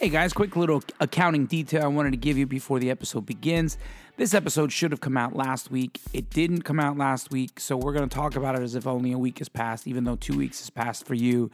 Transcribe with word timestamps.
Hey 0.00 0.08
guys, 0.08 0.32
quick 0.32 0.56
little 0.56 0.82
accounting 0.98 1.44
detail 1.44 1.82
I 1.82 1.88
wanted 1.88 2.12
to 2.12 2.16
give 2.16 2.38
you 2.38 2.46
before 2.46 2.78
the 2.78 2.90
episode 2.90 3.26
begins. 3.26 3.76
This 4.16 4.32
episode 4.32 4.72
should 4.72 4.92
have 4.92 5.02
come 5.02 5.18
out 5.18 5.36
last 5.36 5.70
week. 5.70 6.00
It 6.14 6.30
didn't 6.30 6.62
come 6.62 6.80
out 6.80 6.96
last 6.96 7.30
week, 7.30 7.60
so 7.60 7.76
we're 7.76 7.92
going 7.92 8.08
to 8.08 8.14
talk 8.14 8.34
about 8.34 8.54
it 8.54 8.62
as 8.62 8.74
if 8.74 8.86
only 8.86 9.12
a 9.12 9.18
week 9.18 9.40
has 9.40 9.50
passed, 9.50 9.86
even 9.86 10.04
though 10.04 10.16
two 10.16 10.38
weeks 10.38 10.60
has 10.60 10.70
passed 10.70 11.06
for 11.06 11.12
you. 11.12 11.50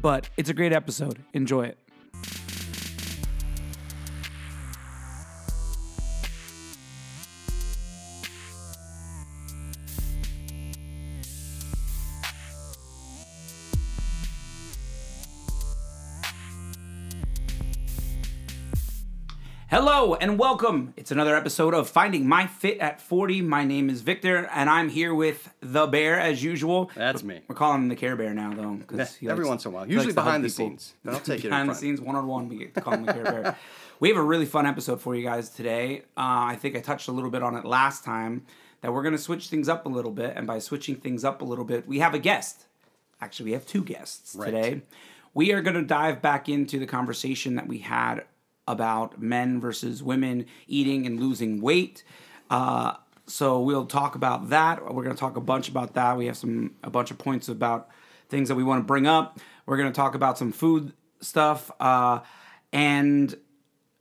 But 0.00 0.30
it's 0.38 0.48
a 0.48 0.54
great 0.54 0.72
episode. 0.72 1.22
Enjoy 1.34 1.64
it. 1.64 1.76
Hello 19.72 20.14
and 20.16 20.38
welcome. 20.38 20.92
It's 20.98 21.10
another 21.12 21.34
episode 21.34 21.72
of 21.72 21.88
Finding 21.88 22.28
My 22.28 22.46
Fit 22.46 22.76
at 22.78 23.00
40. 23.00 23.40
My 23.40 23.64
name 23.64 23.88
is 23.88 24.02
Victor 24.02 24.46
and 24.52 24.68
I'm 24.68 24.90
here 24.90 25.14
with 25.14 25.48
the 25.62 25.86
bear 25.86 26.20
as 26.20 26.44
usual. 26.44 26.90
That's 26.94 27.22
me. 27.22 27.40
We're 27.48 27.54
calling 27.54 27.80
him 27.84 27.88
the 27.88 27.96
Care 27.96 28.14
Bear 28.14 28.34
now 28.34 28.52
though. 28.52 28.78
'cause 28.86 29.16
Yeah, 29.22 29.30
every 29.30 29.46
once 29.46 29.64
in 29.64 29.70
a 29.70 29.74
while. 29.74 29.86
Usually 29.86 30.04
likes 30.08 30.14
to 30.16 30.20
hug 30.20 30.26
behind 30.26 30.44
the 30.44 30.48
people. 30.50 30.66
scenes. 30.66 30.92
I'll 31.08 31.20
take 31.20 31.42
it 31.46 31.48
Behind 31.48 31.70
the 31.70 31.74
scenes, 31.74 32.02
one 32.02 32.16
on 32.16 32.26
one, 32.26 32.50
we 32.50 32.56
get 32.58 32.74
to 32.74 32.82
call 32.82 32.92
him 32.92 33.06
the 33.06 33.14
Care 33.14 33.24
Bear. 33.24 33.56
We 33.98 34.08
have 34.10 34.18
a 34.18 34.22
really 34.22 34.44
fun 34.44 34.66
episode 34.66 35.00
for 35.00 35.14
you 35.14 35.22
guys 35.22 35.48
today. 35.48 36.00
Uh, 36.18 36.52
I 36.52 36.56
think 36.60 36.76
I 36.76 36.80
touched 36.80 37.08
a 37.08 37.12
little 37.12 37.30
bit 37.30 37.42
on 37.42 37.54
it 37.56 37.64
last 37.64 38.04
time 38.04 38.44
that 38.82 38.92
we're 38.92 39.02
going 39.02 39.16
to 39.16 39.22
switch 39.22 39.48
things 39.48 39.70
up 39.70 39.86
a 39.86 39.88
little 39.88 40.10
bit. 40.12 40.34
And 40.36 40.46
by 40.46 40.58
switching 40.58 40.96
things 40.96 41.24
up 41.24 41.40
a 41.40 41.44
little 41.46 41.64
bit, 41.64 41.88
we 41.88 42.00
have 42.00 42.12
a 42.12 42.18
guest. 42.18 42.66
Actually, 43.22 43.46
we 43.46 43.52
have 43.52 43.64
two 43.64 43.82
guests 43.84 44.34
Right. 44.36 44.46
today. 44.50 44.82
We 45.34 45.50
are 45.52 45.62
going 45.62 45.76
to 45.76 45.82
dive 45.82 46.20
back 46.20 46.46
into 46.50 46.78
the 46.78 46.84
conversation 46.86 47.54
that 47.54 47.66
we 47.66 47.78
had 47.78 48.24
about 48.66 49.20
men 49.20 49.60
versus 49.60 50.02
women 50.02 50.46
eating 50.66 51.06
and 51.06 51.20
losing 51.20 51.60
weight. 51.60 52.04
Uh, 52.50 52.94
so 53.26 53.60
we'll 53.60 53.86
talk 53.86 54.14
about 54.14 54.50
that. 54.50 54.82
We're 54.82 55.04
going 55.04 55.14
to 55.14 55.20
talk 55.20 55.36
a 55.36 55.40
bunch 55.40 55.68
about 55.68 55.94
that. 55.94 56.16
We 56.16 56.26
have 56.26 56.36
some 56.36 56.74
a 56.82 56.90
bunch 56.90 57.10
of 57.10 57.18
points 57.18 57.48
about 57.48 57.88
things 58.28 58.48
that 58.48 58.54
we 58.54 58.64
want 58.64 58.80
to 58.80 58.86
bring 58.86 59.06
up. 59.06 59.38
We're 59.66 59.76
going 59.76 59.90
to 59.90 59.96
talk 59.96 60.14
about 60.14 60.38
some 60.38 60.52
food 60.52 60.92
stuff, 61.20 61.70
uh, 61.80 62.20
and 62.72 63.34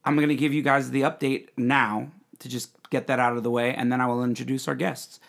I'm 0.03 0.15
going 0.15 0.29
to 0.29 0.35
give 0.35 0.53
you 0.53 0.63
guys 0.63 0.89
the 0.89 1.01
update 1.01 1.49
now 1.55 2.11
to 2.39 2.49
just 2.49 2.71
get 2.89 3.07
that 3.07 3.19
out 3.19 3.37
of 3.37 3.43
the 3.43 3.51
way, 3.51 3.73
and 3.73 3.91
then 3.91 4.01
I 4.01 4.07
will 4.07 4.23
introduce 4.23 4.67
our 4.67 4.75
guests. 4.75 5.19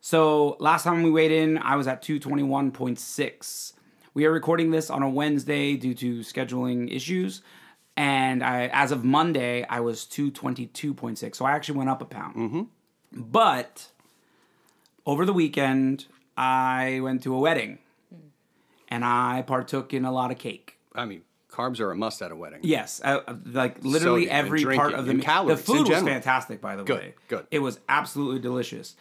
So 0.00 0.56
last 0.60 0.84
time 0.84 1.02
we 1.02 1.10
weighed 1.10 1.32
in, 1.32 1.58
I 1.58 1.76
was 1.76 1.86
at 1.86 2.02
221.6. 2.02 3.72
We 4.14 4.26
are 4.26 4.32
recording 4.32 4.70
this 4.70 4.90
on 4.90 5.02
a 5.02 5.08
Wednesday 5.08 5.76
due 5.76 5.94
to 5.94 6.20
scheduling 6.20 6.94
issues. 6.94 7.42
And 8.00 8.44
I, 8.44 8.68
as 8.72 8.92
of 8.92 9.04
Monday, 9.04 9.66
I 9.68 9.80
was 9.80 10.04
222.6. 10.04 11.34
So 11.34 11.44
I 11.44 11.50
actually 11.50 11.78
went 11.78 11.90
up 11.90 12.00
a 12.00 12.04
pound. 12.04 12.68
But 13.12 13.88
over 15.04 15.26
the 15.26 15.32
weekend, 15.32 16.06
I 16.36 17.00
went 17.02 17.24
to 17.24 17.34
a 17.34 17.38
wedding 17.40 17.78
and 18.86 19.04
I 19.04 19.42
partook 19.44 19.92
in 19.92 20.04
a 20.04 20.12
lot 20.12 20.30
of 20.30 20.38
cake. 20.38 20.78
I 20.94 21.06
mean, 21.06 21.22
carbs 21.50 21.80
are 21.80 21.90
a 21.90 21.96
must 21.96 22.22
at 22.22 22.30
a 22.30 22.36
wedding. 22.36 22.60
Yes, 22.62 23.00
uh, 23.02 23.20
like 23.44 23.82
literally 23.84 24.26
Sodium 24.26 24.46
every 24.46 24.64
part 24.76 24.94
of 24.94 25.06
the 25.06 25.16
calories 25.18 25.58
The 25.58 25.64
food 25.64 25.80
was 25.80 25.88
general. 25.88 26.06
fantastic, 26.06 26.60
by 26.60 26.76
the 26.76 26.84
Good, 26.84 26.98
way. 27.00 27.14
good. 27.26 27.46
It 27.50 27.58
was 27.58 27.80
absolutely 27.88 28.38
delicious, 28.38 28.94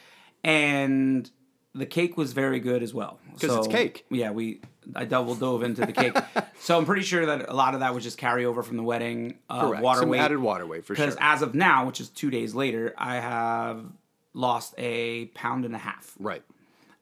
and 0.43 1.29
the 1.77 1.85
cake 1.85 2.17
was 2.17 2.33
very 2.33 2.59
good 2.59 2.81
as 2.83 2.93
well. 2.93 3.19
'Cause 3.39 3.55
it's 3.55 3.67
cake. 3.67 4.05
Yeah, 4.09 4.31
we 4.31 4.61
I 4.95 5.05
double 5.05 5.35
dove 5.35 5.63
into 5.63 5.85
the 5.85 5.91
cake, 5.93 6.15
so 6.59 6.77
I'm 6.77 6.85
pretty 6.85 7.03
sure 7.03 7.25
that 7.27 7.49
a 7.49 7.53
lot 7.53 7.73
of 7.73 7.81
that 7.81 7.93
was 7.93 8.03
just 8.03 8.17
carryover 8.19 8.63
from 8.63 8.77
the 8.77 8.83
wedding. 8.83 9.37
Uh, 9.49 9.61
Correct. 9.67 9.83
Water 9.83 9.99
Some 10.01 10.09
weight. 10.09 10.19
added 10.19 10.39
water 10.39 10.65
weight 10.65 10.85
for 10.85 10.95
sure. 10.95 11.05
Because 11.05 11.17
as 11.21 11.41
of 11.41 11.53
now, 11.53 11.85
which 11.85 12.01
is 12.01 12.09
two 12.09 12.29
days 12.31 12.55
later, 12.55 12.93
I 12.97 13.15
have 13.15 13.85
lost 14.33 14.73
a 14.77 15.25
pound 15.35 15.65
and 15.65 15.75
a 15.75 15.77
half, 15.79 16.13
right. 16.19 16.41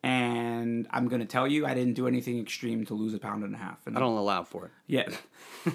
and 0.03 0.87
I'm 0.91 1.07
gonna 1.07 1.25
tell 1.25 1.47
you, 1.47 1.65
I 1.65 1.73
didn't 1.73 1.93
do 1.93 2.07
anything 2.07 2.39
extreme 2.39 2.85
to 2.85 2.93
lose 2.93 3.13
a 3.13 3.19
pound 3.19 3.43
and 3.43 3.55
a 3.55 3.57
half. 3.57 3.85
And 3.87 3.95
I 3.97 3.99
don't 3.99 4.17
allow 4.17 4.43
for 4.43 4.65
it. 4.65 4.71
yeah. 4.87 5.07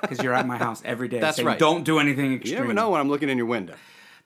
Because 0.00 0.22
you're 0.22 0.32
at 0.34 0.46
my 0.46 0.56
house 0.58 0.80
every 0.84 1.08
day. 1.08 1.18
That's 1.20 1.36
saying, 1.36 1.46
right. 1.46 1.58
Don't 1.58 1.84
do 1.84 1.98
anything 1.98 2.34
extreme. 2.34 2.54
You 2.54 2.60
never 2.60 2.74
know 2.74 2.90
when 2.90 3.00
I'm 3.00 3.08
looking 3.08 3.28
in 3.28 3.36
your 3.36 3.46
window. 3.46 3.74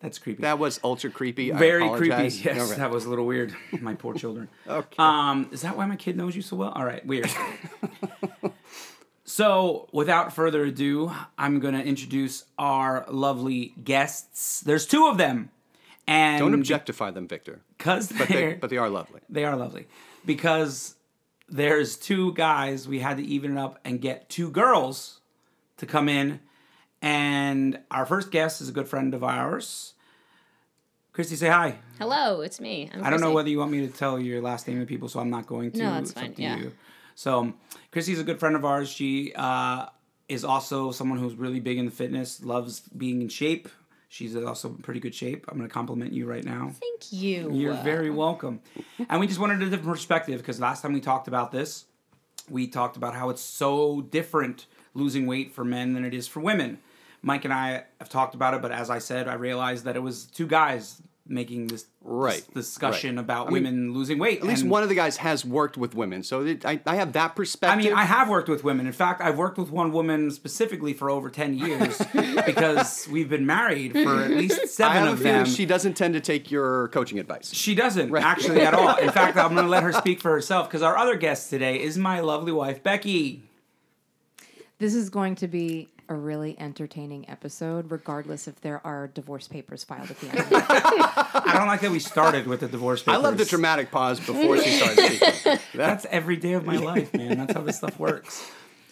That's 0.02 0.18
creepy. 0.18 0.42
That 0.42 0.58
was 0.58 0.80
ultra 0.82 1.10
creepy. 1.10 1.52
Very 1.52 1.88
creepy. 1.88 2.34
Yes, 2.34 2.44
right. 2.44 2.78
that 2.78 2.90
was 2.90 3.04
a 3.04 3.08
little 3.08 3.24
weird. 3.24 3.54
My 3.80 3.94
poor 3.94 4.14
children. 4.14 4.48
Okay. 4.66 4.96
Um, 4.98 5.48
is 5.52 5.62
that 5.62 5.76
why 5.76 5.86
my 5.86 5.94
kid 5.94 6.16
knows 6.16 6.34
you 6.34 6.42
so 6.42 6.56
well? 6.56 6.70
All 6.70 6.84
right, 6.84 7.06
weird. 7.06 7.30
so, 9.24 9.88
without 9.92 10.32
further 10.32 10.64
ado, 10.64 11.12
I'm 11.38 11.60
going 11.60 11.74
to 11.74 11.82
introduce 11.82 12.44
our 12.58 13.06
lovely 13.08 13.74
guests. 13.82 14.60
There's 14.60 14.86
two 14.86 15.06
of 15.06 15.18
them. 15.18 15.50
And 16.08 16.40
Don't 16.40 16.54
objectify 16.54 17.12
them, 17.12 17.28
Victor. 17.28 17.60
because 17.78 18.10
But 18.10 18.26
they, 18.26 18.54
but 18.54 18.70
they 18.70 18.76
are 18.76 18.88
lovely. 18.88 19.20
They 19.30 19.44
are 19.44 19.56
lovely. 19.56 19.86
Because 20.26 20.96
there's 21.48 21.96
two 21.96 22.32
guys, 22.34 22.88
we 22.88 22.98
had 22.98 23.19
to 23.19 23.22
even 23.22 23.56
it 23.56 23.60
up 23.60 23.78
and 23.84 24.00
get 24.00 24.28
two 24.28 24.50
girls 24.50 25.20
to 25.76 25.86
come 25.86 26.08
in. 26.08 26.40
And 27.02 27.80
our 27.90 28.06
first 28.06 28.30
guest 28.30 28.60
is 28.60 28.68
a 28.68 28.72
good 28.72 28.88
friend 28.88 29.12
of 29.12 29.24
ours. 29.24 29.94
Christy, 31.12 31.34
say 31.36 31.48
hi. 31.48 31.78
Hello, 31.98 32.40
it's 32.40 32.60
me. 32.60 32.88
I'm 32.94 33.04
I 33.04 33.10
don't 33.10 33.20
know 33.20 33.32
whether 33.32 33.50
you 33.50 33.58
want 33.58 33.72
me 33.72 33.86
to 33.86 33.92
tell 33.92 34.18
your 34.18 34.40
last 34.40 34.66
name 34.66 34.80
to 34.80 34.86
people, 34.86 35.08
so 35.08 35.20
I'm 35.20 35.28
not 35.28 35.46
going 35.46 35.72
to. 35.72 35.78
No, 35.78 35.90
that's 35.94 36.12
fine, 36.12 36.32
yeah. 36.38 36.56
you. 36.56 36.72
So, 37.14 37.52
Christy's 37.90 38.18
a 38.18 38.24
good 38.24 38.40
friend 38.40 38.56
of 38.56 38.64
ours. 38.64 38.88
She 38.88 39.34
uh, 39.34 39.86
is 40.28 40.44
also 40.44 40.90
someone 40.92 41.18
who's 41.18 41.34
really 41.34 41.60
big 41.60 41.76
in 41.76 41.84
the 41.84 41.90
fitness, 41.90 42.42
loves 42.42 42.80
being 42.80 43.20
in 43.20 43.28
shape. 43.28 43.69
She's 44.08 44.36
also 44.36 44.69
in 44.69 44.76
pretty 44.76 45.00
good 45.00 45.14
shape. 45.14 45.44
I'm 45.48 45.58
going 45.58 45.69
to 45.69 45.72
compliment 45.72 46.12
you 46.12 46.26
right 46.26 46.44
now. 46.44 46.72
Thank 46.80 47.12
you. 47.12 47.52
You're 47.52 47.74
very 47.74 48.10
welcome. 48.10 48.60
and 49.08 49.20
we 49.20 49.26
just 49.26 49.40
wanted 49.40 49.60
a 49.60 49.69
different 49.69 49.90
perspective 49.90 50.38
because 50.38 50.60
last 50.60 50.82
time 50.82 50.92
we 50.92 51.00
talked 51.00 51.28
about 51.28 51.50
this, 51.50 51.84
we 52.48 52.69
talked 52.69 52.96
about 52.96 53.14
how 53.14 53.28
it's 53.28 53.42
so 53.42 54.02
different 54.02 54.66
losing 54.94 55.26
weight 55.26 55.52
for 55.52 55.64
men 55.64 55.94
than 55.94 56.04
it 56.04 56.14
is 56.14 56.28
for 56.28 56.40
women. 56.40 56.78
Mike 57.22 57.44
and 57.44 57.55
I 57.55 57.84
have 58.00 58.09
talked 58.09 58.34
about 58.34 58.55
it, 58.55 58.62
but 58.62 58.72
as 58.72 58.91
I 58.91 58.99
said, 58.99 59.28
I 59.28 59.34
realized 59.34 59.84
that 59.84 59.97
it 59.97 60.03
was 60.03 60.25
two 60.27 60.47
guys 60.47 61.00
making 61.25 61.69
this, 61.69 61.87
Right, 62.03 62.43
this 62.53 62.66
discussion 62.66 63.15
right. 63.15 63.22
about 63.22 63.47
I 63.47 63.50
mean, 63.50 63.62
women 63.62 63.94
losing 63.94 64.19
weight. 64.19 64.41
At 64.41 64.47
least 64.47 64.65
one 64.65 64.83
of 64.83 64.88
the 64.88 64.97
guys 64.97 65.19
has 65.19 65.44
worked 65.44 65.77
with 65.77 65.94
women, 65.94 66.25
so 66.25 66.44
it, 66.44 66.66
I, 66.66 66.81
I 66.84 66.97
have 66.97 67.12
that 67.12 67.37
perspective. 67.37 67.78
I 67.78 67.82
mean, 67.82 67.97
I 67.97 68.03
have 68.03 68.28
worked 68.28 68.49
with 68.49 68.65
women. 68.65 68.87
In 68.88 68.93
fact, 68.93 69.21
I've 69.22 69.38
worked 69.38 69.56
with 69.56 69.71
one 69.71 69.93
woman 69.93 70.32
specifically 70.32 70.93
for 70.93 71.09
over 71.11 71.31
10 71.31 71.55
years 71.55 71.99
because 72.44 73.09
we've 73.09 73.28
been 73.31 73.47
married 73.47 73.93
for 73.93 74.21
at 74.21 74.32
least 74.32 74.61
I 74.62 74.66
seven 74.66 74.97
have 74.97 75.09
a 75.09 75.12
of 75.12 75.19
feeling 75.21 75.44
them. 75.44 75.47
she 75.47 75.65
doesn't 75.65 75.94
tend 75.94 76.15
to 76.15 76.21
take 76.21 76.50
your 76.50 76.88
coaching 76.88 77.21
advice. 77.21 77.55
She 77.55 77.77
doesn't 77.77 78.15
actually 78.16 78.62
at 78.62 78.75
all. 78.75 78.97
In 78.97 79.11
fact, 79.12 79.37
I'm 79.37 79.55
going 79.55 79.65
to 79.65 79.71
let 79.71 79.84
her 79.84 79.93
speak 80.05 80.21
for 80.21 80.32
herself 80.32 80.69
because 80.69 80.82
our 80.82 80.97
other 80.99 81.15
guest 81.15 81.50
today 81.50 81.81
is 81.81 81.97
my 81.97 82.19
lovely 82.19 82.53
wife, 82.53 82.82
Becky. 82.82 83.44
This 84.78 84.97
is 84.97 85.09
going 85.09 85.37
to 85.37 85.47
be 85.47 85.88
a 86.12 86.17
really 86.17 86.55
entertaining 86.59 87.28
episode, 87.28 87.91
regardless 87.91 88.47
if 88.47 88.61
there 88.61 88.84
are 88.87 89.09
divorce 89.09 89.49
papers 89.49 89.83
filed 89.83 90.11
at 90.11 90.19
the 90.21 90.28
end. 90.28 90.47
I 90.53 91.55
don't 91.56 91.67
like 91.67 91.81
that 91.81 91.91
we 91.91 91.99
started 91.99 92.47
with 92.47 92.61
the 92.61 92.69
divorce 92.69 93.03
papers. 93.03 93.19
I 93.19 93.23
love 93.23 93.39
the 93.39 93.45
dramatic 93.45 93.91
pause 93.91 94.21
before 94.21 94.59
she 94.59 94.71
starts 94.71 95.03
speaking. 95.03 95.59
That's 95.75 96.06
every 96.11 96.37
day 96.37 96.53
of 96.53 96.65
my 96.65 96.77
life, 96.77 97.12
man. 97.15 97.39
That's 97.39 97.55
how 97.55 97.62
this 97.62 97.78
stuff 97.78 97.99
works. 97.99 98.49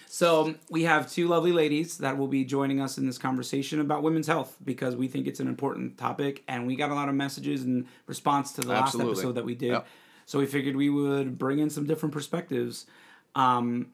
So 0.08 0.54
we 0.68 0.82
have 0.84 1.10
two 1.10 1.28
lovely 1.28 1.52
ladies 1.52 1.98
that 1.98 2.18
will 2.18 2.26
be 2.26 2.44
joining 2.44 2.80
us 2.80 2.98
in 2.98 3.06
this 3.06 3.18
conversation 3.18 3.80
about 3.80 4.02
women's 4.02 4.26
health 4.26 4.56
because 4.64 4.96
we 4.96 5.06
think 5.06 5.26
it's 5.26 5.40
an 5.40 5.46
important 5.46 5.98
topic, 5.98 6.42
and 6.48 6.66
we 6.66 6.74
got 6.74 6.90
a 6.90 6.94
lot 6.94 7.08
of 7.08 7.14
messages 7.14 7.64
in 7.64 7.86
response 8.06 8.52
to 8.54 8.62
the 8.62 8.68
last 8.68 8.88
Absolutely. 8.88 9.12
episode 9.12 9.34
that 9.36 9.44
we 9.44 9.54
did. 9.54 9.70
Yep. 9.70 9.86
So 10.26 10.38
we 10.38 10.46
figured 10.46 10.74
we 10.74 10.90
would 10.90 11.38
bring 11.38 11.58
in 11.58 11.70
some 11.70 11.86
different 11.86 12.12
perspectives. 12.12 12.86
Um, 13.34 13.88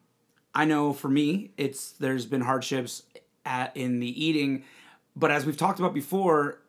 I 0.57 0.65
know 0.65 0.91
for 0.91 1.07
me, 1.07 1.51
it's 1.55 1.91
there's 1.91 2.25
been 2.25 2.41
hardships 2.41 3.03
at, 3.47 3.75
in 3.75 3.99
the 3.99 4.25
eating, 4.25 4.63
but 5.15 5.31
as 5.31 5.45
we've 5.45 5.57
talked 5.57 5.79
about 5.79 5.93
before, 5.93 6.59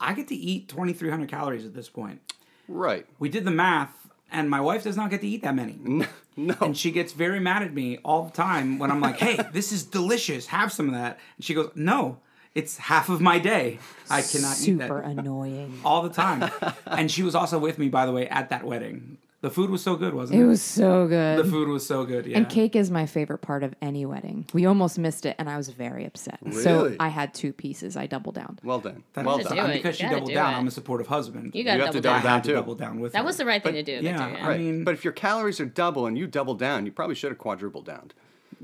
I 0.00 0.12
get 0.12 0.28
to 0.28 0.34
eat 0.34 0.68
2,300 0.68 1.28
calories 1.28 1.64
at 1.64 1.74
this 1.74 1.88
point. 1.88 2.20
Right. 2.68 3.06
We 3.18 3.28
did 3.28 3.44
the 3.44 3.50
math, 3.50 4.08
and 4.30 4.50
my 4.50 4.60
wife 4.60 4.82
does 4.82 4.96
not 4.96 5.08
get 5.10 5.20
to 5.22 5.26
eat 5.28 5.42
that 5.42 5.54
many. 5.54 6.06
No. 6.38 6.54
And 6.60 6.76
she 6.76 6.90
gets 6.90 7.14
very 7.14 7.40
mad 7.40 7.62
at 7.62 7.72
me 7.72 7.96
all 8.04 8.24
the 8.24 8.30
time 8.30 8.78
when 8.78 8.90
I'm 8.90 9.00
like, 9.00 9.16
hey, 9.16 9.38
this 9.54 9.72
is 9.72 9.84
delicious. 9.84 10.48
Have 10.48 10.70
some 10.70 10.86
of 10.86 10.92
that. 10.92 11.18
And 11.38 11.44
she 11.46 11.54
goes, 11.54 11.70
no, 11.74 12.18
it's 12.54 12.76
half 12.76 13.08
of 13.08 13.22
my 13.22 13.38
day. 13.38 13.78
I 14.10 14.20
cannot 14.20 14.52
eat 14.60 14.64
Super 14.64 15.00
annoying. 15.00 15.80
all 15.82 16.02
the 16.02 16.10
time. 16.10 16.50
and 16.86 17.10
she 17.10 17.22
was 17.22 17.34
also 17.34 17.58
with 17.58 17.78
me, 17.78 17.88
by 17.88 18.04
the 18.04 18.12
way, 18.12 18.28
at 18.28 18.50
that 18.50 18.64
wedding. 18.64 19.16
The 19.46 19.52
food 19.52 19.70
was 19.70 19.80
so 19.80 19.94
good, 19.94 20.12
wasn't 20.12 20.40
it? 20.40 20.42
It 20.42 20.46
was 20.46 20.60
so 20.60 21.06
good. 21.06 21.38
the 21.38 21.48
food 21.48 21.68
was 21.68 21.86
so 21.86 22.04
good. 22.04 22.26
Yeah. 22.26 22.38
And 22.38 22.48
cake 22.48 22.74
is 22.74 22.90
my 22.90 23.06
favorite 23.06 23.38
part 23.38 23.62
of 23.62 23.76
any 23.80 24.04
wedding. 24.04 24.44
We 24.52 24.66
almost 24.66 24.98
missed 24.98 25.24
it, 25.24 25.36
and 25.38 25.48
I 25.48 25.56
was 25.56 25.68
very 25.68 26.04
upset. 26.04 26.40
Really? 26.42 26.62
So 26.64 26.96
I 26.98 27.06
had 27.06 27.32
two 27.32 27.52
pieces. 27.52 27.96
I 27.96 28.06
doubled 28.08 28.34
down. 28.34 28.58
Well 28.64 28.80
done. 28.80 29.04
That- 29.12 29.24
well 29.24 29.38
done. 29.38 29.54
do 29.68 29.72
because 29.74 29.94
she 29.98 30.02
You 30.02 30.08
gotta 30.08 30.16
doubled 30.16 30.30
do 30.30 30.34
down, 30.34 30.54
it. 30.54 30.56
I'm 30.56 30.66
a 30.66 30.70
supportive 30.72 31.06
husband. 31.06 31.54
You 31.54 31.62
got 31.62 31.74
You 31.74 31.78
to 31.78 31.84
have 31.84 31.94
to 31.94 32.00
double 32.00 32.16
I 32.16 32.18
double 32.18 32.24
down. 32.28 32.32
down 32.38 32.42
to 32.42 32.48
too. 32.48 32.54
double 32.54 32.74
down 32.74 32.98
with 32.98 33.12
That 33.12 33.18
her. 33.20 33.24
was 33.24 33.36
the 33.36 33.46
right 33.46 33.62
thing 33.62 33.74
to 33.74 33.84
do. 33.84 33.92
yeah, 33.92 34.00
Victor, 34.00 34.22
I 34.24 34.30
yeah. 34.32 34.48
Right. 34.48 34.58
mean- 34.60 34.82
but 34.82 34.94
if 34.94 35.04
your 35.04 35.12
calories 35.12 35.60
are 35.60 35.64
double 35.66 36.06
and 36.06 36.18
you 36.18 36.26
double 36.26 36.56
down, 36.56 36.84
you 36.84 36.90
probably 36.90 37.14
should 37.14 37.30
have 37.30 37.38
quadrupled 37.38 37.84
down. 37.86 38.10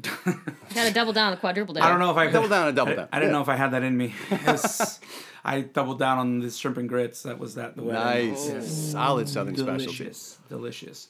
Got 0.01 0.87
to 0.89 0.93
double 0.93 1.13
down 1.13 1.27
on 1.27 1.31
the 1.33 1.37
quadruple 1.37 1.75
down. 1.75 1.85
I 1.85 1.89
don't 1.91 1.99
know 1.99 2.11
if 2.11 2.17
I 2.17 2.31
Double 2.31 2.49
down 2.49 2.69
and 2.69 2.77
double 2.77 2.95
down. 2.97 3.09
I 3.13 3.19
didn't 3.19 3.31
Yeah. 3.33 3.37
know 3.39 3.43
if 3.43 3.49
I 3.49 3.57
had 3.57 3.73
that 3.73 3.83
in 3.83 3.97
me. 3.97 4.15
Was- 4.47 5.01
I 5.45 5.61
doubled 5.63 5.99
down 5.99 6.19
on 6.19 6.39
the 6.41 6.51
shrimp 6.51 6.77
and 6.79 6.89
grits. 6.89 7.25
That 7.25 7.39
was 7.39 7.57
that 7.57 7.77
the 7.77 7.83
way. 7.83 7.93
Nice. 7.95 8.93
Solid 8.93 9.29
Southern 9.29 9.57
special. 9.57 9.77
delicious, 9.79 10.39
delicious. 10.49 11.09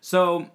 So, 0.00 0.46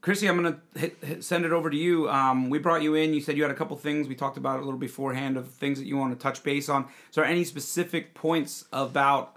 Chrissy, 0.00 0.28
I'm 0.28 0.36
gonna 0.36 0.60
hit, 0.76 0.96
hit, 1.02 1.24
send 1.24 1.44
it 1.44 1.52
over 1.52 1.68
to 1.68 1.76
you. 1.76 2.08
Um, 2.08 2.48
we 2.48 2.58
brought 2.58 2.82
you 2.82 2.94
in. 2.94 3.12
You 3.12 3.20
said 3.20 3.36
you 3.36 3.42
had 3.42 3.50
a 3.52 3.56
couple 3.56 3.76
things 3.76 4.08
we 4.08 4.14
talked 4.14 4.36
about 4.38 4.60
a 4.60 4.64
little 4.64 4.78
beforehand 4.78 5.36
of 5.36 5.50
things 5.50 5.78
that 5.78 5.86
you 5.86 5.96
want 5.96 6.18
to 6.18 6.22
touch 6.22 6.42
base 6.42 6.68
on. 6.68 6.86
So, 7.10 7.22
are 7.22 7.24
any 7.26 7.44
specific 7.44 8.14
points 8.14 8.64
about 8.72 9.36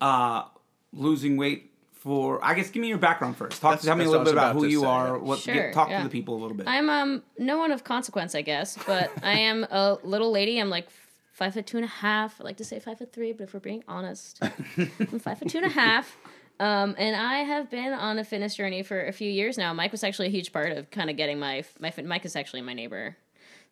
uh, 0.00 0.44
losing 0.92 1.36
weight? 1.36 1.72
For 2.04 2.44
I 2.44 2.52
guess, 2.52 2.68
give 2.70 2.82
me 2.82 2.88
your 2.88 2.98
background 2.98 3.36
first. 3.38 3.62
Talk, 3.62 3.70
That's- 3.72 3.86
tell 3.86 3.96
me 3.96 4.04
a 4.04 4.10
little 4.10 4.24
bit 4.26 4.34
about 4.34 4.50
about 4.52 4.60
who 4.62 4.68
you 4.68 4.80
say. 4.80 4.86
are. 4.86 5.18
What 5.18 5.38
Sure, 5.38 5.54
get, 5.54 5.72
talk 5.72 5.88
yeah. 5.88 5.98
to 5.98 6.04
the 6.04 6.10
people 6.10 6.34
a 6.36 6.40
little 6.40 6.54
bit. 6.56 6.68
I'm 6.68 6.90
um 6.90 7.22
no 7.38 7.56
one 7.56 7.72
of 7.72 7.82
consequence, 7.82 8.34
I 8.34 8.42
guess, 8.42 8.78
but 8.86 9.10
I 9.22 9.38
am 9.38 9.64
a 9.64 9.96
little 10.04 10.30
lady. 10.30 10.58
I'm 10.58 10.68
like 10.68 10.88
five 11.32 11.54
foot 11.54 11.66
two 11.66 11.78
and 11.78 11.84
a 11.84 11.88
half. 11.88 12.40
I 12.42 12.44
like 12.44 12.58
to 12.58 12.64
say 12.64 12.78
five 12.78 12.98
foot 12.98 13.10
three, 13.12 13.32
but 13.32 13.44
if 13.44 13.54
we're 13.54 13.60
being 13.60 13.82
honest, 13.88 14.38
I'm 14.42 15.18
five 15.18 15.38
foot 15.38 15.48
two 15.48 15.58
and 15.58 15.66
a 15.66 15.70
half. 15.70 16.16
Um, 16.60 16.94
and 16.98 17.16
I 17.16 17.38
have 17.38 17.68
been 17.68 17.92
on 17.92 18.20
a 18.20 18.24
fitness 18.24 18.54
journey 18.54 18.84
for 18.84 19.06
a 19.06 19.12
few 19.12 19.28
years 19.28 19.58
now. 19.58 19.74
Mike 19.74 19.90
was 19.90 20.04
actually 20.04 20.28
a 20.28 20.30
huge 20.30 20.52
part 20.52 20.70
of 20.70 20.88
kind 20.88 21.10
of 21.10 21.16
getting 21.16 21.40
my 21.40 21.64
my 21.80 21.92
Mike 22.04 22.24
is 22.24 22.36
actually 22.36 22.62
my 22.62 22.74
neighbor. 22.74 23.16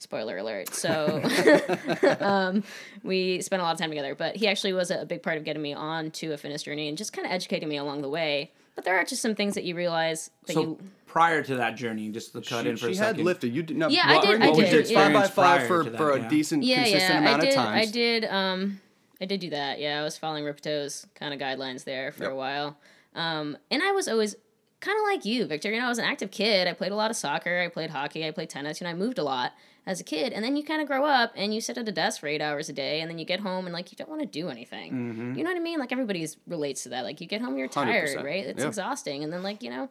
Spoiler 0.03 0.37
alert. 0.39 0.75
So 0.75 1.23
um, 2.21 2.65
we 3.03 3.41
spent 3.41 3.61
a 3.61 3.65
lot 3.65 3.73
of 3.73 3.79
time 3.79 3.91
together, 3.91 4.15
but 4.15 4.37
he 4.37 4.49
actually 4.49 4.73
was 4.73 4.91
a 4.91 5.05
big 5.07 5.23
part 5.23 5.39
of 5.39 5.45
getting 5.45 5.63
me 5.63 5.73
on 5.75 6.11
to 6.13 6.33
a 6.33 6.37
fitness 6.37 6.63
journey 6.65 6.89
and 6.89 6.99
just 6.99 7.13
kind 7.13 7.27
of 7.27 7.33
educating 7.33 7.69
me 7.69 7.77
along 7.77 8.03
the 8.03 8.09
way. 8.09 8.51
But 8.75 8.85
there 8.85 8.97
are 8.99 9.05
just 9.05 9.21
some 9.23 9.35
things 9.35 9.55
that 9.55 9.65
you 9.65 9.75
realize 9.75 10.31
that 10.47 10.55
so 10.55 10.61
you 10.63 10.79
prior 11.07 11.43
to 11.43 11.57
that 11.57 11.77
journey, 11.77 12.09
just 12.09 12.33
to 12.33 12.41
cut 12.41 12.65
She, 12.65 12.71
in 12.71 12.77
for 12.77 12.93
she 12.93 12.99
a 12.99 13.05
had 13.05 13.19
lifted. 13.19 13.55
You 13.55 13.63
did 13.63 13.77
no, 13.77 13.89
Yeah, 13.89 14.03
I 14.07 14.15
what- 14.17 14.27
did- 14.27 14.43
I 14.43 14.47
what 14.49 14.57
was 14.57 14.71
did, 14.71 14.89
your 14.91 14.99
yeah. 14.99 15.05
Five 15.05 15.13
by 15.13 15.29
five 15.29 15.67
for, 15.67 15.85
that, 15.85 15.97
for 15.97 16.11
a 16.13 16.21
yeah. 16.21 16.29
decent, 16.29 16.63
yeah, 16.65 16.77
consistent 16.85 17.11
yeah, 17.13 17.19
amount 17.19 17.43
I 17.43 17.45
did. 17.45 17.49
of 17.51 17.55
times. 17.55 17.89
I 17.89 17.91
did. 17.93 18.25
Um, 18.25 18.81
I 19.21 19.25
did 19.27 19.41
do 19.41 19.51
that. 19.51 19.79
Yeah, 19.79 20.01
I 20.01 20.03
was 20.03 20.17
following 20.17 20.45
Rippetoe's 20.45 21.07
kind 21.15 21.33
of 21.35 21.39
guidelines 21.39 21.85
there 21.85 22.13
for 22.13 22.25
Yep. 22.25 22.33
a 22.33 22.35
while. 22.35 22.77
Um, 23.15 23.57
and 23.71 23.83
I 23.83 23.93
was 23.93 24.09
always 24.09 24.35
kind 24.81 24.97
of 24.99 25.05
like 25.05 25.25
you, 25.27 25.45
Victor. 25.45 25.71
You 25.71 25.79
know, 25.79 25.87
I 25.87 25.89
was 25.91 25.99
an 25.99 26.07
active 26.07 26.31
kid. 26.31 26.67
I 26.67 26.73
played 26.73 26.91
a 26.93 26.97
lot 26.97 27.11
of 27.11 27.17
soccer. 27.17 27.61
I 27.61 27.69
played 27.69 27.91
hockey. 27.91 28.27
I 28.27 28.31
played 28.31 28.49
tennis. 28.49 28.81
You 28.81 28.87
know, 28.87 28.91
I 28.91 28.95
moved 28.95 29.19
a 29.19 29.23
lot 29.23 29.53
as 29.87 30.01
a 30.01 30.05
kid. 30.05 30.33
And 30.33 30.45
then 30.45 30.57
you 30.57 30.63
kind 30.63 30.81
of 30.81 30.87
grow 30.87 31.05
up 31.05 31.33
and 31.37 31.53
you 31.55 31.61
sit 31.61 31.77
at 31.79 31.89
a 31.89 31.93
desk 31.93 32.21
for 32.21 32.27
eight 32.29 32.41
hours 32.41 32.69
a 32.69 32.73
day, 32.73 33.01
and 33.01 33.11
then 33.11 33.19
you 33.19 33.25
get 33.25 33.41
home 33.41 33.67
and 33.67 33.73
like 33.73 33.91
you 33.93 33.97
don't 33.97 34.09
want 34.11 34.21
to 34.23 34.27
do 34.27 34.49
anything. 34.49 34.93
Mm-hmm. 34.93 35.35
You 35.39 35.45
know 35.45 35.51
what 35.51 35.57
I 35.57 35.61
mean? 35.61 35.79
Like 35.79 35.93
everybody's 35.93 36.37
relates 36.47 36.83
to 36.85 36.91
that. 36.91 37.03
Like 37.05 37.21
you 37.21 37.27
get 37.27 37.41
home, 37.41 37.57
you're 37.59 37.69
tired, 37.69 38.09
100%. 38.17 38.25
right? 38.25 38.47
It's 38.47 38.61
Yeah. 38.61 38.69
exhausting. 38.69 39.25
And 39.25 39.33
then 39.33 39.43
like 39.43 39.63
you 39.63 39.71
know, 39.71 39.89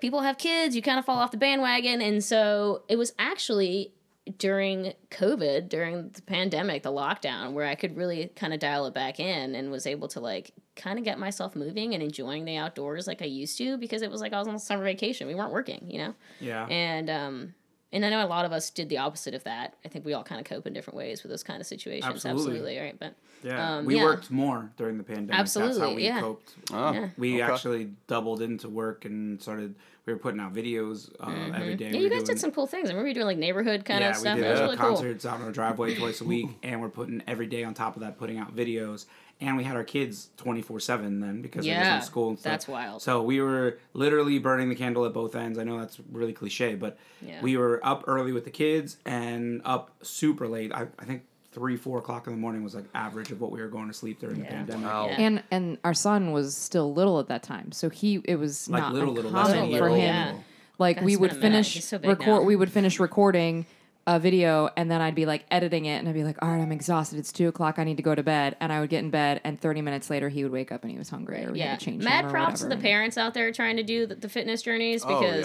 people 0.00 0.20
have 0.22 0.38
kids. 0.38 0.74
You 0.76 0.82
kind 0.82 0.98
of 0.98 1.04
fall 1.04 1.18
off 1.18 1.30
the 1.30 1.36
bandwagon, 1.36 2.00
and 2.00 2.22
so 2.24 2.82
it 2.88 2.96
was 2.96 3.12
actually 3.18 3.92
during 4.36 4.92
COVID, 5.10 5.70
during 5.70 6.10
the 6.10 6.20
pandemic, 6.22 6.82
the 6.82 6.92
lockdown, 6.92 7.52
where 7.52 7.64
I 7.66 7.74
could 7.74 7.96
really 7.96 8.30
kind 8.36 8.52
of 8.52 8.60
dial 8.60 8.84
it 8.86 8.92
back 8.92 9.18
in 9.18 9.54
and 9.54 9.70
was 9.70 9.86
able 9.86 10.06
to 10.08 10.20
like 10.20 10.52
kind 10.76 10.98
of 10.98 11.04
get 11.04 11.18
myself 11.18 11.56
moving 11.56 11.94
and 11.94 12.02
enjoying 12.02 12.44
the 12.44 12.56
outdoors 12.56 13.06
like 13.06 13.22
I 13.22 13.24
used 13.24 13.56
to 13.58 13.78
because 13.78 14.02
it 14.02 14.10
was 14.10 14.20
like 14.20 14.34
I 14.34 14.38
was 14.38 14.46
on 14.46 14.58
summer 14.58 14.84
vacation. 14.84 15.26
We 15.28 15.34
weren't 15.34 15.50
working, 15.52 15.86
you 15.90 15.98
know? 15.98 16.14
Yeah. 16.40 16.66
And 16.66 17.08
um 17.08 17.54
and 17.92 18.04
I 18.04 18.10
know 18.10 18.24
a 18.24 18.26
lot 18.28 18.44
of 18.44 18.52
us 18.52 18.70
did 18.70 18.88
the 18.88 18.98
opposite 18.98 19.34
of 19.34 19.44
that. 19.44 19.74
I 19.84 19.88
think 19.88 20.04
we 20.04 20.12
all 20.12 20.22
kind 20.24 20.40
of 20.40 20.46
cope 20.46 20.66
in 20.66 20.72
different 20.72 20.96
ways 20.96 21.22
with 21.22 21.30
those 21.30 21.42
kind 21.42 21.60
of 21.60 21.66
situations. 21.66 22.24
Absolutely. 22.26 22.78
right? 22.78 22.98
But 22.98 23.14
Yeah, 23.42 23.76
Um, 23.78 23.84
we 23.86 23.96
yeah. 23.96 24.04
worked 24.04 24.30
more 24.30 24.70
during 24.76 24.98
the 24.98 25.04
pandemic. 25.04 25.30
That's 25.36 25.54
how 25.54 25.62
Absolutely, 25.66 25.96
we 25.96 26.04
yeah. 26.04 26.20
coped. 26.20 26.54
Oh, 26.72 26.92
Yeah. 26.92 27.08
We 27.16 27.42
okay. 27.42 27.52
actually 27.52 27.90
doubled 28.08 28.42
into 28.42 28.68
work 28.68 29.04
and 29.04 29.40
started. 29.40 29.74
We 30.06 30.12
were 30.14 30.18
putting 30.18 30.40
out 30.40 30.54
videos 30.54 31.10
uh, 31.20 31.30
every 31.54 31.74
day. 31.76 31.84
Mm-hmm. 31.86 31.94
yeah, 31.94 31.98
We 32.00 32.04
you 32.04 32.10
guys 32.10 32.18
doing- 32.20 32.26
did 32.26 32.38
some 32.40 32.50
cool 32.50 32.66
things. 32.66 32.88
I 32.88 32.92
remember 32.92 33.08
you 33.08 33.14
doing 33.14 33.26
like 33.26 33.36
neighborhood 33.38 33.84
kind 33.84 34.00
yeah, 34.00 34.10
of 34.10 34.16
stuff. 34.16 34.38
Yeah, 34.38 34.42
we 34.42 34.42
did 34.42 34.50
was 34.52 34.60
uh, 34.60 34.62
really 34.64 34.76
cool. 34.78 34.88
concerts 34.88 35.26
out 35.26 35.34
on 35.40 35.42
our 35.42 35.52
driveway 35.52 35.94
twice 35.94 36.20
a 36.20 36.24
week, 36.24 36.48
and 36.62 36.80
we're 36.80 36.88
putting 36.88 37.22
every 37.26 37.46
day 37.46 37.62
on 37.62 37.74
top 37.74 37.94
of 37.96 38.00
that, 38.02 38.18
putting 38.18 38.38
out 38.38 38.56
videos. 38.56 39.04
And 39.40 39.56
we 39.56 39.62
had 39.62 39.76
our 39.76 39.84
kids 39.84 40.30
twenty 40.36 40.62
four 40.62 40.80
seven 40.80 41.20
then 41.20 41.42
because 41.42 41.64
they 41.64 41.70
Yeah, 41.70 41.94
was 41.96 42.04
in 42.04 42.06
school 42.10 42.30
and 42.30 42.38
stuff. 42.38 42.50
that's 42.52 42.66
wild. 42.68 43.02
So 43.02 43.22
we 43.22 43.40
were 43.40 43.78
literally 43.92 44.38
burning 44.40 44.68
the 44.68 44.74
candle 44.74 45.04
at 45.06 45.12
both 45.12 45.36
ends. 45.36 45.58
I 45.60 45.64
know 45.64 45.78
that's 45.78 45.98
really 46.10 46.32
cliche, 46.32 46.74
but 46.74 46.98
Yeah. 47.24 47.40
we 47.40 47.56
were 47.56 47.80
up 47.84 48.02
early 48.08 48.32
with 48.32 48.44
the 48.44 48.50
kids 48.50 48.96
and 49.06 49.62
up 49.64 49.92
super 50.02 50.48
late. 50.48 50.72
I, 50.74 50.88
I 50.98 51.04
think 51.04 51.22
three, 51.52 51.76
four 51.76 51.98
o'clock 51.98 52.26
in 52.26 52.32
the 52.32 52.38
morning 52.38 52.64
was 52.64 52.74
like 52.74 52.84
average 52.94 53.30
of 53.30 53.40
what 53.40 53.52
we 53.52 53.60
were 53.60 53.68
going 53.68 53.86
to 53.86 53.94
sleep 53.94 54.18
during 54.20 54.40
the 54.40 54.44
pandemic. 54.44 54.84
Wow. 54.86 55.06
Yeah. 55.06 55.16
And 55.20 55.42
and 55.52 55.78
our 55.84 55.94
son 55.94 56.32
was 56.32 56.56
still 56.56 56.92
little 56.92 57.20
at 57.20 57.28
that 57.28 57.44
time, 57.44 57.70
so 57.70 57.88
he 57.90 58.20
it 58.24 58.36
was 58.36 58.68
Like 58.68 58.82
not 58.82 58.92
little, 58.92 59.12
little, 59.14 59.30
less 59.30 59.48
uncommon 59.50 59.68
a 59.68 59.72
year 59.72 59.78
for 59.80 59.88
him. 59.90 59.98
Yeah. 59.98 60.34
Like 60.80 60.96
God, 60.96 61.04
we 61.04 61.16
would 61.16 61.30
been 61.30 61.38
a 61.38 61.42
minute. 61.42 61.64
finish 61.66 61.84
so 61.84 61.98
record. 61.98 62.26
now. 62.26 62.42
We 62.42 62.56
would 62.56 62.70
finish 62.72 62.98
recording 62.98 63.66
a 64.08 64.18
video, 64.18 64.70
and 64.74 64.90
then 64.90 65.02
I'd 65.02 65.14
be 65.14 65.26
like 65.26 65.44
editing 65.50 65.84
it, 65.84 65.98
and 65.98 66.08
I'd 66.08 66.14
be 66.14 66.24
like, 66.24 66.38
"All 66.40 66.48
right, 66.48 66.62
I'm 66.62 66.72
exhausted. 66.72 67.18
It's 67.18 67.30
two 67.30 67.46
o'clock. 67.46 67.78
I 67.78 67.84
need 67.84 67.98
to 67.98 68.02
go 68.02 68.14
to 68.14 68.22
bed." 68.22 68.56
And 68.58 68.72
I 68.72 68.80
would 68.80 68.88
get 68.88 69.00
in 69.00 69.10
bed, 69.10 69.42
and 69.44 69.60
30 69.60 69.82
minutes 69.82 70.08
later, 70.08 70.30
he 70.30 70.42
would 70.42 70.52
wake 70.52 70.72
up 70.72 70.82
and 70.82 70.90
he 70.90 70.96
was 70.96 71.10
hungry, 71.10 71.44
or 71.44 71.52
we 71.52 71.58
yeah. 71.58 71.72
had 71.72 71.80
to 71.80 71.84
change 71.84 72.02
Mad 72.02 72.24
him 72.24 72.28
or 72.28 72.30
props 72.30 72.62
to 72.62 72.68
the 72.68 72.78
parents 72.78 73.18
out 73.18 73.34
there 73.34 73.52
trying 73.52 73.76
to 73.76 73.82
do 73.82 74.06
the, 74.06 74.14
the 74.14 74.28
fitness 74.30 74.62
journeys 74.62 75.04
Oh, 75.04 75.08
because 75.20 75.44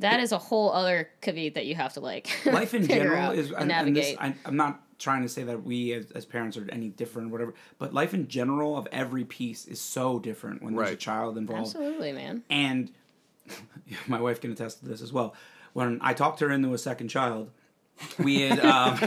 yeah. 0.00 0.10
that 0.10 0.20
is 0.20 0.32
a 0.32 0.38
whole 0.38 0.72
other 0.72 1.10
caveat 1.20 1.54
that 1.54 1.66
you 1.66 1.74
have 1.74 1.92
to 1.92 2.00
like 2.00 2.30
life 2.46 2.72
in 2.72 2.86
general 2.86 3.32
is 3.32 3.50
and 3.50 3.70
and, 3.70 3.72
and 3.72 3.96
this, 3.96 4.16
navigate. 4.16 4.18
I, 4.18 4.48
I'm 4.48 4.56
not 4.56 4.80
trying 4.98 5.20
to 5.20 5.28
say 5.28 5.42
that 5.42 5.62
we 5.62 5.92
as, 5.92 6.10
as 6.12 6.24
parents 6.24 6.56
are 6.56 6.66
any 6.72 6.88
different 6.88 7.28
or 7.28 7.32
whatever, 7.32 7.54
but 7.78 7.92
life 7.92 8.14
in 8.14 8.28
general 8.28 8.78
of 8.78 8.88
every 8.92 9.24
piece 9.24 9.66
is 9.66 9.78
so 9.78 10.18
different 10.18 10.62
when 10.62 10.74
there's 10.74 10.92
a 10.92 10.96
child 10.96 11.36
involved. 11.36 11.66
Absolutely, 11.66 12.12
man. 12.12 12.44
And 12.48 12.90
my 14.06 14.22
wife 14.22 14.40
can 14.40 14.52
attest 14.52 14.78
to 14.78 14.86
this 14.86 15.02
as 15.02 15.12
well. 15.12 15.34
When 15.72 15.98
I 16.02 16.12
talked 16.14 16.40
her 16.40 16.50
into 16.50 16.74
a 16.74 16.78
second 16.78 17.08
child, 17.08 17.50
we 18.18 18.42
had 18.42 18.60
um, 18.60 18.98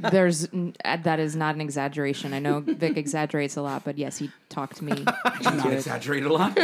There's 0.10 0.48
uh, 0.84 0.96
that 1.02 1.20
is 1.20 1.36
not 1.36 1.54
an 1.54 1.60
exaggeration. 1.60 2.32
I 2.32 2.38
know 2.38 2.60
Vic 2.60 2.96
exaggerates 3.04 3.56
a 3.56 3.62
lot, 3.62 3.84
but 3.84 3.98
yes, 3.98 4.18
he 4.18 4.30
talked 4.48 4.82
me. 4.82 4.92
not 5.04 5.44
into 5.44 5.70
it. 5.70 5.74
exaggerate 5.74 6.24
a 6.24 6.32
lot. 6.32 6.58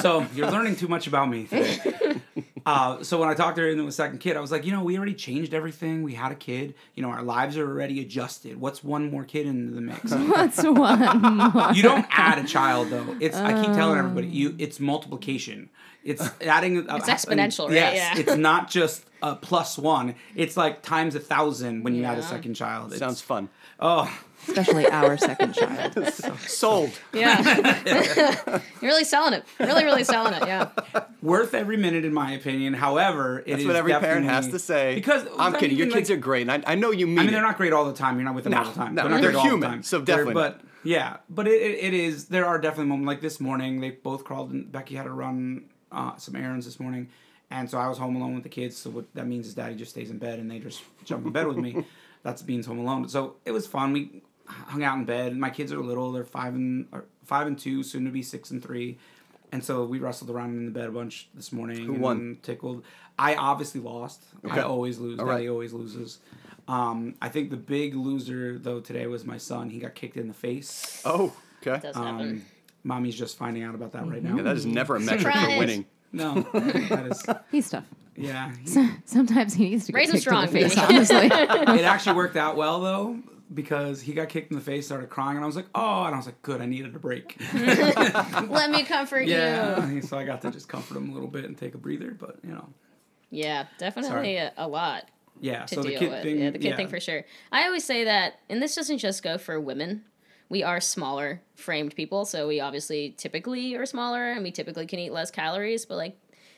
so 0.00 0.26
you're 0.34 0.50
learning 0.50 0.76
too 0.76 0.88
much 0.88 1.06
about 1.06 1.28
me. 1.28 1.44
Today. 1.44 2.20
Uh, 2.66 3.02
so 3.04 3.18
when 3.20 3.28
I 3.28 3.34
talked 3.34 3.56
to 3.56 3.62
her 3.62 3.68
into 3.68 3.86
a 3.86 3.92
second 3.92 4.18
kid, 4.18 4.36
I 4.36 4.40
was 4.40 4.50
like, 4.50 4.66
you 4.66 4.72
know, 4.72 4.82
we 4.82 4.96
already 4.96 5.14
changed 5.14 5.54
everything. 5.54 6.02
We 6.02 6.14
had 6.14 6.32
a 6.32 6.34
kid. 6.34 6.74
You 6.96 7.02
know, 7.04 7.10
our 7.10 7.22
lives 7.22 7.56
are 7.56 7.66
already 7.66 8.00
adjusted. 8.00 8.60
What's 8.60 8.82
one 8.82 9.08
more 9.10 9.22
kid 9.24 9.46
into 9.46 9.72
the 9.72 9.80
mix? 9.80 10.10
What's 10.10 10.62
one 10.64 11.00
more? 11.52 11.72
You 11.72 11.82
don't 11.82 12.06
add 12.10 12.38
a 12.44 12.46
child 12.46 12.90
though. 12.90 13.16
It's 13.20 13.36
I 13.36 13.52
keep 13.64 13.72
telling 13.74 13.98
everybody 13.98 14.26
you 14.26 14.56
it's 14.58 14.80
multiplication. 14.80 15.70
It's 16.02 16.28
adding. 16.42 16.78
It's 16.78 17.08
exponential, 17.08 17.66
right? 17.66 17.74
Yes, 17.74 17.94
Yeah. 18.16 18.20
it's 18.22 18.36
not 18.36 18.68
just 18.70 19.04
a 19.22 19.34
plus 19.36 19.78
one. 19.78 20.14
It's 20.34 20.56
like 20.56 20.82
times 20.82 21.14
a 21.14 21.20
thousand 21.20 21.84
when 21.84 21.94
you 21.94 22.04
add 22.04 22.18
a 22.18 22.22
second 22.22 22.54
child. 22.54 22.90
It's, 22.90 22.98
Sounds 22.98 23.20
fun. 23.20 23.48
oh 23.80 24.12
Especially 24.48 24.86
our 24.86 25.16
second 25.16 25.54
child. 25.54 25.96
Sold. 26.40 26.90
Yeah. 27.12 27.40
You're 28.80 28.90
really 28.90 29.04
selling 29.04 29.34
it. 29.34 29.44
Really, 29.58 29.84
really 29.84 30.04
selling 30.04 30.34
it. 30.34 30.42
Yeah. 30.46 30.68
worth 31.22 31.54
every 31.54 31.76
minute 31.76 32.04
in 32.04 32.12
my 32.14 32.32
opinion. 32.32 32.74
However, 32.74 33.40
it 33.40 33.46
That's 33.48 33.60
is 33.62 33.66
what 33.66 33.76
every 33.76 33.92
parent 33.92 34.26
has 34.26 34.48
to 34.48 34.58
say. 34.58 34.94
Because 34.94 35.26
I'm 35.38 35.52
not 35.52 35.60
kidding. 35.60 35.76
Your 35.76 35.88
kids 35.90 36.10
like- 36.10 36.18
are 36.18 36.20
great, 36.20 36.48
and 36.48 36.52
I, 36.66 36.72
I 36.72 36.74
know 36.74 36.90
you 36.90 37.06
mean 37.06 37.18
I 37.18 37.22
mean, 37.22 37.28
it. 37.30 37.32
they're 37.32 37.42
not 37.42 37.56
great 37.56 37.72
all 37.72 37.84
the 37.86 37.92
time. 37.92 38.16
You're 38.16 38.24
not 38.24 38.34
with 38.34 38.44
them 38.44 38.52
No, 38.52 38.58
all 38.58 38.64
the 38.64 38.72
time. 38.72 38.94
no, 38.94 39.02
they're 39.02 39.10
not 39.10 39.20
they're 39.20 39.30
great 39.32 39.38
all 39.38 39.44
the 39.44 39.50
human, 39.50 39.70
time. 39.70 39.82
so 39.82 39.98
They're- 39.98 40.16
definitely 40.16 40.34
But 40.34 40.60
yeah, 40.84 41.16
but 41.28 41.48
it, 41.48 41.60
it, 41.60 41.84
it 41.86 41.94
is. 41.94 42.26
There 42.26 42.46
are 42.46 42.58
definitely 42.60 42.86
moments 42.86 43.08
like 43.08 43.20
this 43.20 43.40
morning. 43.40 43.80
They 43.80 43.90
both 43.90 44.24
crawled. 44.24 44.52
And 44.52 44.70
Becky 44.70 44.94
had 44.94 45.04
to 45.04 45.10
run 45.10 45.64
uh, 45.90 46.16
some 46.16 46.36
errands 46.36 46.64
this 46.66 46.78
morning, 46.78 47.08
and 47.50 47.68
so 47.70 47.78
I 47.78 47.88
was 47.88 47.98
home 47.98 48.14
alone 48.16 48.34
with 48.34 48.44
the 48.44 48.48
kids. 48.48 48.76
So 48.76 48.90
what 48.90 49.12
that 49.14 49.26
means 49.26 49.48
is 49.48 49.54
Daddy 49.54 49.74
just 49.74 49.90
stays 49.90 50.10
in 50.10 50.18
bed, 50.18 50.38
and 50.38 50.50
they 50.50 50.58
just 50.60 50.82
jump 51.04 51.26
in 51.26 51.32
bed 51.32 51.46
with 51.48 51.56
me. 51.56 51.84
That's 52.22 52.44
means 52.46 52.66
home 52.66 52.78
alone. 52.80 53.08
So 53.08 53.36
it 53.44 53.52
was 53.52 53.66
fun. 53.68 53.92
We 53.92 54.22
hung 54.48 54.82
out 54.82 54.96
in 54.98 55.04
bed. 55.04 55.36
My 55.36 55.50
kids 55.50 55.72
are 55.72 55.78
little. 55.78 56.12
They're 56.12 56.24
five 56.24 56.54
and 56.54 56.86
or 56.92 57.04
five 57.24 57.46
and 57.46 57.58
two, 57.58 57.82
soon 57.82 58.04
to 58.04 58.10
be 58.10 58.22
six 58.22 58.50
and 58.50 58.62
three. 58.62 58.98
And 59.52 59.62
so 59.64 59.84
we 59.84 59.98
wrestled 59.98 60.30
around 60.30 60.56
in 60.56 60.64
the 60.66 60.70
bed 60.72 60.88
a 60.88 60.90
bunch 60.90 61.28
this 61.34 61.52
morning. 61.52 61.84
Who 61.84 61.92
won? 61.94 62.38
Tickled. 62.42 62.82
I 63.18 63.34
obviously 63.36 63.80
lost. 63.80 64.22
Okay. 64.44 64.60
I 64.60 64.62
always 64.62 64.98
lose. 64.98 65.18
All 65.20 65.26
Daddy 65.26 65.44
right. 65.46 65.50
always 65.50 65.72
loses. 65.72 66.18
Um, 66.68 67.14
I 67.22 67.28
think 67.28 67.50
the 67.50 67.56
big 67.56 67.94
loser 67.94 68.58
though 68.58 68.80
today 68.80 69.06
was 69.06 69.24
my 69.24 69.38
son. 69.38 69.70
He 69.70 69.78
got 69.78 69.94
kicked 69.94 70.16
in 70.16 70.26
the 70.28 70.34
face. 70.34 71.00
Oh, 71.04 71.32
okay. 71.66 71.80
Does 71.80 71.96
Um, 71.96 72.42
mommy's 72.82 73.14
just 73.16 73.38
finding 73.38 73.62
out 73.62 73.74
about 73.76 73.92
that 73.92 74.06
right 74.08 74.22
now. 74.22 74.36
Yeah, 74.36 74.42
that 74.42 74.56
is 74.56 74.66
never 74.66 74.96
a 74.96 75.00
metric 75.00 75.20
Surprise. 75.32 75.52
for 75.52 75.58
winning. 75.58 75.86
no, 76.12 76.34
that 76.52 77.06
is 77.10 77.24
He's 77.52 77.70
tough. 77.70 77.84
yeah. 78.16 78.52
he- 78.64 78.88
Sometimes 79.04 79.54
he 79.54 79.70
needs 79.70 79.86
to 79.86 79.92
get 79.92 79.98
Raise 79.98 80.08
him 80.08 80.12
kicked 80.14 80.22
strong, 80.22 80.48
in 80.48 80.52
the 80.54 80.60
face. 80.68 80.76
Honestly, 80.76 81.16
it 81.26 81.84
actually 81.84 82.16
worked 82.16 82.36
out 82.36 82.56
well 82.56 82.80
though 82.80 83.18
because 83.52 84.00
he 84.02 84.12
got 84.12 84.28
kicked 84.28 84.50
in 84.50 84.56
the 84.56 84.64
face, 84.64 84.86
started 84.86 85.08
crying, 85.08 85.36
and 85.36 85.44
I 85.44 85.46
was 85.46 85.56
like, 85.56 85.66
oh, 85.74 86.04
and 86.04 86.14
I 86.14 86.18
was 86.18 86.26
like, 86.26 86.40
good, 86.42 86.60
I 86.60 86.66
needed 86.66 86.94
a 86.94 86.98
break. 86.98 87.36
Let 87.54 88.70
me 88.70 88.82
comfort 88.82 89.22
you. 89.22 89.34
yeah, 89.34 90.00
so 90.00 90.18
I 90.18 90.24
got 90.24 90.42
to 90.42 90.50
just 90.50 90.68
comfort 90.68 90.96
him 90.96 91.10
a 91.10 91.12
little 91.12 91.28
bit 91.28 91.44
and 91.44 91.56
take 91.56 91.74
a 91.74 91.78
breather, 91.78 92.10
but 92.18 92.38
you 92.44 92.50
know, 92.52 92.68
Yeah, 93.30 93.66
definitely 93.78 94.36
a, 94.36 94.52
a 94.56 94.66
lot 94.68 95.08
yeah. 95.40 95.64
to 95.66 95.74
so 95.76 95.82
the 95.82 95.90
deal 95.90 95.98
kid 95.98 96.10
with. 96.10 96.22
thing, 96.22 96.38
yeah, 96.40 96.50
the 96.50 96.58
kid 96.58 96.68
yeah. 96.70 96.76
thing 96.76 96.88
for 96.88 97.00
sure. 97.00 97.24
I 97.52 97.64
always 97.66 97.84
say 97.84 98.04
that, 98.04 98.40
and 98.48 98.60
this 98.60 98.74
doesn't 98.74 98.98
just 98.98 99.22
go 99.22 99.38
for 99.38 99.60
women. 99.60 100.04
We 100.48 100.62
are 100.62 100.80
smaller 100.80 101.42
framed 101.54 101.96
people, 101.96 102.24
so 102.24 102.46
we 102.46 102.60
obviously 102.60 103.14
typically 103.16 103.74
are 103.74 103.86
smaller, 103.86 104.30
and 104.32 104.42
we 104.42 104.50
typically 104.52 104.86
can 104.86 104.98
eat 104.98 105.12
less 105.12 105.30
calories. 105.30 105.84
But 105.84 105.96
like, 105.96 106.16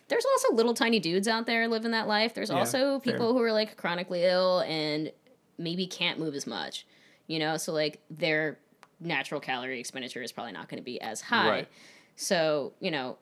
there's 0.08 0.24
also 0.26 0.54
little 0.54 0.74
tiny 0.74 1.00
dudes 1.00 1.26
out 1.28 1.46
there 1.46 1.68
living 1.68 1.92
that 1.92 2.06
life. 2.06 2.34
There's 2.34 2.50
also 2.50 3.00
fair. 3.00 3.12
people 3.12 3.32
who 3.32 3.42
are 3.42 3.52
like 3.52 3.76
chronically 3.76 4.24
ill 4.24 4.60
and 4.60 5.10
maybe 5.58 5.86
can't 5.86 6.18
move 6.18 6.34
as 6.34 6.46
much, 6.46 6.86
you 7.26 7.38
know. 7.38 7.56
So 7.56 7.72
like 7.72 8.00
their 8.10 8.58
natural 9.00 9.40
calorie 9.40 9.80
expenditure 9.80 10.22
is 10.22 10.32
probably 10.32 10.52
not 10.52 10.68
going 10.68 10.78
to 10.78 10.84
be 10.84 11.00
as 11.00 11.20
high. 11.20 11.48
Right. 11.48 11.68
So 12.16 12.72
you 12.80 12.90
know, 12.90 13.18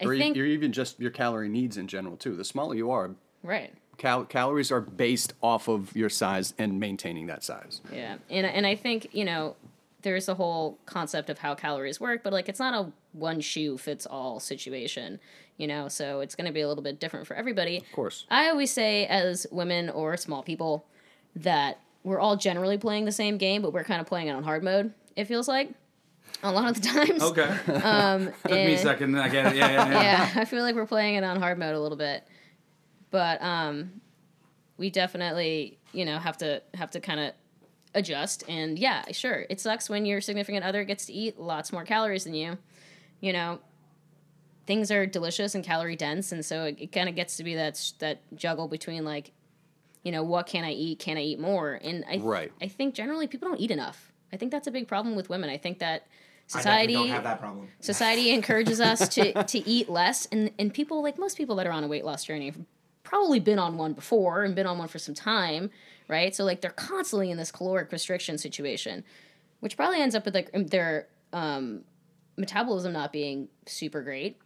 I 0.00 0.06
or 0.06 0.16
think 0.16 0.36
you're 0.36 0.46
even 0.46 0.72
just 0.72 0.98
your 1.00 1.10
calorie 1.10 1.48
needs 1.48 1.76
in 1.76 1.88
general 1.88 2.16
too. 2.16 2.36
The 2.36 2.44
smaller 2.44 2.74
you 2.74 2.90
are, 2.90 3.10
right. 3.42 3.72
cal- 3.96 4.24
calories 4.24 4.72
are 4.72 4.80
based 4.80 5.34
off 5.42 5.68
of 5.68 5.94
your 5.94 6.08
size 6.08 6.54
and 6.58 6.80
maintaining 6.80 7.26
that 7.26 7.42
size. 7.44 7.80
Yeah, 7.92 8.16
and 8.30 8.46
and 8.46 8.66
I 8.66 8.74
think 8.74 9.08
you 9.12 9.24
know 9.24 9.56
there's 10.02 10.26
the 10.26 10.34
whole 10.34 10.78
concept 10.86 11.28
of 11.30 11.38
how 11.38 11.54
calories 11.54 12.00
work, 12.00 12.22
but 12.22 12.32
like 12.32 12.48
it's 12.48 12.60
not 12.60 12.74
a 12.74 12.92
one 13.12 13.40
shoe 13.40 13.76
fits 13.78 14.06
all 14.06 14.38
situation, 14.40 15.18
you 15.56 15.66
know. 15.66 15.88
So 15.88 16.20
it's 16.20 16.34
going 16.34 16.46
to 16.46 16.52
be 16.52 16.60
a 16.60 16.68
little 16.68 16.84
bit 16.84 17.00
different 17.00 17.26
for 17.26 17.34
everybody. 17.34 17.78
Of 17.78 17.92
course. 17.92 18.26
I 18.30 18.48
always 18.48 18.70
say 18.70 19.06
as 19.06 19.46
women 19.50 19.90
or 19.90 20.16
small 20.16 20.42
people 20.42 20.86
that 21.42 21.80
we're 22.04 22.20
all 22.20 22.36
generally 22.36 22.78
playing 22.78 23.04
the 23.04 23.12
same 23.12 23.36
game, 23.38 23.62
but 23.62 23.72
we're 23.72 23.84
kind 23.84 24.00
of 24.00 24.06
playing 24.06 24.28
it 24.28 24.32
on 24.32 24.42
hard 24.44 24.62
mode. 24.62 24.92
It 25.16 25.24
feels 25.26 25.48
like 25.48 25.70
a 26.42 26.52
lot 26.52 26.68
of 26.70 26.80
the 26.80 26.88
times. 26.88 27.22
Okay. 27.22 27.42
Um, 27.82 28.26
Took 28.42 28.50
me 28.52 28.56
a 28.56 28.68
and- 28.70 28.80
second. 28.80 29.18
I 29.18 29.28
get 29.28 29.52
it. 29.52 29.56
Yeah, 29.56 29.70
yeah, 29.70 29.88
yeah. 29.90 30.02
yeah, 30.34 30.40
I 30.40 30.44
feel 30.44 30.62
like 30.62 30.74
we're 30.74 30.86
playing 30.86 31.16
it 31.16 31.24
on 31.24 31.40
hard 31.40 31.58
mode 31.58 31.74
a 31.74 31.80
little 31.80 31.98
bit, 31.98 32.26
but 33.10 33.42
um, 33.42 34.00
we 34.76 34.90
definitely 34.90 35.78
you 35.92 36.04
know 36.04 36.18
have 36.18 36.38
to 36.38 36.62
have 36.74 36.90
to 36.90 37.00
kind 37.00 37.20
of 37.20 37.32
adjust. 37.94 38.44
And 38.48 38.78
yeah, 38.78 39.04
sure, 39.12 39.44
it 39.50 39.60
sucks 39.60 39.88
when 39.90 40.06
your 40.06 40.20
significant 40.20 40.64
other 40.64 40.84
gets 40.84 41.06
to 41.06 41.12
eat 41.12 41.38
lots 41.38 41.72
more 41.72 41.84
calories 41.84 42.24
than 42.24 42.34
you. 42.34 42.58
You 43.20 43.32
know, 43.32 43.58
things 44.66 44.90
are 44.90 45.06
delicious 45.06 45.54
and 45.54 45.64
calorie 45.64 45.96
dense, 45.96 46.30
and 46.32 46.44
so 46.44 46.64
it, 46.64 46.76
it 46.78 46.92
kind 46.92 47.08
of 47.08 47.14
gets 47.16 47.36
to 47.38 47.44
be 47.44 47.54
that 47.56 47.92
that 47.98 48.20
juggle 48.36 48.68
between 48.68 49.04
like, 49.04 49.32
you 50.08 50.12
know, 50.12 50.22
what 50.22 50.46
can 50.46 50.64
I 50.64 50.72
eat? 50.72 51.00
Can 51.00 51.18
I 51.18 51.20
eat 51.20 51.38
more? 51.38 51.78
And 51.84 52.02
I 52.10 52.16
Right. 52.16 52.50
I 52.62 52.66
think 52.66 52.94
generally 52.94 53.26
people 53.26 53.46
don't 53.46 53.60
eat 53.60 53.70
enough. 53.70 54.10
I 54.32 54.38
think 54.38 54.50
that's 54.50 54.66
a 54.66 54.70
big 54.70 54.88
problem 54.88 55.16
with 55.16 55.28
women. 55.28 55.50
I 55.50 55.58
think 55.58 55.80
that 55.80 56.06
society 56.46 56.94
definitely 56.94 57.08
don't 57.08 57.14
have 57.16 57.24
that 57.24 57.40
problem. 57.40 57.68
society 57.80 58.30
encourages 58.38 58.80
us 58.80 59.06
to 59.10 59.44
to 59.52 59.58
eat 59.68 59.90
less 59.90 60.24
and 60.32 60.50
and 60.58 60.72
people 60.72 61.02
like 61.02 61.18
most 61.18 61.36
people 61.36 61.56
that 61.56 61.66
are 61.66 61.72
on 61.72 61.84
a 61.84 61.88
weight 61.88 62.06
loss 62.06 62.24
journey 62.24 62.46
have 62.46 62.58
probably 63.02 63.38
been 63.38 63.58
on 63.58 63.76
one 63.76 63.92
before 63.92 64.44
and 64.44 64.54
been 64.54 64.66
on 64.66 64.78
one 64.78 64.88
for 64.88 64.98
some 64.98 65.14
time 65.14 65.68
right 66.08 66.34
so 66.34 66.42
like 66.46 66.62
they're 66.62 66.70
constantly 66.70 67.30
in 67.30 67.36
this 67.36 67.52
caloric 67.52 67.92
restriction 67.92 68.38
situation 68.38 69.04
which 69.60 69.76
probably 69.76 70.00
ends 70.00 70.14
up 70.14 70.24
with 70.24 70.34
like 70.34 70.50
their 70.70 71.06
um, 71.34 71.82
metabolism 72.38 72.94
not 72.94 73.12
being 73.12 73.48
super 73.66 74.00
great 74.02 74.38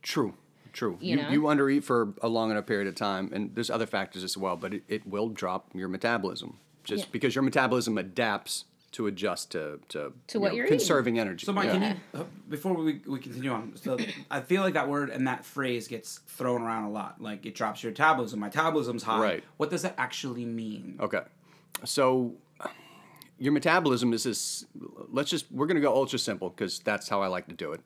True. 0.00 0.32
True. 0.72 0.98
You 1.00 1.10
You, 1.16 1.22
know? 1.22 1.28
you, 1.30 1.42
undereat 1.42 1.84
for 1.84 2.14
a 2.22 2.28
long 2.28 2.50
enough 2.50 2.66
period 2.66 2.86
of 2.88 2.94
time, 2.94 3.30
and 3.32 3.54
there's 3.54 3.70
other 3.70 3.86
factors 3.86 4.22
as 4.24 4.36
well, 4.36 4.56
but 4.56 4.74
it, 4.74 4.82
it 4.88 5.06
will 5.06 5.28
drop 5.28 5.70
your 5.74 5.88
metabolism 5.88 6.58
just 6.84 7.04
Yeah. 7.04 7.08
because 7.12 7.34
your 7.34 7.42
metabolism 7.42 7.98
adapts 7.98 8.64
to 8.92 9.06
adjust 9.06 9.52
to 9.52 9.78
to, 9.90 10.12
To 10.26 10.38
you 10.38 10.40
what 10.40 10.48
know, 10.48 10.54
you're 10.56 10.66
eating. 10.66 10.78
conserving 10.78 11.18
energy. 11.18 11.46
So, 11.46 11.52
Mike, 11.52 11.66
Yeah. 11.66 11.72
can 11.78 12.00
you, 12.14 12.20
uh, 12.20 12.24
before 12.48 12.74
we, 12.74 13.00
we 13.06 13.20
continue 13.20 13.50
on, 13.52 13.76
so 13.76 13.96
I 14.30 14.40
feel 14.40 14.62
like 14.62 14.74
that 14.74 14.88
word 14.88 15.10
and 15.10 15.26
that 15.28 15.44
phrase 15.44 15.86
gets 15.86 16.18
thrown 16.26 16.62
around 16.62 16.84
a 16.84 16.90
lot. 16.90 17.20
Like 17.20 17.46
it 17.46 17.54
drops 17.54 17.82
your 17.84 17.92
metabolism. 17.92 18.40
My 18.40 18.48
metabolism's 18.48 19.04
high. 19.04 19.20
Right. 19.20 19.44
What 19.58 19.70
does 19.70 19.82
that 19.82 19.94
actually 19.96 20.44
mean? 20.44 20.96
Okay. 21.00 21.20
So 21.84 22.34
your 23.38 23.52
metabolism 23.52 24.12
is 24.12 24.24
this 24.24 24.66
let's 25.10 25.30
just 25.30 25.50
we're 25.52 25.66
going 25.66 25.76
to 25.76 25.80
go 25.80 25.94
ultra 25.94 26.18
simple 26.18 26.50
because 26.50 26.80
that's 26.80 27.08
how 27.08 27.22
I 27.22 27.28
like 27.28 27.46
to 27.46 27.54
do 27.54 27.72
it. 27.72 27.80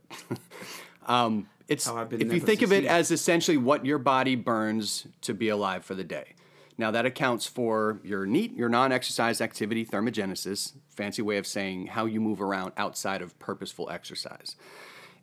um, 1.06 1.48
it's 1.68 1.86
How 1.86 1.96
I've 1.96 2.08
been 2.08 2.20
if 2.20 2.32
you 2.32 2.40
think 2.40 2.62
of 2.62 2.72
it 2.72 2.84
as 2.84 3.10
essentially 3.10 3.56
what 3.56 3.84
your 3.86 3.98
body 3.98 4.34
burns 4.36 5.06
to 5.22 5.34
be 5.34 5.48
alive 5.48 5.84
for 5.84 5.94
the 5.94 6.04
day. 6.04 6.34
Now 6.76 6.90
that 6.90 7.06
accounts 7.06 7.46
for 7.46 8.00
your 8.02 8.26
NEAT, 8.26 8.54
your 8.54 8.68
non-exercise 8.68 9.40
activity 9.40 9.86
thermogenesis, 9.86 10.72
fancy 10.90 11.22
way 11.22 11.36
of 11.36 11.46
saying 11.46 11.86
how 11.86 12.04
you 12.06 12.20
move 12.20 12.40
around 12.40 12.72
outside 12.76 13.22
of 13.22 13.38
purposeful 13.38 13.88
exercise. 13.90 14.56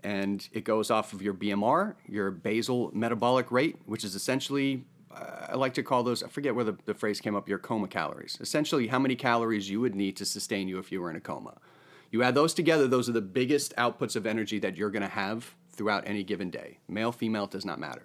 And 0.04 0.48
it 0.52 0.64
goes 0.64 0.90
off 0.90 1.14
of 1.14 1.22
your 1.22 1.34
BMR, 1.34 1.96
your 2.08 2.32
basal 2.32 2.90
metabolic 2.94 3.52
rate, 3.52 3.78
which 3.86 4.04
is 4.04 4.16
essentially 4.16 4.86
I 5.14 5.56
like 5.56 5.74
to 5.76 5.84
call 5.84 6.04
those, 6.04 6.24
I 6.24 6.28
forget 6.28 6.56
where 6.56 6.64
the, 6.64 6.78
the 6.86 6.94
phrase 6.94 7.20
came 7.20 7.36
up, 7.36 7.50
your 7.50 7.58
coma 7.58 7.88
calories. 7.88 8.38
Essentially, 8.40 8.88
how 8.88 9.00
many 9.00 9.16
calories 9.16 9.70
you 9.70 9.82
would 9.82 9.96
need 9.96 10.16
to 10.18 10.26
sustain 10.26 10.68
you 10.68 10.80
if 10.80 10.92
you 10.92 11.02
were 11.02 11.10
in 11.10 11.16
a 11.16 11.22
coma. 11.22 11.58
You 12.12 12.24
add 12.24 12.36
those 12.36 12.54
together, 12.54 12.88
those 12.88 13.10
are 13.10 13.14
the 13.14 13.22
biggest 13.22 13.76
outputs 13.76 14.16
of 14.16 14.26
energy 14.26 14.60
that 14.60 14.78
you're 14.78 14.90
going 14.90 15.02
to 15.02 15.10
have 15.10 15.54
throughout 15.72 16.04
any 16.08 16.24
given 16.24 16.50
day. 16.50 16.80
Male, 16.88 17.12
female, 17.12 17.48
does 17.48 17.66
not 17.66 17.80
matter. 17.80 18.04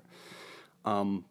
Um, 0.85 1.25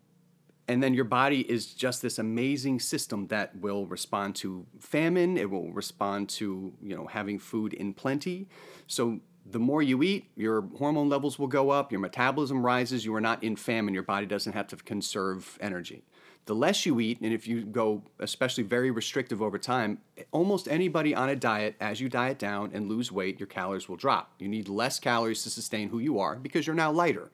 and 0.67 0.81
then 0.81 0.93
your 0.93 1.05
body 1.05 1.41
is 1.41 1.73
just 1.73 2.01
this 2.01 2.17
amazing 2.17 2.79
system 2.79 3.27
that 3.27 3.55
will 3.59 3.85
respond 3.85 4.35
to 4.37 4.65
famine, 4.79 5.37
it 5.37 5.49
will 5.49 5.71
respond 5.71 6.29
to, 6.29 6.73
you 6.81 6.95
know, 6.95 7.05
having 7.05 7.37
food 7.37 7.73
in 7.73 7.93
plenty. 7.93 8.47
So 8.87 9.19
the 9.45 9.59
more 9.59 9.83
you 9.83 10.01
eat, 10.01 10.31
your 10.35 10.63
hormone 10.77 11.07
levels 11.07 11.37
will 11.37 11.47
go 11.47 11.69
up, 11.69 11.91
your 11.91 12.01
metabolism 12.01 12.65
rises, 12.65 13.05
you 13.05 13.13
are 13.13 13.21
not 13.21 13.43
in 13.43 13.55
famine, 13.55 13.93
your 13.93 14.03
body 14.03 14.25
doesn't 14.25 14.53
have 14.53 14.67
to 14.67 14.75
conserve 14.77 15.57
energy. 15.61 16.03
The 16.45 16.53
less 16.53 16.85
you 16.85 16.99
eat, 16.99 17.21
and 17.21 17.33
if 17.33 17.47
you 17.47 17.63
go 17.63 18.03
especially 18.19 18.63
very 18.63 18.91
restrictive 18.91 19.41
over 19.41 19.57
time, 19.57 19.97
almost 20.31 20.67
anybody 20.67 21.15
on 21.15 21.29
a 21.29 21.35
diet, 21.35 21.75
as 21.79 21.99
you 21.99 22.07
diet 22.07 22.37
down 22.37 22.69
and 22.73 22.87
lose 22.87 23.11
weight, 23.11 23.39
your 23.39 23.47
calories 23.47 23.89
will 23.89 23.95
drop. 23.95 24.31
You 24.37 24.47
need 24.47 24.69
less 24.69 24.99
calories 24.99 25.41
to 25.43 25.49
sustain 25.49 25.89
who 25.89 25.97
you 25.97 26.19
are 26.19 26.35
because 26.35 26.67
you're 26.67 26.75
now 26.75 26.91
lighter. 26.91 27.31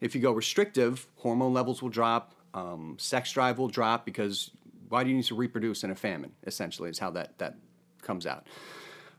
If 0.00 0.14
you 0.14 0.20
go 0.20 0.30
restrictive, 0.30 1.08
hormone 1.16 1.52
levels 1.52 1.82
will 1.82 1.88
drop, 1.88 2.34
um, 2.54 2.96
sex 2.98 3.32
drive 3.32 3.58
will 3.58 3.68
drop 3.68 4.04
because 4.04 4.52
why 4.88 5.02
do 5.02 5.10
you 5.10 5.16
need 5.16 5.24
to 5.24 5.34
reproduce 5.34 5.82
in 5.82 5.90
a 5.90 5.96
famine? 5.96 6.32
Essentially, 6.46 6.90
is 6.90 7.00
how 7.00 7.10
that 7.10 7.36
that 7.38 7.56
comes 8.02 8.26
out. 8.26 8.46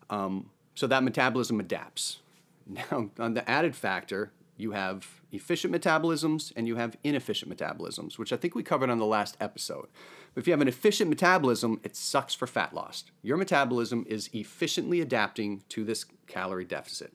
Um, 0.09 0.49
so 0.75 0.87
that 0.87 1.03
metabolism 1.03 1.59
adapts. 1.59 2.19
Now, 2.67 3.11
on 3.19 3.35
the 3.35 3.47
added 3.47 3.75
factor, 3.75 4.31
you 4.57 4.71
have 4.71 5.21
efficient 5.35 5.73
metabolisms 5.73 6.51
and 6.55 6.67
you 6.67 6.75
have 6.75 6.97
inefficient 7.03 7.55
metabolisms, 7.55 8.17
which 8.17 8.33
I 8.33 8.37
think 8.37 8.55
we 8.55 8.63
covered 8.63 8.89
on 8.89 8.97
the 8.97 9.05
last 9.05 9.37
episode. 9.39 9.87
But 10.33 10.41
if 10.41 10.47
you 10.47 10.53
have 10.53 10.61
an 10.61 10.67
efficient 10.67 11.09
metabolism, 11.09 11.79
it 11.83 11.95
sucks 11.95 12.33
for 12.33 12.47
fat 12.47 12.73
loss. 12.73 13.03
Your 13.21 13.37
metabolism 13.37 14.05
is 14.07 14.29
efficiently 14.33 15.01
adapting 15.01 15.63
to 15.69 15.83
this 15.83 16.05
calorie 16.27 16.65
deficit. 16.65 17.13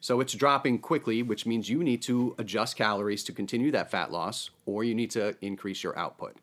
So 0.00 0.20
it's 0.20 0.34
dropping 0.34 0.80
quickly, 0.80 1.22
which 1.22 1.46
means 1.46 1.68
you 1.68 1.84
need 1.84 2.02
to 2.02 2.34
adjust 2.36 2.76
calories 2.76 3.22
to 3.24 3.32
continue 3.32 3.70
that 3.70 3.90
fat 3.90 4.10
loss, 4.10 4.50
or 4.66 4.82
you 4.82 4.94
need 4.94 5.12
to 5.12 5.36
increase 5.40 5.84
your 5.84 5.96
output. 5.96 6.36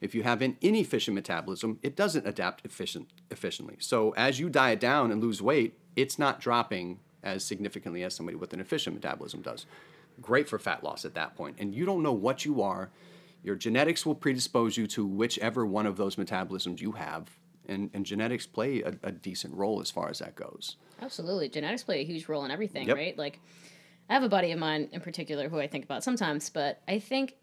If 0.00 0.14
you 0.14 0.22
have 0.22 0.42
an 0.42 0.56
inefficient 0.60 1.14
metabolism, 1.14 1.78
it 1.82 1.96
doesn't 1.96 2.26
adapt 2.26 2.64
efficient, 2.64 3.08
efficiently. 3.30 3.76
So 3.80 4.12
as 4.16 4.38
you 4.38 4.48
diet 4.48 4.80
down 4.80 5.10
and 5.10 5.20
lose 5.20 5.42
weight, 5.42 5.74
it's 5.96 6.18
not 6.18 6.40
dropping 6.40 7.00
as 7.22 7.44
significantly 7.44 8.02
as 8.02 8.14
somebody 8.14 8.36
with 8.36 8.52
an 8.52 8.60
efficient 8.60 8.96
metabolism 8.96 9.42
does. 9.42 9.66
Great 10.20 10.48
for 10.48 10.58
fat 10.58 10.82
loss 10.84 11.04
at 11.04 11.14
that 11.14 11.36
point. 11.36 11.56
And 11.58 11.74
you 11.74 11.84
don't 11.86 12.02
know 12.02 12.12
what 12.12 12.44
you 12.44 12.62
are. 12.62 12.90
Your 13.42 13.56
genetics 13.56 14.04
will 14.04 14.14
predispose 14.14 14.76
you 14.76 14.86
to 14.88 15.06
whichever 15.06 15.64
one 15.64 15.86
of 15.86 15.96
those 15.96 16.16
metabolisms 16.16 16.80
you 16.80 16.92
have. 16.92 17.28
And, 17.68 17.88
and 17.94 18.04
genetics 18.04 18.46
play 18.46 18.82
a, 18.82 18.94
a 19.02 19.12
decent 19.12 19.54
role 19.54 19.80
as 19.80 19.90
far 19.90 20.08
as 20.10 20.18
that 20.18 20.34
goes. 20.34 20.76
Absolutely. 21.00 21.48
Genetics 21.48 21.84
play 21.84 22.00
a 22.00 22.04
huge 22.04 22.28
role 22.28 22.44
in 22.44 22.50
everything, 22.50 22.88
Yep. 22.88 22.96
right? 22.96 23.16
Like, 23.16 23.38
I 24.08 24.14
have 24.14 24.24
a 24.24 24.28
buddy 24.28 24.50
of 24.50 24.58
mine 24.58 24.88
in 24.92 25.00
particular 25.00 25.48
who 25.48 25.60
I 25.60 25.68
think 25.68 25.84
about 25.84 26.02
sometimes, 26.02 26.50
but 26.50 26.82
I 26.88 26.98
think 26.98 27.36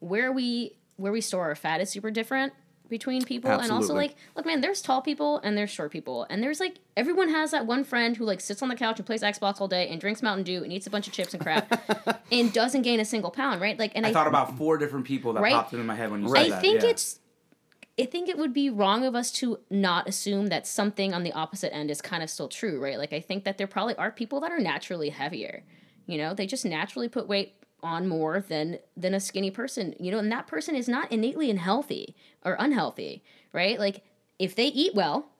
where 0.00 0.30
we 0.32 0.76
where 0.96 1.10
we 1.12 1.20
store 1.20 1.44
our 1.44 1.54
fat 1.54 1.80
is 1.80 1.88
super 1.90 2.10
different 2.10 2.52
between 2.92 3.24
people 3.24 3.50
and 3.50 3.72
also 3.72 3.94
like 3.94 4.14
look 4.36 4.46
man 4.46 4.60
there's 4.60 4.80
tall 4.80 5.00
people 5.02 5.38
and 5.38 5.56
there's 5.56 5.70
short 5.70 5.90
people 5.90 6.26
and 6.30 6.42
there's 6.42 6.60
like 6.60 6.76
everyone 6.96 7.30
has 7.30 7.50
that 7.50 7.66
one 7.66 7.82
friend 7.82 8.18
who 8.18 8.24
like 8.24 8.40
sits 8.40 8.62
on 8.62 8.68
the 8.68 8.76
couch 8.76 8.98
and 8.98 9.06
plays 9.06 9.22
xbox 9.22 9.60
all 9.60 9.66
day 9.66 9.88
and 9.88 10.00
drinks 10.00 10.22
mountain 10.22 10.44
dew 10.44 10.62
and 10.62 10.72
eats 10.72 10.86
a 10.86 10.90
bunch 10.90 11.08
of 11.08 11.12
chips 11.12 11.32
and 11.32 11.42
crap 11.42 12.22
and 12.32 12.52
doesn't 12.52 12.82
gain 12.82 13.00
a 13.00 13.04
single 13.04 13.30
pound 13.30 13.60
right 13.60 13.78
like 13.78 13.90
and 13.94 14.04
i, 14.06 14.10
I 14.10 14.12
thought 14.12 14.26
about 14.28 14.56
four 14.58 14.76
different 14.78 15.06
people 15.06 15.32
that 15.32 15.40
Right? 15.42 15.54
popped 15.54 15.72
into 15.72 15.84
my 15.84 15.96
head 15.96 16.10
when 16.10 16.22
you 16.22 16.28
I 16.28 16.42
said 16.42 16.52
that. 16.52 16.58
i 16.58 16.60
think 16.60 16.82
yeah. 16.82 16.90
it's 16.90 17.18
I 18.00 18.06
think 18.06 18.28
it 18.30 18.38
would 18.38 18.54
be 18.54 18.70
wrong 18.70 19.04
of 19.04 19.14
us 19.14 19.30
to 19.32 19.58
not 19.68 20.08
assume 20.08 20.46
that 20.46 20.66
something 20.66 21.12
on 21.12 21.24
the 21.24 21.32
opposite 21.32 21.74
end 21.74 21.90
is 21.90 22.00
kind 22.00 22.22
of 22.22 22.30
still 22.30 22.48
true, 22.48 22.82
right? 22.82 22.96
Like 22.96 23.12
I 23.12 23.20
think 23.20 23.44
that 23.44 23.58
there 23.58 23.66
probably 23.66 23.94
are 23.96 24.10
people 24.10 24.40
that 24.40 24.50
are 24.50 24.58
naturally 24.58 25.10
heavier. 25.10 25.62
You 26.06 26.16
know, 26.16 26.32
they 26.32 26.46
just 26.46 26.64
naturally 26.64 27.10
put 27.10 27.28
weight 27.28 27.54
on 27.82 28.08
more 28.08 28.44
than 28.48 28.78
than 28.96 29.14
a 29.14 29.20
skinny 29.20 29.50
person. 29.50 29.94
You 29.98 30.12
know, 30.12 30.18
and 30.18 30.30
that 30.32 30.46
person 30.46 30.76
is 30.76 30.88
not 30.88 31.10
innately 31.10 31.50
unhealthy 31.50 32.14
or 32.44 32.56
unhealthy, 32.58 33.22
right? 33.52 33.78
Like 33.78 34.02
if 34.38 34.54
they 34.54 34.66
eat 34.66 34.94
well, 34.94 35.30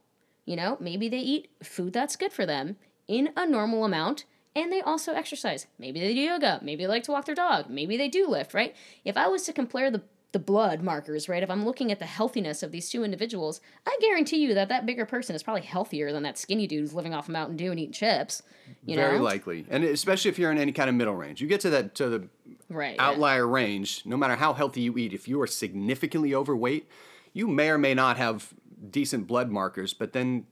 you 0.45 0.57
know, 0.57 0.77
maybe 0.81 1.09
they 1.09 1.19
eat 1.19 1.51
food 1.63 1.93
that's 1.93 2.17
good 2.17 2.33
for 2.33 2.47
them 2.47 2.77
in 3.09 3.31
a 3.37 3.47
normal 3.47 3.85
amount 3.85 4.25
and 4.55 4.73
they 4.73 4.81
also 4.81 5.13
exercise. 5.13 5.67
Maybe 5.79 6.01
they 6.01 6.15
do 6.15 6.21
yoga, 6.21 6.61
maybe 6.63 6.85
they 6.85 6.89
like 6.89 7.05
to 7.05 7.13
walk 7.13 7.25
their 7.25 7.35
dog, 7.35 7.71
maybe 7.71 7.97
they 7.97 8.09
do 8.09 8.29
lift, 8.29 8.55
right? 8.55 8.75
If 9.05 9.17
I 9.17 9.29
was 9.29 9.45
to 9.45 9.53
compare 9.53 9.91
the 9.91 10.03
the 10.33 10.39
blood 10.39 10.83
markers, 10.83 11.29
right? 11.29 11.43
If 11.43 11.51
I'm 11.51 11.65
looking 11.65 11.93
at 11.93 11.99
the 11.99 12.07
healthiness 12.07 12.63
of 12.63 12.73
these 12.73 12.89
two 12.89 13.05
individuals, 13.05 13.61
I 13.87 13.97
guarantee 14.01 14.39
you 14.39 14.55
that 14.55 14.69
that 14.71 14.87
bigger 14.87 15.05
person 15.05 15.37
is 15.37 15.43
probably 15.43 15.63
healthier 15.63 16.11
than 16.11 16.23
that 16.23 16.39
skinny 16.39 16.67
dude 16.67 16.81
who's 16.81 16.95
living 16.95 17.13
off 17.15 17.29
of 17.29 17.33
Mountain 17.33 17.57
Dew 17.57 17.71
and 17.71 17.79
eating 17.79 17.93
chips. 17.93 18.43
You 18.87 18.97
Very 18.97 19.19
know, 19.19 19.25
likely, 19.25 19.67
and 19.69 19.85
especially 19.85 20.31
if 20.31 20.39
you're 20.39 20.51
in 20.51 20.59
any 20.59 20.73
kind 20.73 20.89
of 20.89 20.97
middle 20.97 21.15
range, 21.15 21.41
you 21.41 21.47
get 21.47 21.61
to 21.61 21.71
that 21.71 21.95
to 21.97 22.09
the 22.09 22.29
Right, 22.69 22.95
yeah. 22.97 23.07
outlier 23.07 23.47
range, 23.47 24.03
no 24.07 24.17
matter 24.17 24.37
how 24.37 24.55
healthy 24.55 24.81
you 24.81 24.97
eat, 24.97 25.13
if 25.13 25.29
you 25.29 25.41
are 25.43 25.47
significantly 25.47 26.35
overweight, 26.35 26.89
you 27.35 27.47
may 27.47 27.69
or 27.69 27.77
may 27.79 27.93
not 27.93 28.17
have 28.17 28.55
decent 28.91 29.27
blood 29.27 29.51
markers, 29.51 29.93
but 29.93 30.13
then 30.15 30.47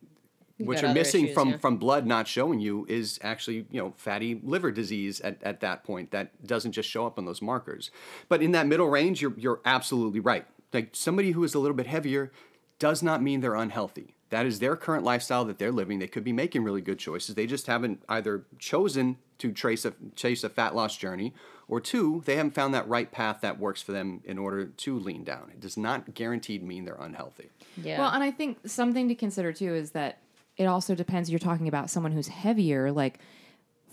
what 0.66 0.82
you're 0.82 0.92
missing 0.92 1.24
issues, 1.24 1.34
from 1.34 1.50
yeah. 1.50 1.56
from 1.58 1.76
blood 1.76 2.06
not 2.06 2.28
showing 2.28 2.60
you 2.60 2.86
is 2.88 3.18
actually 3.22 3.66
you 3.70 3.80
know 3.80 3.94
fatty 3.96 4.40
liver 4.42 4.70
disease 4.70 5.20
at, 5.20 5.42
at 5.42 5.60
that 5.60 5.84
point 5.84 6.10
that 6.10 6.46
doesn't 6.46 6.72
just 6.72 6.88
show 6.88 7.06
up 7.06 7.18
on 7.18 7.24
those 7.24 7.42
markers. 7.42 7.90
But 8.28 8.42
in 8.42 8.52
that 8.52 8.66
middle 8.66 8.88
range 8.88 9.20
you're 9.22 9.34
you're 9.36 9.60
absolutely 9.64 10.20
right. 10.20 10.46
Like 10.72 10.90
somebody 10.92 11.32
who 11.32 11.44
is 11.44 11.54
a 11.54 11.58
little 11.58 11.76
bit 11.76 11.86
heavier 11.86 12.32
does 12.78 13.02
not 13.02 13.22
mean 13.22 13.40
they're 13.40 13.54
unhealthy. 13.54 14.14
That 14.30 14.46
is 14.46 14.60
their 14.60 14.76
current 14.76 15.04
lifestyle 15.04 15.44
that 15.46 15.58
they're 15.58 15.72
living. 15.72 15.98
They 15.98 16.06
could 16.06 16.22
be 16.22 16.32
making 16.32 16.62
really 16.62 16.80
good 16.80 17.00
choices. 17.00 17.34
They 17.34 17.46
just 17.46 17.66
haven't 17.66 18.04
either 18.08 18.44
chosen 18.58 19.18
to 19.38 19.52
trace 19.52 19.84
a 19.84 19.94
chase 20.14 20.44
a 20.44 20.48
fat 20.48 20.74
loss 20.74 20.96
journey 20.96 21.34
or 21.66 21.80
two 21.80 22.22
they 22.26 22.36
haven't 22.36 22.54
found 22.54 22.74
that 22.74 22.86
right 22.88 23.10
path 23.10 23.40
that 23.40 23.58
works 23.58 23.80
for 23.80 23.92
them 23.92 24.20
in 24.24 24.38
order 24.38 24.66
to 24.66 24.98
lean 24.98 25.24
down. 25.24 25.50
It 25.50 25.60
does 25.60 25.76
not 25.76 26.14
guaranteed 26.14 26.62
mean 26.62 26.84
they're 26.84 26.94
unhealthy. 26.96 27.50
Yeah. 27.76 28.00
Well, 28.00 28.10
and 28.10 28.22
I 28.22 28.30
think 28.30 28.58
something 28.68 29.08
to 29.08 29.14
consider 29.14 29.52
too 29.52 29.74
is 29.74 29.92
that 29.92 30.18
it 30.60 30.66
also 30.66 30.94
depends. 30.94 31.30
You're 31.30 31.38
talking 31.38 31.68
about 31.68 31.88
someone 31.88 32.12
who's 32.12 32.28
heavier, 32.28 32.92
like 32.92 33.18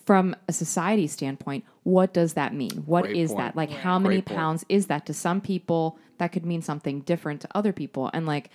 from 0.05 0.35
a 0.49 0.53
society 0.53 1.07
standpoint, 1.07 1.63
what 1.83 2.13
does 2.13 2.33
that 2.33 2.53
mean? 2.53 2.83
What 2.85 3.05
Great 3.05 3.15
is 3.15 3.31
point. 3.31 3.39
that? 3.39 3.55
Like, 3.55 3.71
how 3.71 3.97
many 3.97 4.15
Great 4.15 4.25
point. 4.25 4.37
pounds 4.37 4.65
is 4.67 4.87
that 4.87 5.05
to 5.05 5.13
some 5.13 5.39
people? 5.39 5.97
That 6.17 6.33
could 6.33 6.45
mean 6.45 6.61
something 6.61 6.99
different 7.01 7.39
to 7.41 7.47
other 7.55 7.71
people. 7.71 8.11
And 8.13 8.25
like, 8.25 8.49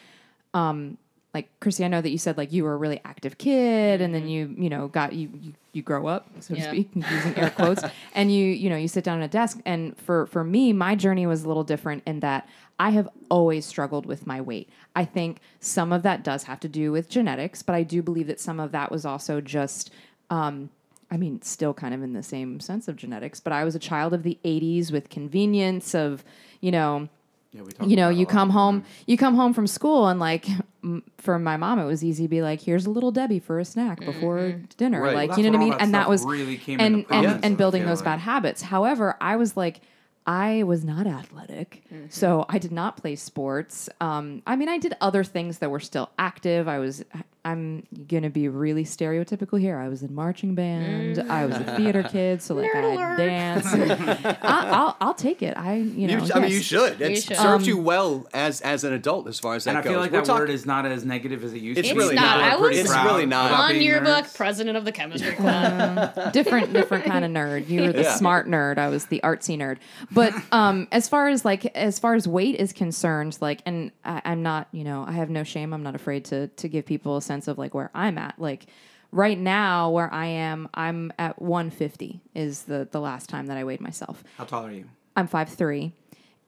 um, 0.52 0.99
like 1.33 1.49
Chrissy, 1.61 1.87
I 1.87 1.88
know 1.88 2.02
that 2.02 2.11
you 2.11 2.19
said 2.19 2.37
like 2.37 2.52
you 2.52 2.64
were 2.64 2.75
a 2.75 2.76
really 2.76 3.00
active 3.02 3.38
kid, 3.38 4.02
and 4.02 4.14
then 4.14 4.28
you 4.28 4.54
you 4.59 4.69
know 4.69 4.88
got 4.88 5.14
you 5.14 5.31
you, 5.40 5.54
you 5.73 5.81
grow 5.81 6.07
up, 6.07 6.28
so 6.40 6.54
to 6.54 6.61
speak, 6.61 6.90
using 6.95 7.35
air 7.38 7.49
quotes, 7.49 7.83
and 8.14 8.31
you 8.31 8.45
you 8.45 8.69
know 8.69 8.76
you 8.76 8.88
sit 8.88 9.04
down 9.04 9.23
at 9.23 9.25
a 9.25 9.28
desk. 9.28 9.59
And 9.64 9.97
for 9.97 10.26
for 10.26 10.45
me, 10.45 10.75
my 10.75 10.95
journey 10.95 11.26
was 11.26 11.45
a 11.45 11.49
little 11.49 11.64
different 11.64 12.02
in 12.07 12.21
that 12.21 12.47
I 12.78 12.90
have 12.90 13.08
always 13.30 13.64
struggled 13.64 14.06
with 14.06 14.26
my 14.26 14.40
weight. 14.40 14.68
I 14.96 15.04
think 15.04 15.40
some 15.60 15.92
of 15.92 16.02
that 16.02 16.24
does 16.24 16.44
have 16.44 16.60
to 16.60 16.68
do 16.68 16.90
with 16.92 17.08
genetics, 17.08 17.62
but 17.62 17.74
I 17.74 17.82
do 17.82 18.02
believe 18.02 18.26
that 18.26 18.40
some 18.40 18.58
of 18.60 18.72
that 18.72 18.90
was 18.90 19.04
also 19.06 19.40
just. 19.40 19.90
Um, 20.30 20.70
I 21.10 21.18
mean, 21.18 21.42
still 21.42 21.74
kind 21.74 21.92
of 21.92 22.02
in 22.02 22.14
the 22.14 22.22
same 22.22 22.58
sense 22.58 22.88
of 22.88 22.96
genetics, 22.96 23.38
but 23.38 23.52
I 23.52 23.64
was 23.64 23.74
a 23.74 23.78
child 23.78 24.14
of 24.14 24.22
the 24.22 24.38
80s 24.46 24.90
with 24.90 25.10
convenience 25.10 25.94
of, 25.94 26.24
you 26.62 26.70
know, 26.70 27.10
Yeah, 27.52 27.60
we 27.80 27.86
you 27.90 27.96
know, 27.96 28.08
you 28.08 28.24
come 28.24 28.48
home, 28.48 28.82
you 29.06 29.18
come 29.18 29.34
home 29.34 29.52
from 29.52 29.66
school, 29.66 30.08
and 30.08 30.18
like 30.18 30.48
m- 30.82 31.02
for 31.18 31.38
my 31.38 31.58
mom, 31.58 31.78
it 31.78 31.84
was 31.84 32.02
easy 32.02 32.24
to 32.24 32.28
be 32.30 32.40
like, 32.40 32.62
"Here's 32.62 32.86
a 32.86 32.90
little 32.90 33.10
Debbie 33.12 33.40
for 33.40 33.58
a 33.58 33.64
snack 33.66 34.02
before 34.02 34.58
dinner," 34.78 35.02
Right. 35.02 35.14
like 35.14 35.28
Well, 35.30 35.38
you 35.40 35.50
know 35.50 35.50
what 35.50 35.56
I 35.58 35.60
mean. 35.64 35.70
that 35.72 35.82
And 35.82 35.94
that 35.94 36.08
was 36.08 36.24
really 36.24 36.56
came 36.56 36.80
and 36.80 36.94
and, 36.96 37.06
prominence, 37.06 37.40
and 37.44 37.58
building 37.58 37.82
feel 37.82 37.88
those 37.90 37.98
like. 37.98 38.04
bad 38.06 38.18
habits. 38.20 38.62
However, 38.62 39.16
I 39.20 39.36
was 39.36 39.54
like. 39.54 39.82
I 40.26 40.62
was 40.62 40.84
not 40.84 41.06
athletic, 41.06 41.82
so 42.08 42.46
I 42.48 42.58
did 42.58 42.70
not 42.72 42.96
play 42.96 43.16
sports. 43.16 43.88
Um, 44.00 44.42
I 44.46 44.54
mean, 44.56 44.68
I 44.68 44.78
did 44.78 44.94
other 45.00 45.24
things 45.24 45.58
that 45.58 45.70
were 45.70 45.80
still 45.80 46.10
active. 46.18 46.68
I 46.68 46.78
was, 46.78 47.04
I'm 47.44 47.82
gonna 48.06 48.30
be 48.30 48.46
really 48.49 48.84
stereotypical 48.84 49.58
here. 49.58 49.76
I 49.76 49.88
was 49.88 50.02
in 50.04 50.14
marching 50.14 50.54
band. 50.54 51.18
I 51.28 51.44
was 51.46 51.56
a 51.56 51.76
theater 51.76 52.04
kid, 52.04 52.40
so 52.40 52.54
like 52.54 52.70
Nerd 52.70 52.84
I 52.84 52.94
alert. 52.94 53.16
dance. 53.16 53.66
I, 53.75 54.37
I'll, 54.42 54.96
I'll 55.00 55.14
take 55.14 55.42
it. 55.42 55.56
I, 55.56 55.75
you 55.75 56.06
know, 56.06 56.25
You, 56.25 56.32
I 56.34 56.38
mean, 56.38 56.52
you 56.52 56.61
should. 56.61 57.00
It 57.00 57.16
should. 57.22 57.37
serves 57.37 57.66
you 57.66 57.78
well 57.78 58.28
as 58.32 58.61
as 58.61 58.84
an 58.84 58.92
adult, 58.92 59.26
as 59.26 59.40
far 59.40 59.56
as 59.56 59.64
that 59.64 59.70
And 59.70 59.78
I 59.78 59.82
goes. 59.82 59.90
feel 59.90 59.99
like 60.00 60.12
We're 60.12 60.18
that 60.18 60.25
talking- 60.26 60.40
word 60.42 60.50
is 60.50 60.64
not 60.66 60.87
as 60.87 61.04
negative 61.04 61.42
as 61.42 61.52
it 61.52 61.61
used 61.62 61.78
It's 61.80 61.88
to. 61.88 61.94
it's 61.94 61.99
really 61.99 62.14
not. 62.14 62.38
not. 62.38 62.52
I 62.52 62.56
was 62.56 62.78
It's 62.78 62.90
really 62.90 63.26
not. 63.26 63.50
about 63.50 63.61
on 63.64 63.72
being 63.72 63.82
yearbook, 63.82 64.25
nerds. 64.26 64.37
president 64.37 64.76
of 64.76 64.84
the 64.84 64.92
chemistry 64.92 65.32
club. 65.37 66.32
different 66.32 66.72
different 66.72 67.04
kind 67.06 67.25
of 67.25 67.30
nerd. 67.32 67.68
You 67.68 67.82
were 67.82 67.92
the 67.92 68.02
Yeah. 68.02 68.14
smart 68.14 68.46
nerd. 68.46 68.78
I 68.78 68.87
was 68.88 69.06
the 69.06 69.20
artsy 69.25 69.58
nerd. 69.58 69.78
But 70.12 70.32
um, 70.52 70.87
as 70.92 71.08
far 71.08 71.26
as 71.28 71.44
like 71.44 71.66
as 71.76 71.99
far 71.99 72.14
as 72.14 72.28
weight 72.28 72.54
is 72.61 72.72
concerned, 72.72 73.37
like, 73.40 73.62
and 73.66 73.90
I, 74.04 74.22
I'm 74.26 74.44
not, 74.44 74.68
you 74.70 74.84
know, 74.84 75.04
I 75.04 75.11
have 75.12 75.28
no 75.28 75.42
shame. 75.42 75.72
I'm 75.72 75.82
not 75.82 75.96
afraid 75.96 76.25
to 76.26 76.46
to 76.46 76.68
give 76.68 76.87
people 76.87 77.16
a 77.16 77.22
sense 77.33 77.49
of 77.49 77.59
like 77.59 77.75
where 77.75 77.90
I'm 77.95 78.18
at. 78.18 78.38
Like 78.38 78.66
right 79.11 79.38
now, 79.38 79.90
where 79.90 80.12
I 80.12 80.27
am, 80.27 80.68
I'm 80.75 81.12
at 81.18 81.40
150 81.40 82.21
is 82.35 82.62
the 82.62 82.88
the 82.90 83.01
last 83.01 83.29
time 83.29 83.47
that 83.47 83.57
I 83.57 83.64
weighed 83.64 83.81
myself. 83.81 84.23
How 84.37 84.45
tall 84.45 84.66
are 84.66 84.73
you? 84.73 84.88
I'm 85.16 85.29
5'3 85.29 85.92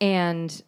and 0.01 0.63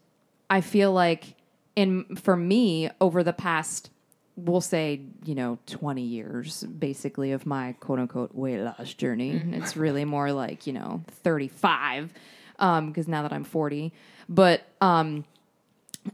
I 0.50 0.60
feel 0.60 0.92
like 0.92 1.34
in 1.74 2.16
for 2.16 2.36
me 2.36 2.90
over 3.00 3.22
the 3.22 3.32
past 3.32 3.90
we'll 4.38 4.60
say, 4.60 5.00
you 5.24 5.34
know, 5.34 5.58
20 5.64 6.02
years 6.02 6.62
basically 6.64 7.32
of 7.32 7.46
my 7.46 7.72
quote 7.80 7.98
unquote 7.98 8.34
weight 8.34 8.60
loss 8.60 8.92
journey. 8.92 9.42
It's 9.52 9.78
really 9.78 10.04
more 10.04 10.30
like, 10.32 10.66
you 10.66 10.74
know, 10.74 11.02
35 11.22 12.12
um 12.58 12.88
because 12.88 13.08
now 13.08 13.22
that 13.22 13.32
I'm 13.32 13.44
40, 13.44 13.92
but 14.28 14.62
um 14.80 15.24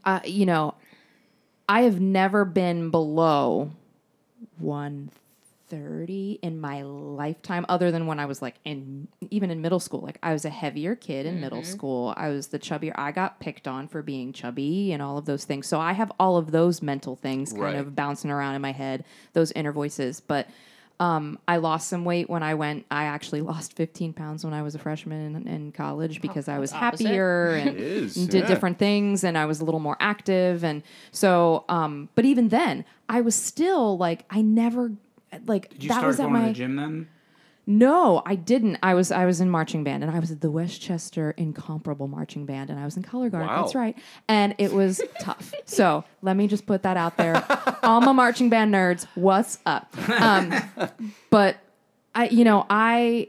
uh, 0.04 0.20
you 0.24 0.46
know, 0.46 0.74
I 1.68 1.82
have 1.82 2.00
never 2.00 2.44
been 2.44 2.90
below 2.90 3.72
130 4.58 6.38
in 6.42 6.60
my 6.60 6.82
lifetime, 6.82 7.64
other 7.68 7.90
than 7.90 8.06
when 8.06 8.20
I 8.20 8.26
was 8.26 8.42
like 8.42 8.56
in 8.64 9.08
even 9.30 9.50
in 9.50 9.60
middle 9.60 9.80
school. 9.80 10.00
Like 10.00 10.18
I 10.22 10.32
was 10.32 10.44
a 10.44 10.50
heavier 10.50 10.94
kid 10.94 11.26
in 11.26 11.40
middle 11.40 11.62
mm-hmm. 11.62 11.70
school. 11.70 12.14
I 12.16 12.28
was 12.28 12.48
the 12.48 12.58
chubbier. 12.58 12.92
I 12.96 13.12
got 13.12 13.40
picked 13.40 13.66
on 13.66 13.88
for 13.88 14.02
being 14.02 14.32
chubby 14.32 14.92
and 14.92 15.02
all 15.02 15.18
of 15.18 15.24
those 15.24 15.44
things. 15.44 15.66
So 15.66 15.80
I 15.80 15.92
have 15.92 16.12
all 16.18 16.36
of 16.36 16.50
those 16.50 16.82
mental 16.82 17.16
things 17.16 17.52
kind 17.52 17.62
Right. 17.62 17.76
of 17.76 17.94
bouncing 17.96 18.30
around 18.30 18.54
in 18.54 18.62
my 18.62 18.72
head, 18.72 19.04
those 19.32 19.52
inner 19.52 19.72
voices. 19.72 20.20
But 20.20 20.48
um, 21.02 21.36
I 21.48 21.56
lost 21.56 21.88
some 21.88 22.04
weight 22.04 22.30
when 22.30 22.44
I 22.44 22.54
went. 22.54 22.86
I 22.88 23.04
actually 23.04 23.40
lost 23.52 23.72
15 23.74 24.12
pounds 24.12 24.44
when 24.44 24.54
I 24.54 24.62
was 24.62 24.76
a 24.76 24.78
freshman 24.78 25.34
in, 25.34 25.48
in 25.48 25.72
college 25.72 26.20
because 26.22 26.46
I 26.46 26.60
was 26.60 26.70
that's 26.70 26.82
opposite. 26.82 27.06
happier 27.08 27.54
and 27.60 27.70
It 27.70 27.80
is, 27.80 28.16
and 28.16 28.28
did 28.30 28.42
yeah. 28.42 28.46
different 28.46 28.78
things 28.78 29.24
and 29.24 29.36
I 29.36 29.46
was 29.46 29.60
a 29.60 29.64
little 29.64 29.80
more 29.80 29.96
active 29.98 30.62
and 30.62 30.82
so 31.10 31.64
um 31.68 32.08
but 32.14 32.24
even 32.24 32.48
then 32.50 32.84
I 33.08 33.20
was 33.20 33.34
still 33.34 33.98
like 33.98 34.24
I 34.30 34.42
never 34.42 34.92
like 35.46 35.70
Did 35.70 35.82
you 35.82 35.88
that 35.88 35.94
start 35.96 36.06
was 36.06 36.20
at 36.20 36.28
going 36.28 36.34
my 36.34 36.40
to 36.42 36.46
the 36.48 36.52
gym 36.54 36.76
then? 36.76 37.08
No 37.66 38.22
I 38.26 38.34
didn't. 38.34 38.78
I 38.82 38.94
was 38.94 39.12
I 39.12 39.24
was 39.24 39.40
in 39.40 39.50
marching 39.50 39.84
band 39.84 40.02
and 40.02 40.14
I 40.14 40.18
was 40.18 40.30
at 40.30 40.40
the 40.40 40.50
Westchester 40.50 41.32
Incomparable 41.36 42.08
Marching 42.08 42.46
Band 42.46 42.70
and 42.70 42.78
I 42.78 42.84
was 42.84 42.96
in 42.96 43.02
color 43.02 43.30
guard. 43.30 43.46
Wow. 43.46 43.62
that's 43.62 43.74
right. 43.74 43.96
And 44.28 44.54
it 44.58 44.72
was 44.72 45.00
tough. 45.20 45.52
So 45.64 46.04
let 46.22 46.36
me 46.36 46.48
just 46.48 46.66
put 46.66 46.82
that 46.82 46.96
out 46.96 47.16
there. 47.16 47.44
All 47.82 48.00
my 48.00 48.12
marching 48.12 48.48
band 48.48 48.74
nerds 48.74 49.06
what's 49.14 49.58
up? 49.66 49.96
Um 50.08 50.52
but 51.30 51.56
I 52.14 52.28
you 52.28 52.44
know 52.44 52.66
I 52.68 53.28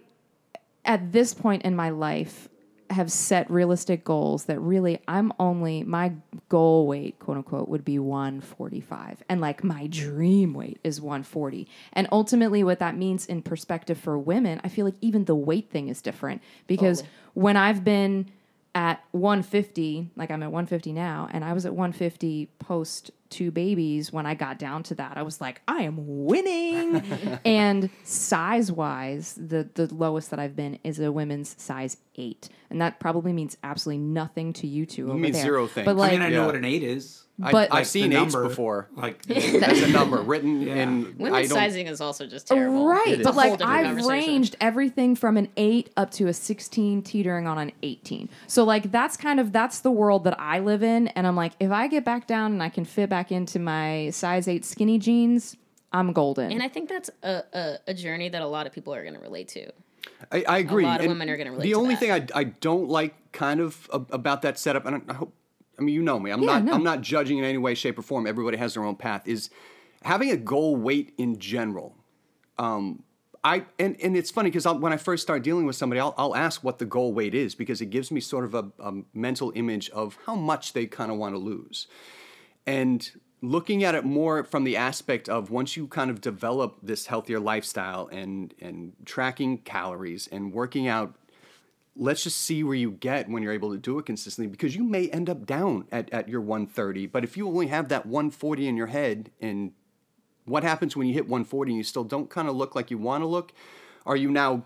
at 0.85 1.11
this 1.11 1.33
point 1.33 1.63
in 1.63 1.75
my 1.75 1.89
life 1.89 2.49
have 2.93 3.11
set 3.11 3.49
realistic 3.51 4.03
goals 4.03 4.45
that 4.45 4.59
really 4.59 4.99
I'm 5.07 5.33
only 5.39 5.83
my 5.83 6.13
goal 6.49 6.87
weight, 6.87 7.19
quote 7.19 7.37
unquote, 7.37 7.67
would 7.67 7.83
be 7.83 7.99
145. 7.99 9.23
And 9.29 9.41
like 9.41 9.63
my 9.63 9.87
dream 9.87 10.53
weight 10.53 10.79
is 10.83 11.01
140. 11.01 11.67
And 11.93 12.07
ultimately 12.11 12.63
what 12.63 12.79
that 12.79 12.95
means 12.97 13.25
in 13.25 13.41
perspective 13.41 13.97
for 13.97 14.17
women, 14.17 14.61
I 14.63 14.69
feel 14.69 14.85
like 14.85 14.95
even 15.01 15.25
the 15.25 15.35
weight 15.35 15.69
thing 15.69 15.87
is 15.89 16.01
different 16.01 16.41
because 16.67 16.99
Totally. 16.99 17.17
when 17.33 17.57
I've 17.57 17.83
been 17.83 18.31
at 18.75 19.03
150, 19.11 20.09
like 20.15 20.31
I'm 20.31 20.41
at 20.41 20.51
150 20.51 20.93
now, 20.93 21.27
and 21.31 21.43
I 21.43 21.53
was 21.53 21.65
at 21.65 21.73
150 21.73 22.49
post 22.59 23.11
two 23.33 23.51
babies 23.51 24.13
when 24.13 24.25
I 24.25 24.33
got 24.35 24.57
down 24.59 24.83
to 24.83 24.95
that. 24.95 25.17
I 25.17 25.23
was 25.23 25.41
like, 25.41 25.61
I 25.67 25.81
am 25.83 25.95
winning. 26.25 27.01
and 27.45 27.89
size 28.03 28.71
wise, 28.71 29.33
the, 29.35 29.67
the 29.73 29.93
lowest 29.93 30.29
that 30.31 30.39
I've 30.39 30.55
been 30.55 30.79
is 30.83 30.99
a 30.99 31.11
women's 31.11 31.55
size 31.61 31.97
eight. 32.15 32.47
And 32.69 32.79
that 32.81 32.99
probably 32.99 33.33
means 33.33 33.57
absolutely 33.63 34.03
nothing 34.03 34.53
to 34.53 34.67
you 34.67 34.85
two 34.85 35.09
over 35.09 35.17
means 35.17 35.35
there. 35.35 35.43
zero 35.43 35.67
things. 35.67 35.85
But 35.85 35.95
like, 35.97 36.11
I 36.11 36.13
mean, 36.13 36.21
I 36.21 36.29
Yeah. 36.29 36.37
know 36.37 36.45
what 36.45 36.55
an 36.55 36.65
eight 36.65 36.83
is. 36.83 37.23
But- 37.39 37.73
I, 37.73 37.79
I've 37.79 37.87
seen 37.87 38.11
The 38.11 38.21
eights 38.21 38.33
number, 38.33 38.47
before. 38.47 38.89
Like 38.95 39.21
That's 39.25 39.81
a 39.81 39.87
number 39.87 40.17
written 40.21 40.61
Yeah. 40.61 40.75
in. 40.75 41.05
I 41.19 41.23
Women's 41.23 41.49
don't. 41.49 41.57
sizing 41.57 41.87
is 41.87 41.99
also 41.99 42.27
just 42.27 42.47
terrible. 42.47 42.85
Right, 42.85 43.07
It 43.07 43.23
but 43.23 43.35
like 43.35 43.59
I've 43.61 44.05
ranged 44.05 44.55
everything 44.61 45.15
from 45.15 45.37
an 45.37 45.49
eight 45.57 45.89
up 45.97 46.11
to 46.11 46.27
a 46.27 46.33
sixteen, 46.33 47.01
teetering 47.01 47.47
on 47.47 47.57
an 47.57 47.71
eighteen. 47.81 48.29
So 48.47 48.63
like 48.63 48.91
that's 48.91 49.17
kind 49.17 49.39
of 49.39 49.51
that's 49.51 49.79
the 49.79 49.91
world 49.91 50.25
that 50.25 50.39
I 50.39 50.59
live 50.59 50.83
in, 50.83 51.07
and 51.09 51.25
I'm 51.25 51.35
like, 51.35 51.53
if 51.59 51.71
I 51.71 51.87
get 51.87 52.05
back 52.05 52.27
down 52.27 52.51
and 52.53 52.61
I 52.61 52.69
can 52.69 52.85
fit 52.85 53.09
back 53.09 53.31
into 53.31 53.57
my 53.57 54.11
size 54.11 54.47
eight 54.47 54.63
skinny 54.63 54.99
jeans, 54.99 55.57
I'm 55.91 56.13
golden. 56.13 56.51
And 56.51 56.61
I 56.61 56.67
think 56.67 56.87
that's 56.87 57.09
a, 57.23 57.43
a, 57.53 57.77
a 57.87 57.93
journey 57.95 58.29
that 58.29 58.41
a 58.43 58.47
lot 58.47 58.67
of 58.67 58.73
people 58.73 58.93
are 58.93 59.01
going 59.01 59.15
to 59.15 59.19
relate 59.19 59.47
to. 59.49 59.71
I, 60.31 60.43
I 60.47 60.57
agree. 60.59 60.83
A 60.83 60.87
lot 60.87 60.99
of 60.99 61.05
And 61.05 61.13
women 61.13 61.29
are 61.29 61.37
gonna 61.37 61.51
relate 61.51 61.63
to. 61.63 61.67
The 61.69 61.73
to 61.73 61.79
only 61.79 61.95
that. 61.95 61.99
thing 61.99 62.11
I, 62.35 62.39
I 62.39 62.43
don't 62.45 62.89
like 62.89 63.15
kind 63.31 63.59
of 63.59 63.89
ab- 63.93 64.09
about 64.11 64.41
that 64.43 64.57
setup, 64.59 64.85
and 64.85 65.01
I 65.09 65.13
hope, 65.13 65.33
I 65.77 65.81
mean, 65.81 65.95
you 65.95 66.01
know 66.01 66.19
me. 66.19 66.31
I'm 66.31 66.41
Yeah, 66.41 66.53
not. 66.53 66.63
no. 66.63 66.73
I'm 66.73 66.83
not 66.83 67.01
judging 67.01 67.37
in 67.39 67.43
any 67.45 67.57
way, 67.57 67.73
shape, 67.75 67.97
or 67.97 68.01
form. 68.03 68.27
Everybody 68.27 68.57
has 68.57 68.73
their 68.75 68.83
own 68.83 68.95
path. 68.95 69.27
Is 69.27 69.49
having 70.03 70.29
a 70.31 70.37
goal 70.37 70.75
weight 70.75 71.13
in 71.17 71.39
general. 71.39 71.95
Um, 72.57 73.03
I 73.43 73.65
and, 73.79 73.97
and 74.01 74.15
it's 74.15 74.31
funny 74.31 74.49
because 74.49 74.65
when 74.65 74.93
I 74.93 74.97
first 74.97 75.23
start 75.23 75.43
dealing 75.43 75.65
with 75.65 75.75
somebody, 75.75 75.99
I'll, 75.99 76.13
I'll 76.17 76.35
ask 76.35 76.63
what 76.63 76.79
the 76.79 76.85
goal 76.85 77.13
weight 77.13 77.33
is 77.35 77.55
because 77.55 77.81
it 77.81 77.87
gives 77.87 78.11
me 78.11 78.21
sort 78.21 78.45
of 78.45 78.53
a, 78.55 78.71
a 78.79 78.93
mental 79.13 79.51
image 79.55 79.89
of 79.89 80.17
how 80.25 80.35
much 80.35 80.73
they 80.73 80.85
kind 80.85 81.11
of 81.11 81.17
want 81.17 81.33
to 81.35 81.39
lose 81.39 81.87
and 82.65 83.11
looking 83.41 83.83
at 83.83 83.93
it 83.95 84.05
more 84.05 84.45
from 84.45 84.63
the 84.63 84.77
aspect 84.77 85.27
of 85.27 85.49
once 85.51 85.75
you 85.75 85.85
kind 85.87 86.09
of 86.09 86.21
develop 86.21 86.77
this 86.81 87.07
healthier 87.07 87.39
lifestyle 87.39 88.07
and 88.13 88.53
and 88.61 88.93
tracking 89.05 89.57
calories 89.57 90.27
and 90.31 90.53
working 90.53 90.87
out 90.87 91.13
let's 91.95 92.23
just 92.23 92.37
see 92.37 92.63
where 92.63 92.75
you 92.75 92.91
get 92.91 93.29
when 93.29 93.43
you're 93.43 93.53
able 93.53 93.71
to 93.71 93.77
do 93.77 93.99
it 93.99 94.05
consistently 94.05 94.49
because 94.49 94.75
you 94.75 94.83
may 94.83 95.09
end 95.09 95.29
up 95.29 95.45
down 95.45 95.85
at, 95.91 96.11
at 96.11 96.27
your 96.27 96.41
130 96.41 97.07
but 97.07 97.23
if 97.23 97.37
you 97.37 97.47
only 97.47 97.67
have 97.67 97.89
that 97.89 98.05
140 98.05 98.67
in 98.67 98.75
your 98.75 98.87
head 98.87 99.29
and 99.39 99.71
what 100.45 100.63
happens 100.63 100.95
when 100.95 101.07
you 101.07 101.13
hit 101.13 101.23
140 101.23 101.71
and 101.71 101.77
you 101.77 101.83
still 101.83 102.03
don't 102.03 102.29
kind 102.29 102.47
of 102.47 102.55
look 102.55 102.75
like 102.75 102.91
you 102.91 102.97
want 102.97 103.21
to 103.21 103.27
look? 103.27 103.53
Are 104.05 104.17
you 104.17 104.29
now 104.29 104.63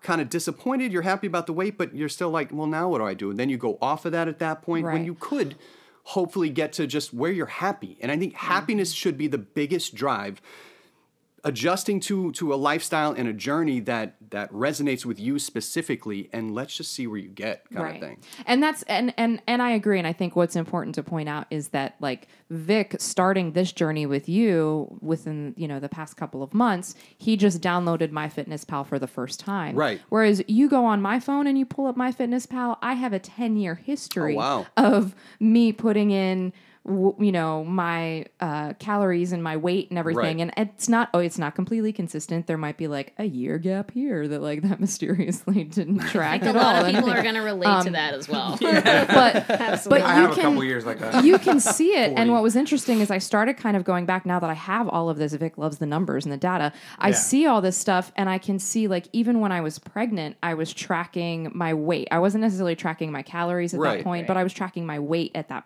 kind 0.00 0.20
of 0.20 0.28
disappointed 0.28 0.92
you're 0.92 1.02
happy 1.02 1.26
about 1.26 1.46
the 1.48 1.52
weight 1.52 1.76
but 1.76 1.92
you're 1.92 2.08
still 2.08 2.30
like 2.30 2.52
well 2.52 2.68
now 2.68 2.88
what 2.88 2.98
do 2.98 3.04
i 3.04 3.14
do? 3.14 3.30
And 3.30 3.38
then 3.38 3.48
you 3.48 3.56
go 3.56 3.76
off 3.82 4.04
of 4.04 4.12
that 4.12 4.28
at 4.28 4.38
that 4.38 4.62
point 4.62 4.84
when 4.84 5.04
you 5.04 5.14
could 5.14 5.56
hopefully 6.04 6.50
get 6.50 6.72
to 6.74 6.86
just 6.86 7.12
where 7.12 7.32
you're 7.32 7.46
happy 7.46 7.98
and 8.00 8.12
i 8.12 8.16
think 8.16 8.32
mm-hmm. 8.32 8.46
happiness 8.46 8.92
should 8.92 9.18
be 9.18 9.26
the 9.26 9.38
biggest 9.38 9.96
drive 9.96 10.40
adjusting 11.44 12.00
to 12.00 12.32
to 12.32 12.52
a 12.52 12.56
lifestyle 12.56 13.12
and 13.12 13.28
a 13.28 13.32
journey 13.32 13.80
that 13.80 14.16
that 14.30 14.50
resonates 14.52 15.04
with 15.04 15.18
you 15.20 15.38
specifically 15.38 16.28
and 16.32 16.54
let's 16.54 16.76
just 16.76 16.92
see 16.92 17.06
where 17.06 17.18
you 17.18 17.28
get 17.28 17.64
kind 17.72 17.94
of 17.96 18.00
thing 18.02 18.18
And 18.46 18.62
that's 18.62 18.82
and 18.84 19.14
and 19.16 19.40
and 19.46 19.62
I 19.62 19.70
agree. 19.70 19.98
And 19.98 20.06
I 20.06 20.12
think 20.12 20.34
what's 20.36 20.56
important 20.56 20.94
to 20.96 21.02
point 21.02 21.28
out 21.28 21.46
is 21.50 21.68
that 21.68 21.94
like 22.00 22.28
Vic 22.50 22.96
starting 22.98 23.52
this 23.52 23.72
journey 23.72 24.06
with 24.06 24.28
you 24.28 24.98
within 25.00 25.54
you 25.56 25.68
know 25.68 25.78
the 25.80 25.88
past 25.88 26.16
couple 26.16 26.42
of 26.42 26.52
months, 26.54 26.94
he 27.16 27.36
just 27.36 27.60
downloaded 27.60 28.08
MyFitnessPal 28.10 28.86
for 28.86 28.98
the 28.98 29.06
first 29.06 29.38
time. 29.40 29.76
Right. 29.76 30.00
Whereas 30.08 30.42
you 30.48 30.68
go 30.68 30.84
on 30.84 31.00
my 31.02 31.20
phone 31.20 31.46
and 31.46 31.58
you 31.58 31.66
pull 31.66 31.86
up 31.86 31.96
MyFitnessPal, 31.96 32.78
I 32.82 32.94
have 32.94 33.12
a 33.12 33.18
ten 33.18 33.56
year 33.56 33.74
history 33.76 34.34
Oh, 34.34 34.38
wow. 34.38 34.66
of 34.76 35.14
me 35.40 35.72
putting 35.72 36.10
in. 36.10 36.52
W- 36.86 37.14
You 37.18 37.32
know 37.32 37.64
my 37.64 38.26
uh, 38.40 38.72
calories 38.78 39.32
and 39.32 39.42
my 39.42 39.56
weight 39.56 39.90
and 39.90 39.98
everything, 39.98 40.38
Right. 40.38 40.52
and 40.56 40.68
it's 40.68 40.88
not. 40.88 41.10
Oh, 41.14 41.18
it's 41.18 41.38
not 41.38 41.54
completely 41.54 41.92
consistent. 41.92 42.46
There 42.46 42.56
might 42.58 42.76
be 42.76 42.88
like 42.88 43.12
a 43.18 43.24
year 43.24 43.58
gap 43.58 43.90
here 43.90 44.26
that 44.28 44.40
like 44.42 44.62
that 44.68 44.80
mysteriously 44.80 45.64
didn't 45.64 46.00
track 46.00 46.42
A 46.42 46.46
at 46.48 46.54
lot 46.54 46.76
all. 46.76 46.84
of 46.84 46.94
people 46.94 47.10
And- 47.10 47.18
are 47.18 47.22
going 47.22 47.34
to 47.34 47.40
relate 47.42 47.84
to 47.84 47.90
that 47.90 48.14
as 48.14 48.28
well. 48.28 48.56
but 48.60 49.50
Absolutely. 49.50 50.02
but 50.02 50.08
I 50.08 50.16
you 50.16 50.22
have 50.22 50.30
a 50.32 50.34
can 50.34 50.42
couple 50.44 50.64
years 50.64 50.84
like 50.86 50.98
that. 51.00 51.24
you 51.24 51.38
can 51.38 51.60
see 51.60 51.90
it. 51.94 52.08
40. 52.08 52.14
And 52.22 52.32
what 52.32 52.42
was 52.42 52.56
interesting 52.56 53.00
is 53.00 53.10
I 53.10 53.18
started 53.18 53.56
kind 53.56 53.76
of 53.76 53.84
going 53.84 54.06
back 54.06 54.24
now 54.26 54.38
that 54.40 54.50
I 54.50 54.54
have 54.54 54.88
all 54.88 55.08
of 55.10 55.18
this. 55.18 55.32
Vic 55.34 55.58
loves 55.58 55.78
the 55.78 55.86
numbers 55.86 56.24
and 56.24 56.32
the 56.32 56.36
data. 56.38 56.72
I 56.98 57.08
Yeah. 57.10 57.14
see 57.14 57.46
all 57.46 57.60
this 57.60 57.76
stuff, 57.76 58.10
and 58.16 58.28
I 58.28 58.38
can 58.38 58.58
see 58.58 58.88
like 58.88 59.06
even 59.12 59.40
when 59.40 59.52
I 59.52 59.60
was 59.60 59.78
pregnant, 59.78 60.36
I 60.42 60.54
was 60.54 60.72
tracking 60.72 61.50
my 61.54 61.74
weight. 61.74 62.08
I 62.10 62.18
wasn't 62.18 62.42
necessarily 62.42 62.74
tracking 62.76 63.12
my 63.12 63.22
calories 63.22 63.74
at 63.74 63.80
Right. 63.80 63.98
that 63.98 64.04
point, 64.04 64.26
but 64.26 64.36
I 64.36 64.42
was 64.42 64.52
tracking 64.52 64.86
my 64.86 64.98
weight 64.98 65.32
at 65.34 65.48
that. 65.48 65.58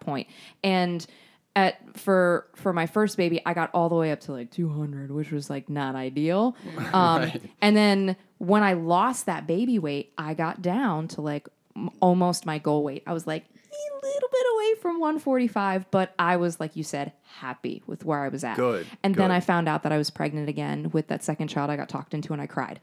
And 0.65 1.07
at 1.55 1.99
for 1.99 2.47
for 2.57 2.73
my 2.73 2.87
first 2.87 3.17
baby, 3.17 3.41
I 3.45 3.53
got 3.55 3.71
all 3.75 3.89
the 3.89 3.95
way 3.95 4.11
up 4.13 4.21
to 4.21 4.33
like 4.33 4.51
200, 4.51 5.11
which 5.11 5.31
was 5.31 5.51
like 5.51 5.69
not 5.69 5.95
ideal. 5.95 6.57
Um, 6.95 7.31
And 7.61 7.77
then 7.77 8.17
when 8.39 8.63
I 8.63 8.73
lost 8.73 9.27
that 9.27 9.47
baby 9.47 9.79
weight, 9.79 10.13
I 10.19 10.35
got 10.35 10.63
down 10.63 11.09
to 11.09 11.21
like 11.21 11.49
m- 11.77 11.91
almost 12.01 12.47
my 12.47 12.59
goal 12.59 12.83
weight. 12.85 13.03
I 13.07 13.13
was 13.13 13.27
like 13.27 13.45
a 13.45 14.07
little 14.07 14.29
bit 14.31 14.47
away 14.55 14.81
from 14.81 15.01
145, 15.01 15.91
but 15.91 16.15
I 16.19 16.37
was 16.37 16.59
like 16.61 16.75
you 16.77 16.83
said, 16.85 17.13
happy 17.41 17.83
with 17.87 18.05
where 18.05 18.21
I 18.21 18.29
was 18.29 18.45
at. 18.45 18.57
Good, 18.57 18.87
And 19.03 19.15
then. 19.15 19.31
I 19.31 19.41
found 19.41 19.69
out 19.69 19.83
that 19.85 19.93
I 19.93 19.99
was 19.99 20.11
pregnant 20.11 20.49
again 20.49 20.91
with 20.93 21.09
that 21.09 21.23
second 21.23 21.49
child. 21.49 21.71
I 21.71 21.77
got 21.77 21.89
talked 21.89 22.13
into 22.15 22.33
and 22.33 22.41
I 22.43 22.47
cried. 22.47 22.81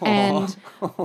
And 0.00 0.56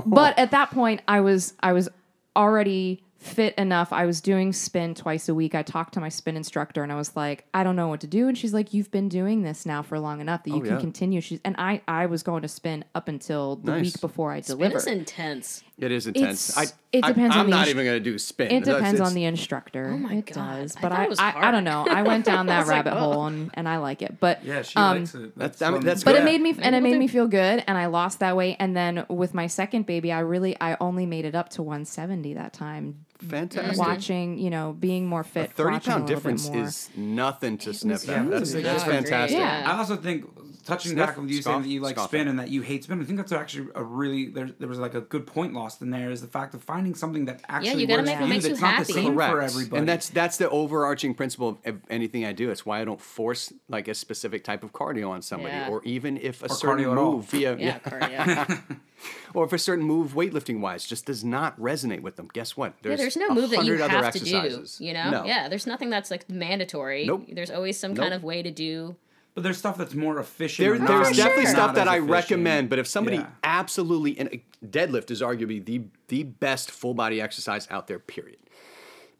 but 0.05 0.37
at 0.39 0.51
that 0.51 0.71
point, 0.71 1.01
I 1.07 1.21
was 1.21 1.53
I 1.61 1.73
was 1.73 1.89
already 2.35 3.03
fit 3.19 3.55
enough. 3.55 3.91
I 3.91 4.05
was 4.05 4.21
doing 4.21 4.53
spin 4.53 4.93
twice 4.95 5.27
a 5.27 5.33
week. 5.35 5.55
I 5.55 5.63
talked 5.63 5.93
to 5.95 5.99
my 5.99 6.09
spin 6.09 6.37
instructor 6.37 6.83
and 6.83 6.91
I 6.91 6.95
was 6.95 7.15
like, 7.15 7.45
I 7.53 7.63
don't 7.63 7.75
know 7.75 7.87
what 7.87 8.01
to 8.01 8.07
do. 8.07 8.27
And 8.27 8.37
she's 8.37 8.53
like, 8.53 8.73
You've 8.73 8.91
been 8.91 9.09
doing 9.09 9.41
this 9.43 9.65
now 9.65 9.81
for 9.81 9.99
long 9.99 10.21
enough 10.21 10.43
that 10.43 10.51
oh, 10.51 10.55
you 10.57 10.61
Oh, 10.61 10.65
can 10.65 10.73
yeah. 10.75 10.79
continue. 10.79 11.21
She's 11.21 11.39
and 11.43 11.55
I 11.57 11.81
I 11.87 12.05
was 12.05 12.23
going 12.23 12.41
to 12.43 12.47
spin 12.47 12.85
up 12.95 13.07
until 13.07 13.55
the 13.57 13.71
Nice. 13.71 13.83
week 13.85 14.01
before 14.01 14.31
I 14.31 14.41
Spin 14.41 14.57
delivered. 14.57 14.77
is 14.77 14.87
intense. 14.87 15.63
It 15.79 15.91
is 15.91 16.07
intense 16.07 16.49
It's- 16.49 16.73
I, 16.73 16.97
it 16.97 17.03
depends 17.05 17.35
I, 17.35 17.39
on 17.39 17.45
i'm 17.45 17.45
the 17.47 17.55
not 17.57 17.59
ins- 17.67 17.69
even 17.69 17.85
going 17.85 18.03
to 18.03 18.09
do 18.11 18.17
spin 18.17 18.49
It 18.51 18.63
depends 18.63 18.95
it's- 18.95 19.07
on 19.07 19.13
the 19.13 19.25
instructor. 19.25 19.91
Oh 19.93 19.97
my 19.97 20.15
it 20.15 20.25
God. 20.25 20.61
does, 20.61 20.73
but 20.81 20.91
thought 20.91 21.19
I 21.19 21.31
I, 21.43 21.49
I, 21.49 21.51
don't 21.51 21.63
know. 21.65 21.85
I 21.87 22.01
went 22.01 22.25
down 22.25 22.45
that 22.47 22.59
was 22.59 22.67
like, 22.69 22.85
rabbit 22.85 22.97
oh. 22.97 23.13
hole 23.13 23.25
and, 23.27 23.51
and 23.53 23.67
I 23.69 23.77
like 23.77 24.01
it. 24.01 24.19
But 24.19 24.43
Yeah, 24.43 24.61
she 24.63 24.75
um, 24.77 24.97
likes 24.99 25.13
it. 25.13 25.37
That's- 25.37 25.61
I 25.61 25.69
mean, 25.71 25.81
that's 25.81 26.03
but 26.03 26.13
good. 26.13 26.21
it 26.21 26.25
made 26.25 26.41
me 26.41 26.55
and 26.59 26.73
it 26.73 26.81
made 26.81 26.97
me 26.97 27.07
feel 27.07 27.27
good 27.27 27.63
and 27.67 27.77
I 27.77 27.85
lost 27.87 28.19
that 28.19 28.35
weight 28.35 28.55
and 28.59 28.75
then 28.75 29.05
with 29.09 29.33
my 29.33 29.47
second 29.47 29.85
baby 29.85 30.11
I 30.11 30.19
really 30.19 30.55
I 30.59 30.77
only 30.79 31.05
made 31.05 31.25
it 31.25 31.35
up 31.35 31.49
to 31.49 31.61
170 31.61 32.33
that 32.35 32.53
time 32.53 33.05
fantastic 33.19 33.77
watching 33.77 34.37
you 34.37 34.49
know 34.49 34.75
being 34.79 35.07
more 35.07 35.23
fit 35.23 35.51
30 35.53 35.71
watching 35.73 35.91
a 35.91 35.93
pound 35.95 36.03
little 36.07 36.15
difference 36.15 36.49
is 36.49 36.89
nothing 36.95 37.57
to 37.57 37.73
sniff 37.73 38.05
Yeah, 38.05 38.21
at 38.23 38.29
that's 38.29 38.51
that's, 38.51 38.53
a 38.53 38.61
that's 38.61 38.83
good- 38.83 38.91
fantastic 38.93 39.39
Yeah. 39.39 39.63
I 39.67 39.77
also 39.77 39.95
think 39.97 40.25
touching 40.67 40.91
Sniff, 40.91 41.07
back 41.07 41.17
with 41.17 41.29
you 41.29 41.41
scoff, 41.41 41.53
saying 41.53 41.61
that 41.63 41.69
you 41.69 41.79
like 41.81 41.95
scoff 41.95 42.09
spin 42.09 42.21
at. 42.21 42.27
and 42.27 42.39
that 42.39 42.49
you 42.49 42.61
hate 42.61 42.83
spin. 42.83 43.01
I 43.01 43.03
think 43.05 43.17
that's 43.17 43.31
actually 43.31 43.69
a 43.75 43.83
really 43.83 44.27
there. 44.27 44.49
There 44.59 44.67
was 44.67 44.77
like 44.79 44.93
a 44.93 45.01
good 45.01 45.25
point 45.25 45.53
lost 45.53 45.81
in 45.81 45.89
there 45.89 46.11
is 46.11 46.21
the 46.21 46.27
fact 46.27 46.53
of 46.53 46.63
finding 46.63 46.93
something 46.93 47.25
that 47.25 47.41
actually 47.49 47.81
you 47.81 47.87
gotta 47.87 48.01
works 48.03 48.07
make 48.09 48.17
for 48.17 48.23
you 48.23 48.29
makes 48.29 48.43
you 48.45 48.49
that's 48.51 48.61
not 48.61 48.73
happy. 48.75 48.83
the 48.85 48.93
same 48.93 49.13
Correct. 49.15 49.31
for 49.31 49.41
everybody. 49.41 49.79
And 49.79 49.87
that's 49.89 50.09
that's 50.09 50.37
the 50.37 50.49
overarching 50.49 51.13
principle 51.15 51.57
of 51.65 51.79
anything 51.89 52.25
I 52.25 52.33
do. 52.33 52.51
It's 52.51 52.65
why 52.65 52.81
I 52.81 52.85
don't 52.85 53.01
force 53.01 53.51
like 53.69 53.87
a 53.87 53.95
specific 53.95 54.43
type 54.43 54.63
of 54.63 54.73
cardio 54.73 55.09
on 55.09 55.21
somebody, 55.21 55.53
Yeah. 55.55 55.69
or 55.69 55.81
even 55.85 56.17
if 56.17 56.41
a 56.43 56.45
Or 56.45 56.49
certain 56.49 56.85
cardio 56.85 56.95
move 56.95 57.25
via 57.25 57.55
Yeah, 57.57 57.79
cardio. 57.79 58.61
or 59.33 59.45
if 59.45 59.53
a 59.53 59.57
certain 59.59 59.85
move 59.85 60.13
weightlifting 60.13 60.59
wise 60.59 60.85
just 60.85 61.05
does 61.05 61.23
not 61.23 61.59
resonate 61.59 62.01
with 62.01 62.15
them. 62.15 62.27
Guess 62.33 62.57
what? 62.57 62.73
Yeah, 62.83 62.95
there's 62.95 63.15
no 63.17 63.29
move 63.29 63.49
that 63.51 63.63
you 63.65 63.73
100 63.73 63.81
other 63.81 64.03
have 64.03 64.13
to 64.13 64.19
do. 64.19 64.35
exercises. 64.37 64.81
You 64.81 64.93
know? 64.93 65.09
No. 65.11 65.23
Yeah, 65.25 65.47
there's 65.49 65.67
nothing 65.67 65.89
that's 65.89 66.09
like 66.11 66.29
mandatory. 66.29 67.05
Nope. 67.05 67.25
There's 67.31 67.51
always 67.51 67.79
some 67.79 67.93
Nope. 67.93 68.03
kind 68.03 68.13
of 68.13 68.23
way 68.23 68.41
to 68.43 68.51
do. 68.51 68.95
But 69.37 69.43
there's 69.43 69.59
stuff 69.59 69.77
that's 69.77 69.93
more 69.93 70.17
efficient. 70.17 70.65
There, 70.79 70.87
there's 70.87 71.15
definitely 71.15 71.43
not 71.43 71.51
stuff 71.51 71.75
that 71.75 71.87
I 71.87 71.97
efficient. 71.97 72.09
recommend, 72.11 72.69
but 72.71 72.79
if 72.79 72.87
somebody 72.87 73.17
Yeah. 73.17 73.27
absolutely 73.43 74.17
and 74.17 74.29
uh, 74.29 74.37
deadlift 74.65 75.11
is 75.11 75.21
arguably 75.21 75.63
the 75.63 75.81
the 76.07 76.23
best 76.23 76.71
full 76.71 76.95
body 76.95 77.21
exercise 77.21 77.67
out 77.69 77.85
there, 77.85 77.99
period. 77.99 78.39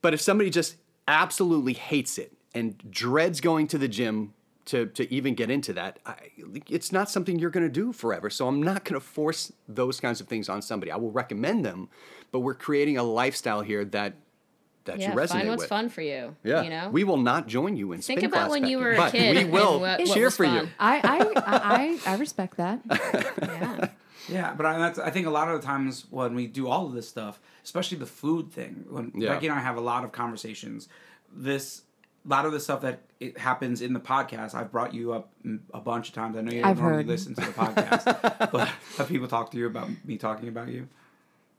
But 0.02 0.16
if 0.16 0.22
somebody 0.22 0.50
just 0.50 0.78
absolutely 1.08 1.74
hates 1.74 2.18
it 2.18 2.34
and 2.56 2.80
dreads 2.90 3.42
going 3.42 3.68
to 3.68 3.78
the 3.78 3.88
gym 3.88 4.34
to 4.66 4.88
to 4.88 5.14
even 5.14 5.36
get 5.36 5.52
into 5.52 5.72
that, 5.74 6.00
I, 6.04 6.16
it's 6.68 6.92
not 6.92 7.12
something 7.12 7.38
you're 7.38 7.52
going 7.52 7.68
to 7.68 7.72
do 7.72 7.94
forever. 7.94 8.32
So 8.32 8.48
I'm 8.48 8.64
not 8.64 8.86
going 8.86 9.00
to 9.00 9.06
force 9.06 9.54
those 9.68 10.00
kinds 10.00 10.20
of 10.20 10.28
things 10.28 10.50
on 10.50 10.64
somebody. 10.64 10.92
I 10.92 10.96
will 10.96 11.12
recommend 11.12 11.64
them, 11.64 11.90
but 12.32 12.40
we're 12.40 12.56
creating 12.56 12.98
a 12.98 13.04
lifestyle 13.04 13.62
here 13.62 13.86
that 13.86 14.16
that 14.88 15.00
Yeah, 15.00 15.12
you 15.12 15.18
resonate 15.18 15.30
find 15.30 15.50
what's 15.50 15.62
with. 15.62 15.70
fun 15.70 15.90
for 15.90 16.02
you. 16.02 16.36
Yeah, 16.44 16.64
You 16.64 16.70
know? 16.70 16.90
we 16.90 17.04
will 17.06 17.18
not 17.18 17.48
join 17.48 17.78
you 17.78 17.94
in 17.94 18.02
Think 18.02 18.20
spin 18.20 18.30
about 18.30 18.40
class 18.48 18.52
when 18.52 18.66
you 18.68 18.80
were 18.80 18.92
a 18.94 18.98
but 18.98 19.12
kid 19.12 19.38
we 19.38 19.46
will 19.46 19.80
what- 19.80 20.00
what 20.00 20.08
cheer 20.14 20.26
was 20.26 20.36
for 20.36 20.44
you. 20.46 20.68
I, 20.80 20.98
I 21.04 22.00
I 22.06 22.14
I 22.14 22.18
respect 22.18 22.58
that. 22.58 22.82
yeah. 23.42 23.90
Yeah, 24.30 24.54
but 24.56 24.66
I, 24.66 24.78
that's, 24.78 25.00
I 25.00 25.10
think 25.10 25.26
a 25.26 25.30
lot 25.30 25.48
of 25.48 25.62
the 25.62 25.66
times 25.66 26.06
when 26.10 26.36
we 26.36 26.48
do 26.48 26.68
all 26.68 26.86
of 26.86 26.92
this 26.94 27.08
stuff, 27.08 27.40
especially 27.64 27.98
the 27.98 28.06
food 28.06 28.52
thing, 28.52 28.84
when 28.90 29.14
Yeah. 29.16 29.34
Becky 29.34 29.48
and 29.48 29.58
I 29.58 29.62
have 29.62 29.78
a 29.78 29.82
lot 29.82 30.04
of 30.04 30.12
conversations, 30.12 30.90
this 31.34 31.84
a 32.26 32.30
lot 32.30 32.46
of 32.46 32.52
the 32.52 32.60
stuff 32.60 32.82
that 32.82 33.04
it 33.22 33.38
happens 33.38 33.82
in 33.82 33.94
the 33.94 34.02
podcast, 34.02 34.54
I've 34.54 34.70
brought 34.70 34.94
you 34.94 35.14
up 35.14 35.30
a 35.74 35.80
bunch 35.80 36.10
of 36.10 36.14
times. 36.16 36.36
I 36.36 36.42
know 36.42 36.52
you 36.52 36.60
don't 36.62 36.70
I've 36.72 36.78
normally 36.78 36.98
heard. 37.04 37.08
listen 37.08 37.36
to 37.36 37.42
the 37.42 37.52
podcast, 37.64 38.52
but 38.52 38.68
have 38.98 39.08
people 39.08 39.30
talk 39.30 39.50
to 39.52 39.58
you 39.58 39.66
about 39.66 39.88
me 40.04 40.18
talking 40.18 40.50
about 40.50 40.68
you? 40.68 40.90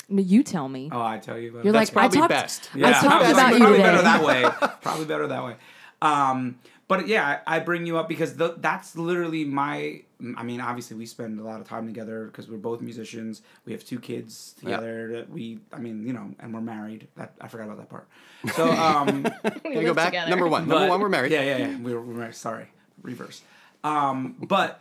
No, 0.09 0.23
You 0.23 0.43
tell 0.43 0.69
me. 0.69 0.89
Oh, 0.91 1.01
I 1.03 1.19
tell 1.19 1.39
you 1.39 1.51
about 1.51 1.65
You're. 1.65 1.73
That's 1.73 1.91
like 1.95 1.97
I 1.97 2.01
probably 2.09 2.19
talked. 2.19 2.29
best. 2.31 2.71
I 2.75 2.79
talked 2.93 3.03
That's 3.03 3.33
about 3.33 3.53
you 3.53 3.59
probably 3.59 3.77
today. 3.77 3.83
better 3.83 4.03
that 4.03 4.23
way. 4.25 4.45
Probably 4.83 5.05
better 5.05 5.27
that 5.27 5.45
way. 5.45 5.57
Um, 6.01 6.59
but 6.87 7.07
yeah, 7.09 7.41
I, 7.47 7.57
I 7.57 7.59
bring 7.59 7.85
you 7.85 7.99
up 7.99 8.09
because 8.09 8.37
the, 8.37 8.55
that's 8.59 8.97
literally 8.97 9.45
my. 9.45 10.03
I 10.37 10.43
mean, 10.43 10.61
obviously, 10.63 10.97
we 10.97 11.05
spend 11.07 11.39
a 11.39 11.45
lot 11.45 11.61
of 11.61 11.69
time 11.69 11.87
together 11.87 12.25
because 12.27 12.49
we're 12.49 12.57
both 12.57 12.81
musicians. 12.81 13.43
We 13.67 13.73
have 13.73 13.85
two 13.85 14.01
kids 14.01 14.55
together. 14.59 15.13
That 15.13 15.31
we, 15.31 15.59
I 15.73 15.79
mean, 15.79 16.07
you 16.07 16.13
know, 16.15 16.31
and 16.41 16.55
we're 16.55 16.61
married. 16.63 17.07
That 17.17 17.35
I 17.41 17.49
forgot 17.49 17.65
about 17.65 17.79
that 17.79 17.91
part. 17.91 18.09
So, 18.55 18.71
um, 18.71 19.25
We 19.25 19.51
Can 19.51 19.73
you 19.73 19.75
live 19.79 19.85
go 19.87 19.95
back? 19.95 20.07
together. 20.07 20.31
Number 20.31 20.47
one. 20.49 20.63
Number 20.67 20.85
but- 20.85 20.89
one, 20.89 21.01
we're 21.01 21.09
married. 21.11 21.33
Yeah, 21.33 21.43
yeah, 21.43 21.57
yeah. 21.59 21.79
We 21.79 21.93
were, 21.93 22.01
we're 22.01 22.15
married. 22.15 22.35
Sorry, 22.35 22.67
reverse. 23.03 23.43
Um, 23.85 24.37
but 24.41 24.81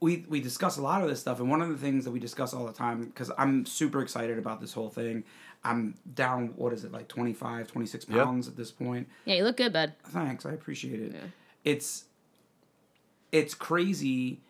we 0.00 0.24
we 0.28 0.40
discuss 0.40 0.76
a 0.76 0.82
lot 0.82 1.02
of 1.02 1.08
this 1.08 1.20
stuff, 1.20 1.40
and 1.40 1.50
one 1.50 1.60
of 1.60 1.68
the 1.68 1.76
things 1.76 2.04
that 2.04 2.10
we 2.10 2.20
discuss 2.20 2.54
all 2.54 2.66
the 2.66 2.72
time 2.72 3.02
because 3.04 3.30
I'm 3.36 3.66
super 3.66 4.00
excited 4.00 4.38
about 4.38 4.60
this 4.60 4.72
whole 4.72 4.90
thing. 4.90 5.24
I'm 5.64 5.94
down. 6.14 6.52
What 6.56 6.72
is 6.72 6.84
it 6.84 6.92
like 6.92 7.08
25, 7.08 7.66
26 7.66 8.06
Yeah. 8.08 8.22
pounds 8.24 8.46
at 8.46 8.56
this 8.56 8.70
point. 8.70 9.08
Yeah, 9.24 9.34
you 9.36 9.44
look 9.44 9.56
good, 9.56 9.72
bud. 9.72 9.94
Thanks, 10.04 10.46
I 10.46 10.52
appreciate 10.52 11.00
it. 11.00 11.12
Yeah. 11.14 11.20
It's 11.64 12.04
it's 13.32 13.54
crazy 13.54 14.40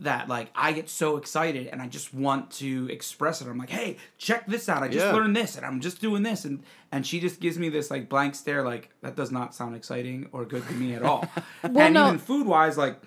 that 0.00 0.28
like 0.28 0.48
I 0.54 0.72
get 0.72 0.88
so 0.88 1.16
excited 1.16 1.66
and 1.66 1.82
I 1.82 1.88
just 1.88 2.14
want 2.14 2.52
to 2.52 2.88
express 2.90 3.42
it. 3.42 3.48
I'm 3.48 3.58
like, 3.58 3.68
hey, 3.70 3.96
check 4.16 4.46
this 4.46 4.68
out. 4.68 4.82
I 4.82 4.88
just 4.88 5.04
Yeah. 5.04 5.12
learned 5.12 5.34
this 5.36 5.56
and 5.56 5.66
I'm 5.66 5.80
just 5.80 6.00
doing 6.00 6.22
this 6.22 6.44
and 6.44 6.62
and 6.92 7.04
she 7.06 7.18
just 7.20 7.40
gives 7.40 7.58
me 7.58 7.68
this 7.68 7.90
like 7.90 8.08
blank 8.08 8.36
stare 8.36 8.62
like 8.62 8.90
that 9.02 9.16
does 9.16 9.30
not 9.32 9.54
sound 9.54 9.74
exciting 9.76 10.28
or 10.32 10.44
good 10.44 10.66
to 10.68 10.72
me 10.74 10.94
at 10.94 11.02
all. 11.02 11.28
and 11.62 11.94
no- 11.94 12.06
even 12.06 12.18
food 12.18 12.46
wise, 12.46 12.78
like 12.78 13.00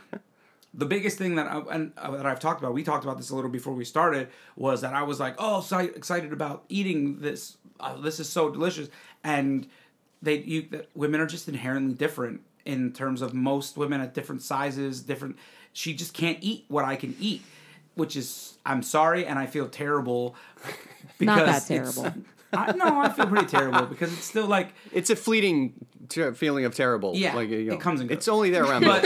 the 0.74 0.86
biggest 0.86 1.18
thing 1.18 1.36
that 1.36 1.48
I, 1.48 1.60
and, 1.72 1.92
uh, 1.98 2.12
that 2.12 2.26
I've 2.26 2.40
talked 2.40 2.62
about, 2.62 2.74
we 2.74 2.84
talked 2.84 3.04
about 3.04 3.18
this 3.18 3.30
a 3.30 3.36
little 3.36 3.50
before 3.50 3.74
we 3.74 3.84
started, 3.86 4.30
was 4.56 4.82
that 4.82 4.94
I 4.94 5.04
was 5.04 5.20
like, 5.20 5.36
oh, 5.38 5.62
so 5.62 5.80
excited 5.80 6.32
about 6.34 6.64
eating 6.70 7.20
this. 7.20 7.58
Uh, 7.80 7.96
this 8.00 8.20
is 8.20 8.30
so 8.30 8.50
delicious, 8.50 8.90
and 9.24 9.68
they 10.22 10.36
you 10.38 10.62
that 10.72 10.90
women 10.96 11.20
are 11.20 11.26
just 11.26 11.50
inherently 11.50 11.94
different 11.94 12.42
in 12.64 12.94
terms 12.94 13.22
of 13.22 13.34
most 13.34 13.76
women 13.76 14.00
at 14.02 14.14
different 14.14 14.42
sizes, 14.44 15.02
different. 15.02 15.38
She 15.74 15.94
just 15.94 16.14
can't 16.14 16.38
eat 16.42 16.66
what 16.68 16.86
I 16.86 16.96
can 16.96 17.16
eat, 17.20 17.42
which 17.96 18.16
is 18.16 18.58
I'm 18.66 18.84
sorry 18.84 19.26
and 19.26 19.40
I 19.40 19.48
feel 19.48 19.68
terrible. 19.68 20.36
Not 21.20 21.46
that 21.46 21.68
because 21.68 21.72
it's- 21.72 21.96
terrible. 21.96 22.22
I, 22.54 22.74
no, 22.74 23.00
I 23.00 23.08
feel 23.08 23.28
pretty 23.28 23.48
terrible 23.48 23.84
because 23.86 24.12
it's 24.12 24.26
still 24.26 24.46
like 24.46 24.74
It's 24.92 25.10
a 25.10 25.16
fleeting 25.16 25.74
ter- 26.10 26.34
feeling 26.34 26.66
of 26.66 26.76
terrible. 26.76 27.16
Yeah, 27.16 27.34
like, 27.34 27.48
you 27.48 27.64
know, 27.64 27.74
it 27.76 27.80
comes 27.80 28.02
and 28.02 28.10
goes. 28.10 28.18
It's 28.18 28.28
only 28.28 28.50
there 28.50 28.66
around. 28.66 28.82
milk. 28.82 29.02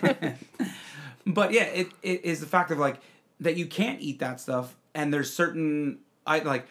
but 0.00 0.36
but 1.26 1.52
yeah, 1.52 1.64
it, 1.64 1.88
it 2.02 2.24
is 2.24 2.40
the 2.40 2.46
fact 2.46 2.70
of 2.70 2.78
like 2.78 2.96
that 3.40 3.56
you 3.56 3.66
can't 3.66 4.00
eat 4.00 4.18
that 4.20 4.40
stuff, 4.40 4.76
and 4.94 5.12
there's 5.12 5.32
certain 5.32 5.98
I 6.26 6.40
like 6.40 6.66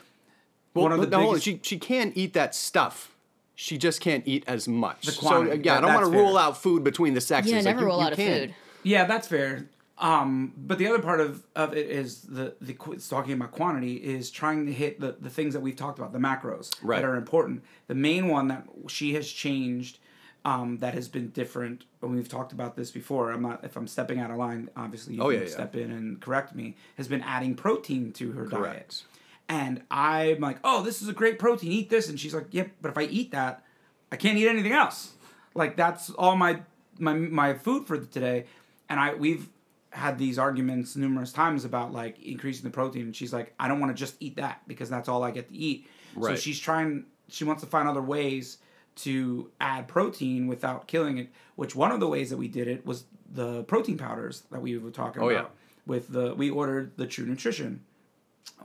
Well, 0.73 0.83
one 0.83 0.91
of 0.93 0.99
the 1.01 1.07
no, 1.07 1.27
biggest. 1.27 1.43
she 1.45 1.59
she 1.63 1.77
can 1.79 2.11
eat 2.15 2.33
that 2.33 2.53
stuff. 2.55 3.15
She 3.55 3.77
just 3.77 3.99
can't 3.99 4.25
eat 4.25 4.43
as 4.47 4.67
much. 4.69 5.05
The 5.05 5.11
so 5.11 5.19
quantity, 5.27 5.63
yeah, 5.65 5.77
I 5.77 5.81
don't 5.81 5.93
want 5.93 6.05
to 6.05 6.11
rule 6.17 6.37
out 6.37 6.57
food 6.61 6.83
between 6.83 7.13
the 7.13 7.19
sexes. 7.21 7.51
Yeah, 7.51 7.57
Like, 7.57 7.65
never 7.65 7.81
you- 7.81 7.87
roll 7.87 7.99
you 7.99 8.05
out 8.05 8.11
of 8.13 8.17
food. 8.17 8.55
yeah, 8.83 9.03
that's 9.05 9.27
fair. 9.27 9.67
Um, 9.97 10.53
but 10.55 10.77
the 10.77 10.87
other 10.87 10.99
part 10.99 11.19
of, 11.19 11.43
of 11.57 11.73
it 11.75 11.89
is 11.89 12.21
the 12.21 12.55
the 12.61 12.77
it's 12.91 13.09
talking 13.09 13.33
about 13.33 13.51
quantity 13.51 13.95
is 13.95 14.31
trying 14.31 14.65
to 14.65 14.71
hit 14.71 15.01
the, 15.01 15.17
the 15.19 15.29
things 15.29 15.53
that 15.53 15.59
we've 15.59 15.75
talked 15.75 15.99
about 15.99 16.13
the 16.13 16.19
macros 16.19 16.71
Right. 16.81 17.01
that 17.01 17.05
are 17.05 17.17
important. 17.17 17.63
The 17.87 17.95
main 17.95 18.29
one 18.29 18.47
that 18.47 18.63
she 18.87 19.13
has 19.15 19.29
changed 19.29 19.99
um, 20.45 20.77
that 20.77 20.93
has 20.93 21.07
been 21.07 21.29
different, 21.29 21.83
and 22.01 22.15
we've 22.15 22.29
talked 22.29 22.51
about 22.53 22.75
this 22.75 22.91
before. 22.91 23.31
I'm 23.31 23.41
not 23.41 23.63
if 23.63 23.75
I'm 23.75 23.87
stepping 23.87 24.19
out 24.19 24.31
of 24.31 24.37
line. 24.37 24.69
Obviously, 24.75 25.15
you 25.15 25.21
Oh, 25.21 25.25
can 25.29 25.35
yeah, 25.39 25.41
yeah. 25.45 25.49
step 25.51 25.75
in 25.75 25.91
and 25.91 26.21
correct 26.21 26.55
me. 26.55 26.75
Has 26.97 27.07
been 27.07 27.21
adding 27.21 27.55
protein 27.55 28.11
to 28.13 28.31
her 28.31 28.45
diet. 28.45 29.03
And 29.49 29.81
I'm 29.89 30.39
like, 30.39 30.59
oh, 30.63 30.83
this 30.83 31.01
is 31.01 31.07
a 31.07 31.13
great 31.13 31.39
protein. 31.39 31.71
Eat 31.71 31.89
this. 31.89 32.07
And 32.07 32.19
she's 32.19 32.35
like, 32.35 32.47
yep, 32.51 32.69
but 32.81 32.89
if 32.91 32.97
I 32.97 33.03
eat 33.03 33.31
that, 33.31 33.63
I 34.11 34.15
can't 34.15 34.37
eat 34.37 34.47
anything 34.47 34.73
else. 34.73 35.13
Like 35.55 35.75
that's 35.75 36.09
all 36.11 36.35
my 36.35 36.61
my 36.99 37.13
my 37.13 37.53
food 37.55 37.87
for 37.87 37.97
today. 37.97 38.45
And 38.89 38.99
I 38.99 39.15
we've 39.15 39.49
had 39.91 40.19
these 40.19 40.37
arguments 40.37 40.95
numerous 40.95 41.33
times 41.33 41.65
about 41.65 41.91
like 41.91 42.21
increasing 42.21 42.63
the 42.63 42.69
protein. 42.69 43.03
And 43.07 43.15
she's 43.15 43.33
like, 43.33 43.53
I 43.59 43.67
don't 43.67 43.79
want 43.79 43.91
to 43.95 43.99
just 43.99 44.15
eat 44.19 44.35
that 44.37 44.61
because 44.67 44.89
that's 44.89 45.09
all 45.09 45.23
I 45.23 45.31
get 45.31 45.49
to 45.49 45.55
eat. 45.57 45.87
So 46.13 46.35
she's 46.35 46.59
trying. 46.59 47.05
She 47.27 47.43
wants 47.43 47.61
to 47.63 47.67
find 47.67 47.87
other 47.89 48.01
ways 48.01 48.59
to 49.03 49.49
add 49.61 49.87
protein 49.87 50.47
without 50.47 50.87
killing 50.87 51.17
it. 51.17 51.29
Which 51.55 51.75
one 51.75 51.91
of 51.91 51.99
the 51.99 52.07
ways 52.07 52.29
that 52.29 52.37
we 52.37 52.47
did 52.47 52.67
it 52.67 52.85
was 52.85 53.05
the 53.31 53.63
protein 53.63 53.97
powders 53.97 54.43
that 54.51 54.61
we 54.61 54.77
were 54.77 54.91
talking 54.91 55.21
Oh, 55.21 55.29
yeah. 55.29 55.39
about. 55.39 55.51
With 55.85 56.09
the 56.09 56.33
we 56.35 56.49
ordered 56.49 56.91
the 56.97 57.07
True 57.07 57.25
Nutrition 57.25 57.81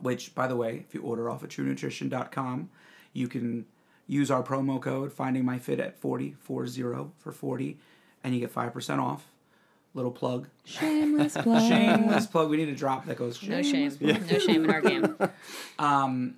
which 0.00 0.34
by 0.34 0.46
the 0.46 0.56
way 0.56 0.84
if 0.86 0.94
you 0.94 1.02
order 1.02 1.28
off 1.30 1.42
of 1.42 1.48
truenutrition.com 1.50 2.68
you 3.12 3.28
can 3.28 3.64
use 4.06 4.30
our 4.30 4.42
promo 4.42 4.80
code 4.80 5.12
finding 5.12 5.44
my 5.44 5.58
fit 5.58 5.78
at 5.78 5.96
40 5.98 6.34
40 6.40 6.82
for 7.18 7.32
40 7.32 7.78
and 8.24 8.34
you 8.34 8.40
get 8.40 8.52
5% 8.52 8.98
off 8.98 9.26
little 9.94 10.10
plug 10.10 10.48
Shameless 10.64 11.34
plug. 11.42 11.62
shameless 11.68 12.26
plug 12.26 12.50
we 12.50 12.56
need 12.56 12.68
a 12.68 12.74
drop 12.74 13.06
that 13.06 13.16
goes 13.16 13.40
No 13.42 13.62
shame. 13.62 13.90
shameless 13.90 14.30
No 14.30 14.38
shame 14.38 14.64
in 14.64 14.70
our 14.70 14.80
game. 14.80 15.16
Um, 15.78 16.36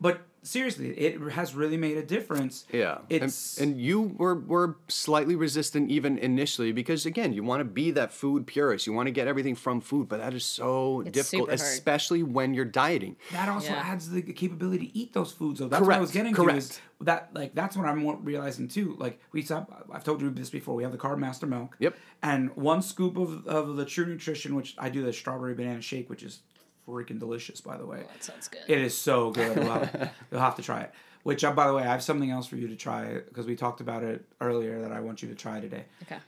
but 0.00 0.20
seriously 0.44 0.88
it 0.98 1.20
has 1.32 1.54
really 1.54 1.76
made 1.76 1.96
a 1.96 2.02
difference 2.02 2.66
Yeah, 2.72 2.98
it's 3.08 3.58
and, 3.58 3.70
and 3.72 3.80
you 3.80 4.00
were 4.02 4.34
were 4.34 4.76
slightly 4.88 5.36
resistant 5.36 5.90
even 5.90 6.18
initially 6.18 6.72
because 6.72 7.06
again, 7.06 7.32
you 7.32 7.42
want 7.44 7.60
to 7.60 7.64
be 7.64 7.90
that 7.92 8.12
food 8.12 8.46
purist. 8.46 8.86
You 8.86 8.92
want 8.92 9.06
to 9.06 9.12
get 9.12 9.28
everything 9.28 9.54
from 9.54 9.80
food, 9.80 10.08
but 10.08 10.18
that 10.18 10.34
is 10.34 10.44
so 10.44 11.02
It's 11.02 11.12
difficult, 11.12 11.50
especially 11.50 12.22
when 12.22 12.54
you're 12.54 12.64
dieting. 12.64 13.16
that 13.32 13.48
also 13.48 13.72
Yeah. 13.72 13.82
adds 13.92 14.10
the 14.10 14.22
capability 14.22 14.88
to 14.88 14.98
eat 14.98 15.12
those 15.12 15.32
foods 15.32 15.60
though 15.60 15.68
that's 15.68 15.80
what 15.86 15.94
i 15.94 16.00
was 16.00 16.10
Correct, 16.10 16.34
getting 16.34 16.34
to 16.34 16.56
is 16.56 16.68
correct. 16.68 16.80
that 17.02 17.30
like 17.34 17.54
that's 17.54 17.76
what 17.76 17.86
i'm 17.86 18.24
realizing 18.24 18.66
too 18.68 18.96
like 18.98 19.20
we 19.32 19.42
saw 19.42 19.64
i've 19.92 20.04
told 20.04 20.20
you 20.20 20.30
this 20.30 20.50
before 20.50 20.74
we 20.74 20.82
have 20.82 20.92
the 20.92 20.98
carb 20.98 21.18
master 21.18 21.46
milk 21.46 21.76
Yep. 21.78 21.94
and 22.22 22.54
one 22.56 22.82
scoop 22.82 23.16
of, 23.16 23.46
of 23.46 23.76
the 23.76 23.84
true 23.84 24.06
nutrition 24.06 24.54
which 24.54 24.74
i 24.78 24.88
do 24.88 25.02
the 25.04 25.12
strawberry 25.12 25.54
banana 25.54 25.80
shake 25.80 26.08
which 26.10 26.22
is 26.22 26.40
freaking 26.86 27.18
delicious 27.18 27.60
by 27.60 27.76
the 27.76 27.86
way 27.86 28.02
That 28.12 28.24
sounds 28.24 28.48
good. 28.48 28.62
it 28.68 28.78
is 28.78 28.96
so 28.96 29.30
good 29.30 29.56
you'll 29.56 29.70
have, 29.70 30.10
you'll 30.30 30.40
have 30.40 30.56
to 30.56 30.62
try 30.62 30.80
it 30.82 30.92
which 31.22 31.44
uh, 31.44 31.52
by 31.52 31.66
the 31.68 31.74
way 31.74 31.82
i 31.82 31.86
have 31.86 32.02
something 32.02 32.30
else 32.30 32.46
for 32.46 32.56
you 32.56 32.68
to 32.68 32.76
try 32.76 33.14
because 33.28 33.46
we 33.46 33.54
talked 33.56 33.80
about 33.80 34.02
it 34.02 34.24
earlier 34.40 34.80
that 34.82 34.92
i 34.92 35.00
want 35.00 35.22
you 35.22 35.28
to 35.28 35.34
try 35.34 35.60
today 35.60 35.84
Okay. 36.02 36.18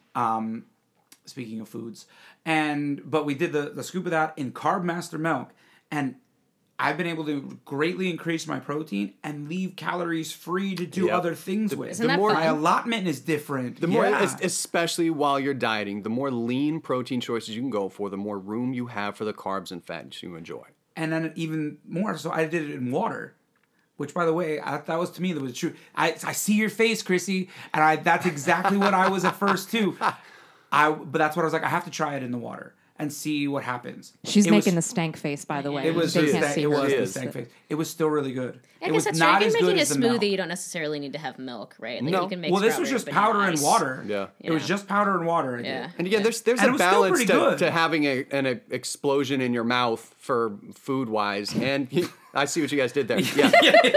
speaking 1.26 1.60
of 1.60 1.68
foods. 1.68 2.06
And 2.44 3.00
but 3.10 3.24
we 3.24 3.34
did 3.34 3.52
the 3.52 3.70
the 3.70 3.82
scoop 3.82 4.04
of 4.04 4.10
that 4.10 4.34
in 4.36 4.52
Carb 4.52 4.84
Master 4.84 5.18
milk, 5.18 5.52
and 5.90 6.16
I've 6.78 6.96
been 6.96 7.06
able 7.06 7.24
to 7.26 7.58
greatly 7.64 8.10
increase 8.10 8.46
my 8.48 8.58
protein 8.58 9.14
and 9.22 9.48
leave 9.48 9.76
calories 9.76 10.32
free 10.32 10.74
to 10.74 10.84
do 10.84 11.06
Yep. 11.06 11.14
other 11.14 11.34
things 11.34 11.74
with. 11.76 11.90
Isn't 11.90 12.06
that 12.08 12.18
more- 12.18 12.32
my 12.32 12.44
allotment 12.46 13.06
is 13.06 13.20
different. 13.20 13.80
The 13.80 13.86
more, 13.86 14.04
yeah. 14.04 14.36
especially 14.42 15.08
while 15.08 15.38
you're 15.38 15.54
dieting, 15.54 16.02
the 16.02 16.10
more 16.10 16.30
lean 16.32 16.80
protein 16.80 17.20
choices 17.20 17.54
you 17.54 17.62
can 17.62 17.70
go 17.70 17.88
for, 17.88 18.10
the 18.10 18.16
more 18.16 18.38
room 18.38 18.72
you 18.74 18.86
have 18.88 19.16
for 19.16 19.24
the 19.24 19.32
carbs 19.32 19.70
and 19.70 19.84
fats 19.84 20.22
you 20.22 20.34
enjoy. 20.34 20.64
and 20.96 21.12
then 21.12 21.32
even 21.34 21.78
more. 21.88 22.16
So 22.16 22.30
I 22.30 22.44
did 22.46 22.70
it 22.70 22.74
in 22.74 22.90
water. 22.92 23.34
Which, 23.96 24.12
by 24.12 24.24
the 24.24 24.32
way, 24.32 24.58
I, 24.60 24.78
that 24.78 24.98
was 24.98 25.10
to 25.12 25.22
me 25.22 25.32
that 25.32 25.40
was 25.42 25.56
true. 25.56 25.74
I, 25.94 26.16
I 26.24 26.32
see 26.32 26.54
your 26.54 26.68
face, 26.68 27.00
Chrissy, 27.02 27.48
and 27.72 27.82
I 27.82 27.94
that's 27.96 28.26
exactly 28.26 28.76
what 28.76 28.92
I 28.94 29.08
was 29.08 29.24
at 29.24 29.36
first 29.36 29.70
too. 29.70 29.96
I 30.72 30.90
but 30.90 31.18
that's 31.18 31.36
what 31.36 31.42
I 31.42 31.44
was 31.46 31.52
like. 31.52 31.62
I 31.62 31.68
have 31.68 31.84
to 31.84 31.90
try 31.92 32.16
it 32.16 32.22
in 32.24 32.32
the 32.32 32.38
water 32.38 32.74
and 32.96 33.12
see 33.12 33.48
what 33.48 33.64
happens. 33.64 34.12
She's 34.24 34.46
It 34.46 34.50
making 34.52 34.76
was, 34.76 34.84
the 34.86 34.90
stank 34.90 35.16
face, 35.16 35.44
by 35.44 35.62
the 35.62 35.72
way. 35.72 35.86
It 35.88 35.94
was 35.96 36.14
they 36.14 36.30
can't 36.30 36.44
stank, 36.44 36.54
see 36.54 36.62
it 36.62 36.66
was 36.70 36.92
the 36.92 37.06
stank 37.08 37.32
face. 37.32 37.48
It 37.68 37.74
was 37.74 37.90
still 37.90 38.08
really 38.08 38.32
good. 38.32 38.60
I 38.80 38.84
it 38.84 38.88
guess 38.88 38.94
was 38.94 39.04
that's 39.06 39.18
not 39.18 39.38
true. 39.38 39.46
as 39.48 39.54
If 39.54 39.60
you're 39.60 39.68
good 39.70 39.76
making 39.76 39.78
a 39.78 39.82
as 39.82 39.88
the 39.88 39.98
milk. 39.98 40.20
smoothie, 40.22 40.30
you 40.30 40.36
don't 40.36 40.48
necessarily 40.48 41.00
need 41.00 41.12
to 41.14 41.18
have 41.18 41.38
milk, 41.38 41.74
right? 41.80 42.00
Like 42.02 42.12
No. 42.12 42.22
you 42.22 42.28
can 42.28 42.40
make 42.40 42.52
Well, 42.52 42.60
this 42.60 42.78
was 42.78 42.88
just 42.88 43.08
powder 43.08 43.40
and 43.40 43.54
ice. 43.54 43.62
water. 43.62 44.04
Yeah. 44.06 44.26
It 44.40 44.52
was 44.52 44.64
just 44.66 44.86
powder 44.86 45.16
and 45.16 45.26
water. 45.26 45.56
I. 45.56 45.62
Yeah. 45.62 45.90
And 45.98 46.06
again, 46.06 46.22
there's 46.22 46.42
there's 46.42 46.60
And 46.60 46.76
a 46.76 46.78
balance 46.78 47.18
to, 47.24 47.56
to 47.58 47.70
having 47.72 48.04
a, 48.04 48.24
an 48.30 48.46
e- 48.46 48.60
explosion 48.70 49.40
in 49.40 49.52
your 49.52 49.64
mouth 49.64 50.14
for 50.18 50.56
food 50.74 51.08
wise, 51.08 51.52
and 51.54 51.88
I 52.34 52.44
see 52.46 52.60
what 52.60 52.70
you 52.72 52.78
guys 52.78 52.92
did 52.92 53.08
there. 53.08 53.20
Yeah. 53.34 53.50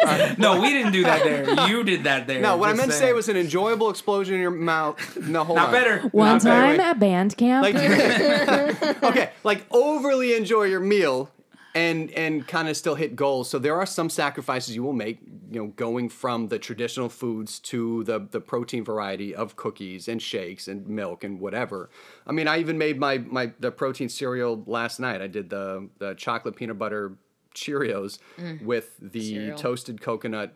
Uh, 0.06 0.36
no, 0.38 0.62
we 0.62 0.70
didn't 0.70 0.94
do 0.94 1.04
that 1.04 1.24
there. 1.24 1.68
You 1.68 1.84
did 1.84 2.04
that 2.06 2.28
there. 2.28 2.42
No, 2.42 2.58
what 2.58 2.70
I 2.70 2.72
Just 2.72 2.78
meant 2.78 2.92
to 2.92 2.98
say 2.98 3.14
was 3.14 3.30
an 3.30 3.38
enjoyable 3.38 3.90
explosion 3.90 4.36
in 4.36 4.42
your 4.42 4.52
mouth. 4.52 5.18
No, 5.18 5.44
hold 5.44 5.58
not 5.58 5.68
on. 5.68 5.74
better. 5.74 6.00
One 6.10 6.28
Not 6.28 6.44
better. 6.44 6.78
time 6.78 6.80
at 6.80 7.00
band 7.00 7.36
camp. 7.38 7.64
Like, 7.64 7.76
okay, 9.04 9.32
like 9.44 9.66
overly 9.72 10.36
enjoy 10.36 10.64
your 10.64 10.80
meal 10.80 11.30
and 11.76 12.10
and 12.12 12.48
kind 12.48 12.68
of 12.70 12.78
still 12.78 12.96
hit 12.96 13.16
goals. 13.16 13.50
So 13.50 13.60
there 13.60 13.76
are 13.76 13.86
some 13.86 14.10
sacrifices 14.10 14.76
you 14.76 14.84
will 14.84 14.94
make, 14.94 15.20
you 15.52 15.62
know, 15.62 15.68
going 15.76 16.10
from 16.10 16.48
the 16.48 16.58
traditional 16.60 17.10
foods 17.10 17.60
to 17.60 18.04
the 18.06 18.20
the 18.32 18.40
protein 18.40 18.84
variety 18.84 19.36
of 19.36 19.56
cookies 19.56 20.08
and 20.08 20.22
shakes 20.22 20.68
and 20.68 20.88
milk 20.88 21.24
and 21.24 21.40
whatever. 21.40 21.90
I 22.26 22.32
mean, 22.32 22.48
I 22.48 22.60
even 22.60 22.78
made 22.78 22.98
my 23.00 23.20
my 23.20 23.52
the 23.60 23.72
protein 23.72 24.10
cereal 24.10 24.64
last 24.66 25.00
night. 25.00 25.22
I 25.22 25.28
did 25.28 25.50
the 25.50 25.90
the 26.00 26.14
chocolate 26.16 26.56
peanut 26.56 26.80
butter 26.80 27.14
Cheerios 27.58 28.20
mm. 28.38 28.62
with 28.62 28.96
the 29.02 29.34
Cereal. 29.34 29.58
toasted 29.58 30.02
coconut 30.02 30.54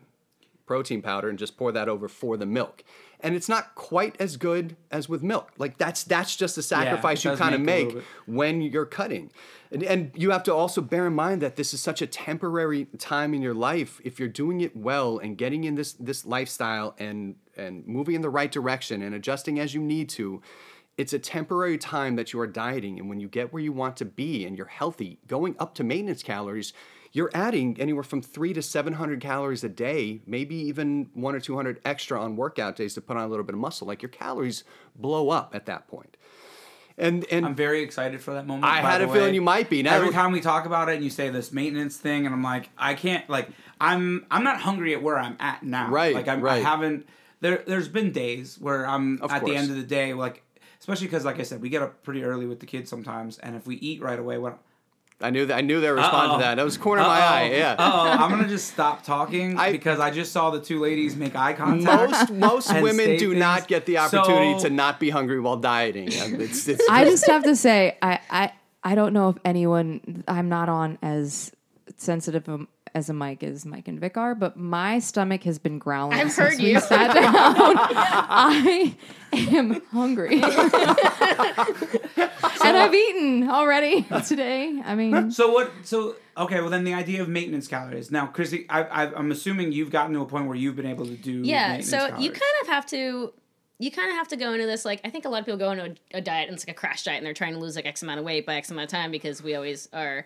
protein 0.66 1.02
powder 1.02 1.28
and 1.28 1.38
just 1.38 1.56
pour 1.56 1.72
that 1.72 1.88
over 1.88 2.08
for 2.08 2.36
the 2.36 2.46
milk. 2.46 2.84
And 3.20 3.34
it's 3.34 3.48
not 3.48 3.74
quite 3.74 4.16
as 4.18 4.36
good 4.36 4.76
as 4.90 5.08
with 5.08 5.22
milk. 5.22 5.52
Like 5.58 5.78
that's 5.78 6.02
that's 6.02 6.34
just 6.34 6.58
a 6.58 6.62
sacrifice 6.62 7.24
it 7.24 7.30
you 7.30 7.36
kind 7.36 7.54
of 7.54 7.60
make 7.60 7.94
make 7.94 8.04
when 8.26 8.62
you're 8.62 8.86
cutting. 8.86 9.30
And, 9.70 9.82
and 9.82 10.10
you 10.16 10.30
have 10.30 10.42
to 10.44 10.54
also 10.54 10.80
bear 10.80 11.06
in 11.06 11.14
mind 11.14 11.40
that 11.42 11.56
this 11.56 11.72
is 11.72 11.80
such 11.80 12.02
a 12.02 12.06
temporary 12.06 12.86
time 12.98 13.32
in 13.32 13.42
your 13.42 13.54
life. 13.54 14.00
If 14.02 14.18
you're 14.18 14.28
doing 14.28 14.60
it 14.60 14.76
well 14.76 15.18
and 15.18 15.38
getting 15.38 15.64
in 15.64 15.74
this 15.76 15.92
this 15.92 16.24
lifestyle 16.24 16.94
and 16.98 17.36
and 17.56 17.86
moving 17.86 18.14
in 18.14 18.22
the 18.22 18.30
right 18.30 18.50
direction 18.50 19.02
and 19.02 19.14
adjusting 19.14 19.60
as 19.60 19.74
you 19.74 19.82
need 19.82 20.08
to, 20.10 20.42
it's 21.02 21.12
a 21.12 21.18
temporary 21.18 21.76
time 21.78 22.14
that 22.14 22.32
you 22.32 22.38
are 22.38 22.46
dieting. 22.46 23.00
And 23.00 23.08
when 23.08 23.18
you 23.18 23.26
get 23.26 23.52
where 23.52 23.60
you 23.60 23.72
want 23.72 23.96
to 23.96 24.04
be 24.04 24.46
and 24.46 24.56
you're 24.56 24.66
healthy, 24.68 25.18
going 25.26 25.56
up 25.58 25.74
to 25.74 25.82
maintenance 25.82 26.22
calories, 26.22 26.72
you're 27.10 27.30
adding 27.34 27.76
anywhere 27.80 28.04
from 28.04 28.22
three 28.22 28.52
to 28.52 28.62
700 28.62 29.20
calories 29.20 29.64
a 29.64 29.68
day, 29.68 30.20
maybe 30.26 30.54
even 30.54 31.10
one 31.14 31.34
or 31.34 31.40
200 31.40 31.80
extra 31.84 32.22
on 32.22 32.36
workout 32.36 32.76
days 32.76 32.94
to 32.94 33.00
put 33.00 33.16
on 33.16 33.24
a 33.24 33.26
little 33.26 33.44
bit 33.44 33.54
of 33.56 33.60
muscle. 33.60 33.84
Like 33.88 34.00
your 34.00 34.10
calories 34.10 34.62
blow 34.94 35.30
up 35.30 35.56
at 35.56 35.66
that 35.66 35.88
point. 35.88 36.16
And, 36.96 37.26
and 37.32 37.44
I'm 37.46 37.56
very 37.56 37.82
excited 37.82 38.20
for 38.20 38.34
that 38.34 38.46
moment. 38.46 38.64
I 38.72 38.76
had 38.76 39.00
a 39.00 39.12
feeling 39.12 39.34
you 39.34 39.42
might 39.42 39.68
be. 39.68 39.82
Now- 39.82 39.96
Every 39.96 40.12
time 40.12 40.30
we 40.30 40.40
talk 40.40 40.66
about 40.66 40.88
it 40.88 40.94
and 40.94 41.02
you 41.02 41.10
say 41.10 41.30
this 41.30 41.50
maintenance 41.50 41.96
thing, 41.96 42.26
and 42.26 42.34
I'm 42.34 42.44
like, 42.44 42.70
I 42.78 42.94
can't 42.94 43.28
like 43.28 43.48
I'm 43.80 44.24
I'm 44.30 44.44
not 44.44 44.60
hungry 44.60 44.94
at 44.94 45.02
where 45.02 45.18
I'm 45.18 45.36
at 45.40 45.64
now. 45.64 45.90
Right, 45.90 46.14
Like 46.14 46.28
I'm, 46.28 46.46
I 46.46 46.58
haven't. 46.58 47.08
There 47.40 47.64
there's 47.66 47.88
been 47.88 48.12
days 48.12 48.56
where 48.60 48.86
I'm 48.86 49.20
Of 49.20 49.32
at 49.32 49.44
the 49.44 49.56
end 49.56 49.70
of 49.70 49.76
the 49.76 49.82
day 49.82 50.14
like. 50.14 50.44
Especially 50.82 51.06
because, 51.06 51.24
like 51.24 51.38
I 51.38 51.44
said, 51.44 51.62
we 51.62 51.68
get 51.68 51.80
up 51.80 52.02
pretty 52.02 52.24
early 52.24 52.44
with 52.44 52.58
the 52.58 52.66
kids 52.66 52.90
sometimes, 52.90 53.38
and 53.38 53.54
if 53.54 53.68
we 53.68 53.76
eat 53.76 54.02
right 54.02 54.18
away, 54.18 54.36
what? 54.36 54.58
I 55.20 55.30
knew 55.30 55.46
that 55.46 55.56
I 55.56 55.60
knew 55.60 55.80
they 55.80 55.88
would 55.88 55.98
respond 55.98 56.32
to 56.32 56.38
that. 56.38 56.56
That 56.56 56.64
was 56.64 56.76
corner 56.76 57.02
of 57.02 57.06
my 57.06 57.20
eye. 57.20 57.50
Yeah. 57.52 57.76
Oh, 57.78 58.10
I'm 58.10 58.28
gonna 58.30 58.48
just 58.56 58.66
stop 58.72 59.04
talking 59.04 59.56
I- 59.56 59.70
because 59.70 60.00
I 60.00 60.10
just 60.10 60.32
saw 60.32 60.50
the 60.50 60.60
two 60.60 60.80
ladies 60.80 61.14
make 61.14 61.36
eye 61.36 61.52
contact. 61.52 62.10
Most 62.10 62.32
most 62.32 62.70
and 62.72 62.82
women 62.82 63.06
say 63.06 63.16
do 63.18 63.28
things. 63.28 63.38
not 63.38 63.68
get 63.68 63.86
the 63.86 63.98
opportunity 63.98 64.58
So- 64.58 64.66
to 64.66 64.74
not 64.74 64.98
be 64.98 65.10
hungry 65.10 65.38
while 65.38 65.56
dieting. 65.56 66.08
It's, 66.10 66.66
it's 66.66 66.82
I 66.90 67.04
just 67.04 67.28
have 67.28 67.44
to 67.44 67.54
say, 67.54 67.96
I, 68.02 68.18
I, 68.28 68.52
I 68.82 68.96
don't 68.96 69.12
know 69.12 69.28
if 69.28 69.36
anyone, 69.44 70.24
I'm 70.26 70.48
not 70.48 70.68
on 70.68 70.98
as 71.00 71.52
sensitive 71.96 72.48
as 72.94 73.08
a 73.08 73.12
mic 73.12 73.42
as 73.42 73.64
Mike 73.64 73.88
and 73.88 73.98
Vic 73.98 74.16
are, 74.16 74.34
but 74.34 74.56
my 74.56 74.98
stomach 74.98 75.44
has 75.44 75.58
been 75.58 75.78
growling. 75.78 76.18
I've 76.18 76.30
since 76.30 76.36
heard 76.54 76.58
we 76.62 76.72
you. 76.72 76.80
Sat 76.80 77.14
down. 77.14 77.32
I 77.34 78.94
am 79.32 79.80
hungry. 79.92 80.42
and 82.64 82.76
I've 82.76 82.94
eaten 82.94 83.48
already 83.48 84.06
today. 84.26 84.80
I 84.84 84.94
mean, 84.94 85.30
So 85.30 85.50
what? 85.52 85.72
So 85.84 86.16
okay. 86.36 86.60
Well, 86.60 86.70
then 86.70 86.84
the 86.84 86.94
idea 86.94 87.22
of 87.22 87.28
maintenance 87.28 87.68
calories. 87.68 88.10
Now, 88.10 88.26
Chrissy, 88.26 88.66
I, 88.68 88.82
I, 88.82 89.14
I'm 89.14 89.30
assuming 89.30 89.72
you've 89.72 89.90
gotten 89.90 90.14
to 90.14 90.20
a 90.20 90.26
point 90.26 90.46
where 90.46 90.56
you've 90.56 90.76
been 90.76 90.86
able 90.86 91.06
to 91.06 91.16
do. 91.16 91.40
Yeah, 91.42 91.68
maintenance 91.68 91.90
so 91.90 91.98
calories. 91.98 92.24
you 92.24 92.30
kind 92.30 92.42
of 92.62 92.68
have 92.68 92.86
to 92.86 93.32
you 93.78 93.90
kind 93.90 94.10
of 94.10 94.16
have 94.16 94.28
to 94.28 94.36
go 94.36 94.52
into 94.52 94.66
this 94.66 94.84
like 94.84 95.00
I 95.04 95.10
think 95.10 95.24
a 95.24 95.28
lot 95.28 95.40
of 95.40 95.44
people 95.46 95.58
go 95.58 95.70
into 95.72 95.84
a, 96.14 96.18
a 96.18 96.20
diet 96.20 96.48
and 96.48 96.54
it's 96.54 96.66
like 96.66 96.76
a 96.76 96.78
crash 96.78 97.02
diet 97.04 97.16
and 97.18 97.26
they're 97.26 97.34
trying 97.34 97.54
to 97.54 97.58
lose 97.58 97.74
like 97.74 97.86
X 97.86 98.02
amount 98.02 98.20
of 98.20 98.24
weight 98.24 98.46
by 98.46 98.54
X 98.56 98.70
amount 98.70 98.84
of 98.84 98.90
time 98.90 99.10
because 99.10 99.42
we 99.42 99.54
always 99.54 99.88
are 99.92 100.24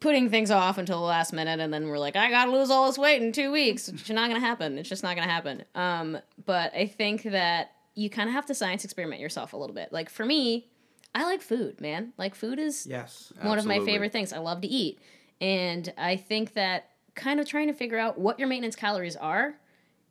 putting 0.00 0.30
things 0.30 0.50
off 0.50 0.78
until 0.78 0.98
the 1.00 1.06
last 1.06 1.32
minute 1.32 1.60
and 1.60 1.72
then 1.72 1.86
we're 1.88 1.98
like 1.98 2.16
I 2.16 2.30
gotta 2.30 2.50
lose 2.50 2.70
all 2.70 2.86
this 2.86 2.98
weight 2.98 3.22
in 3.22 3.32
two 3.32 3.52
weeks. 3.52 3.88
It's 3.88 4.08
not 4.10 4.28
gonna 4.28 4.40
happen. 4.40 4.78
It's 4.78 4.88
just 4.88 5.02
not 5.02 5.14
gonna 5.14 5.30
happen. 5.30 5.64
Um, 5.74 6.18
but 6.46 6.74
I 6.74 6.86
think 6.86 7.22
that 7.24 7.72
you 7.94 8.08
kind 8.08 8.28
of 8.28 8.34
have 8.34 8.46
to 8.46 8.54
science 8.54 8.84
experiment 8.84 9.20
yourself 9.20 9.52
a 9.52 9.56
little 9.56 9.74
bit. 9.74 9.92
Like 9.92 10.08
for 10.08 10.24
me, 10.24 10.68
I 11.14 11.24
like 11.24 11.42
food, 11.42 11.80
man. 11.80 12.12
Like 12.16 12.34
food 12.34 12.58
is 12.58 12.86
Yes. 12.86 13.32
one 13.42 13.58
of 13.58 13.66
my 13.66 13.80
favorite 13.80 14.12
things. 14.12 14.32
I 14.32 14.38
love 14.38 14.60
to 14.62 14.68
eat. 14.68 14.98
And 15.40 15.92
I 15.98 16.16
think 16.16 16.54
that 16.54 16.90
kind 17.14 17.40
of 17.40 17.46
trying 17.46 17.66
to 17.66 17.72
figure 17.74 17.98
out 17.98 18.18
what 18.18 18.38
your 18.38 18.48
maintenance 18.48 18.76
calories 18.76 19.16
are 19.16 19.56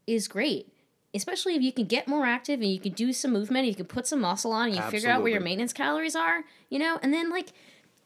is 0.06 0.28
great. 0.28 0.74
Especially 1.14 1.56
if 1.56 1.62
you 1.64 1.72
can 1.72 1.86
get 1.86 2.08
more 2.08 2.26
active 2.26 2.60
and 2.62 2.72
you 2.72 2.80
can 2.80 2.92
do 2.92 3.12
some 3.14 3.32
movement, 3.32 3.66
you 3.66 3.74
can 3.74 3.86
put 3.86 4.06
some 4.06 4.22
muscle 4.22 4.52
on, 4.52 4.68
and 4.68 4.76
you 4.76 4.82
figure 4.84 5.10
out 5.10 5.24
where 5.24 5.32
your 5.32 5.42
maintenance 5.42 5.74
calories 5.74 6.16
are, 6.16 6.44
you 6.70 6.78
know, 6.78 7.00
and 7.02 7.12
then 7.14 7.32
like 7.32 7.54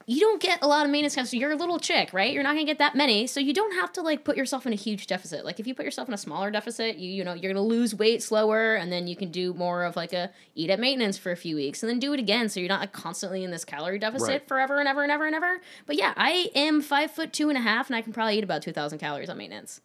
you 0.05 0.19
don't 0.19 0.41
get 0.41 0.59
a 0.61 0.67
lot 0.67 0.85
of 0.85 0.91
maintenance 0.91 1.15
calories. 1.15 1.31
So 1.31 1.37
you're 1.37 1.51
a 1.51 1.55
little 1.55 1.79
chick, 1.79 2.11
right? 2.13 2.33
You're 2.33 2.43
not 2.43 2.53
gonna 2.53 2.65
get 2.65 2.77
that 2.79 2.95
many, 2.95 3.25
so 3.27 3.39
you 3.39 3.53
don't 3.53 3.73
have 3.75 3.91
to 3.93 4.01
like 4.01 4.23
put 4.23 4.35
yourself 4.37 4.65
in 4.65 4.73
a 4.73 4.75
huge 4.75 5.07
deficit. 5.07 5.45
Like 5.45 5.59
if 5.59 5.67
you 5.67 5.73
put 5.73 5.85
yourself 5.85 6.07
in 6.07 6.13
a 6.13 6.17
smaller 6.17 6.51
deficit, 6.51 6.97
you 6.97 7.09
you 7.11 7.23
know 7.23 7.33
you're 7.33 7.53
gonna 7.53 7.65
lose 7.65 7.95
weight 7.95 8.21
slower, 8.23 8.75
and 8.75 8.91
then 8.91 9.07
you 9.07 9.15
can 9.15 9.31
do 9.31 9.53
more 9.53 9.83
of 9.83 9.95
like 9.95 10.13
a 10.13 10.29
eat 10.55 10.69
at 10.69 10.79
maintenance 10.79 11.17
for 11.17 11.31
a 11.31 11.37
few 11.37 11.55
weeks, 11.55 11.83
and 11.83 11.89
then 11.89 11.99
do 11.99 12.13
it 12.13 12.19
again, 12.19 12.49
so 12.49 12.59
you're 12.59 12.69
not 12.69 12.81
like 12.81 12.93
constantly 12.93 13.43
in 13.43 13.51
this 13.51 13.63
calorie 13.65 13.99
deficit 13.99 14.27
Right. 14.29 14.47
forever 14.47 14.79
and 14.79 14.87
ever 14.87 15.03
and 15.03 15.11
ever 15.11 15.25
and 15.25 15.35
ever. 15.35 15.61
But 15.85 15.95
yeah, 15.97 16.13
I 16.17 16.49
am 16.55 16.81
five 16.81 17.11
foot 17.11 17.31
two 17.33 17.49
and 17.49 17.57
a 17.57 17.61
half, 17.61 17.87
and 17.87 17.95
I 17.95 18.01
can 18.01 18.13
probably 18.13 18.37
eat 18.37 18.43
about 18.43 18.61
two 18.61 18.73
thousand 18.73 18.99
calories 18.99 19.29
on 19.29 19.37
maintenance. 19.37 19.81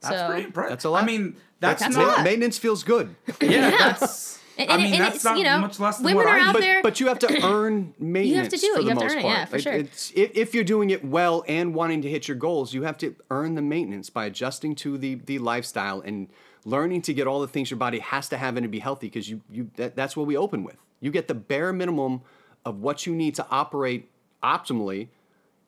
That's 0.00 0.16
so 0.16 0.26
pretty 0.28 0.44
impressive. 0.44 0.70
That's 0.70 0.84
a 0.84 0.90
lot. 0.90 1.02
I 1.02 1.06
mean, 1.06 1.36
that's, 1.60 1.82
That's 1.82 1.96
not. 1.96 2.06
lot. 2.18 2.24
Maintenance 2.24 2.56
feels 2.56 2.84
good. 2.84 3.16
Yeah, 3.42 3.70
that's. 3.70 4.38
And, 4.58 4.70
I 4.70 4.76
mean, 4.76 4.92
and 4.94 5.02
that's 5.02 5.16
it's 5.16 5.24
not 5.24 5.38
you 5.38 5.44
know 5.44 5.58
much 5.58 5.78
less 5.80 5.96
than 5.98 6.04
women 6.06 6.16
what 6.16 6.26
are 6.26 6.38
I 6.38 6.48
out 6.48 6.52
but, 6.52 6.60
there. 6.60 6.82
but 6.82 7.00
you 7.00 7.06
have 7.08 7.18
to 7.20 7.42
earn 7.44 7.94
maintenance 7.98 8.28
you 8.28 8.36
have 8.36 8.48
to 8.48 8.56
do 8.56 8.66
it. 8.66 8.74
for 8.74 8.80
You 8.80 8.84
the 8.84 8.90
have 8.90 8.98
to 8.98 9.04
most 9.04 9.12
earn 9.12 9.18
it. 9.18 9.22
part. 9.22 9.34
Yeah, 9.38 9.44
for 9.46 9.58
sure. 9.58 9.72
It's, 9.72 10.12
if, 10.14 10.36
if 10.36 10.54
you're 10.54 10.64
doing 10.64 10.90
it 10.90 11.04
well 11.04 11.44
and 11.48 11.74
wanting 11.74 12.02
to 12.02 12.08
hit 12.10 12.28
your 12.28 12.36
goals, 12.36 12.74
you 12.74 12.82
have 12.82 12.98
to 12.98 13.14
earn 13.30 13.54
the 13.54 13.62
maintenance 13.62 14.10
by 14.10 14.26
adjusting 14.26 14.74
to 14.76 14.98
the 14.98 15.14
the 15.16 15.38
lifestyle 15.38 16.00
and 16.00 16.28
learning 16.64 17.02
to 17.02 17.14
get 17.14 17.26
all 17.26 17.40
the 17.40 17.48
things 17.48 17.70
your 17.70 17.78
body 17.78 18.00
has 18.00 18.28
to 18.30 18.36
have 18.36 18.56
and 18.56 18.64
to 18.64 18.68
be 18.68 18.80
healthy. 18.80 19.06
Because 19.08 19.28
you 19.30 19.40
you 19.50 19.70
that, 19.76 19.94
that's 19.96 20.16
what 20.16 20.26
we 20.26 20.36
open 20.36 20.64
with. 20.64 20.76
You 21.00 21.10
get 21.10 21.28
the 21.28 21.34
bare 21.34 21.72
minimum 21.72 22.22
of 22.64 22.80
what 22.80 23.06
you 23.06 23.14
need 23.14 23.34
to 23.36 23.46
operate 23.50 24.10
optimally. 24.42 25.08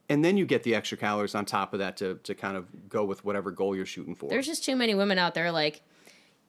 And 0.09 0.25
then 0.25 0.37
you 0.37 0.45
get 0.45 0.65
the 0.65 0.75
extra 0.75 0.99
calories 0.99 1.37
on 1.37 1.45
top 1.45 1.73
of 1.73 1.79
that 1.79 1.97
to, 1.99 2.17
to 2.25 2.35
kind 2.35 2.57
of 2.57 2.67
go 2.89 3.05
with 3.05 3.25
whatever 3.25 3.53
goal 3.53 3.77
you're 3.77 3.87
shooting 3.87 4.17
for. 4.17 4.29
There's 4.29 4.47
just 4.47 4.65
too 4.65 4.75
many 4.75 4.93
women 4.97 5.19
out 5.19 5.35
there 5.35 5.53
like 5.53 5.83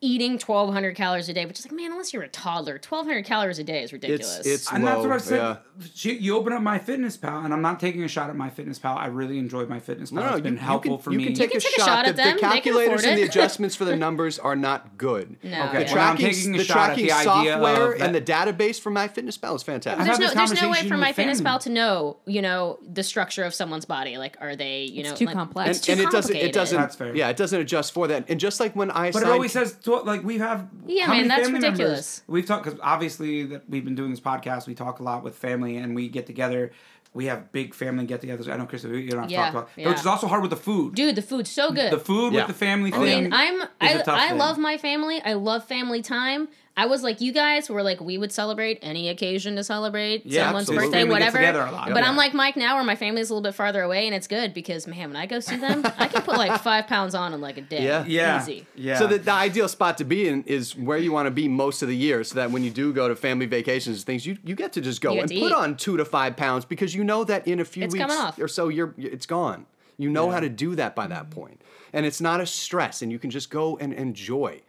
eating 0.03 0.31
1200 0.33 0.95
calories 0.95 1.29
a 1.29 1.33
day, 1.33 1.45
which 1.45 1.59
is 1.59 1.65
like, 1.65 1.71
man, 1.73 1.91
unless 1.91 2.11
you're 2.11 2.23
a 2.23 2.27
toddler, 2.27 2.73
1200 2.73 3.23
calories 3.23 3.59
a 3.59 3.63
day 3.63 3.83
is 3.83 3.93
ridiculous. 3.93 4.39
it's 4.39 4.47
it's 4.47 4.71
And 4.71 4.83
low. 4.83 4.91
that's 4.95 5.03
what 5.07 5.11
I 5.11 5.17
said. 5.19 5.35
Yeah. 5.37 5.57
She, 5.93 6.13
you 6.17 6.35
open 6.35 6.53
up 6.53 6.61
my 6.61 6.79
fitness 6.79 7.17
pal, 7.17 7.43
and 7.45 7.53
I'm 7.53 7.61
not 7.61 7.79
taking 7.79 8.03
a 8.03 8.07
shot 8.07 8.29
at 8.29 8.35
my 8.35 8.49
fitness 8.49 8.79
pal. 8.79 8.97
I 8.97 9.05
really 9.07 9.37
enjoyed 9.37 9.69
my 9.69 9.79
fitness 9.79 10.09
pal. 10.11 10.23
No, 10.23 10.29
no, 10.31 10.35
it's 10.35 10.43
been 10.43 10.53
you, 10.53 10.59
helpful 10.59 10.91
you 10.91 10.97
can, 10.97 11.03
for 11.03 11.11
you 11.11 11.17
me. 11.19 11.25
can 11.25 11.33
take, 11.35 11.51
can 11.51 11.57
a, 11.57 11.61
take 11.61 11.77
a 11.77 11.79
shot. 11.81 11.85
shot 11.87 12.03
the, 12.05 12.09
at 12.09 12.15
them. 12.15 12.25
the 12.25 12.33
They 12.33 12.39
can 12.39 12.51
calculators 12.51 12.87
afford 13.01 13.05
and 13.05 13.17
the 13.19 13.21
it. 13.23 13.29
adjustments 13.29 13.75
for 13.75 13.85
the 13.85 13.95
numbers 14.05 14.39
are 14.39 14.55
not 14.55 14.97
good. 14.97 15.37
No. 15.43 15.49
Okay, 15.49 15.83
The 15.85 15.93
well, 15.95 16.09
I'm 16.09 16.17
tracking, 16.17 16.25
taking 16.33 16.55
a 16.55 16.57
the 16.57 16.63
shot 16.63 16.77
at 16.77 16.85
tracking 16.87 17.05
the 17.05 17.11
idea 17.11 17.23
software 17.53 17.91
of 17.93 17.99
that- 17.99 18.05
and 18.05 18.15
the 18.15 18.21
database 18.21 18.79
for 18.79 18.91
MyFitnessPal 18.91 19.55
is 19.55 19.63
fantastic. 19.63 20.01
I've 20.01 20.05
there's 20.05 20.17
had 20.17 20.35
no, 20.35 20.41
this 20.41 20.49
there's 20.49 20.61
no 20.61 20.69
way 20.69 20.77
conversation 20.77 20.89
for 20.89 20.95
with 20.95 21.01
my 21.01 21.13
fitness 21.13 21.37
family. 21.39 21.49
pal 21.49 21.59
to 21.59 21.69
know, 21.69 22.17
you 22.25 22.41
know, 22.41 22.79
the 22.91 23.03
structure 23.03 23.43
of 23.43 23.53
someone's 23.53 23.85
body. 23.85 24.17
Like, 24.17 24.35
are 24.41 24.55
they, 24.55 24.81
you 24.83 25.03
know, 25.03 25.13
too 25.15 25.25
like, 25.25 25.35
complex. 25.35 25.69
It's 25.77 25.85
too 25.85 25.91
and 25.93 26.01
it 26.01 26.09
doesn't. 26.11 26.35
It 26.35 26.39
complicated. 26.39 26.53
doesn't. 26.53 26.81
That's 26.81 26.95
fair. 26.95 27.15
Yeah, 27.15 27.29
it 27.29 27.37
doesn't 27.37 27.59
adjust 27.59 27.93
for 27.93 28.07
that. 28.07 28.25
And 28.29 28.39
just 28.39 28.59
like 28.59 28.75
when 28.75 28.91
I 28.91 29.11
But 29.11 29.19
signed, 29.19 29.27
it 29.27 29.31
always 29.31 29.51
says 29.51 29.73
tw- 29.99 30.05
like 30.05 30.23
we 30.23 30.37
have. 30.39 30.67
Yeah, 30.87 31.07
man, 31.07 31.27
that's 31.27 31.43
family 31.43 31.59
members- 31.59 31.79
ridiculous. 31.79 32.21
We've 32.27 32.45
talked 32.45 32.63
because 32.65 32.79
obviously 32.81 33.43
that 33.43 33.69
we've 33.69 33.83
been 33.85 33.95
doing 33.95 34.11
this 34.11 34.19
podcast. 34.19 34.67
We 34.67 34.75
talk 34.75 34.99
a 34.99 35.03
lot 35.03 35.23
with 35.23 35.35
family, 35.35 35.77
and 35.77 35.95
we 35.95 36.07
get 36.09 36.25
together. 36.27 36.71
We 37.13 37.25
have 37.25 37.51
big 37.51 37.73
family 37.73 38.05
get-togethers. 38.05 38.47
I 38.49 38.55
know, 38.55 38.65
Chris, 38.65 38.85
we 38.85 39.09
don't 39.09 39.19
have 39.19 39.27
to 39.27 39.33
Yeah, 39.33 39.41
talk 39.47 39.51
about, 39.53 39.69
yeah. 39.75 39.89
which 39.89 39.99
is 39.99 40.05
also 40.05 40.27
hard 40.27 40.41
with 40.43 40.49
the 40.51 40.55
food. 40.55 40.95
Dude, 40.95 41.15
the 41.15 41.21
food's 41.21 41.51
so 41.51 41.69
good. 41.73 41.91
the 41.91 41.99
food 41.99 42.31
Yeah. 42.31 42.39
with 42.45 42.47
the 42.47 42.53
family 42.53 42.93
I 42.93 42.97
thing. 42.99 43.23
mean, 43.25 43.33
I'm 43.33 43.55
is 43.63 43.67
I, 43.81 43.89
a 43.89 44.03
tough 44.03 44.17
I 44.17 44.29
thing. 44.29 44.37
love 44.37 44.57
my 44.57 44.77
family. 44.77 45.21
I 45.25 45.33
love 45.33 45.65
family 45.65 46.01
time. 46.01 46.47
I 46.81 46.85
was 46.87 47.03
like 47.03 47.21
you 47.21 47.31
guys 47.31 47.69
were 47.69 47.83
like 47.83 47.99
we 48.01 48.17
would 48.17 48.31
celebrate 48.31 48.79
any 48.81 49.09
occasion 49.09 49.55
to 49.57 49.63
celebrate 49.63 50.25
Yeah, 50.25 50.45
someone's 50.45 50.63
absolutely. 50.63 50.87
birthday, 50.87 50.99
Family 51.01 51.13
whatever. 51.13 51.37
together 51.37 51.61
a 51.61 51.71
lot. 51.71 51.89
But 51.89 51.97
Yeah. 52.03 52.09
I'm 52.09 52.15
like 52.15 52.33
Mike 52.33 52.55
now, 52.57 52.75
where 52.75 52.83
my 52.83 52.95
family's 52.95 53.29
a 53.29 53.33
little 53.33 53.43
bit 53.49 53.53
farther 53.55 53.81
away, 53.83 54.07
and 54.07 54.15
it's 54.15 54.27
good 54.27 54.53
because 54.53 54.87
man, 54.87 55.09
when 55.09 55.15
I 55.15 55.25
go 55.27 55.39
see 55.39 55.57
them, 55.57 55.83
I 55.97 56.07
can 56.07 56.21
put 56.23 56.37
like 56.37 56.59
five 56.61 56.87
pounds 56.87 57.13
on 57.13 57.33
in 57.33 57.41
like 57.41 57.57
a 57.57 57.61
day. 57.61 57.83
Yeah. 57.83 58.03
yeah, 58.07 58.41
easy. 58.41 58.65
yeah. 58.75 58.97
So 58.97 59.05
the, 59.07 59.19
the 59.19 59.31
ideal 59.31 59.67
spot 59.67 59.97
to 59.99 60.03
be 60.03 60.27
in 60.27 60.43
is 60.43 60.75
where 60.75 60.97
you 60.97 61.11
want 61.11 61.27
to 61.27 61.31
be 61.31 61.47
most 61.47 61.81
of 61.83 61.87
the 61.87 61.95
year, 61.95 62.23
so 62.23 62.35
that 62.35 62.51
when 62.51 62.63
you 62.63 62.71
do 62.71 62.91
go 62.93 63.07
to 63.07 63.15
family 63.15 63.45
vacations 63.45 63.97
and 63.97 64.05
things, 64.05 64.25
you, 64.25 64.37
you 64.43 64.55
get 64.55 64.73
to 64.73 64.81
just 64.81 65.01
go 65.01 65.11
and 65.19 65.29
put 65.29 65.31
eat. 65.31 65.51
on 65.53 65.77
two 65.77 65.97
to 65.97 66.05
five 66.05 66.35
pounds 66.35 66.65
because 66.65 66.95
you 66.95 67.03
know 67.03 67.23
that 67.23 67.47
in 67.47 67.59
a 67.59 67.65
few 67.65 67.83
It's 67.85 67.93
weeks 67.93 68.11
off. 68.11 68.39
or 68.39 68.47
so 68.47 68.69
you're 68.69 68.93
it's 68.97 69.25
gone. 69.27 69.65
You 69.97 70.09
know 70.09 70.27
Yeah. 70.27 70.33
how 70.33 70.39
to 70.39 70.49
do 70.49 70.75
that 70.75 70.95
by 70.95 71.05
that 71.07 71.29
point, 71.29 71.61
and 71.93 72.05
it's 72.07 72.19
not 72.21 72.41
a 72.41 72.45
stress, 72.47 73.03
and 73.03 73.11
you 73.11 73.19
can 73.19 73.29
just 73.29 73.51
go 73.51 73.77
and 73.77 73.93
enjoy. 73.93 74.61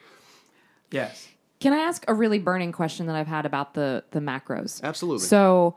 yes. 0.90 1.28
Can 1.62 1.72
I 1.72 1.78
ask 1.78 2.04
a 2.08 2.14
really 2.14 2.40
burning 2.40 2.72
question 2.72 3.06
that 3.06 3.14
I've 3.14 3.28
had 3.28 3.46
about 3.46 3.74
the 3.74 4.02
the 4.10 4.18
macros? 4.18 4.82
Absolutely. 4.82 5.24
So, 5.26 5.76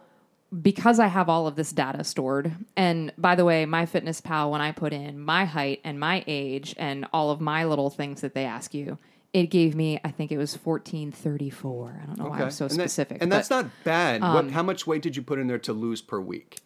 because 0.62 1.00
I 1.00 1.06
have 1.06 1.30
all 1.30 1.46
of 1.46 1.56
this 1.56 1.72
data 1.72 2.04
stored, 2.04 2.52
and 2.76 3.14
by 3.20 3.36
the 3.36 3.46
way, 3.46 3.68
my 3.68 3.86
Fitness 3.86 4.20
Pal, 4.20 4.50
when 4.50 4.62
I 4.62 4.72
put 4.72 4.94
in 4.94 5.20
my 5.20 5.46
height 5.46 5.82
and 5.84 6.00
my 6.00 6.24
age 6.26 6.74
and 6.80 7.06
all 7.14 7.30
of 7.30 7.40
my 7.40 7.66
little 7.66 7.92
things 7.92 8.22
that 8.22 8.34
they 8.34 8.46
ask 8.46 8.74
you, 8.74 8.98
it 9.32 9.52
gave 9.52 9.76
me, 9.76 10.00
I 10.04 10.10
think 10.10 10.32
it 10.32 10.40
was 10.40 10.56
fourteen 10.56 11.12
thirty 11.12 11.52
four. 11.52 12.00
I 12.02 12.08
don't 12.08 12.18
know 12.18 12.30
why 12.30 12.42
I'm 12.42 12.50
so 12.50 12.66
and 12.66 12.72
that- 12.72 12.90
specific, 12.90 13.22
and 13.22 13.32
that's 13.32 13.50
but 13.50 13.56
um, 13.56 13.66
not 13.66 13.72
bad. 13.84 14.22
what, 14.22 14.50
how 14.52 14.64
much 14.64 14.88
weight 14.88 15.04
did 15.04 15.16
you 15.16 15.22
put 15.22 15.38
in 15.38 15.46
there 15.46 15.60
to 15.60 15.74
lose 15.74 16.02
per 16.02 16.20
week? 16.20 16.58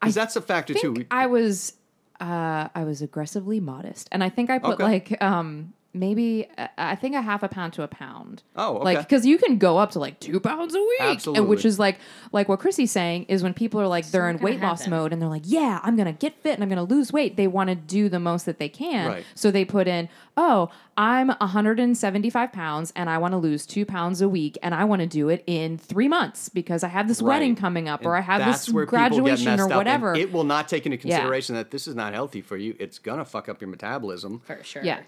Because 0.00 0.16
that's 0.16 0.34
a 0.34 0.42
factor 0.42 0.74
too. 0.74 1.06
I 1.10 1.26
was, 1.26 1.74
uh, 2.20 2.68
I 2.74 2.82
was 2.82 3.00
aggressively 3.00 3.60
modest, 3.60 4.08
and 4.10 4.24
I 4.24 4.28
think 4.28 4.50
I 4.50 4.58
put 4.58 4.74
Okay. 4.74 4.82
like 4.82 5.22
um 5.22 5.72
maybe 5.98 6.46
uh, 6.56 6.68
I 6.78 6.94
think 6.94 7.14
a 7.14 7.22
half 7.22 7.42
a 7.42 7.48
pound 7.48 7.72
to 7.74 7.82
a 7.82 7.88
pound. 7.88 8.42
Oh, 8.56 8.74
Like 8.82 8.98
because 8.98 9.26
you 9.26 9.38
can 9.38 9.58
go 9.58 9.78
up 9.78 9.90
to 9.92 9.98
like 9.98 10.20
two 10.20 10.40
pounds 10.40 10.74
a 10.74 10.78
week, 10.80 11.00
and 11.00 11.10
Absolutely. 11.10 11.46
which 11.46 11.64
is 11.64 11.78
like 11.78 11.98
like 12.32 12.48
what 12.48 12.60
Chrissy's 12.60 12.90
saying 12.92 13.24
is 13.24 13.42
when 13.42 13.54
people 13.54 13.80
are 13.80 13.86
like 13.88 14.06
they're 14.10 14.28
in 14.28 14.36
gonna 14.36 14.44
weight 14.44 14.60
loss 14.60 14.86
mode 14.86 15.12
and 15.12 15.20
they're 15.20 15.28
like, 15.28 15.42
yeah, 15.44 15.80
I'm 15.82 15.96
gonna 15.96 16.12
get 16.12 16.34
fit 16.42 16.54
and 16.54 16.62
I'm 16.62 16.68
gonna 16.68 16.82
lose 16.84 17.12
weight. 17.12 17.36
They 17.36 17.46
want 17.46 17.68
to 17.70 17.74
do 17.74 18.08
the 18.08 18.20
most 18.20 18.46
that 18.46 18.58
they 18.58 18.68
can, 18.68 19.08
Right. 19.08 19.24
so 19.34 19.50
they 19.50 19.64
put 19.64 19.86
in, 19.88 20.08
oh, 20.36 20.70
I'm 20.96 21.28
175 21.28 22.52
pounds 22.52 22.92
and 22.96 23.08
I 23.08 23.18
want 23.18 23.32
to 23.32 23.38
lose 23.38 23.66
two 23.66 23.84
pounds 23.86 24.20
a 24.20 24.28
week 24.28 24.58
and 24.62 24.74
I 24.74 24.84
want 24.84 25.00
to 25.00 25.06
do 25.06 25.28
it 25.28 25.44
in 25.46 25.78
three 25.78 26.08
months 26.08 26.48
because 26.48 26.82
I 26.82 26.88
have 26.88 27.06
this 27.08 27.22
Right. 27.22 27.34
wedding 27.36 27.56
coming 27.56 27.88
up 27.88 28.04
or 28.04 28.16
I 28.16 28.20
have 28.20 28.40
that's 28.40 28.66
this 28.66 28.74
where 28.74 28.84
people 28.86 28.98
get 28.98 29.10
graduation 29.10 29.44
messed 29.46 29.60
or 29.60 29.64
up, 29.64 29.70
and 29.70 29.76
whatever. 29.78 30.14
It 30.14 30.32
will 30.32 30.44
not 30.44 30.68
take 30.68 30.86
into 30.86 30.98
consideration 30.98 31.54
that 31.54 31.70
this 31.70 31.86
is 31.88 31.94
not 31.94 32.14
healthy 32.14 32.40
for 32.40 32.56
you. 32.56 32.74
It's 32.78 32.98
gonna 32.98 33.24
fuck 33.24 33.48
up 33.48 33.60
your 33.60 33.68
metabolism. 33.70 34.40
for 34.44 34.62
sure. 34.62 34.82
Yeah. 34.84 35.00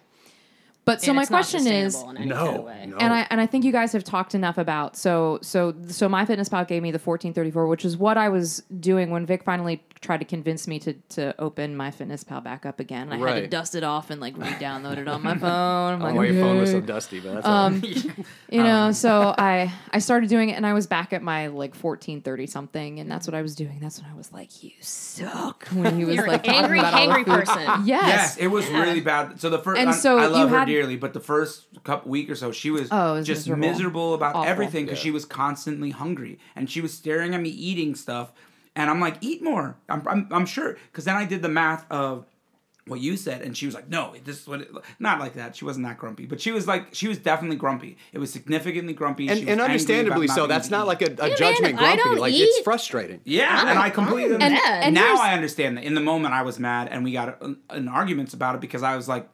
But 0.86 1.02
so 1.02 1.10
And 1.10 1.16
my 1.16 1.24
question 1.26 1.66
is, 1.66 2.00
in 2.02 2.16
any 2.16 2.26
No, 2.26 2.36
kind 2.46 2.56
of 2.58 2.64
way. 2.64 2.86
no. 2.88 2.96
and 2.96 3.12
I 3.12 3.26
and 3.30 3.40
I 3.40 3.46
think 3.46 3.64
you 3.64 3.70
guys 3.72 3.92
have 3.92 4.02
talked 4.02 4.34
enough 4.34 4.58
about 4.58 4.96
so 4.96 5.38
so 5.42 5.74
so 5.88 6.08
my 6.08 6.24
fitness 6.24 6.48
pal 6.48 6.64
gave 6.64 6.82
me 6.82 6.90
the 6.90 6.98
1434 6.98 7.66
which 7.66 7.84
is 7.84 7.96
what 7.96 8.16
I 8.18 8.28
was 8.28 8.62
doing 8.80 9.10
when 9.10 9.24
Vic 9.26 9.44
finally 9.44 9.82
tried 10.00 10.18
to 10.18 10.24
convince 10.24 10.66
me 10.66 10.78
to 10.80 10.94
to 11.10 11.34
open 11.38 11.76
my 11.76 11.90
fitness 11.90 12.24
pal 12.24 12.40
back 12.40 12.64
up 12.66 12.80
again. 12.80 13.12
I 13.12 13.18
had 13.18 13.42
to 13.42 13.46
dust 13.46 13.74
it 13.74 13.84
off 13.84 14.10
and 14.10 14.20
like 14.20 14.36
re-download 14.38 14.96
it 14.96 15.06
on 15.06 15.22
my 15.22 15.36
phone. 15.36 15.94
I'm 15.94 16.02
Oh, 16.02 16.04
like, 16.06 16.14
why 16.14 16.24
your 16.24 16.42
phone 16.42 16.58
was 16.58 16.70
so 16.70 16.80
dusty, 16.80 17.20
but 17.20 17.34
that's 17.34 17.46
Um, 17.46 17.80
right. 17.80 18.10
you 18.50 18.62
know, 18.62 18.90
so 18.92 19.34
I 19.36 19.72
I 19.92 19.98
started 19.98 20.28
doing 20.30 20.48
it 20.48 20.54
and 20.54 20.66
I 20.66 20.72
was 20.72 20.86
back 20.86 21.12
at 21.12 21.22
my 21.22 21.48
like 21.48 21.74
1430 21.76 22.46
something 22.46 22.98
and 23.00 23.08
that's 23.10 23.26
what 23.28 23.34
I 23.34 23.42
was 23.42 23.54
doing. 23.54 23.78
That's 23.80 24.00
when 24.02 24.10
I 24.10 24.14
was 24.16 24.32
like, 24.32 24.62
you 24.64 24.70
suck 24.80 25.68
when 25.68 25.96
he 25.98 26.04
was 26.06 26.16
You're 26.16 26.26
like 26.26 26.48
an 26.48 26.54
angry, 26.54 26.78
about 26.78 26.94
angry 26.94 27.24
person. 27.24 27.60
Yes. 27.84 27.86
Yes, 27.86 28.36
it 28.38 28.46
was 28.48 28.66
really 28.70 29.00
bad. 29.00 29.38
So 29.40 29.50
the 29.50 29.58
first, 29.58 29.78
And 29.78 29.90
I, 29.90 29.92
so 29.92 30.18
I 30.18 30.26
love 30.26 30.40
you 30.40 30.48
her 30.48 30.58
had- 30.60 30.68
dearly, 30.72 30.96
but 30.96 31.12
the 31.12 31.20
first 31.20 31.66
couple 31.84 32.10
week 32.10 32.30
or 32.30 32.34
so, 32.34 32.52
she 32.52 32.70
was, 32.70 32.88
Oh, 32.90 33.14
was 33.14 33.26
just 33.26 33.40
miserable. 33.46 33.68
miserable, 33.68 34.14
about 34.14 34.34
Awful. 34.36 34.48
everything 34.50 34.84
because 34.86 34.98
Yeah. 34.98 35.04
she 35.04 35.10
was 35.10 35.24
constantly 35.24 35.90
hungry 35.90 36.38
and 36.56 36.70
she 36.70 36.80
was 36.80 36.92
staring 36.94 37.34
at 37.34 37.40
me 37.40 37.50
eating 37.50 37.94
stuff, 37.94 38.32
and 38.76 38.88
I'm 38.90 39.00
like, 39.00 39.16
eat 39.20 39.42
more. 39.42 39.76
I'm, 39.88 40.02
I'm, 40.06 40.28
I'm 40.30 40.46
sure 40.46 40.76
because 40.90 41.04
then 41.04 41.16
I 41.16 41.24
did 41.24 41.42
the 41.42 41.48
math 41.48 41.84
of 41.90 42.24
what 42.86 42.98
you 42.98 43.16
said, 43.16 43.42
and 43.42 43.56
she 43.56 43.66
was 43.66 43.74
like, 43.74 43.88
no, 43.88 44.14
this 44.24 44.40
is 44.40 44.48
what, 44.48 44.62
it, 44.62 44.68
not 44.98 45.20
like 45.20 45.34
that. 45.34 45.54
She 45.54 45.64
wasn't 45.64 45.86
that 45.86 45.96
grumpy, 45.98 46.26
but 46.26 46.40
she 46.40 46.50
was 46.50 46.66
like, 46.66 46.92
she 46.92 47.06
was 47.06 47.18
definitely 47.18 47.56
grumpy. 47.56 47.96
It 48.12 48.18
was 48.18 48.32
significantly 48.32 48.94
grumpy, 48.94 49.26
She 49.26 49.32
and, 49.32 49.40
was 49.42 49.48
and 49.48 49.60
understandably 49.60 50.26
so. 50.26 50.46
That's 50.48 50.70
not 50.70 50.88
like 50.88 51.00
a, 51.02 51.12
a 51.20 51.36
judgment 51.36 51.76
I 51.76 51.94
grumpy. 51.94 51.96
don't 52.02 52.18
Like 52.18 52.34
it's 52.34 52.60
frustrating. 52.60 53.20
Yeah, 53.24 53.68
and 53.70 53.78
I 53.78 53.90
completely 53.90 54.34
I'm 54.36 54.42
And 54.42 54.94
now 54.94 55.16
I 55.20 55.34
understand 55.34 55.76
that. 55.76 55.84
In 55.84 55.94
the 55.94 56.00
moment, 56.00 56.34
I 56.34 56.42
was 56.42 56.58
mad, 56.58 56.88
and 56.90 57.04
we 57.04 57.12
got 57.12 57.40
in, 57.42 57.58
in 57.72 57.86
arguments 57.86 58.34
about 58.34 58.54
it 58.56 58.60
because 58.60 58.82
I 58.82 58.96
was 58.96 59.06
like, 59.08 59.28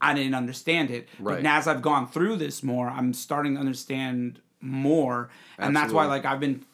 I 0.00 0.14
didn't 0.14 0.34
understand 0.34 0.90
it. 0.90 1.08
Right. 1.18 1.34
But 1.36 1.42
now 1.42 1.58
as 1.58 1.66
I've 1.68 1.82
gone 1.82 2.08
through 2.08 2.36
this 2.36 2.62
more, 2.62 2.88
I'm 2.88 3.12
starting 3.12 3.54
to 3.54 3.60
understand 3.60 4.40
more, 4.60 5.30
and 5.58 5.76
that's 5.76 5.92
why 5.92 6.06
like 6.06 6.24
I've 6.24 6.40
been. 6.40 6.64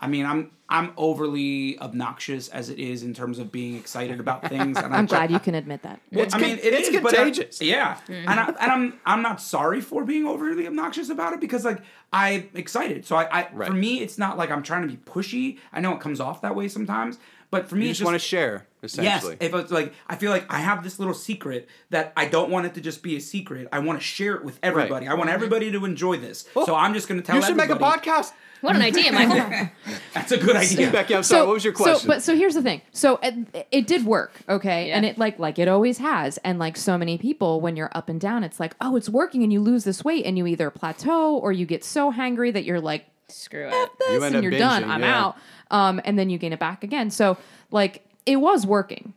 I 0.00 0.06
mean, 0.06 0.26
I'm 0.26 0.50
I'm 0.68 0.92
overly 0.96 1.78
obnoxious 1.78 2.48
as 2.48 2.68
it 2.68 2.78
is 2.78 3.02
in 3.02 3.14
terms 3.14 3.38
of 3.38 3.50
being 3.52 3.76
excited 3.76 4.20
about 4.20 4.46
things. 4.48 4.76
And 4.76 4.94
I'm 4.94 5.06
glad 5.06 5.30
you 5.30 5.38
can 5.38 5.54
admit 5.54 5.82
that. 5.82 6.00
It's 6.10 6.34
I 6.34 6.38
mean, 6.38 6.58
it 6.58 6.74
it's 6.74 6.88
is, 6.88 7.00
but 7.00 7.14
I- 7.14 7.24
contagious. 7.24 7.62
yeah, 7.62 7.94
mm-hmm. 8.06 8.28
and, 8.28 8.40
I, 8.40 8.46
and 8.48 8.72
I'm 8.72 9.00
I'm 9.06 9.22
not 9.22 9.40
sorry 9.40 9.80
for 9.80 10.04
being 10.04 10.26
overly 10.26 10.66
obnoxious 10.66 11.08
about 11.08 11.32
it 11.32 11.40
because 11.40 11.64
like 11.64 11.80
I'm 12.12 12.50
excited. 12.54 13.06
So 13.06 13.16
I, 13.16 13.24
I 13.30 13.48
Right. 13.52 13.68
for 13.68 13.72
me, 13.74 14.02
it's 14.02 14.18
not 14.18 14.36
like 14.36 14.50
I'm 14.50 14.62
trying 14.62 14.82
to 14.82 14.88
be 14.88 14.96
pushy. 14.98 15.58
I 15.72 15.80
know 15.80 15.94
it 15.94 16.00
comes 16.00 16.20
off 16.20 16.42
that 16.42 16.54
way 16.54 16.68
sometimes, 16.68 17.18
but 17.50 17.68
for 17.68 17.76
me, 17.76 17.84
You 17.84 17.90
it's 17.90 17.98
just 18.00 18.04
want 18.06 18.16
to 18.16 18.26
share, 18.26 18.66
essentially. 18.84 19.36
Yes, 19.40 19.48
if 19.48 19.54
it's 19.54 19.72
like 19.72 19.92
I 20.08 20.16
feel 20.16 20.30
like 20.30 20.44
I 20.52 20.58
have 20.58 20.84
this 20.84 20.98
little 20.98 21.14
secret 21.14 21.68
that 21.90 22.12
I 22.16 22.26
don't 22.26 22.50
want 22.50 22.66
it 22.66 22.74
to 22.74 22.80
just 22.80 23.02
be 23.02 23.16
a 23.16 23.20
secret. 23.20 23.68
I 23.72 23.78
want 23.80 23.98
to 23.98 24.04
share 24.04 24.34
it 24.34 24.44
with 24.44 24.58
everybody. 24.62 25.08
I 25.08 25.14
want 25.14 25.30
everybody 25.30 25.70
to 25.72 25.84
enjoy 25.84 26.16
this. 26.18 26.46
so 26.52 26.74
I'm 26.74 26.94
just 26.94 27.08
going 27.08 27.20
to 27.20 27.26
tell 27.26 27.36
you 27.36 27.42
should 27.42 27.56
make 27.56 27.70
a 27.70 27.76
podcast. 27.76 28.32
What 28.60 28.76
an 28.76 28.82
idea, 28.82 29.12
Michael. 29.12 29.68
That's 30.14 30.32
a 30.32 30.38
good 30.38 30.56
idea. 30.56 30.90
Becky, 30.90 31.14
I'm 31.14 31.22
sorry. 31.22 31.46
what 31.46 31.52
was 31.52 31.64
your 31.64 31.74
question? 31.74 31.98
So, 32.00 32.06
but 32.06 32.22
so 32.22 32.34
here's 32.34 32.54
the 32.54 32.62
thing. 32.62 32.80
So 32.92 33.18
it, 33.22 33.66
it 33.70 33.86
did 33.86 34.06
work, 34.06 34.32
okay, 34.48 34.88
Yeah. 34.88 34.96
and 34.96 35.04
it 35.04 35.18
like 35.18 35.38
like 35.38 35.58
it 35.58 35.68
always 35.68 35.98
has, 35.98 36.38
and 36.38 36.58
like 36.58 36.78
so 36.78 36.96
many 36.96 37.18
people, 37.18 37.60
when 37.60 37.76
you're 37.76 37.90
up 37.94 38.08
and 38.08 38.18
down, 38.18 38.42
it's 38.42 38.58
like, 38.58 38.74
oh, 38.80 38.96
it's 38.96 39.08
working, 39.10 39.42
and 39.42 39.52
you 39.52 39.60
lose 39.60 39.84
this 39.84 40.02
weight, 40.02 40.24
and 40.24 40.38
you 40.38 40.46
either 40.46 40.70
plateau 40.70 41.36
or 41.36 41.52
you 41.52 41.66
get 41.66 41.84
so 41.84 42.10
hangry 42.10 42.52
that 42.54 42.64
you're 42.64 42.80
like, 42.80 43.04
Screw 43.28 43.68
it. 43.70 43.90
this, 43.98 44.10
You 44.12 44.22
and 44.22 44.42
you're 44.42 44.52
done. 44.52 44.84
I'm 44.84 45.00
yeah. 45.02 45.20
out. 45.24 45.36
Um, 45.70 46.00
and 46.04 46.18
then 46.18 46.30
you 46.30 46.38
gain 46.38 46.52
it 46.52 46.58
back 46.60 46.84
again. 46.84 47.10
So 47.10 47.36
like 47.70 48.03
it 48.26 48.36
was 48.36 48.66
working. 48.66 49.14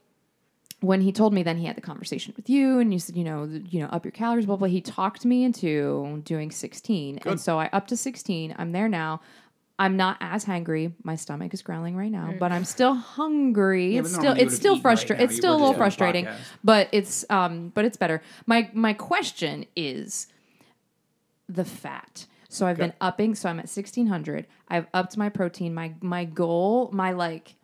When 0.80 1.02
he 1.02 1.12
told 1.12 1.34
me, 1.34 1.42
then 1.42 1.58
he 1.58 1.66
had 1.66 1.76
the 1.76 1.82
conversation 1.82 2.36
with 2.38 2.52
you, 2.52 2.78
and 2.80 2.94
you 2.94 3.00
said, 3.00 3.18
you 3.18 3.24
know, 3.24 3.46
you 3.46 3.80
know, 3.80 3.88
up 3.88 4.06
your 4.06 4.12
calories, 4.12 4.46
blah 4.46 4.58
blah. 4.58 4.68
He 4.68 4.80
talked 4.80 5.26
me 5.26 5.44
into 5.44 6.22
doing 6.24 6.52
16, 6.52 7.20
and 7.26 7.40
so 7.42 7.60
I 7.60 7.68
up 7.74 7.88
to 7.88 7.98
16. 7.98 8.54
I'm 8.58 8.72
there 8.74 8.88
now. 8.88 9.22
I'm 9.80 9.96
not 9.96 10.18
as 10.22 10.46
hangry. 10.46 10.94
My 11.04 11.16
stomach 11.16 11.54
is 11.54 11.62
growling 11.62 11.96
right 11.96 12.12
now, 12.12 12.34
but 12.40 12.52
I'm 12.52 12.66
still 12.66 12.94
hungry. 12.94 13.94
Yeah, 13.94 14.02
it's 14.02 14.14
still 14.14 14.34
it's 14.34 14.56
still 14.56 14.74
eaten 14.74 14.78
right 14.78 14.82
frustrating. 14.82 15.26
it's 15.26 15.36
still 15.36 15.52
a 15.52 15.58
little 15.58 15.68
just 15.70 15.78
doing 15.78 15.82
a 15.82 15.84
frustrating, 15.84 16.26
podcast. 16.26 16.38
but 16.64 16.90
it's 16.92 17.26
um 17.30 17.70
but 17.74 17.86
it's 17.86 17.98
better. 17.98 18.22
My 18.46 18.70
my 18.74 18.94
question 18.94 19.66
is 19.76 20.28
the 21.50 21.66
fat. 21.66 22.26
So 22.50 22.66
I've 22.66 22.78
been 22.78 22.94
upping. 23.02 23.36
So 23.36 23.50
I'm 23.50 23.60
at 23.60 23.70
1600. 23.70 24.48
I've 24.68 24.88
upped 24.94 25.18
my 25.18 25.30
protein. 25.30 25.74
My 25.74 25.94
my 26.02 26.26
goal, 26.26 26.90
my 26.92 27.12
like, 27.12 27.56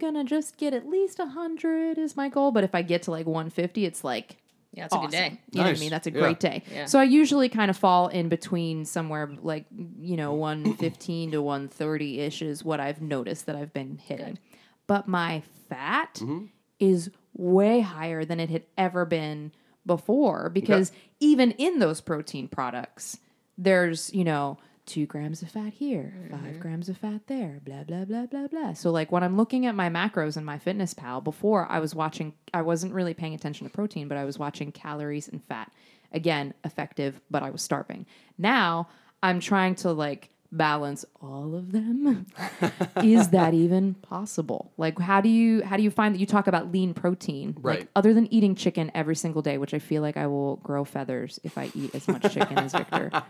gonna 0.00 0.24
just 0.24 0.56
get 0.56 0.74
at 0.74 0.88
least 0.88 1.18
a 1.20 1.24
100 1.24 1.98
is 1.98 2.16
my 2.16 2.28
goal. 2.28 2.50
But 2.50 2.64
if 2.64 2.74
I 2.74 2.82
get 2.82 3.02
to 3.04 3.10
like 3.12 3.26
150, 3.26 3.84
it's 3.84 4.02
like 4.02 4.36
Yeah, 4.72 4.86
it's 4.86 4.94
a 4.94 4.98
good 4.98 5.10
day. 5.10 5.40
You 5.52 5.60
know 5.60 5.66
what 5.68 5.76
I 5.76 5.80
mean? 5.80 5.90
That's 5.90 6.06
a 6.06 6.10
Yeah. 6.12 6.18
great 6.18 6.40
day. 6.40 6.62
Yeah. 6.72 6.86
So 6.86 6.98
I 6.98 7.04
usually 7.04 7.48
kind 7.48 7.70
of 7.70 7.76
fall 7.76 8.08
in 8.08 8.28
between 8.28 8.84
somewhere 8.84 9.30
like 9.42 9.66
you 10.00 10.16
know 10.16 10.32
115 10.34 11.32
to 11.32 11.42
130 11.42 12.20
ish 12.20 12.42
is 12.42 12.64
what 12.64 12.80
I've 12.80 13.00
noticed 13.02 13.46
that 13.46 13.54
I've 13.56 13.72
been 13.72 13.98
hitting. 13.98 14.38
But 14.86 15.06
my 15.06 15.42
fat 15.68 16.14
Mm-hmm. 16.22 16.46
is 16.80 17.10
way 17.34 17.80
higher 17.80 18.24
than 18.24 18.40
it 18.40 18.50
had 18.50 18.64
ever 18.76 19.04
been 19.04 19.52
before 19.86 20.50
because 20.50 20.92
even 21.20 21.52
in 21.52 21.78
those 21.78 22.00
protein 22.00 22.48
products, 22.48 23.18
there's 23.58 24.12
you 24.14 24.24
know. 24.24 24.58
Two 24.90 25.06
grams 25.06 25.40
of 25.40 25.48
fat 25.52 25.72
here, 25.72 26.12
five 26.32 26.40
mm-hmm. 26.40 26.58
grams 26.58 26.88
of 26.88 26.98
fat 26.98 27.20
there, 27.28 27.60
blah 27.64 27.84
blah 27.84 28.04
blah 28.04 28.26
blah 28.26 28.48
blah. 28.48 28.72
So 28.72 28.90
like 28.90 29.12
when 29.12 29.22
I'm 29.22 29.36
looking 29.36 29.66
at 29.66 29.76
my 29.76 29.88
macros 29.88 30.36
in 30.36 30.44
my 30.44 30.58
Fitness 30.58 30.94
Pal, 30.94 31.20
before 31.20 31.70
I 31.70 31.78
was 31.78 31.94
watching, 31.94 32.34
I 32.52 32.62
wasn't 32.62 32.92
really 32.92 33.14
paying 33.14 33.32
attention 33.32 33.68
to 33.68 33.72
protein, 33.72 34.08
but 34.08 34.18
I 34.18 34.24
was 34.24 34.36
watching 34.36 34.72
calories 34.72 35.28
and 35.28 35.44
fat. 35.44 35.70
Again, 36.10 36.54
effective, 36.64 37.20
but 37.30 37.44
I 37.44 37.50
was 37.50 37.62
starving. 37.62 38.04
Now 38.36 38.88
I'm 39.22 39.38
trying 39.38 39.76
to 39.76 39.92
like 39.92 40.30
balance 40.50 41.04
all 41.22 41.54
of 41.54 41.70
them. 41.70 42.26
Is 43.04 43.28
that 43.28 43.54
even 43.54 43.94
possible? 43.94 44.72
Like 44.76 44.98
how 44.98 45.20
do 45.20 45.28
you 45.28 45.62
how 45.62 45.76
do 45.76 45.84
you 45.84 45.90
find 45.92 46.16
that 46.16 46.18
you 46.18 46.26
talk 46.26 46.48
about 46.48 46.72
lean 46.72 46.94
protein? 46.94 47.54
Like 47.62 47.64
Right. 47.64 47.88
other 47.94 48.12
than 48.12 48.26
eating 48.34 48.56
chicken 48.56 48.90
every 48.92 49.14
single 49.14 49.42
day, 49.42 49.56
which 49.56 49.72
I 49.72 49.78
feel 49.78 50.02
like 50.02 50.16
I 50.16 50.26
will 50.26 50.56
grow 50.56 50.84
feathers 50.84 51.38
if 51.44 51.56
I 51.56 51.70
eat 51.76 51.94
as 51.94 52.08
much 52.08 52.32
chicken 52.32 52.58
as 52.58 52.72
Victor. 52.72 53.12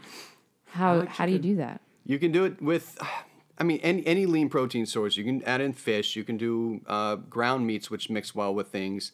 How 0.73 1.07
how 1.07 1.27
do 1.27 1.33
you 1.33 1.39
do 1.39 1.57
that? 1.57 1.81
You 2.05 2.19
can 2.19 2.33
do 2.33 2.45
it 2.45 2.61
with, 2.61 2.99
I 3.59 3.63
mean, 3.63 3.79
any, 3.83 4.05
any 4.07 4.27
lean 4.27 4.49
protein 4.49 4.87
source. 4.87 5.17
You 5.17 5.23
can 5.25 5.43
add 5.45 5.61
in 5.61 5.73
fish. 5.75 6.17
You 6.17 6.25
can 6.25 6.37
do 6.37 6.81
uh, 6.87 7.17
ground 7.17 7.67
meats, 7.67 7.91
which 7.91 8.11
mix 8.11 8.35
well 8.35 8.55
with 8.55 8.69
things. 8.69 9.13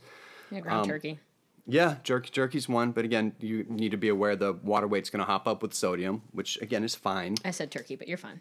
Yeah, 0.50 0.60
ground 0.60 0.82
Um, 0.82 0.88
turkey. 0.88 1.18
Yeah, 1.66 1.96
jerky, 2.04 2.30
jerky's 2.30 2.68
one, 2.68 2.92
but 2.92 3.04
again, 3.04 3.32
you 3.40 3.64
need 3.68 3.90
to 3.90 3.96
be 3.96 4.08
aware 4.08 4.36
the 4.36 4.52
water 4.52 4.86
weight's 4.86 5.10
going 5.10 5.18
to 5.18 5.24
hop 5.26 5.48
up 5.48 5.62
with 5.62 5.74
sodium, 5.74 6.22
which 6.30 6.56
again 6.62 6.84
is 6.84 6.94
fine. 6.94 7.34
I 7.44 7.50
said 7.50 7.72
turkey, 7.72 7.96
but 7.96 8.06
you're 8.06 8.18
fine. 8.18 8.40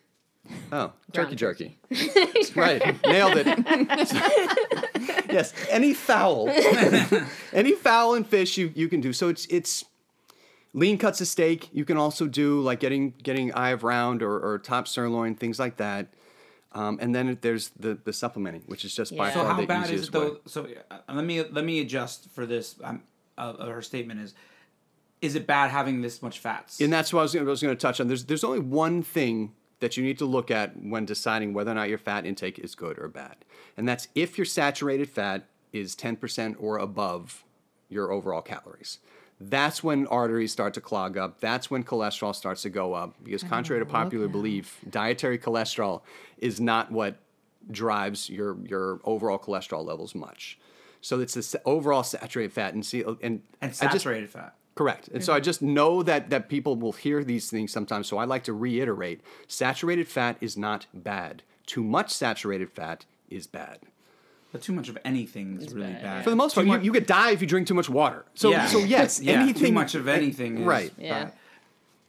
Oh, 0.72 0.94
turkey 1.12 1.36
Ground 1.36 1.58
jerky. 1.58 1.80
right, 2.56 3.04
nailed 3.04 3.34
it. 3.36 3.48
yes, 5.32 5.54
any 5.72 5.94
fowl, 5.96 6.50
any 7.54 7.72
fowl 7.74 8.14
and 8.14 8.28
fish 8.28 8.58
you, 8.58 8.72
you 8.76 8.88
can 8.88 9.02
do. 9.02 9.12
So 9.12 9.28
it's 9.30 9.48
it's 9.48 9.86
lean 10.76 10.98
cuts 10.98 11.22
of 11.22 11.28
steak. 11.28 11.70
You 11.74 11.86
can 11.86 11.98
also 11.98 12.28
do 12.28 12.62
like 12.62 12.80
getting 12.80 13.12
getting 13.24 13.52
eye 13.54 13.70
of 13.70 13.84
round 13.84 14.22
or, 14.22 14.38
or 14.38 14.60
top 14.60 14.88
sirloin, 14.88 15.34
things 15.34 15.58
like 15.58 15.78
that. 15.78 16.08
Um, 16.74 17.00
and 17.02 17.16
then 17.16 17.40
there's 17.42 17.70
the 17.80 17.98
the 18.04 18.14
supplementing, 18.14 18.64
which 18.68 18.86
is 18.86 18.94
just 18.94 19.16
by 19.18 19.30
Yeah. 19.30 19.34
So 19.34 19.40
far 19.40 19.54
how 19.54 19.62
the 19.62 19.66
bad 19.66 19.90
is 19.90 20.10
it 20.10 20.12
though? 20.12 20.34
way. 20.34 20.38
So 20.46 20.68
uh, 20.92 20.98
let 21.12 21.26
me 21.26 21.42
let 21.42 21.66
me 21.66 21.80
adjust 21.80 22.30
for 22.30 22.46
this. 22.46 22.76
Um, 22.84 23.04
uh, 23.38 23.66
her 23.66 23.82
statement 23.82 24.20
is: 24.20 24.36
Is 25.22 25.36
it 25.36 25.48
bad 25.48 25.72
having 25.72 26.02
this 26.02 26.22
much 26.22 26.40
fats? 26.40 26.80
And 26.82 26.92
that's 26.92 27.12
what 27.14 27.22
I 27.22 27.24
was 27.24 27.34
gonna, 27.34 27.46
I 27.46 27.50
was 27.50 27.62
going 27.62 27.76
to 27.76 27.82
touch 27.82 28.00
on. 28.00 28.08
There's 28.08 28.26
there's 28.26 28.44
only 28.44 28.60
one 28.60 29.02
thing 29.02 29.54
that 29.80 29.98
you 29.98 30.04
need 30.04 30.18
to 30.18 30.26
look 30.26 30.52
at 30.52 30.82
when 30.82 31.06
deciding 31.06 31.54
whether 31.54 31.72
or 31.72 31.76
not 31.76 31.90
your 31.90 31.98
fat 31.98 32.26
intake 32.26 32.60
is 32.60 32.76
good 32.76 33.00
or 33.00 33.08
bad, 33.08 33.38
and 33.78 33.88
that's 33.88 34.10
if 34.14 34.38
your 34.38 34.46
saturated 34.46 35.10
fat 35.10 35.48
is 35.72 35.94
10% 35.94 36.56
or 36.58 36.78
above 36.78 37.44
your 37.90 38.10
overall 38.10 38.42
calories. 38.42 39.00
That's 39.40 39.84
when 39.84 40.08
arteries 40.08 40.52
start 40.52 40.74
to 40.76 40.82
clog 40.82 41.18
up. 41.18 41.42
That's 41.42 41.70
when 41.70 41.84
cholesterol 41.84 42.34
starts 42.34 42.62
to 42.62 42.70
go 42.70 42.94
up. 42.94 43.16
Because 43.24 43.44
contrary 43.44 43.82
to 43.82 43.86
popular 43.86 44.28
belief, 44.28 44.80
dietary 44.90 45.38
cholesterol 45.38 46.02
is 46.38 46.62
not 46.62 46.92
what 46.92 47.18
drives 47.70 48.30
your 48.30 48.58
your 48.66 49.00
overall 49.04 49.40
cholesterol 49.40 49.86
levels 49.86 50.16
much. 50.16 50.58
So 51.02 51.20
it's 51.20 51.34
the 51.34 51.62
overall 51.66 52.04
saturated 52.04 52.54
fat 52.54 52.74
and 52.74 52.86
see 52.86 53.04
and 53.04 53.18
and 53.22 53.42
I 53.62 53.68
just- 53.68 53.80
saturated 53.80 54.30
fat. 54.30 54.56
Correct. 54.76 55.08
And 55.08 55.24
so 55.24 55.32
I 55.32 55.40
just 55.40 55.62
know 55.62 56.04
that 56.04 56.30
that 56.32 56.50
people 56.50 56.76
will 56.76 56.92
hear 56.92 57.24
these 57.24 57.50
things 57.50 57.72
sometimes. 57.72 58.08
So 58.08 58.18
I 58.18 58.26
like 58.26 58.44
to 58.44 58.54
reiterate: 58.54 59.22
saturated 59.48 60.08
fat 60.08 60.38
is 60.42 60.58
not 60.58 60.86
bad. 60.94 61.44
Too 61.66 61.84
much 61.84 62.12
saturated 62.12 62.70
fat 62.70 63.06
is 63.30 63.48
bad. 63.48 63.80
But 64.56 64.62
too 64.62 64.72
much 64.72 64.88
of 64.88 64.98
anything 65.04 65.60
is 65.62 65.74
really 65.74 65.92
bad, 65.92 66.02
bad. 66.02 66.24
For 66.24 66.30
the 66.30 66.36
most 66.38 66.56
part, 66.56 66.66
you, 66.66 66.80
you 66.80 66.94
could 66.94 67.06
die 67.06 67.32
if 67.32 67.42
you 67.42 67.48
drink 67.48 67.68
too 67.68 67.74
much 67.74 67.90
water. 67.90 68.24
So 68.36 68.52
yeah. 68.52 68.68
so 68.68 68.80
yes, 68.80 69.20
yeah, 69.22 69.34
anything 69.34 69.66
too 69.66 69.72
much 69.74 69.96
of 69.96 70.08
anything. 70.08 70.60
Is 70.60 70.64
right. 70.64 70.94
Yeah. 70.98 71.26
bad. 71.26 71.34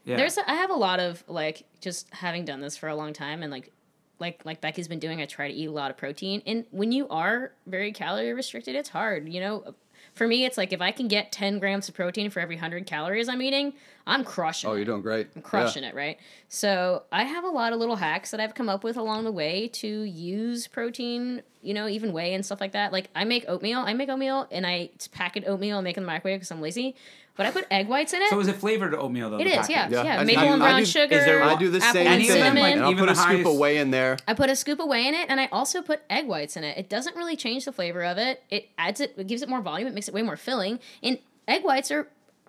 Yeah. 0.04 0.16
There's 0.16 0.38
a, 0.38 0.48
I 0.48 0.54
have 0.54 0.70
a 0.70 0.76
lot 0.76 1.00
of 1.00 1.24
like 1.26 1.64
just 1.80 2.08
having 2.14 2.44
done 2.44 2.60
this 2.60 2.76
for 2.76 2.88
a 2.88 2.94
long 2.94 3.12
time 3.12 3.42
and 3.42 3.50
like 3.50 3.72
like 4.20 4.42
like 4.44 4.60
Becky's 4.60 4.86
been 4.86 5.00
doing 5.00 5.20
I 5.20 5.26
try 5.26 5.48
to 5.48 5.54
eat 5.54 5.66
a 5.66 5.72
lot 5.72 5.90
of 5.90 5.96
protein 5.96 6.40
and 6.46 6.64
when 6.70 6.92
you 6.92 7.08
are 7.08 7.50
very 7.66 7.90
calorie 7.90 8.32
restricted 8.32 8.76
it's 8.76 8.88
hard 8.88 9.28
you 9.28 9.40
know 9.40 9.74
for 10.16 10.26
me 10.26 10.44
it's 10.44 10.58
like 10.58 10.72
if 10.72 10.80
I 10.80 10.90
can 10.90 11.06
get 11.06 11.30
10 11.30 11.60
grams 11.60 11.88
of 11.88 11.94
protein 11.94 12.28
for 12.30 12.40
every 12.40 12.56
100 12.56 12.84
calories 12.86 13.28
I'm 13.28 13.40
eating 13.40 13.74
I'm 14.08 14.22
crushing 14.24 14.68
Oh, 14.70 14.72
it. 14.74 14.76
you're 14.76 14.84
doing 14.84 15.02
great. 15.02 15.26
I'm 15.34 15.42
crushing 15.42 15.82
it, 15.82 15.92
right? 15.94 16.16
So 16.48 17.02
I 17.10 17.24
have 17.24 17.42
a 17.42 17.48
lot 17.48 17.72
of 17.72 17.80
little 17.80 17.96
hacks 17.96 18.30
that 18.30 18.38
I've 18.38 18.54
come 18.54 18.68
up 18.68 18.84
with 18.84 18.96
along 18.96 19.24
the 19.24 19.32
way 19.32 19.66
to 19.74 19.88
use 19.88 20.68
protein, 20.68 21.42
you 21.60 21.74
know, 21.74 21.88
even 21.88 22.12
whey 22.12 22.32
and 22.34 22.46
stuff 22.46 22.60
like 22.60 22.70
that. 22.70 22.92
Like 22.92 23.10
I 23.16 23.24
make 23.24 23.44
oatmeal. 23.48 23.80
I 23.80 23.94
make 23.94 24.08
oatmeal 24.08 24.46
and 24.52 24.64
I 24.64 24.90
packet 25.10 25.42
oatmeal 25.48 25.78
and 25.78 25.84
make 25.84 25.96
it 25.96 26.00
in 26.00 26.04
the 26.04 26.06
microwave 26.06 26.36
because 26.38 26.52
I'm 26.52 26.60
lazy. 26.60 26.94
But 27.36 27.46
I 27.46 27.50
put 27.50 27.66
egg 27.70 27.86
whites 27.88 28.12
in 28.14 28.22
it. 28.22 28.30
so 28.30 28.40
is 28.40 28.48
it 28.48 28.56
flavored 28.56 28.94
oatmeal 28.94 29.30
though? 29.30 29.38
It 29.38 29.46
is, 29.46 29.68
yeah. 29.68 29.88
Yeah, 29.90 30.02
yeah. 30.02 30.22
Maple 30.24 30.42
I- 30.42 30.46
and 30.46 30.62
I 30.62 30.66
brown 30.70 30.80
do- 30.80 30.86
sugar. 30.86 31.14
is 31.18 31.24
there- 31.26 31.42
I 31.42 31.54
do 31.56 31.70
the 31.70 31.78
apple 31.78 31.92
same 31.92 32.06
and 32.06 32.22
thing. 32.22 32.30
cinnamon. 32.30 32.62
Like, 32.62 32.72
and 32.76 32.84
I'll 32.84 32.94
put 32.94 33.02
a 33.02 33.06
the 33.06 33.14
scoop 33.14 33.26
highest- 33.26 33.50
of 33.50 33.56
whey 33.56 33.76
in 33.76 33.90
there. 33.90 34.16
I 34.26 34.34
put 34.34 34.48
a 34.50 34.56
scoop 34.56 34.80
of 34.80 34.88
whey 34.88 35.06
in 35.06 35.14
it, 35.14 35.26
and 35.28 35.38
I 35.40 35.46
also 35.52 35.82
put 35.82 36.00
egg 36.08 36.26
whites 36.26 36.56
in 36.56 36.64
it. 36.64 36.78
It 36.78 36.88
doesn't 36.88 37.14
really 37.16 37.36
change 37.36 37.64
the 37.66 37.72
flavor 37.72 38.02
of 38.04 38.16
it. 38.18 38.42
It 38.50 38.68
adds 38.78 39.00
it. 39.00 39.14
It 39.18 39.26
gives 39.26 39.42
it 39.42 39.48
more 39.48 39.60
volume. 39.60 39.86
It 39.86 39.94
makes 39.94 40.08
it 40.08 40.14
way 40.14 40.22
more 40.22 40.36
filling. 40.36 40.80
And 41.02 41.18
egg 41.46 41.62
whites 41.62 41.90
are 41.90 42.08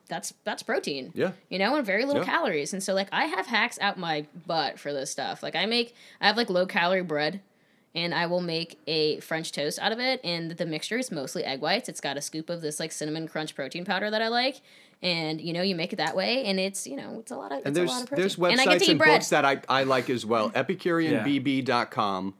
that's 0.09 0.33
that's 0.45 0.63
protein. 0.63 1.11
Yeah. 1.13 1.31
You 1.49 1.59
know, 1.59 1.75
and 1.75 1.85
very 1.85 2.05
little 2.05 2.21
Yeah. 2.23 2.29
calories. 2.31 2.71
And 2.71 2.81
so 2.81 2.93
like 2.93 3.09
I 3.11 3.25
have 3.25 3.45
hacks 3.47 3.77
out 3.81 3.97
my 3.99 4.25
butt 4.45 4.79
for 4.79 4.93
this 4.93 5.11
stuff. 5.11 5.43
Like 5.43 5.53
I 5.55 5.65
make 5.65 5.93
I 6.21 6.27
have 6.27 6.37
like 6.37 6.49
low 6.49 6.65
calorie 6.65 7.03
bread. 7.03 7.41
And 7.97 8.13
I 8.13 8.27
will 8.27 8.41
make 8.41 8.79
a 8.85 9.19
French 9.21 9.51
toast 9.51 9.79
out 9.79 9.91
of 9.91 9.99
it, 9.99 10.21
and 10.23 10.51
the 10.51 10.65
mixture 10.65 10.97
is 10.99 11.11
mostly 11.11 11.43
egg 11.43 11.61
whites. 11.61 11.89
It's 11.89 11.99
got 11.99 12.15
a 12.15 12.21
scoop 12.21 12.49
of 12.49 12.61
this 12.61 12.79
like 12.79 12.91
cinnamon 12.91 13.27
crunch 13.27 13.55
protein 13.55 13.85
powder 13.85 14.11
that 14.11 14.21
I 14.21 14.27
like, 14.27 14.61
and 15.01 15.41
you 15.41 15.51
know 15.51 15.63
you 15.63 15.75
make 15.75 15.91
it 15.93 15.95
that 15.95 16.15
way, 16.15 16.45
and 16.45 16.59
it's 16.59 16.85
you 16.85 16.95
know 16.95 17.17
it's 17.19 17.31
a 17.31 17.35
lot 17.35 17.51
of 17.51 17.57
And 17.65 17.67
it's 17.67 17.69
a 17.69 17.79
there's 17.79 17.89
lot 17.89 18.01
of 18.03 18.07
protein. 18.09 18.21
there's 18.21 18.37
and 18.37 18.43
websites 18.43 18.85
to 18.85 18.91
and 18.91 18.99
books 18.99 19.29
that 19.29 19.45
I, 19.45 19.61
I 19.67 19.83
like 19.83 20.09
as 20.11 20.25
well. 20.25 20.51
EpicureanBB.com 21.31 22.35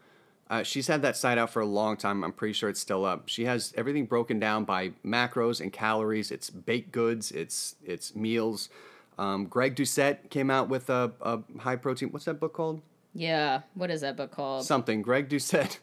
Uh, 0.49 0.63
she's 0.63 0.87
had 0.87 1.01
that 1.01 1.17
site 1.17 1.37
out 1.37 1.49
for 1.49 1.61
a 1.61 1.65
long 1.65 1.97
time. 1.97 2.23
I'm 2.23 2.31
pretty 2.31 2.53
sure 2.53 2.69
it's 2.69 2.79
still 2.79 3.03
up. 3.03 3.27
She 3.27 3.45
has 3.45 3.73
everything 3.75 4.05
broken 4.05 4.39
down 4.39 4.63
by 4.63 4.91
macros 5.05 5.59
and 5.59 5.73
calories. 5.73 6.31
It's 6.31 6.49
baked 6.49 6.91
goods. 6.91 7.31
It's 7.31 7.75
it's 7.83 8.15
meals. 8.15 8.69
Um, 9.17 9.45
Greg 9.47 9.75
Doucette 9.75 10.29
came 10.29 10.49
out 10.51 10.69
with 10.69 10.89
a, 10.89 11.11
a 11.21 11.39
high 11.59 11.75
protein. 11.75 12.09
What's 12.11 12.25
that 12.25 12.39
book 12.39 12.53
called? 12.53 12.81
Yeah. 13.13 13.61
What 13.73 13.89
is 13.91 14.01
that 14.01 14.15
book 14.17 14.31
called? 14.31 14.65
Something. 14.65 15.01
Greg 15.01 15.29
Doucette. 15.29 15.79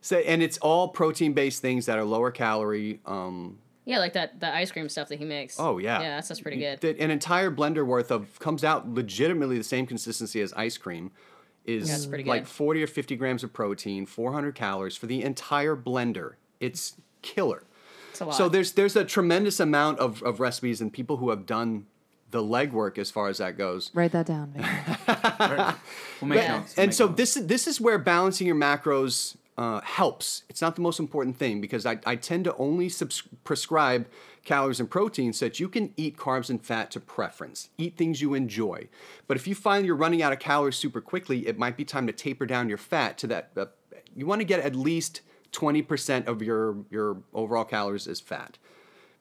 Say, 0.00 0.24
and 0.26 0.42
it's 0.42 0.58
all 0.58 0.88
protein 0.88 1.32
based 1.32 1.60
things 1.62 1.86
that 1.86 1.98
are 1.98 2.04
lower 2.04 2.30
calorie. 2.30 3.00
Um, 3.06 3.58
yeah, 3.84 3.98
like 3.98 4.12
that 4.12 4.38
the 4.40 4.54
ice 4.54 4.70
cream 4.70 4.88
stuff 4.88 5.08
that 5.08 5.18
he 5.18 5.24
makes. 5.24 5.58
oh 5.58 5.78
yeah, 5.78 6.00
Yeah, 6.00 6.16
that's, 6.16 6.28
that's 6.28 6.40
pretty 6.40 6.58
good. 6.58 6.80
that- 6.80 6.98
An 6.98 7.10
entire 7.10 7.50
blender 7.50 7.86
worth 7.86 8.10
of 8.10 8.38
comes 8.38 8.62
out 8.62 8.88
legitimately 8.88 9.56
the 9.56 9.64
same 9.64 9.86
consistency 9.86 10.40
as 10.40 10.52
ice 10.54 10.76
cream. 10.76 11.10
Is 11.64 11.88
That's 11.90 12.06
pretty 12.06 12.24
like. 12.24 12.46
40 12.46 12.82
or 12.82 12.86
50 12.86 13.16
grams 13.16 13.44
of 13.44 13.52
protein, 13.52 14.06
400 14.06 14.54
calories 14.54 14.96
for 14.96 15.06
the 15.06 15.22
entire 15.22 15.76
blender. 15.76 16.34
It's 16.60 16.96
killer. 17.20 17.64
It's 18.10 18.20
a 18.22 18.24
lot. 18.24 18.34
So 18.34 18.48
there's 18.48 18.72
there's 18.72 18.96
a 18.96 19.04
tremendous 19.04 19.60
amount 19.60 19.98
of, 19.98 20.22
of 20.22 20.40
recipes 20.40 20.80
and 20.80 20.90
people 20.90 21.18
who 21.18 21.28
have 21.28 21.44
done 21.44 21.86
the 22.30 22.42
legwork 22.42 22.98
as 22.98 23.10
far 23.10 23.28
as 23.28 23.38
that 23.38 23.56
goes. 23.56 23.90
Write 23.94 24.12
that 24.12 24.26
down. 24.26 24.52
Maybe. 24.54 24.66
We'll 26.20 26.28
make 26.28 26.38
Yeah. 26.42 26.58
notes. 26.58 26.76
we'll 26.76 26.82
And 26.84 26.88
make 26.90 26.92
so 26.92 27.06
notes. 27.06 27.16
this 27.16 27.36
is 27.36 27.46
this 27.46 27.66
is 27.66 27.80
where 27.80 27.98
balancing 27.98 28.46
your 28.46 28.56
macros 28.56 29.36
uh, 29.56 29.80
helps. 29.80 30.44
It's 30.48 30.60
not 30.60 30.76
the 30.76 30.82
most 30.82 31.00
important 31.00 31.36
thing 31.36 31.60
because 31.60 31.84
I, 31.84 31.98
I 32.06 32.14
tend 32.16 32.44
to 32.44 32.54
only 32.56 32.88
subs- 32.88 33.24
prescribe 33.42 34.06
calories 34.44 34.78
and 34.78 34.88
protein 34.88 35.32
so 35.32 35.46
that 35.46 35.58
you 35.58 35.68
can 35.68 35.92
eat 35.96 36.16
carbs 36.16 36.48
and 36.48 36.64
fat 36.64 36.90
to 36.92 37.00
preference. 37.00 37.68
Eat 37.76 37.96
things 37.96 38.20
you 38.22 38.34
enjoy. 38.34 38.88
But 39.26 39.36
if 39.36 39.48
you 39.48 39.54
find 39.56 39.84
you're 39.84 39.96
running 39.96 40.22
out 40.22 40.32
of 40.32 40.38
calories 40.38 40.76
super 40.76 41.00
quickly, 41.00 41.46
it 41.48 41.58
might 41.58 41.76
be 41.76 41.84
time 41.84 42.06
to 42.06 42.12
taper 42.12 42.46
down 42.46 42.68
your 42.68 42.78
fat 42.78 43.18
to 43.18 43.26
that. 43.26 43.50
Uh, 43.56 43.66
you 44.14 44.26
want 44.26 44.40
to 44.40 44.44
get 44.44 44.60
at 44.60 44.76
least 44.76 45.22
20% 45.52 46.26
of 46.26 46.40
your, 46.40 46.76
your 46.90 47.16
overall 47.34 47.64
calories 47.64 48.06
as 48.06 48.20
fat. 48.20 48.58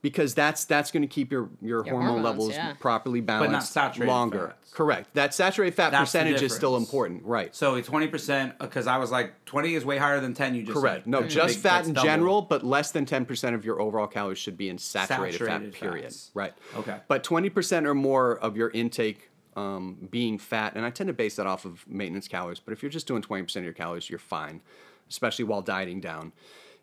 Because 0.03 0.35
that's 0.35 0.63
that's 0.65 0.91
going 0.91 1.01
to 1.01 1.07
keep 1.07 1.31
your, 1.31 1.49
your, 1.59 1.83
Your 1.83 1.95
hormone 1.95 2.03
hormones, 2.21 2.23
levels 2.25 2.49
yeah. 2.51 2.73
properly 2.79 3.19
balanced 3.19 3.73
saturated 3.73 4.11
longer. 4.11 4.53
fats. 4.55 4.71
Correct. 4.71 5.11
That 5.15 5.33
saturated 5.33 5.75
fat 5.75 5.89
That's 5.89 6.11
percentage 6.11 6.41
is 6.43 6.53
still 6.53 6.77
important, 6.77 7.25
right? 7.25 7.53
So 7.55 7.81
twenty 7.81 8.07
percent 8.07 8.57
because 8.59 8.85
I 8.85 8.97
was 8.97 9.09
like 9.09 9.43
twenty 9.45 9.73
is 9.73 9.83
way 9.83 9.97
higher 9.97 10.19
than 10.19 10.35
ten. 10.35 10.53
You 10.53 10.61
just 10.63 10.77
Correct. 10.77 11.05
said. 11.05 11.07
No, 11.09 11.21
That's 11.21 11.33
just 11.33 11.55
big- 11.55 11.63
fat 11.63 11.87
in 11.87 11.93
double. 11.93 12.05
general, 12.07 12.41
but 12.43 12.63
less 12.63 12.91
than 12.91 13.05
10% 13.07 13.55
of 13.55 13.65
your 13.65 13.81
overall 13.81 14.05
calories 14.07 14.37
should 14.37 14.55
be 14.55 14.69
in 14.69 14.77
saturated, 14.77 15.39
Saturated 15.39 15.73
fat, 15.73 15.81
period. 15.81 16.03
fats. 16.03 16.29
Right. 16.35 16.53
Okay. 16.75 16.97
But 17.07 17.23
20% 17.23 17.85
or 17.87 17.95
more 17.95 18.37
of 18.37 18.55
your 18.55 18.69
intake 18.69 19.31
um, 19.55 20.07
being 20.11 20.37
fat, 20.37 20.73
and 20.75 20.85
I 20.85 20.91
tend 20.91 21.07
to 21.07 21.13
base 21.13 21.37
that 21.37 21.47
off 21.47 21.65
of 21.65 21.85
maintenance 21.87 22.27
calories, 22.27 22.59
but 22.59 22.71
if 22.71 22.83
you're 22.83 22.91
just 22.91 23.07
doing 23.07 23.23
20% 23.23 23.55
of 23.55 23.63
your 23.63 23.73
calories, 23.73 24.11
you're 24.11 24.19
fine, 24.19 24.61
especially 25.09 25.45
while 25.45 25.63
dieting 25.63 25.99
down. 26.01 26.33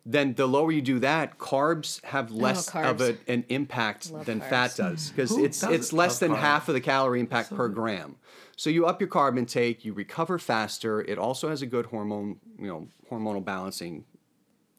Then 0.07 0.35
the 0.35 0.45
lower 0.45 0.71
you 0.71 0.81
do 0.83 0.99
that, 0.99 1.39
carbs 1.39 2.03
have 2.05 2.31
oh, 2.31 2.35
less 2.35 2.67
of 2.67 2.75
Oh, 2.75 2.79
carbs. 2.79 3.17
a, 3.27 3.31
an 3.31 3.43
impact 3.49 4.11
Love 4.11 4.25
than 4.25 4.39
carbs. 4.39 4.49
fat 4.49 4.75
does 4.75 5.09
because 5.09 5.31
it's 5.37 5.59
doesn't 5.61 5.73
it's 5.75 5.91
less 5.93 6.19
than 6.19 6.31
carbs? 6.31 6.37
half 6.39 6.67
of 6.69 6.75
the 6.75 6.81
calorie 6.81 7.19
impact 7.19 7.55
per 7.55 7.67
gram. 7.69 8.17
So 8.55 8.69
you 8.69 8.85
up 8.85 9.01
your 9.01 9.09
carb 9.09 9.37
intake, 9.37 9.83
you 9.83 9.93
recover 9.93 10.37
faster. 10.37 11.01
It 11.01 11.17
also 11.17 11.49
has 11.49 11.61
a 11.61 11.65
good 11.65 11.87
hormone, 11.87 12.39
you 12.59 12.67
know, 12.67 12.87
hormonal 13.11 13.43
balancing 13.43 14.05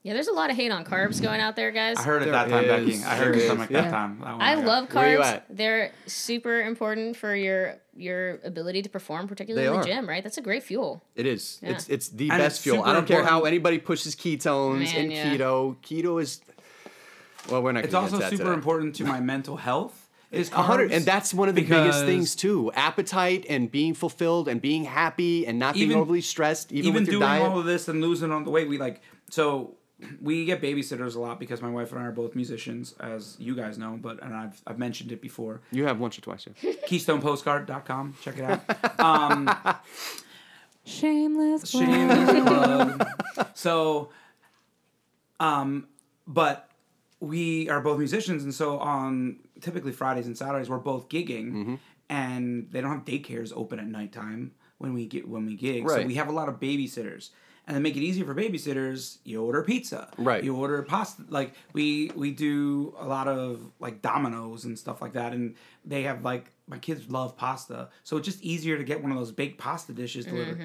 yeah, 0.02 0.12
there's 0.12 0.28
a 0.28 0.32
lot 0.32 0.50
of 0.50 0.56
hate 0.56 0.70
on 0.70 0.84
carbs 0.84 1.20
going 1.20 1.40
out 1.40 1.56
there, 1.56 1.72
guys. 1.72 1.96
I 1.96 2.02
heard 2.04 2.22
it 2.22 2.26
There 2.26 2.32
that 2.34 2.48
time, 2.48 2.64
Becky. 2.68 2.92
is. 2.92 3.04
I 3.04 3.16
heard 3.16 3.24
There 3.24 3.32
it 3.32 3.36
is. 3.38 3.44
stomach 3.46 3.70
Yeah. 3.70 3.80
that 3.82 3.90
time. 3.90 4.20
That 4.20 4.32
one 4.34 4.40
I 4.40 4.54
got. 4.54 4.64
love 4.64 4.94
Where 4.94 5.10
you 5.10 5.18
carbs. 5.18 5.24
at? 5.24 5.46
They're 5.50 5.90
super 6.06 6.60
important 6.62 7.16
for 7.16 7.34
your 7.34 7.78
your 7.96 8.40
ability 8.44 8.82
to 8.82 8.88
perform, 8.88 9.26
particularly 9.28 9.66
They 9.66 9.74
in 9.74 9.80
the 9.80 9.86
are. 9.86 9.96
gym, 10.00 10.08
right? 10.08 10.22
That's 10.22 10.38
a 10.38 10.42
great 10.42 10.62
fuel. 10.62 11.02
It 11.14 11.26
is. 11.26 11.58
Yeah. 11.62 11.70
It's 11.70 11.88
it's 11.88 12.08
the 12.08 12.28
And 12.30 12.38
best 12.38 12.56
it's 12.56 12.62
fuel. 12.62 12.82
I 12.84 12.92
don't 12.92 13.06
care 13.06 13.24
how 13.24 13.42
anybody 13.42 13.78
pushes 13.78 14.14
ketones 14.14 14.84
Man, 14.84 14.96
and 14.96 15.12
yeah. 15.12 15.34
keto. 15.36 15.76
Keto 15.82 16.20
is 16.20 16.40
well, 17.50 17.62
we're 17.62 17.72
not. 17.72 17.84
It's 17.84 17.94
also 17.94 18.18
that 18.18 18.30
super 18.30 18.44
today. 18.44 18.54
important 18.54 18.96
to 18.96 19.04
my 19.04 19.20
mental 19.20 19.56
health. 19.56 20.02
Is 20.32 20.48
hundred, 20.50 20.90
carbs 20.90 20.94
and 20.96 21.04
that's 21.04 21.32
one 21.32 21.48
of 21.48 21.54
the 21.54 21.62
biggest 21.62 22.04
things 22.04 22.34
too. 22.34 22.72
Appetite 22.74 23.46
and 23.48 23.70
being 23.70 23.94
fulfilled 23.94 24.48
and 24.48 24.60
being 24.60 24.84
happy 24.84 25.46
and 25.46 25.58
not 25.58 25.74
being 25.74 25.90
Even- 25.90 25.98
overly 26.02 26.20
stressed, 26.20 26.72
even, 26.72 26.88
Even 26.90 27.02
with 27.04 27.12
your 27.12 27.20
doing 27.20 27.28
diet. 27.30 27.42
all 27.48 27.58
of 27.60 27.64
this 27.64 27.86
and 27.88 28.00
losing 28.00 28.32
on 28.32 28.44
the 28.44 28.50
weight, 28.50 28.68
we 28.68 28.76
like 28.76 29.02
so 29.30 29.76
we 30.20 30.44
get 30.44 30.60
babysitters 30.60 31.16
a 31.16 31.20
lot 31.20 31.40
because 31.40 31.62
my 31.62 31.70
wife 31.70 31.90
and 31.92 32.00
I 32.00 32.04
are 32.06 32.12
both 32.12 32.34
musicians, 32.34 32.94
as 33.00 33.36
you 33.38 33.54
guys 33.56 33.78
know. 33.78 33.98
But 34.00 34.22
and 34.22 34.34
I've 34.34 34.60
I've 34.66 34.78
mentioned 34.78 35.10
it 35.12 35.22
before. 35.22 35.62
you 35.70 35.86
have 35.86 35.98
once 35.98 36.18
or 36.18 36.20
twice. 36.20 36.46
Yeah. 36.62 36.72
KeystonePostcard.com. 36.88 38.14
Check 38.22 38.38
it 38.38 38.44
out. 38.44 38.60
Um, 38.98 39.50
Shameless. 40.84 41.70
plug. 41.70 41.84
Shameless 41.84 42.44
plug. 42.46 43.08
So, 43.54 44.10
um, 45.40 45.88
but 46.26 46.68
we 47.20 47.68
are 47.68 47.80
both 47.80 47.98
musicians, 47.98 48.44
and 48.44 48.54
so 48.54 48.78
on 48.78 49.38
typically 49.60 49.92
Fridays 49.92 50.26
and 50.26 50.36
Saturdays 50.36 50.68
we're 50.68 50.78
both 50.78 51.08
gigging, 51.08 51.52
Mm-hmm. 51.52 51.74
and 52.10 52.68
they 52.70 52.80
don't 52.80 52.90
have 52.90 53.04
daycares 53.04 53.52
open 53.56 53.78
at 53.78 53.86
nighttime 53.86 54.52
when 54.78 54.92
we 54.92 55.06
get 55.06 55.26
when 55.28 55.46
we 55.46 55.56
gig. 55.56 55.88
So 55.88 56.02
we 56.02 56.14
have 56.16 56.28
a 56.28 56.32
lot 56.32 56.48
of 56.48 56.60
babysitters. 56.60 57.30
And 57.68 57.74
then 57.74 57.82
make 57.82 57.96
it 57.96 58.00
easier 58.02 58.24
for 58.24 58.34
babysitters, 58.34 59.18
you 59.24 59.42
order 59.42 59.60
pizza. 59.64 60.08
Right. 60.18 60.44
You 60.44 60.54
order 60.54 60.80
pasta. 60.82 61.24
Like 61.28 61.52
we 61.72 62.12
we 62.14 62.30
do 62.30 62.94
a 63.00 63.04
lot 63.06 63.26
of 63.26 63.60
like 63.80 64.02
Domino's 64.02 64.64
and 64.64 64.78
stuff 64.78 65.02
like 65.02 65.14
that, 65.14 65.32
and 65.32 65.56
they 65.84 66.02
have 66.04 66.22
like 66.24 66.52
my 66.68 66.78
kids 66.78 67.10
love 67.10 67.36
pasta, 67.36 67.88
so 68.04 68.16
it's 68.16 68.26
just 68.26 68.40
easier 68.42 68.76
to 68.78 68.84
get 68.84 69.02
one 69.02 69.10
of 69.10 69.18
those 69.18 69.32
baked 69.32 69.58
pasta 69.58 69.92
dishes 69.92 70.26
delivered. 70.26 70.60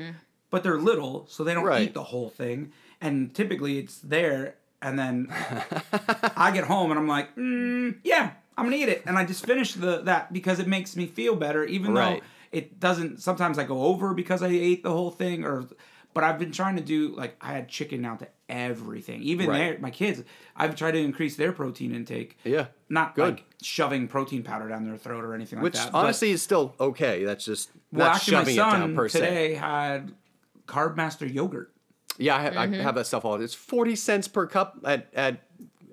But 0.51 0.61
they're 0.63 0.77
little, 0.79 1.25
so 1.27 1.43
they 1.43 1.53
don't 1.55 1.63
Right. 1.63 1.83
eat 1.83 1.93
the 1.95 2.03
whole 2.03 2.29
thing, 2.29 2.71
and 2.99 3.33
typically 3.33 3.79
it's 3.79 3.97
there, 3.99 4.55
and 4.81 4.99
then 4.99 5.27
I 6.35 6.51
get 6.51 6.65
home 6.65 6.91
and 6.91 6.99
I'm 6.99 7.07
like, 7.07 7.35
mm, 7.35 7.95
yeah, 8.03 8.31
I'm 8.57 8.65
gonna 8.65 8.75
eat 8.77 8.89
it, 8.89 9.03
and 9.05 9.17
I 9.17 9.25
just 9.25 9.45
finish 9.45 9.73
the 9.73 10.01
that 10.03 10.31
because 10.33 10.59
it 10.59 10.67
makes 10.67 10.95
me 10.95 11.07
feel 11.07 11.35
better, 11.35 11.63
even 11.65 11.93
Right. 11.93 12.21
though 12.21 12.27
it 12.51 12.79
doesn't. 12.79 13.21
Sometimes 13.21 13.57
I 13.57 13.63
go 13.63 13.83
over 13.85 14.13
because 14.13 14.43
I 14.43 14.49
ate 14.49 14.83
the 14.83 14.91
whole 14.91 15.11
thing, 15.11 15.43
or 15.45 15.65
but 16.13 16.23
I've 16.23 16.39
been 16.39 16.51
trying 16.51 16.75
to 16.77 16.81
do 16.81 17.09
like 17.15 17.35
I 17.41 17.53
had 17.53 17.67
chicken 17.69 18.01
now 18.01 18.15
to 18.17 18.27
everything, 18.49 19.21
even 19.23 19.47
Right. 19.47 19.57
their 19.57 19.79
my 19.79 19.91
kids. 19.91 20.23
I've 20.55 20.75
tried 20.75 20.91
to 20.91 20.99
increase 20.99 21.35
their 21.35 21.51
protein 21.51 21.93
intake. 21.95 22.37
Yeah. 22.43 22.67
Not 22.89 23.15
Good. 23.15 23.23
like 23.23 23.45
shoving 23.61 24.07
protein 24.07 24.43
powder 24.43 24.67
down 24.67 24.83
their 24.85 24.97
throat 24.97 25.23
or 25.23 25.33
anything 25.33 25.61
Which 25.61 25.75
like 25.75 25.85
that. 25.85 25.91
but- 25.93 25.97
honestly 25.99 26.31
is 26.31 26.41
still 26.41 26.75
okay. 26.79 27.23
That's 27.23 27.45
just 27.45 27.71
well, 27.91 28.07
not 28.07 28.15
actually, 28.17 28.33
my 28.33 28.39
shoving 28.41 28.53
it 28.53 28.57
down 28.57 28.71
son 28.81 28.95
per 28.95 29.09
se. 29.09 29.19
today 29.19 29.53
had 29.55 30.13
Carb 30.67 30.95
Master 30.97 31.25
yogurt. 31.25 31.73
Yeah, 32.17 32.35
I, 32.37 32.49
Mm-hmm. 32.67 32.73
I 32.75 32.83
have 32.83 32.95
that 32.95 33.07
stuff 33.07 33.23
all. 33.25 33.35
It's 33.41 33.53
forty 33.53 33.95
cents 33.95 34.27
per 34.27 34.45
cup 34.47 34.77
at 34.83 35.07
at, 35.13 35.41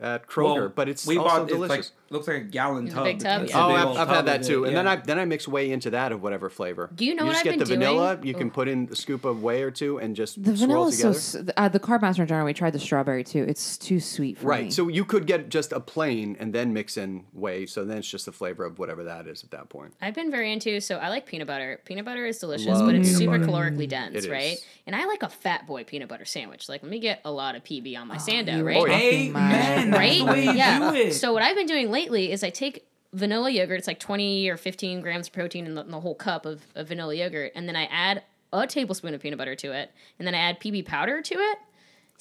at 0.01 0.27
Kroger, 0.27 0.55
Well, 0.57 0.69
but 0.75 0.89
it's 0.89 1.07
we 1.07 1.17
also 1.17 1.39
bought 1.41 1.49
delicious. 1.49 1.77
It's 1.79 1.89
like 1.91 1.98
looks 2.11 2.27
like 2.29 2.37
a 2.37 2.41
gallon 2.41 2.85
It's 2.87 2.93
a 2.93 2.97
tub. 2.97 3.05
big 3.05 3.19
tub, 3.21 3.43
It's 3.43 3.53
yeah. 3.53 3.59
a 3.59 3.65
Oh, 3.65 3.69
big 3.69 3.77
I've, 3.77 3.89
I've 3.89 3.97
tub 3.97 4.09
had 4.09 4.27
that 4.27 4.43
too, 4.43 4.65
it, 4.65 4.69
and 4.69 4.77
then. 4.77 4.87
I 4.89 4.97
then 4.97 5.19
I 5.19 5.25
mix 5.25 5.47
whey 5.47 5.71
into 5.71 5.91
that 5.91 6.13
of 6.13 6.23
whatever 6.23 6.49
flavor. 6.49 6.91
Do 6.95 7.05
you 7.05 7.15
know 7.15 7.23
you 7.25 7.27
what 7.29 7.33
just 7.35 7.47
I've 7.47 7.53
get 7.53 7.59
the 7.59 7.65
been 7.67 7.81
vanilla. 7.81 8.17
doing? 8.17 8.27
You 8.29 8.35
can 8.35 8.49
Oh. 8.49 8.51
put 8.51 8.69
in 8.69 8.89
a 8.91 8.97
scoop 8.97 9.25
of 9.25 9.43
whey 9.43 9.63
or 9.63 9.71
two 9.71 9.99
and 9.99 10.17
just 10.17 10.43
The 10.43 10.57
swirl 10.57 10.91
vanilla 10.91 11.15
is 11.15 11.23
so 11.23 11.45
uh, 11.57 11.69
the 11.69 11.81
carb 11.81 12.03
master 12.03 12.23
in 12.23 12.29
general. 12.29 12.47
We 12.47 12.55
tried 12.55 12.73
the 12.73 12.79
strawberry 12.79 13.25
too. 13.25 13.45
It's 13.49 13.77
too 13.79 14.01
sweet 14.01 14.39
for 14.39 14.45
me. 14.45 14.49
Right. 14.51 14.73
So 14.73 14.89
you 14.89 15.05
could 15.05 15.27
get 15.27 15.49
just 15.49 15.73
a 15.73 15.81
plain 15.81 16.37
and 16.41 16.53
then 16.53 16.73
mix 16.73 16.97
in 16.97 17.25
whey. 17.33 17.67
So 17.67 17.85
then 17.85 17.99
it's 17.99 18.11
just 18.11 18.27
the 18.27 18.33
flavor 18.33 18.65
of 18.65 18.79
whatever 18.79 19.05
that 19.05 19.27
is 19.27 19.45
at 19.45 19.51
that 19.51 19.69
point. 19.69 19.95
I've 20.01 20.15
been 20.15 20.31
very 20.31 20.53
into 20.53 20.81
so 20.81 20.97
I 20.97 21.09
like 21.09 21.27
peanut 21.27 21.47
butter. 21.47 21.81
Peanut 21.85 22.05
butter 22.05 22.25
is 22.27 22.39
delicious, 22.39 22.67
Love 22.69 22.87
but 22.87 22.95
it's 22.95 23.11
super 23.17 23.39
butter. 23.39 23.51
calorically 23.53 23.89
dense, 23.89 24.15
It 24.15 24.19
is. 24.25 24.29
right? 24.29 24.57
And 24.87 24.97
I 24.97 25.05
like 25.07 25.23
a 25.23 25.29
fat 25.29 25.67
boy 25.67 25.85
peanut 25.85 26.09
butter 26.09 26.25
sandwich. 26.25 26.69
Like 26.69 26.83
let 26.83 26.91
me 26.91 26.99
get 27.01 27.21
a 27.25 27.31
lot 27.31 27.55
of 27.55 27.65
PB 27.65 27.97
on 27.99 28.09
my 28.09 28.17
sando, 28.17 28.65
right? 28.65 28.77
Oh. 28.79 28.87
Amen. 28.89 29.91
Right? 29.91 30.19
the 30.19 30.25
way 30.25 30.45
you 30.45 30.53
yeah. 30.53 31.11
So 31.11 31.33
what 31.33 31.43
I've 31.43 31.57
been 31.57 31.67
doing 31.67 31.91
lately 31.99 32.33
is 32.33 32.43
I 32.45 32.51
take 32.51 32.87
vanilla 33.13 33.51
yogurt. 33.51 33.79
It's 33.79 33.87
like 33.87 33.99
twenty 33.99 34.49
or 34.49 34.57
fifteen 34.57 35.01
grams 35.01 35.27
of 35.29 35.33
protein 35.33 35.67
in 35.67 35.75
the, 35.75 35.83
in 35.83 35.91
the 35.91 36.01
whole 36.01 36.15
cup 36.15 36.47
of, 36.47 36.63
of 36.75 36.89
vanilla 36.89 37.15
yogurt, 37.15 37.53
and 37.55 37.69
then 37.69 37.77
I 37.77 37.85
add 37.85 38.23
a 38.53 38.67
tablespoon 38.67 39.15
of 39.15 39.21
peanut 39.21 39.39
butter 39.39 39.55
to 39.57 39.73
it, 39.73 39.91
and 40.19 40.27
then 40.27 40.35
I 40.35 40.39
add 40.39 40.61
PB 40.61 40.87
powder 40.87 41.21
to 41.21 41.35
it 41.35 41.59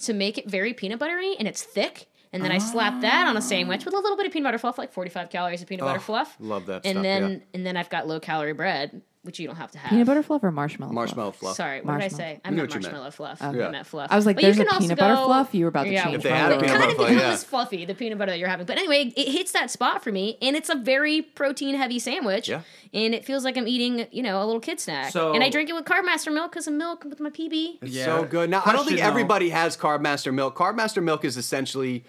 to 0.03 0.13
make 0.13 0.37
it 0.37 0.49
very 0.49 0.73
peanut 0.73 0.99
buttery, 0.99 1.35
and 1.39 1.47
it's 1.47 1.63
thick. 1.63 2.07
And 2.33 2.43
then 2.43 2.51
I 2.51 2.57
slap 2.57 3.01
that 3.01 3.27
on 3.27 3.37
a 3.37 3.41
sandwich 3.41 3.85
with 3.85 3.93
a 3.93 3.97
little 3.97 4.17
bit 4.17 4.25
of 4.25 4.33
peanut 4.33 4.47
butter 4.47 4.57
fluff, 4.59 4.77
like 4.77 4.91
forty-five 4.91 5.29
calories 5.29 5.61
of 5.61 5.67
peanut 5.69 5.85
butter 5.85 5.99
Oh, 5.99 6.01
fluff. 6.01 6.35
love 6.39 6.65
that 6.65 6.81
And 6.85 6.95
stuff, 6.95 7.03
then 7.03 7.31
yeah. 7.31 7.37
and 7.53 7.65
then 7.65 7.77
I've 7.77 7.89
got 7.89 8.07
low-calorie 8.07 8.53
bread, 8.53 9.01
which 9.23 9.39
you 9.39 9.47
don't 9.47 9.57
have 9.57 9.71
to 9.71 9.77
have. 9.77 9.89
Peanut 9.89 10.07
butter 10.07 10.23
fluff 10.23 10.43
or 10.43 10.51
marshmallow? 10.51 10.93
Marshmallow 10.93 11.31
fluff. 11.31 11.55
Sorry, 11.57 11.81
what 11.81 11.93
did 11.93 12.03
I 12.03 12.07
say? 12.07 12.39
I 12.45 12.49
We 12.49 12.55
know 12.55 12.61
meant 12.63 12.69
what 12.69 12.75
you 12.75 12.81
meant. 12.81 12.93
marshmallow 12.93 13.11
fluff. 13.11 13.39
Yeah. 13.41 13.67
I 13.67 13.71
meant 13.71 13.87
fluff. 13.87 14.07
I 14.11 14.15
was 14.15 14.25
like, 14.25 14.35
But 14.37 14.43
you 14.43 14.47
there's 14.53 14.59
a 14.59 14.63
can 14.65 14.69
also 14.73 14.81
peanut 14.83 14.97
butter 14.99 15.15
go- 15.15 15.25
fluff? 15.25 15.53
You 15.53 15.65
were 15.65 15.69
about 15.69 15.83
to 15.83 15.89
Yeah, 15.91 16.03
change 16.05 16.15
If 16.17 16.23
they 16.23 16.29
my 16.29 16.37
had 16.37 16.51
a 16.51 16.55
it 16.55 16.59
peanut 16.61 16.67
kind 16.71 16.83
of 16.83 16.87
butter 16.89 16.95
fluff, 16.95 17.09
becomes 17.09 17.43
yeah. 17.43 17.49
fluffy, 17.49 17.85
the 17.85 17.95
peanut 17.95 18.17
butter 18.17 18.31
that 18.31 18.39
you're 18.39 18.47
having. 18.47 18.65
But 18.65 18.77
anyway, 18.77 19.11
it 19.17 19.27
hits 19.31 19.51
that 19.51 19.69
spot 19.69 20.03
for 20.03 20.11
me, 20.11 20.37
and 20.41 20.55
it's 20.55 20.69
a 20.69 20.75
very 20.75 21.21
protein 21.21 21.75
heavy 21.75 21.99
sandwich. 21.99 22.47
Yeah. 22.47 22.61
And 22.93 23.13
it 23.13 23.25
feels 23.25 23.43
like 23.43 23.57
I'm 23.57 23.67
eating, 23.67 24.07
you 24.11 24.23
know, 24.23 24.41
a 24.41 24.45
little 24.45 24.61
kid 24.61 24.79
snack. 24.79 25.11
So- 25.11 25.33
and 25.33 25.43
I 25.43 25.49
drink 25.49 25.69
it 25.69 25.73
with 25.73 25.83
Carb 25.85 26.05
Master 26.05 26.31
milk 26.31 26.51
because 26.51 26.67
of 26.67 26.73
milk 26.73 27.03
with 27.03 27.19
my 27.19 27.29
PB. 27.29 27.79
It's 27.81 27.91
Yeah. 27.91 28.05
so 28.05 28.23
good. 28.23 28.49
Now 28.49 28.61
I 28.65 28.71
don't 28.71 28.85
think 28.85 28.91
Question, 28.91 28.97
though. 28.99 29.07
everybody 29.09 29.49
has 29.49 29.75
Carb 29.75 29.99
Master 30.01 30.31
milk. 30.31 30.55
Carb 30.55 30.75
Master 30.75 31.01
milk 31.01 31.25
is 31.25 31.35
essentially 31.35 32.05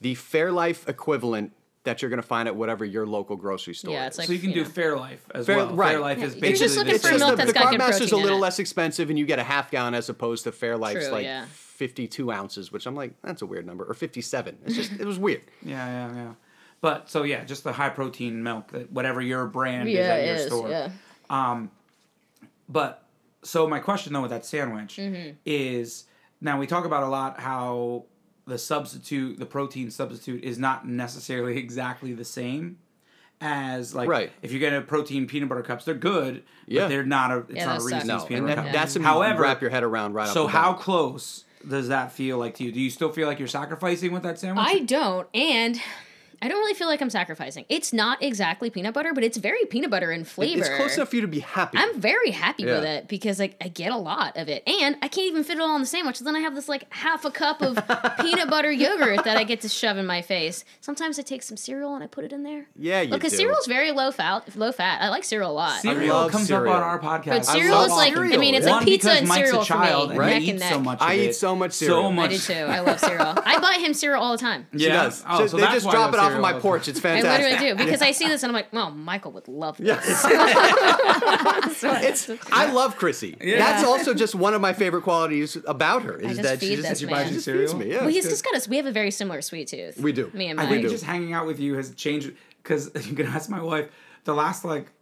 the 0.00 0.14
Fairlife 0.14 0.88
equivalent 0.88 1.52
that 1.86 2.02
you're 2.02 2.08
going 2.10 2.20
to 2.20 2.26
find 2.26 2.46
at 2.46 2.54
whatever 2.54 2.84
your 2.84 3.06
local 3.06 3.34
grocery 3.36 3.74
store 3.74 3.94
Yeah, 3.94 4.06
it's 4.06 4.18
like 4.18 4.26
so 4.28 4.32
you 4.34 4.38
can 4.38 4.52
do 4.52 4.62
know. 4.62 4.68
Fairlife 4.68 5.18
as 5.34 5.46
Fair- 5.46 5.56
well. 5.56 5.74
right. 5.74 5.96
Fairlife 5.96 6.18
Yeah, 6.18 6.24
is 6.26 6.34
you're 6.34 6.40
basically 6.42 6.58
just 6.66 6.76
looking 6.76 6.92
the 6.92 6.98
for 6.98 7.08
same. 7.08 7.18
milk 7.18 7.36
that's 7.36 7.48
the 7.52 7.54
got 7.58 7.66
Carb 7.66 7.70
good 7.70 7.78
Master's 7.78 8.12
a 8.12 8.16
little 8.16 8.38
less 8.38 8.58
expensive, 8.58 9.08
and 9.10 9.18
you 9.18 9.24
get 9.26 9.38
a 9.38 9.44
half 9.44 9.70
gallon 9.70 9.94
as 9.94 10.08
opposed 10.08 10.44
to 10.44 10.52
Fairlife's 10.52 11.06
True, 11.06 11.12
like 11.14 11.24
yeah. 11.24 11.46
52 11.48 12.30
ounces, 12.30 12.70
which 12.70 12.86
I'm 12.86 12.94
like, 12.94 13.12
that's 13.22 13.42
a 13.42 13.46
weird 13.46 13.66
number, 13.66 13.84
or 13.84 13.94
57. 13.94 14.58
It's 14.66 14.74
just, 14.76 14.92
it 14.92 15.04
was 15.06 15.18
weird. 15.18 15.42
Yeah, 15.62 15.86
yeah, 16.10 16.14
yeah. 16.14 16.32
But 16.82 17.08
so 17.10 17.22
yeah, 17.22 17.42
just 17.44 17.64
the 17.64 17.72
high 17.72 17.88
protein 17.88 18.42
milk, 18.42 18.70
that 18.72 18.92
whatever 18.92 19.20
your 19.22 19.46
brand 19.46 19.88
is 19.88 19.98
at 19.98 20.18
it 20.20 20.26
your 20.26 20.34
is. 20.36 20.46
store. 20.46 20.68
Yeah. 20.68 20.90
But 22.68 23.02
so 23.42 23.66
my 23.68 23.78
question 23.78 24.12
though 24.12 24.22
with 24.22 24.30
that 24.30 24.44
sandwich 24.44 24.96
Mm-hmm. 24.96 25.36
is 25.44 26.04
now 26.40 26.58
we 26.58 26.66
talk 26.66 26.84
about 26.84 27.02
a 27.04 27.08
lot 27.08 27.40
how 27.40 28.04
the 28.46 28.58
substitute, 28.58 29.38
the 29.38 29.46
protein 29.46 29.90
substitute, 29.90 30.44
is 30.44 30.58
not 30.58 30.86
necessarily 30.86 31.56
exactly 31.58 32.12
the 32.12 32.24
same 32.24 32.78
as 33.40 33.94
like 33.94 34.08
Right. 34.08 34.30
if 34.40 34.50
you 34.52 34.58
get 34.58 34.72
a 34.72 34.80
protein 34.80 35.26
peanut 35.26 35.48
butter 35.48 35.62
cups, 35.62 35.84
they're 35.84 35.94
good, 35.94 36.42
Yeah. 36.66 36.82
but 36.84 36.88
they're 36.88 37.04
not 37.04 37.30
a 37.30 37.38
it's 37.40 37.54
Yeah, 37.56 37.66
not 37.66 37.76
a 37.76 37.78
those 37.80 37.90
suck. 37.90 37.92
Reese's 38.02 38.08
No, 38.08 38.24
peanut 38.24 38.38
and 38.38 38.46
butter 38.46 38.54
that, 38.56 38.64
cup. 38.64 38.72
that's 38.72 38.92
something 38.94 39.06
However, 39.06 39.34
you 39.36 39.42
wrap 39.42 39.60
your 39.60 39.70
head 39.70 39.82
around 39.82 40.14
right 40.14 40.28
so 40.28 40.44
off 40.46 40.52
the 40.52 40.58
how 40.58 40.72
bat. 40.72 40.80
close 40.80 41.44
does 41.68 41.88
that 41.88 42.12
feel 42.12 42.38
like 42.38 42.54
to 42.54 42.64
you? 42.64 42.72
Do 42.72 42.80
you 42.80 42.90
still 42.90 43.10
feel 43.12 43.26
like 43.26 43.38
you're 43.38 43.48
sacrificing 43.48 44.12
with 44.12 44.22
that 44.22 44.38
sandwich? 44.38 44.64
I 44.66 44.78
don't, 44.80 45.26
and 45.34 45.80
I 46.42 46.48
don't 46.48 46.58
really 46.58 46.74
feel 46.74 46.86
like 46.88 47.00
I'm 47.00 47.10
sacrificing. 47.10 47.64
It's 47.68 47.92
not 47.92 48.22
exactly 48.22 48.70
peanut 48.70 48.94
butter, 48.94 49.12
but 49.14 49.24
it's 49.24 49.36
very 49.38 49.64
peanut 49.66 49.90
butter 49.90 50.10
in 50.12 50.24
flavor. 50.24 50.60
It's 50.60 50.68
close 50.76 50.96
enough 50.96 51.08
for 51.10 51.16
you 51.16 51.22
to 51.22 51.28
be 51.28 51.40
happy. 51.40 51.78
I'm 51.78 51.98
very 52.00 52.30
happy 52.30 52.64
with 52.64 52.84
it 52.84 53.08
because 53.08 53.38
like 53.38 53.56
I 53.60 53.68
get 53.68 53.92
a 53.92 53.96
lot 53.96 54.36
of 54.36 54.48
it, 54.48 54.62
and 54.68 54.96
I 55.02 55.08
can't 55.08 55.26
even 55.28 55.44
fit 55.44 55.56
it 55.56 55.60
all 55.60 55.70
on 55.70 55.80
the 55.80 55.86
sandwich. 55.86 56.16
So 56.16 56.24
then 56.24 56.36
I 56.36 56.40
have 56.40 56.54
this 56.54 56.68
like 56.68 56.92
half 56.92 57.24
a 57.24 57.30
cup 57.30 57.62
of 57.62 57.76
peanut 58.20 58.48
butter 58.50 58.70
yogurt 58.70 59.24
that 59.24 59.36
I 59.36 59.44
get 59.44 59.60
to 59.62 59.68
shove 59.68 59.96
in 59.96 60.06
my 60.06 60.22
face. 60.22 60.64
Sometimes 60.80 61.18
I 61.18 61.22
take 61.22 61.42
some 61.42 61.56
cereal 61.56 61.94
and 61.94 62.04
I 62.04 62.06
put 62.06 62.24
it 62.24 62.32
in 62.32 62.42
there. 62.42 62.66
yeah, 62.76 63.00
you 63.02 63.12
Because 63.12 63.36
cereal's 63.36 63.66
very 63.66 63.92
low 63.92 64.10
fat. 64.10 64.54
Low 64.56 64.72
fat. 64.72 65.00
I 65.02 65.08
like 65.08 65.24
cereal 65.24 65.50
a 65.50 65.52
lot. 65.52 65.80
Cereal 65.80 66.28
comes 66.28 66.46
cereal. 66.48 66.72
up 66.72 66.76
on 66.78 66.82
our 66.82 66.98
podcast. 66.98 67.26
But 67.26 67.46
cereal 67.46 67.82
is 67.82 67.92
like 67.92 68.14
cereal. 68.14 68.34
I 68.34 68.36
mean 68.36 68.54
it's 68.54 68.66
One, 68.66 68.76
like 68.76 68.84
pizza 68.84 69.12
and 69.12 69.28
Mike's 69.28 69.48
cereal 69.48 69.62
a 69.62 69.64
child 69.64 70.02
for 70.02 70.06
me, 70.08 70.10
and 70.14 70.18
Right. 70.20 70.30
neck 70.34 70.42
he 70.42 70.50
and 70.50 70.60
neck. 70.60 70.72
so 70.72 70.80
much. 70.80 70.98
I 71.00 71.12
of 71.14 71.20
eat 71.22 71.34
so 71.34 71.56
much 71.56 71.72
cereal. 71.72 72.06
I 72.06 72.10
much. 72.12 72.30
I 72.30 72.32
do 72.34 72.38
too. 72.38 72.52
I 72.54 72.80
love 72.80 73.00
cereal. 73.00 73.34
I 73.44 73.58
buy 73.60 73.78
him 73.84 73.94
cereal 73.94 74.22
all 74.22 74.32
the 74.32 74.38
time. 74.38 74.66
She 74.76 74.84
Yeah. 74.86 75.04
does. 75.04 75.24
Oh, 75.28 75.38
So 75.38 75.46
so 75.46 75.56
they 75.56 75.62
that's 75.62 75.74
just 75.74 75.86
why 75.86 75.92
drop 75.92 76.12
it 76.14 76.18
off 76.20 76.25
cereal 76.28 76.44
of 76.46 76.54
my 76.54 76.60
porch. 76.60 76.88
It's 76.88 77.00
fantastic. 77.00 77.30
I 77.30 77.36
fantastic. 77.36 77.60
literally 77.60 77.78
do 77.78 77.84
because 77.84 78.02
I 78.02 78.10
see 78.12 78.28
this 78.28 78.42
and 78.42 78.50
I'm 78.50 78.54
like, 78.54 78.72
well, 78.72 78.90
Michael 78.90 79.32
would 79.32 79.48
love 79.48 79.76
this. 79.78 80.24
It's 81.82 82.28
I 82.52 82.72
love 82.72 82.96
Chrissy. 82.96 83.36
That's 83.40 83.84
also 83.84 84.14
just 84.14 84.34
one 84.34 84.54
of 84.54 84.60
my 84.60 84.72
favorite 84.72 85.02
qualities 85.02 85.56
about 85.66 86.02
her 86.02 86.16
is 86.18 86.36
just 86.38 86.42
that 86.42 86.60
she 86.60 86.68
feed 86.68 86.76
just, 86.76 86.88
this 86.88 86.98
she 87.00 87.06
man. 87.06 87.32
just 87.32 87.44
Cereal? 87.44 87.62
feeds 87.68 87.74
me. 87.74 87.90
Yeah, 87.92 88.00
Well, 88.00 88.08
he's 88.08 88.24
it's 88.24 88.34
just 88.34 88.44
got 88.44 88.54
us. 88.54 88.68
We 88.68 88.76
have 88.76 88.86
a 88.86 88.92
very 88.92 89.10
similar 89.10 89.42
sweet 89.42 89.68
tooth. 89.68 89.98
We 89.98 90.12
do. 90.12 90.30
Me 90.32 90.48
and 90.48 90.60
I 90.60 90.64
Mike. 90.64 90.72
think 90.80 90.88
just 90.88 91.04
hanging 91.04 91.32
out 91.32 91.46
with 91.46 91.60
you 91.60 91.74
has 91.74 91.94
changed 91.94 92.32
because 92.62 92.90
you 93.08 93.14
can 93.14 93.26
ask 93.26 93.48
my 93.50 93.62
wife. 93.62 93.90
The 94.24 94.34
last 94.34 94.64
like 94.64 94.92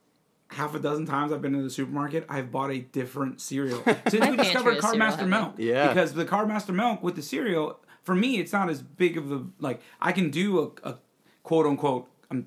half 0.49 0.75
a 0.75 0.79
dozen 0.79 1.07
times 1.07 1.33
I've 1.33 1.43
been 1.43 1.53
to 1.55 1.63
the 1.63 1.71
supermarket, 1.71 2.27
I've 2.29 2.51
bought 2.53 2.71
a 2.71 2.79
different 2.79 3.41
cereal 3.41 3.83
since 4.09 4.27
we 4.29 4.37
discovered 4.37 4.77
is 4.77 4.85
Carb 4.85 4.99
Master. 4.99 5.27
Milk. 5.27 5.55
Yeah. 5.59 5.89
because 5.89 6.13
the 6.15 6.25
Carb 6.25 6.49
Master 6.49 6.73
Milk 6.73 7.03
with 7.03 7.17
the 7.17 7.23
cereal 7.23 7.81
for 8.03 8.15
me, 8.15 8.39
it's 8.39 8.53
not 8.53 8.69
as 8.69 8.83
big 8.83 9.17
of 9.17 9.29
the 9.29 9.47
like 9.59 9.81
I 10.01 10.13
can 10.13 10.31
do 10.31 10.75
a, 10.85 10.91
a 10.91 10.97
quote 11.45 11.67
unquote 11.67 12.09
um, 12.33 12.47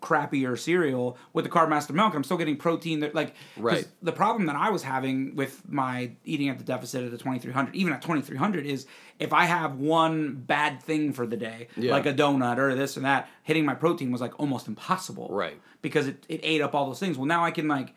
crappier 0.00 0.58
cereal 0.58 1.16
with 1.32 1.44
the 1.44 1.50
Carb 1.50 1.68
Master 1.68 1.92
Milk. 1.92 2.14
I'm 2.14 2.24
still 2.24 2.36
getting 2.36 2.56
protein 2.56 3.00
that 3.00 3.14
like 3.14 3.34
Right. 3.56 3.86
The 4.02 4.12
problem 4.12 4.46
that 4.46 4.56
I 4.56 4.70
was 4.70 4.82
having 4.82 5.36
with 5.36 5.62
my 5.68 6.12
eating 6.24 6.48
at 6.48 6.58
the 6.58 6.64
deficit 6.64 7.04
at 7.04 7.10
the 7.10 7.18
2300, 7.18 7.74
even 7.74 7.92
at 7.92 8.02
2300, 8.02 8.64
is 8.66 8.86
if 9.18 9.32
I 9.32 9.44
have 9.44 9.76
one 9.76 10.34
bad 10.34 10.82
thing 10.82 11.12
for 11.12 11.26
the 11.26 11.36
day, 11.36 11.68
Yeah. 11.76 11.92
like 11.92 12.06
a 12.06 12.12
donut 12.14 12.58
or 12.58 12.74
this 12.74 12.96
and 12.96 13.04
that, 13.04 13.28
hitting 13.42 13.64
my 13.64 13.74
protein 13.74 14.10
was 14.10 14.20
like 14.20 14.38
almost 14.40 14.66
impossible. 14.68 15.28
Right. 15.30 15.60
Because 15.82 16.06
it, 16.08 16.24
it 16.28 16.40
ate 16.42 16.60
up 16.62 16.74
all 16.74 16.86
those 16.86 16.98
things. 17.00 17.16
Well, 17.16 17.26
now 17.26 17.44
I 17.44 17.50
can 17.52 17.68
like 17.68 17.94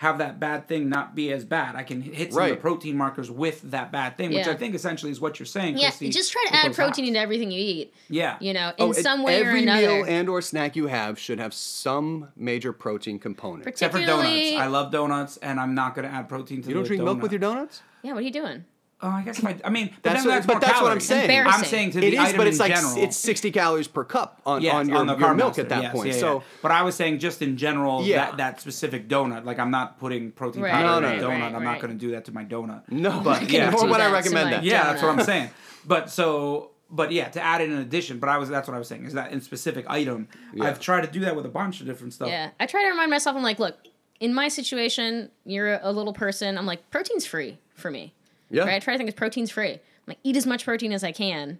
have 0.00 0.18
that 0.18 0.38
bad 0.38 0.68
thing 0.68 0.88
not 0.90 1.14
be 1.14 1.32
as 1.32 1.44
bad. 1.44 1.74
I 1.74 1.82
can 1.82 2.02
hit 2.02 2.32
some 2.34 2.42
of 2.42 2.48
the 2.50 2.56
protein 2.56 2.96
markers 2.98 3.30
with 3.30 3.62
that 3.70 3.90
bad 3.90 4.18
thing, 4.18 4.32
which 4.32 4.46
I 4.46 4.54
think 4.54 4.74
essentially 4.74 5.10
is 5.10 5.20
what 5.20 5.38
you're 5.38 5.46
saying. 5.46 5.78
yeah, 5.78 5.88
Chrissy, 5.88 6.10
just 6.10 6.32
try 6.32 6.44
to 6.48 6.54
add 6.54 6.74
protein 6.74 6.86
hops. 7.04 7.08
into 7.08 7.18
everything 7.20 7.50
you 7.50 7.58
eat. 7.60 7.94
Yeah. 8.10 8.36
You 8.40 8.52
know, 8.52 8.72
oh, 8.78 8.84
in 8.86 8.90
Oh, 8.90 8.92
some 8.92 9.20
it- 9.20 9.24
way 9.24 9.42
or 9.42 9.50
another. 9.50 9.82
every 9.86 10.02
meal 10.02 10.04
and 10.06 10.28
or 10.28 10.42
snack 10.42 10.76
you 10.76 10.86
have 10.88 11.18
should 11.18 11.38
have 11.38 11.54
some 11.54 12.28
major 12.36 12.72
protein 12.74 13.18
component. 13.18 13.66
Except 13.66 13.92
for 13.94 14.00
donuts. 14.00 14.22
Particularly- 14.28 14.56
I 14.56 14.66
love 14.66 14.92
donuts, 14.92 15.38
and 15.38 15.58
I'm 15.58 15.74
not 15.74 15.94
going 15.94 16.06
to 16.06 16.12
add 16.14 16.28
protein 16.28 16.60
to 16.62 16.68
You 16.68 16.74
don't 16.74 16.82
the 16.82 16.88
drink 16.88 17.02
milk 17.02 17.22
with 17.22 17.32
your 17.32 17.38
donuts? 17.38 17.80
yeah, 18.02 18.12
what 18.12 18.18
are 18.18 18.22
you 18.22 18.30
doing? 18.30 18.64
Oh, 19.02 19.08
I 19.08 19.22
guess 19.22 19.38
if 19.38 19.44
I, 19.44 19.56
I 19.62 19.68
mean, 19.68 19.90
but 20.02 20.02
That's 20.02 20.22
then 20.24 20.24
what- 20.24 20.34
that's 20.36 20.46
but 20.46 20.52
more 20.54 20.60
that's 20.60 20.80
what 20.80 20.90
I'm 20.90 21.00
saying. 21.00 21.46
I'm 21.46 21.64
saying 21.64 21.90
to 21.92 21.98
It 21.98 22.00
the 22.12 22.12
is, 22.14 22.18
item 22.18 22.36
but 22.38 22.46
it's 22.46 22.56
in 22.56 22.60
like 22.60 22.74
general. 22.74 22.96
it's 22.96 23.16
60 23.18 23.50
calories 23.50 23.88
per 23.88 24.04
cup 24.04 24.40
on, 24.46 24.62
Yes, 24.62 24.74
on 24.74 24.88
your, 24.88 25.04
the 25.04 25.16
your 25.18 25.34
milk 25.34 25.48
Master, 25.50 25.62
at 25.62 25.68
that 25.68 25.82
yes, 25.82 25.92
point. 25.92 26.06
yeah, 26.14 26.18
so 26.18 26.34
yeah. 26.36 26.42
but 26.62 26.70
I 26.70 26.82
was 26.82 26.94
saying 26.94 27.18
just 27.18 27.42
in 27.42 27.58
general 27.58 28.02
Yeah. 28.04 28.24
that, 28.30 28.36
that 28.38 28.60
specific 28.62 29.06
donut. 29.06 29.44
Like 29.44 29.58
I'm 29.58 29.70
not 29.70 29.98
putting 30.00 30.32
protein 30.32 30.62
Right, 30.62 30.72
powder 30.72 31.02
No, 31.06 31.12
in 31.12 31.20
no, 31.20 31.26
a 31.26 31.30
donut. 31.30 31.40
right, 31.42 31.54
I'm 31.54 31.62
not 31.64 31.80
going 31.80 31.92
to 31.92 31.98
do 31.98 32.12
that 32.12 32.24
to 32.24 32.32
my 32.32 32.44
donut. 32.46 32.90
no, 32.90 33.20
But, 33.20 33.42
yeah, 33.50 33.64
yeah. 33.64 33.70
nor 33.70 33.86
would 33.86 34.00
I 34.00 34.10
recommend 34.10 34.52
that. 34.54 34.64
Yeah, 34.64 34.84
that's 34.84 35.02
what 35.02 35.10
I'm 35.10 35.24
saying. 35.24 35.50
But 35.84 36.08
so, 36.10 36.70
but 36.90 37.12
yeah, 37.12 37.28
to 37.28 37.40
add 37.42 37.60
in 37.60 37.72
an 37.72 37.78
addition. 37.80 38.18
But 38.18 38.30
I 38.30 38.38
was 38.38 38.48
that's 38.48 38.66
what 38.66 38.74
I 38.74 38.78
was 38.78 38.88
saying 38.88 39.04
is 39.04 39.12
that 39.12 39.30
in 39.30 39.42
specific 39.42 39.84
item, 39.90 40.26
I've 40.58 40.80
tried 40.80 41.02
to 41.02 41.10
do 41.12 41.20
that 41.20 41.36
with 41.36 41.44
a 41.44 41.50
bunch 41.50 41.80
of 41.82 41.86
different 41.86 42.14
stuff. 42.14 42.28
Yeah, 42.28 42.48
I 42.58 42.64
try 42.64 42.82
to 42.84 42.88
remind 42.88 43.10
myself. 43.10 43.36
I'm 43.36 43.42
like, 43.42 43.58
look, 43.58 43.76
in 44.20 44.32
my 44.32 44.48
situation, 44.48 45.30
you're 45.44 45.80
a 45.82 45.92
little 45.92 46.14
person. 46.14 46.56
I'm 46.56 46.64
like, 46.64 46.90
protein's 46.90 47.26
free 47.26 47.58
for 47.74 47.90
me. 47.90 48.14
Yeah. 48.50 48.62
Right? 48.62 48.74
I 48.74 48.78
try 48.78 48.94
to 48.94 48.98
think 48.98 49.08
it's 49.08 49.18
protein's 49.18 49.50
free. 49.50 49.72
I'm 49.72 49.80
like, 50.06 50.18
eat 50.22 50.36
as 50.36 50.46
much 50.46 50.64
protein 50.64 50.92
as 50.92 51.02
I 51.04 51.12
can. 51.12 51.58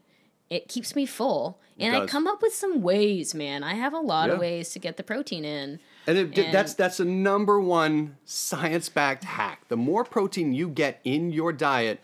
It 0.48 0.68
keeps 0.68 0.94
me 0.94 1.06
full, 1.06 1.58
and 1.76 1.96
I 1.96 2.06
come 2.06 2.28
up 2.28 2.40
with 2.40 2.54
some 2.54 2.80
ways, 2.80 3.34
man. 3.34 3.64
I 3.64 3.74
have 3.74 3.92
a 3.92 3.98
lot 3.98 4.30
of 4.30 4.38
ways 4.38 4.70
to 4.70 4.78
get 4.78 4.96
the 4.96 5.02
protein 5.02 5.44
in. 5.44 5.80
And, 6.06 6.16
it, 6.16 6.38
And- 6.38 6.54
that's 6.54 6.74
that's 6.74 7.00
a 7.00 7.04
number 7.04 7.58
one 7.60 8.16
science-backed 8.24 9.24
hack. 9.24 9.66
The 9.66 9.76
more 9.76 10.04
protein 10.04 10.52
you 10.52 10.68
get 10.68 11.00
in 11.02 11.32
your 11.32 11.52
diet 11.52 11.98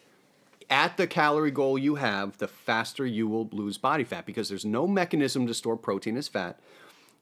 at 0.69 0.97
the 0.97 1.07
calorie 1.07 1.53
goal 1.53 1.79
you 1.79 1.95
have, 1.97 2.37
the 2.39 2.49
faster 2.49 3.07
you 3.07 3.29
will 3.29 3.49
lose 3.53 3.79
body 3.79 4.03
fat 4.03 4.27
because 4.27 4.49
there's 4.49 4.65
no 4.65 4.89
mechanism 4.89 5.47
to 5.47 5.55
store 5.55 5.77
protein 5.77 6.17
as 6.17 6.27
fat. 6.27 6.59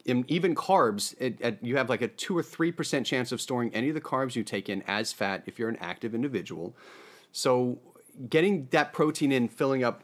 In, 0.06 0.24
even 0.28 0.54
carbs, 0.54 1.14
it, 1.20 1.38
it- 1.40 1.58
you 1.60 1.76
have 1.76 1.90
like 1.90 2.00
a 2.00 2.08
two 2.08 2.34
or 2.34 2.42
three 2.42 2.72
percent 2.72 3.04
chance 3.06 3.30
of 3.30 3.42
storing 3.42 3.74
any 3.74 3.88
of 3.90 3.94
the 3.94 4.00
carbs 4.00 4.36
you 4.36 4.42
take 4.42 4.70
in 4.70 4.82
as 4.88 5.12
fat 5.12 5.42
if 5.44 5.58
you're 5.58 5.68
an 5.68 5.76
active 5.82 6.14
individual. 6.14 6.74
So, 7.32 7.78
getting 8.28 8.68
that 8.70 8.92
protein 8.92 9.32
in, 9.32 9.48
filling 9.48 9.84
up 9.84 10.02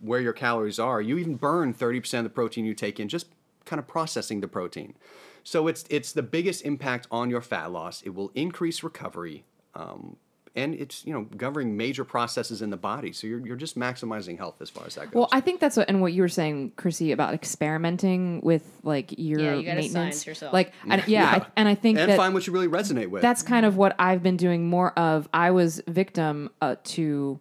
where 0.00 0.20
your 0.20 0.32
calories 0.32 0.78
are, 0.78 1.00
you 1.00 1.18
even 1.18 1.36
burn 1.36 1.74
30% 1.74 2.18
of 2.18 2.24
the 2.24 2.30
protein 2.30 2.64
you 2.64 2.74
take 2.74 3.00
in 3.00 3.08
just 3.08 3.26
kind 3.64 3.80
of 3.80 3.86
processing 3.86 4.40
the 4.40 4.48
protein. 4.48 4.94
So 5.42 5.68
it's 5.68 5.84
it's 5.90 6.12
the 6.12 6.22
biggest 6.22 6.64
impact 6.64 7.06
on 7.10 7.30
your 7.30 7.42
fat 7.42 7.70
loss. 7.70 8.02
It 8.02 8.14
will 8.14 8.30
increase 8.34 8.82
recovery. 8.82 9.44
Um, 9.74 10.16
and 10.56 10.74
it's 10.74 11.04
you 11.04 11.12
know 11.12 11.22
governing 11.36 11.76
major 11.76 12.04
processes 12.04 12.62
in 12.62 12.70
the 12.70 12.76
body, 12.76 13.12
so 13.12 13.26
you're, 13.26 13.44
you're 13.44 13.56
just 13.56 13.78
maximizing 13.78 14.38
health 14.38 14.60
as 14.60 14.70
far 14.70 14.86
as 14.86 14.94
that 14.94 15.06
goes. 15.06 15.14
Well, 15.14 15.28
I 15.32 15.40
think 15.40 15.60
that's 15.60 15.76
what, 15.76 15.88
and 15.88 16.00
what 16.00 16.12
you 16.12 16.22
were 16.22 16.28
saying, 16.28 16.72
Chrissy, 16.76 17.12
about 17.12 17.34
experimenting 17.34 18.40
with 18.42 18.62
like 18.82 19.14
your 19.18 19.40
Yeah, 19.40 19.54
you 19.54 19.62
gotta 19.62 19.80
maintenance. 19.80 19.92
science 19.92 20.26
yourself. 20.26 20.52
Like, 20.52 20.72
I, 20.88 21.02
yeah, 21.06 21.40
I, 21.42 21.46
and 21.56 21.68
I 21.68 21.74
think 21.74 21.98
and 21.98 22.10
that 22.10 22.16
find 22.16 22.34
what 22.34 22.46
you 22.46 22.52
really 22.52 22.68
resonate 22.68 23.08
with. 23.08 23.22
that's 23.22 23.42
kind 23.42 23.66
of 23.66 23.76
what 23.76 23.94
I've 23.98 24.22
been 24.22 24.36
doing 24.36 24.68
more 24.68 24.96
of. 24.98 25.28
I 25.34 25.50
was 25.50 25.82
victim 25.88 26.50
uh, 26.60 26.76
to, 26.84 27.40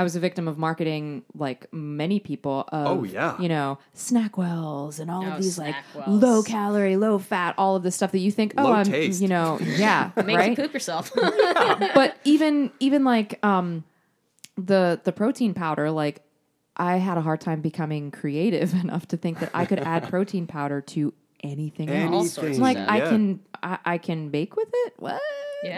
I 0.00 0.02
was 0.02 0.16
a 0.16 0.20
victim 0.20 0.48
of 0.48 0.56
marketing 0.56 1.22
like 1.34 1.70
many 1.72 2.20
people. 2.20 2.64
Of, 2.68 2.86
Oh, 2.86 3.04
yeah. 3.04 3.38
you 3.40 3.48
know, 3.48 3.78
Snackwells 3.94 4.98
and 4.98 5.10
all 5.10 5.24
Oh, 5.24 5.32
of 5.32 5.42
these 5.42 5.58
like 5.58 5.74
Snackwells. 5.94 6.22
low 6.22 6.42
calorie, 6.42 6.96
low 6.96 7.18
fat, 7.18 7.54
all 7.58 7.76
of 7.76 7.82
this 7.82 7.96
stuff 7.96 8.12
that 8.12 8.18
you 8.20 8.30
think, 8.30 8.54
oh, 8.56 8.64
Low 8.64 8.72
I'm, 8.72 8.84
taste. 8.86 9.20
you 9.20 9.28
know, 9.28 9.58
yeah, 9.62 10.10
Makes 10.16 10.26
right. 10.38 10.50
you 10.50 10.56
poop 10.56 10.72
yourself. 10.72 11.10
but 11.14 12.16
even 12.24 12.70
even 12.80 13.04
like 13.04 13.38
um 13.44 13.84
the 14.56 15.00
the 15.04 15.12
protein 15.12 15.54
powder 15.54 15.90
like 15.90 16.22
i 16.76 16.96
had 16.96 17.16
a 17.16 17.20
hard 17.22 17.40
time 17.40 17.60
becoming 17.60 18.10
creative 18.10 18.74
enough 18.84 19.06
to 19.08 19.16
think 19.16 19.38
that 19.40 19.50
i 19.54 19.64
could 19.64 19.78
add 19.78 20.08
protein 20.08 20.46
powder 20.46 20.80
to 20.82 21.14
anything 21.42 21.88
All 21.90 22.14
else 22.20 22.32
sorts 22.34 22.58
of 22.58 22.62
Anything. 22.62 22.62
like 22.62 22.76
stuff. 22.76 22.90
i 22.90 23.00
can 23.00 23.40
I, 23.62 23.78
I 23.94 23.98
can 23.98 24.28
bake 24.28 24.56
with 24.56 24.68
it 24.72 24.94
what 24.98 25.20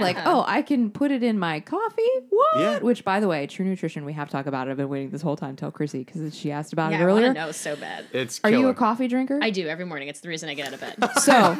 like 0.01 0.17
uh-huh. 0.17 0.31
oh 0.33 0.45
i 0.47 0.63
can 0.63 0.91
put 0.91 1.11
it 1.11 1.23
in 1.23 1.39
my 1.39 1.61
coffee 1.61 2.03
what 2.31 2.47
Yeah. 2.57 2.79
which 2.79 3.05
by 3.05 3.21
the 3.21 3.29
way 3.29 3.47
true 3.47 3.67
nutrition 3.67 4.05
we 4.05 4.13
have 4.13 4.29
to 4.29 4.33
talk 4.33 4.47
about 4.47 4.69
it 4.69 4.71
i've 4.71 4.77
been 4.77 4.89
waiting 4.89 5.11
this 5.11 5.23
whole 5.23 5.37
time 5.37 5.57
to 5.57 5.61
tell 5.61 5.71
chrissy 5.71 6.05
because 6.05 6.35
she 6.35 6.51
asked 6.51 6.73
about 6.73 6.93
yeah, 6.93 7.01
it 7.01 7.05
earlier 7.05 7.29
to 7.29 7.35
know 7.35 7.53
so 7.53 7.77
bad. 7.77 8.07
it's 8.13 8.41
are 8.45 8.51
you 8.51 8.69
a 8.69 8.75
coffee 8.75 9.09
drinker 9.09 9.41
I 9.43 9.51
do 9.51 9.67
every 9.67 9.85
morning. 9.85 10.09
It's 10.09 10.21
the 10.21 10.29
reason 10.29 10.49
I 10.49 10.55
get 10.55 10.69
out 10.69 10.75
of 10.75 10.81
bed. 10.81 11.11
so 11.21 11.57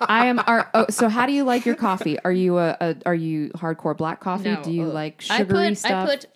I 0.00 0.26
am. 0.26 0.38
Are, 0.40 0.68
oh, 0.74 0.86
so 0.90 1.08
how 1.08 1.26
do 1.26 1.32
you 1.32 1.44
like 1.44 1.64
your 1.64 1.74
coffee? 1.74 2.18
Are 2.20 2.32
you 2.32 2.58
a, 2.58 2.76
a 2.80 2.96
are 3.06 3.14
you 3.14 3.48
hardcore 3.50 3.96
black 3.96 4.20
coffee? 4.20 4.50
No, 4.50 4.62
do 4.62 4.70
you 4.70 4.88
ugh. 4.88 4.94
like 4.94 5.24
I 5.30 5.38
sugary 5.38 5.68
put, 5.68 5.78
stuff? 5.78 6.08
I 6.08 6.16
put 6.16 6.26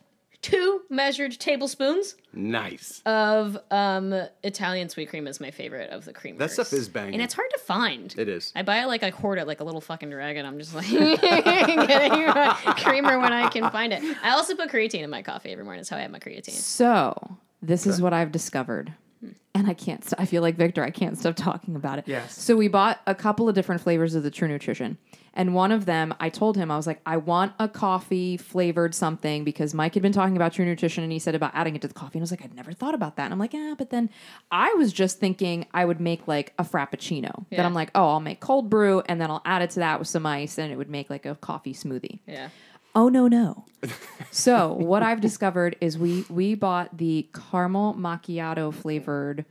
two 0.45 0.83
measured 0.91 1.33
tablespoons 1.41 2.17
nice. 2.35 3.01
of 3.07 3.57
um, 3.71 4.15
Italian 4.43 4.91
sweet 4.91 5.09
cream 5.09 5.27
is 5.27 5.41
my 5.41 5.51
favorite 5.51 5.89
of 5.91 6.05
the 6.05 6.13
creamers. 6.13 6.37
That 6.37 6.51
stuff 6.51 6.71
is 6.75 6.87
banging. 6.87 7.15
and 7.15 7.23
it's 7.23 7.33
hard 7.33 7.49
to 7.55 7.59
find. 7.61 8.15
It 8.19 8.29
is. 8.29 8.53
I 8.55 8.63
buy 8.63 8.83
it 8.83 8.87
like 8.87 9.03
I 9.03 9.09
hoard 9.09 9.39
it 9.39 9.47
like 9.47 9.61
a 9.61 9.65
little 9.65 9.81
fucking 9.81 10.11
dragon. 10.11 10.45
I'm 10.45 10.59
just 10.59 10.75
like 10.75 10.87
getting 10.91 11.79
my 11.79 12.75
creamer 12.77 13.19
when 13.19 13.33
I 13.33 13.49
can 13.49 13.71
find 13.71 13.95
it. 13.95 14.03
I 14.23 14.33
also 14.33 14.55
put 14.55 14.71
creatine 14.71 15.03
in 15.03 15.09
my 15.09 15.23
coffee 15.23 15.51
every 15.51 15.65
morning. 15.65 15.81
That's 15.81 15.89
how 15.89 15.97
I 15.97 16.01
have 16.01 16.11
my 16.11 16.19
creatine. 16.19 16.51
so 16.51 17.39
this 17.63 17.87
is 17.87 18.03
what 18.03 18.13
I've 18.13 18.31
discovered. 18.31 18.93
And 19.55 19.69
I 19.69 19.75
can't. 19.75 20.05
St- 20.05 20.21
I 20.21 20.27
feel 20.27 20.43
like 20.43 20.57
Victor. 20.57 20.83
I 20.83 20.91
can't 20.91 21.17
stop 21.19 21.37
talking 21.37 21.77
about 21.77 21.99
it. 21.99 22.05
Yes. 22.07 22.37
So 22.41 22.57
we 22.57 22.69
bought 22.69 23.01
a 23.07 23.15
couple 23.15 23.49
of 23.49 23.55
different 23.55 23.81
flavors 23.83 24.15
of 24.15 24.23
the 24.23 24.31
True 24.31 24.49
Nutrition, 24.49 24.99
and 25.33 25.55
one 25.55 25.71
of 25.73 25.87
them, 25.87 26.15
I 26.21 26.29
told 26.29 26.57
him 26.57 26.71
I 26.71 26.77
was 26.77 26.87
like, 26.87 27.01
I 27.07 27.17
want 27.17 27.53
a 27.59 27.69
coffee 27.69 28.37
flavored 28.37 28.95
something 28.95 29.45
because 29.45 29.75
Mike 29.75 29.95
had 29.95 30.03
been 30.03 30.13
talking 30.13 30.37
about 30.37 30.53
True 30.53 30.65
Nutrition, 30.65 31.03
and 31.05 31.13
he 31.13 31.19
said 31.19 31.35
about 31.35 31.53
adding 31.55 31.75
it 31.77 31.83
to 31.83 31.89
the 31.89 31.95
coffee, 31.95 32.19
and 32.19 32.23
I 32.23 32.25
was 32.25 32.31
like, 32.31 32.45
I'd 32.45 32.55
never 32.55 32.73
thought 32.73 32.95
about 32.95 33.17
that. 33.17 33.25
And 33.25 33.33
I'm 33.33 33.39
like, 33.39 33.53
yeah, 33.55 33.75
but 33.79 33.91
then 33.91 34.11
I 34.51 34.73
was 34.75 34.93
just 34.93 35.19
thinking 35.21 35.67
I 35.73 35.85
would 35.85 36.01
make 36.01 36.27
like 36.29 36.53
a 36.59 36.65
frappuccino. 36.65 37.33
That 37.51 37.59
Yeah. 37.59 37.67
I'm 37.67 37.75
like, 37.75 37.91
oh, 37.95 38.09
I'll 38.09 38.21
make 38.21 38.41
cold 38.41 38.69
brew, 38.71 39.03
and 39.07 39.21
then 39.21 39.31
I'll 39.31 39.43
add 39.45 39.63
it 39.63 39.71
to 39.71 39.81
that 39.81 39.99
with 39.99 40.09
some 40.09 40.27
ice, 40.27 40.59
and 40.59 40.73
it 40.73 40.77
would 40.77 40.91
make 40.91 41.11
like 41.11 41.27
a 41.27 41.35
coffee 41.37 41.75
smoothie. 41.75 42.21
Yeah. 42.27 42.49
Oh 42.95 43.09
no 43.09 43.27
no. 43.29 43.65
so 44.31 44.73
what 44.73 45.03
I've 45.03 45.21
discovered 45.21 45.77
is 45.81 45.99
we 45.99 46.25
we 46.31 46.55
bought 46.55 46.97
the 46.97 47.29
caramel 47.51 47.95
macchiato 47.95 48.73
flavored 48.73 49.45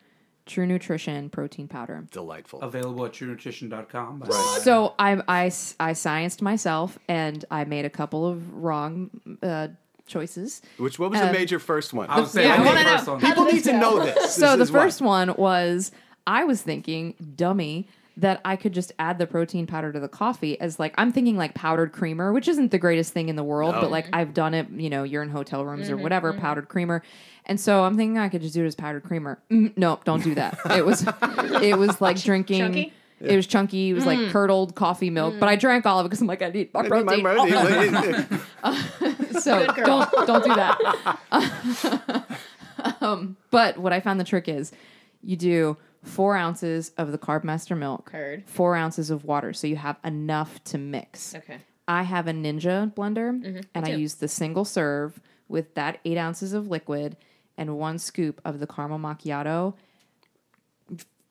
True 0.45 0.65
Nutrition 0.65 1.29
protein 1.29 1.67
powder. 1.69 2.05
Delightful. 2.11 2.61
Available 2.61 3.05
at 3.05 3.13
truenutrition.com. 3.13 4.19
by 4.19 4.25
the 4.27 4.31
way. 4.33 4.59
So 4.61 4.93
I, 4.99 5.21
I 5.27 5.45
s- 5.47 5.75
I 5.79 5.91
scienced 5.91 6.41
myself 6.41 6.99
and 7.07 7.45
I 7.49 7.63
made 7.63 7.85
a 7.85 7.89
couple 7.89 8.27
of 8.27 8.53
wrong 8.53 9.09
uh, 9.41 9.69
choices. 10.05 10.61
Which 10.77 10.99
what 10.99 11.11
was 11.11 11.21
Um, 11.21 11.27
the 11.27 11.33
major 11.33 11.59
first 11.59 11.93
one? 11.93 12.09
I 12.09 12.19
was 12.19 12.31
saying 12.31 12.47
Yeah, 12.47 12.55
I 12.55 12.57
the 12.59 12.65
wanna 12.65 12.83
know. 13.21 13.27
People 13.27 13.45
need 13.45 13.63
to 13.65 13.73
know 13.77 14.03
this. 14.03 14.35
So 14.35 14.47
This 14.47 14.57
the 14.57 14.63
is 14.63 14.71
why. 14.73 14.79
first 14.81 15.01
one 15.01 15.33
was 15.37 15.91
I 16.27 16.43
was 16.43 16.61
thinking 16.61 17.13
dummy 17.35 17.87
that 18.17 18.41
I 18.45 18.55
could 18.55 18.73
just 18.73 18.91
add 18.99 19.17
the 19.17 19.25
protein 19.25 19.65
powder 19.65 19.91
to 19.91 19.99
the 19.99 20.07
coffee 20.07 20.59
as 20.59 20.77
like 20.79 20.93
I'm 20.97 21.11
thinking 21.11 21.35
like 21.35 21.55
powdered 21.55 21.91
creamer, 21.93 22.31
which 22.31 22.47
isn't 22.47 22.69
the 22.71 22.77
greatest 22.77 23.11
thing 23.11 23.27
in 23.29 23.35
the 23.35 23.43
world, 23.43 23.73
No. 23.75 23.81
but 23.81 23.91
like 23.91 24.07
I've 24.13 24.33
done 24.33 24.53
it, 24.53 24.69
you 24.69 24.89
know, 24.89 25.03
you're 25.03 25.23
in 25.23 25.29
hotel 25.29 25.65
rooms 25.65 25.89
or 25.89 25.97
whatever, 25.97 26.31
powdered 26.33 26.69
creamer. 26.69 27.01
And 27.45 27.59
so 27.59 27.83
I'm 27.83 27.97
thinking 27.97 28.17
I 28.19 28.29
could 28.29 28.41
just 28.41 28.53
do 28.53 28.63
it 28.63 28.67
as 28.67 28.75
powdered 28.75 29.03
creamer. 29.03 29.39
Mm, 29.49 29.75
no, 29.77 29.99
don't 30.05 30.23
do 30.23 30.35
that. 30.35 30.59
It 30.71 30.85
was 30.85 31.05
it 31.61 31.77
was 31.77 31.99
like 32.01 32.21
drinking 32.21 32.59
Chunky? 32.59 32.93
It 33.19 33.35
was 33.37 33.47
chunky. 33.47 33.89
It 33.89 33.93
was 33.93 34.05
like 34.05 34.29
curdled 34.31 34.75
coffee 34.75 35.09
milk, 35.09 35.35
but 35.39 35.47
I 35.47 35.55
drank 35.55 35.85
all 35.85 35.99
of 35.99 36.05
it 36.05 36.09
because 36.09 36.21
I'm 36.21 36.27
like 36.27 36.41
I 36.41 36.49
need 36.49 36.73
my 36.73 36.81
I 36.81 36.83
need 36.83 37.23
my 37.23 37.33
protein. 37.33 37.93
protein. 37.93 39.31
so 39.41 39.65
don't 39.67 40.11
don't 40.27 40.43
do 40.43 40.53
that. 40.53 42.27
um, 43.01 43.37
but 43.49 43.77
what 43.77 43.93
I 43.93 43.99
found 44.01 44.19
the 44.19 44.23
trick 44.25 44.47
is, 44.47 44.71
you 45.23 45.35
do 45.35 45.77
four 46.03 46.35
ounces 46.35 46.91
of 46.97 47.11
the 47.11 47.17
Carb 47.17 47.43
Master 47.43 47.75
milk, 47.75 48.11
Heard. 48.11 48.43
four 48.45 48.75
ounces 48.75 49.09
of 49.09 49.25
water, 49.25 49.53
so 49.53 49.67
you 49.67 49.77
have 49.77 49.97
enough 50.03 50.63
to 50.65 50.77
mix. 50.77 51.33
Okay. 51.35 51.57
I 51.87 52.03
have 52.03 52.27
a 52.27 52.31
Ninja 52.31 52.93
blender, 52.93 53.31
mm-hmm. 53.31 53.61
and 53.73 53.85
I 53.85 53.91
too. 53.91 53.99
use 53.99 54.15
the 54.15 54.27
single 54.27 54.65
serve 54.65 55.19
with 55.47 55.73
that 55.75 55.99
eight 56.05 56.17
ounces 56.17 56.53
of 56.53 56.67
liquid 56.67 57.17
and 57.57 57.77
one 57.77 57.97
scoop 57.97 58.41
of 58.45 58.59
the 58.59 58.67
caramel 58.67 58.99
macchiato. 58.99 59.73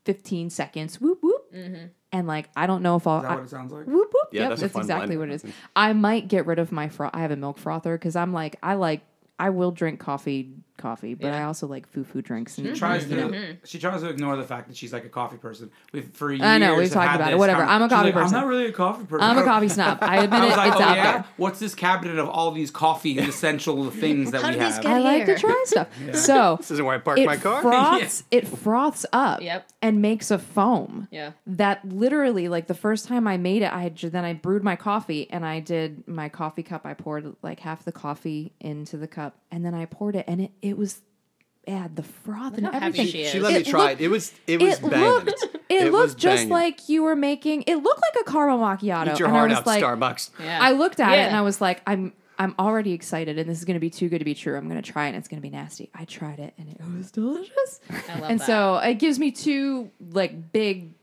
Fifteen 0.04 0.50
seconds, 0.50 1.00
whoop 1.00 1.22
whoop, 1.22 1.54
mm-hmm. 1.54 1.86
and 2.10 2.26
like 2.26 2.50
I 2.56 2.66
don't 2.66 2.82
know 2.82 2.96
if 2.96 3.06
I'll. 3.06 3.18
Is 3.18 3.22
that 3.22 3.30
I- 3.30 3.34
what 3.36 3.44
it 3.44 3.50
sounds 3.50 3.72
like? 3.72 3.86
Whoop 3.86 4.10
whoop. 4.12 4.28
Yeah, 4.32 4.40
yep, 4.40 4.48
that's 4.50 4.62
that's, 4.62 4.76
exactly 4.76 5.16
blend. 5.16 5.20
what 5.20 5.28
it 5.30 5.44
is. 5.44 5.52
I 5.76 5.92
might 5.92 6.26
get 6.26 6.46
rid 6.46 6.58
of 6.58 6.72
my 6.72 6.88
fro. 6.88 7.08
I 7.12 7.20
have 7.20 7.30
a 7.30 7.36
milk 7.36 7.58
frother 7.58 7.96
because 7.96 8.16
I'm 8.16 8.32
like 8.32 8.56
I 8.62 8.74
like 8.74 9.02
I 9.38 9.50
will 9.50 9.70
drink 9.70 10.00
coffee, 10.00 10.52
coffee, 10.76 11.14
but 11.14 11.32
I 11.32 11.44
also 11.44 11.66
like 11.66 11.88
foo 11.88 12.04
foo 12.04 12.22
drinks. 12.22 12.58
And 12.58 12.66
She 12.68 12.74
tries 12.74 13.06
to 13.08 13.56
she 13.64 13.78
tries 13.78 14.00
to 14.02 14.08
ignore 14.08 14.36
the 14.36 14.44
fact 14.44 14.68
that 14.68 14.76
she's 14.76 14.92
like 14.92 15.04
a 15.04 15.08
coffee 15.08 15.36
person. 15.36 15.70
We've 15.92 16.08
for 16.14 16.30
years. 16.32 16.42
I 16.42 16.58
know, 16.58 16.74
we've 16.74 16.84
have 16.84 16.92
talked 16.92 17.08
had 17.08 17.16
about 17.16 17.28
it. 17.28 17.30
this 17.32 17.38
Whatever. 17.38 17.62
con- 17.62 17.68
I'm 17.70 17.82
a 17.82 17.84
she's 17.86 17.90
coffee 17.92 18.04
like, 18.06 18.14
person. 18.14 18.34
I'm 18.36 18.40
not 18.42 18.48
really 18.48 18.66
a 18.66 18.72
coffee 18.72 19.04
person. 19.04 19.24
I'm 19.30 19.38
a 19.38 19.44
coffee 19.44 19.68
snob. 19.68 19.98
I 20.02 20.16
admit 20.24 20.40
I 20.40 20.44
it. 20.44 20.48
was 20.48 20.56
like, 20.56 20.72
it's 20.72 20.80
oh 20.80 20.84
out 20.84 20.96
yeah. 20.96 21.12
there. 21.12 21.24
What's 21.36 21.58
this 21.58 21.74
cabinet 21.74 22.18
of 22.18 22.28
all 22.28 22.50
these 22.52 22.70
coffee 22.70 23.18
essential 23.18 23.90
things 23.90 24.30
that 24.32 24.42
How 24.42 24.48
we 24.48 24.54
did 24.54 24.62
these 24.62 24.74
have? 24.74 24.82
get 24.82 24.92
I 24.92 24.98
like 24.98 25.24
to 25.26 25.32
here. 25.32 25.38
try 25.38 25.62
stuff. 25.66 25.88
So 26.14 26.56
this 26.58 26.70
isn't 26.72 26.84
where 26.84 26.94
I 26.96 26.98
park 26.98 27.18
it 27.18 27.26
my 27.26 27.36
car. 27.36 27.62
froths. 27.62 28.24
It 28.30 28.46
froths 28.48 29.06
up. 29.12 29.40
Yep. 29.42 29.68
And 29.82 30.00
makes 30.02 30.30
a 30.30 30.38
foam. 30.38 31.08
Yeah. 31.10 31.32
That 31.46 31.86
literally, 31.88 32.48
like 32.48 32.66
the 32.66 32.74
first 32.74 33.06
time 33.08 33.26
I 33.26 33.36
made 33.36 33.62
it, 33.62 33.72
I 33.72 33.82
had 33.82 33.96
ju- 33.96 34.10
then 34.10 34.24
I 34.24 34.32
brewed 34.32 34.62
my 34.62 34.76
coffee 34.76 35.28
and 35.30 35.44
I 35.44 35.60
did 35.60 36.06
my 36.06 36.28
coffee 36.28 36.62
cup. 36.62 36.86
I 36.86 36.94
poured 36.94 37.34
like 37.42 37.60
half 37.60 37.84
the 37.84 37.92
coffee 37.92 38.52
into 38.60 38.96
the 38.96 39.08
cup 39.08 39.36
and 39.50 39.64
then 39.64 39.74
I 39.74 39.86
poured 39.86 40.16
it 40.16 40.24
and 40.28 40.40
it 40.40 40.50
it 40.62 40.78
was, 40.78 41.00
it 41.64 41.74
had 41.74 41.94
the 41.96 42.02
froth 42.02 42.56
and 42.56 42.66
how 42.66 42.72
happy 42.72 42.86
everything. 42.86 43.06
she 43.08 43.22
is. 43.22 43.30
She 43.32 43.40
let 43.40 43.52
me 43.54 43.62
try 43.62 43.88
looked- 43.90 44.00
it. 44.00 44.04
It 44.04 44.08
was 44.08 44.32
it 44.46 44.60
was 44.62 44.78
it 44.78 44.90
banging. 44.90 45.08
looked 45.10 45.44
it, 45.68 45.92
was 45.92 46.10
looked 46.10 46.20
just 46.20 46.36
banging. 46.40 46.48
like 46.50 46.88
you 46.88 47.02
were 47.02 47.14
making 47.16 47.62
it 47.66 47.76
looked 47.76 48.00
like 48.02 48.26
a 48.26 48.30
caramel 48.30 48.58
macchiato 48.58 49.12
Eat 49.12 49.18
your 49.20 49.28
and 49.28 49.36
I 49.36 49.38
heart 49.40 49.50
was 49.50 49.58
out, 49.58 49.66
like 49.66 49.82
Starbucks. 49.84 50.30
Yeah. 50.42 50.58
I 50.60 50.72
looked 50.72 50.98
at 51.00 51.12
it 51.12 51.20
and 51.22 51.36
I 51.36 51.42
was 51.42 51.60
like 51.60 51.82
I'm 51.86 52.12
I'm 52.38 52.54
already 52.58 52.92
excited 52.92 53.38
and 53.38 53.48
this 53.48 53.58
is 53.58 53.64
going 53.64 53.74
to 53.76 53.80
be 53.80 53.90
too 53.90 54.08
good 54.08 54.18
to 54.18 54.24
be 54.24 54.34
true. 54.34 54.56
I'm 54.56 54.68
going 54.68 54.82
to 54.82 54.90
try 54.92 55.04
it 55.06 55.08
and 55.10 55.18
it's 55.18 55.28
going 55.28 55.40
to 55.40 55.48
be 55.48 55.54
nasty. 55.54 55.90
I 55.94 56.04
tried 56.04 56.40
it 56.40 56.54
and 56.58 56.68
it 56.68 56.80
was 56.96 57.10
delicious. 57.12 57.80
I 58.08 58.18
love 58.18 58.30
and 58.30 58.40
that. 58.40 58.46
so 58.46 58.78
it 58.78 58.94
gives 58.94 59.18
me 59.20 59.30
two 59.30 59.90
like 60.10 60.50
big 60.52 60.94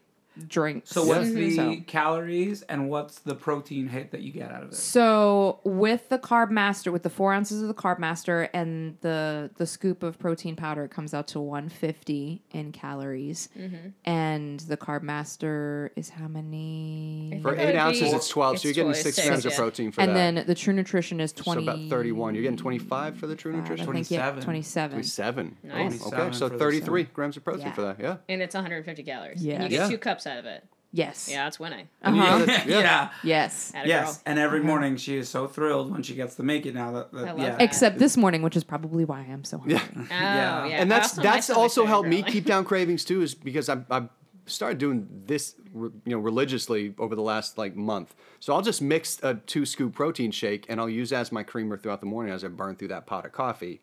drinks. 0.48 0.90
So 0.92 1.06
what's 1.06 1.32
the 1.32 1.56
So- 1.56 1.76
calories 1.88 2.62
and 2.64 2.90
what's 2.90 3.20
the 3.20 3.36
protein 3.36 3.88
hit 3.88 4.12
that 4.12 4.22
you 4.22 4.32
get 4.32 4.52
out 4.52 4.64
of 4.64 4.70
it? 4.70 4.76
So 4.76 5.60
with 5.64 6.10
the 6.10 6.20
carb 6.20 6.50
master, 6.52 6.92
with 6.92 7.04
the 7.04 7.10
four 7.10 7.34
ounces 7.34 7.62
of 7.62 7.68
the 7.68 7.74
carb 7.74 8.00
master 8.00 8.50
and 8.54 8.98
the 9.02 9.50
the 9.58 9.66
scoop 9.68 10.04
of 10.04 10.18
protein 10.20 10.56
powder, 10.56 10.84
it 10.86 10.92
comes 10.92 11.14
out 11.14 11.28
to 11.30 11.40
150 11.40 12.42
in 12.52 12.72
calories. 12.72 13.50
Mm-hmm. 13.58 13.90
And 14.06 14.60
the 14.62 14.78
carb 14.78 15.02
master 15.04 15.92
is 15.96 16.10
how 16.10 16.28
many? 16.28 17.40
For 17.42 17.56
eight 17.56 17.76
ounces, 17.76 18.10
be- 18.10 18.16
it's 18.16 18.28
twelve. 18.28 18.60
so 18.60 18.68
you're 18.68 18.74
getting 18.76 18.94
six 18.94 19.16
six, 19.16 19.28
grams 19.28 19.46
of 19.46 19.54
protein 19.54 19.92
for 19.92 20.02
And 20.02 20.16
that. 20.16 20.20
And 20.20 20.38
then 20.38 20.46
the 20.48 20.56
true 20.56 20.74
nutrition 20.74 21.20
is 21.20 21.32
20. 21.34 21.66
so 21.66 21.72
about 21.72 21.90
thirty-one. 21.90 22.36
You're 22.36 22.44
getting 22.44 22.58
twenty-five 22.58 23.18
for 23.18 23.28
the 23.28 23.36
True 23.36 23.54
Nutrition. 23.54 23.86
think, 23.92 24.10
yeah, 24.12 24.32
27. 24.32 24.44
27. 24.44 24.92
Twenty-seven. 24.92 25.58
Nice. 25.64 26.02
Oh, 26.04 26.08
okay, 26.08 26.32
so 26.36 26.50
thirty-three 26.50 27.04
grams 27.14 27.38
of 27.38 27.44
protein 27.44 27.68
Yeah. 27.68 27.74
for 27.74 27.82
that. 27.84 28.00
Yeah. 28.00 28.18
and 28.28 28.42
it's 28.42 28.56
150 28.56 29.04
calories. 29.04 29.44
Yes. 29.44 29.56
And 29.56 29.64
you 29.64 29.70
get 29.70 29.84
Yeah. 29.86 29.90
two 29.90 29.98
cups 29.98 30.26
out 30.30 30.38
of 30.40 30.46
it. 30.46 30.64
Yes. 30.92 31.30
Yeah, 31.30 31.44
that's 31.44 31.60
winning. 31.60 31.88
Uh-huh. 32.02 32.46
Yeah. 32.48 32.64
yeah. 32.68 33.10
Yes. 33.24 33.72
Atta 33.76 33.88
Yes, 33.88 34.18
girl. 34.18 34.24
and 34.26 34.40
every 34.40 34.62
morning 34.64 34.98
she 34.98 35.18
is 35.18 35.30
so 35.30 35.46
thrilled 35.46 35.92
when 35.92 36.02
she 36.02 36.16
gets 36.16 36.34
to 36.36 36.44
make 36.44 36.66
it. 36.66 36.74
Now 36.74 36.92
that, 36.94 37.12
that 37.14 37.28
I 37.28 37.32
love 37.32 37.40
yeah, 37.40 37.50
that. 37.52 37.62
Except 37.62 38.00
this 38.00 38.18
morning, 38.18 38.42
which 38.42 38.56
is 38.56 38.64
probably 38.64 39.06
why 39.06 39.20
I'm 39.20 39.44
so 39.44 39.60
hungry. 39.60 39.76
Yeah. 39.76 39.84
Oh, 39.96 40.02
Yeah. 40.10 40.66
yeah. 40.66 40.82
and 40.82 40.92
I 40.92 40.98
that's 40.98 41.10
also- 41.12 41.22
that's 41.22 41.50
also 41.52 41.82
very 41.82 41.90
helped 41.90 42.10
me 42.10 42.24
keep 42.24 42.46
down 42.46 42.66
cravings 42.72 43.06
too 43.06 43.22
is 43.22 43.36
because 43.36 43.70
I 43.70 43.84
I 43.92 44.10
started 44.48 44.80
doing 44.80 45.08
this 45.28 45.54
you 45.76 45.92
know 46.08 46.18
religiously 46.18 46.96
over 46.98 47.16
the 47.16 47.22
last 47.22 47.60
like 47.60 47.76
month. 47.76 48.16
So 48.40 48.56
I'll 48.56 48.64
just 48.64 48.82
mix 48.82 49.20
a 49.22 49.36
two 49.36 49.68
scoop 49.68 49.94
protein 49.94 50.32
shake 50.32 50.66
and 50.70 50.80
I'll 50.82 50.90
use 50.90 51.12
that 51.12 51.20
as 51.20 51.32
my 51.32 51.44
creamer 51.44 51.78
throughout 51.78 52.00
the 52.00 52.08
morning 52.08 52.34
as 52.34 52.44
I 52.44 52.48
burn 52.48 52.76
through 52.76 52.88
that 52.88 53.06
pot 53.06 53.26
of 53.28 53.32
coffee. 53.32 53.80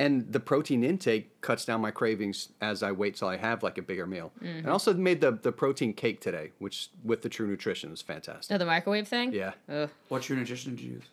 And 0.00 0.32
the 0.32 0.38
protein 0.38 0.84
intake 0.84 1.40
cuts 1.40 1.64
down 1.64 1.80
my 1.80 1.90
cravings 1.90 2.50
as 2.60 2.84
I 2.84 2.92
wait 2.92 3.16
till 3.16 3.26
I 3.28 3.36
have 3.36 3.64
like 3.64 3.78
a 3.78 3.82
bigger 3.82 4.06
meal. 4.06 4.30
Mm-hmm. 4.38 4.58
And 4.58 4.66
I 4.68 4.70
also 4.70 4.94
made 4.94 5.20
the 5.20 5.32
the 5.32 5.50
protein 5.52 5.92
cake 5.92 6.20
today, 6.20 6.52
which 6.60 6.88
with 7.04 7.22
the 7.22 7.28
True 7.28 7.48
Nutrition 7.48 7.92
is 7.92 8.00
fantastic. 8.00 8.54
Oh, 8.54 8.58
the 8.58 8.64
microwave 8.66 9.08
thing? 9.08 9.32
Yeah. 9.32 9.52
Ugh. 9.68 9.90
What 10.08 10.22
true 10.22 10.36
nutrition 10.36 10.76
did 10.76 10.84
you 10.84 10.92
use? 10.92 11.04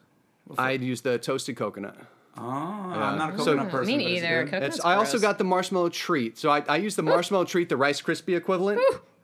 I 0.57 0.71
used 0.71 1.03
the 1.03 1.17
toasted 1.17 1.55
coconut. 1.57 1.95
Oh, 2.37 2.41
I'm 2.43 3.17
not 3.17 3.33
a 3.33 3.37
So- 3.39 3.45
coconut 3.45 3.71
person. 3.71 3.97
Me 3.97 4.03
but 4.03 4.11
it's 4.11 4.21
neither. 4.21 4.43
good. 4.45 4.63
It's, 4.63 4.83
I 4.85 4.95
also 4.95 5.17
got 5.19 5.37
the 5.39 5.43
marshmallow 5.45 5.89
treat. 5.89 6.37
So 6.37 6.49
I, 6.51 6.59
I 6.67 6.77
used 6.77 6.95
the 6.97 7.01
marshmallow 7.03 7.45
treat, 7.45 7.69
the 7.69 7.77
Rice 7.77 8.01
Krispie 8.01 8.35
equivalent, 8.37 8.81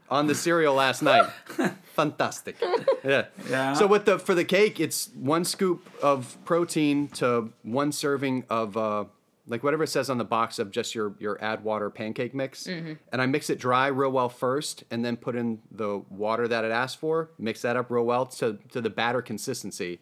on 0.09 0.25
the 0.27 0.33
cereal 0.33 0.73
last 0.73 1.01
night. 1.03 1.29
Fantastic. 1.93 2.55
Yeah. 3.03 3.25
Yeah. 3.49 3.73
So 3.73 3.87
with 3.87 4.05
the 4.05 4.19
for 4.19 4.35
the 4.35 4.45
cake, 4.45 4.79
it's 4.79 5.09
one 5.15 5.43
scoop 5.43 5.89
of 6.03 6.37
protein 6.45 7.07
to 7.09 7.51
one 7.63 7.91
serving 7.91 8.45
of 8.47 8.77
uh, 8.77 9.05
like 9.47 9.63
whatever 9.63 9.83
it 9.83 9.87
says 9.87 10.09
on 10.09 10.17
the 10.17 10.23
box 10.25 10.59
of 10.59 10.71
just 10.71 10.93
your 10.95 11.15
your 11.19 11.41
add 11.43 11.63
water 11.63 11.89
pancake 11.89 12.33
mix. 12.33 12.65
Mm-hmm. 12.67 12.93
And 13.11 13.21
I 13.21 13.25
mix 13.25 13.49
it 13.49 13.59
dry 13.59 13.87
real 13.87 14.11
well 14.11 14.29
first, 14.29 14.83
and 14.91 15.03
then 15.03 15.17
put 15.17 15.35
in 15.35 15.59
the 15.71 16.01
water 16.09 16.47
that 16.47 16.63
it 16.65 16.71
asked 16.71 16.99
for. 16.99 17.31
Mix 17.37 17.61
that 17.63 17.75
up 17.75 17.89
real 17.89 18.05
well 18.05 18.25
to 18.27 18.57
to 18.71 18.81
the 18.81 18.89
batter 18.89 19.21
consistency, 19.21 19.99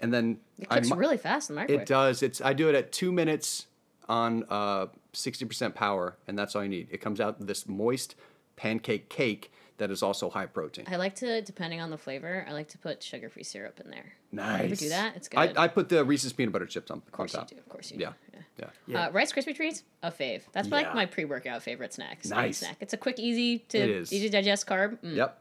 and 0.00 0.12
then 0.12 0.38
It 0.58 0.68
I 0.70 0.76
cooks 0.76 0.90
mu- 0.90 0.96
really 0.96 1.16
fast 1.16 1.50
in 1.50 1.56
the 1.56 1.62
microwave. 1.62 1.82
it 1.82 1.86
does. 1.86 2.22
It's 2.22 2.40
I 2.40 2.52
do 2.52 2.68
it 2.68 2.74
at 2.74 2.92
two 2.92 3.12
minutes 3.12 3.66
on 4.08 4.44
uh, 4.50 4.86
sixty 5.12 5.44
percent 5.44 5.74
power, 5.74 6.16
and 6.26 6.38
that's 6.38 6.56
all 6.56 6.62
you 6.62 6.68
need. 6.68 6.88
It 6.90 6.98
comes 7.00 7.20
out 7.20 7.46
this 7.46 7.68
moist 7.68 8.14
pancake 8.56 9.08
cake 9.08 9.51
that 9.78 9.90
is 9.90 10.02
also 10.02 10.30
high 10.30 10.46
protein. 10.46 10.84
I 10.88 10.96
like 10.96 11.14
to, 11.16 11.42
depending 11.42 11.80
on 11.80 11.90
the 11.90 11.98
flavor, 11.98 12.44
I 12.48 12.52
like 12.52 12.68
to 12.68 12.78
put 12.78 13.02
sugar-free 13.02 13.42
syrup 13.44 13.80
in 13.84 13.90
there. 13.90 14.12
Nice. 14.30 14.58
You 14.60 14.64
ever 14.66 14.74
do 14.76 14.88
that? 14.90 15.16
It's 15.16 15.28
good. 15.28 15.38
I, 15.56 15.64
I 15.64 15.68
put 15.68 15.88
the 15.88 16.04
Reese's 16.04 16.32
peanut 16.32 16.52
butter 16.52 16.66
chips 16.66 16.90
on, 16.90 16.98
of 16.98 17.10
course 17.12 17.34
on 17.34 17.46
you 17.50 17.56
do. 17.56 17.60
Of 17.60 17.68
course 17.68 17.90
you 17.90 17.98
Yeah. 18.00 18.12
do. 18.32 18.38
Yeah. 18.58 18.66
Yeah. 18.86 19.06
Uh, 19.06 19.10
Rice 19.12 19.32
Krispie 19.32 19.54
treats, 19.56 19.82
a 20.02 20.10
fave. 20.10 20.42
That's 20.52 20.68
Yeah. 20.68 20.74
like 20.74 20.94
my 20.94 21.06
pre-workout 21.06 21.62
favorite 21.62 21.92
snack. 21.92 22.22
snack, 22.24 22.38
Nice. 22.38 22.58
Snack. 22.58 22.76
It's 22.80 22.92
a 22.92 22.96
quick, 22.96 23.18
easy 23.18 23.58
to 23.70 24.00
easy 24.02 24.20
to 24.20 24.28
digest 24.28 24.66
carb. 24.66 24.98
Mm. 25.02 25.16
Yep. 25.16 25.38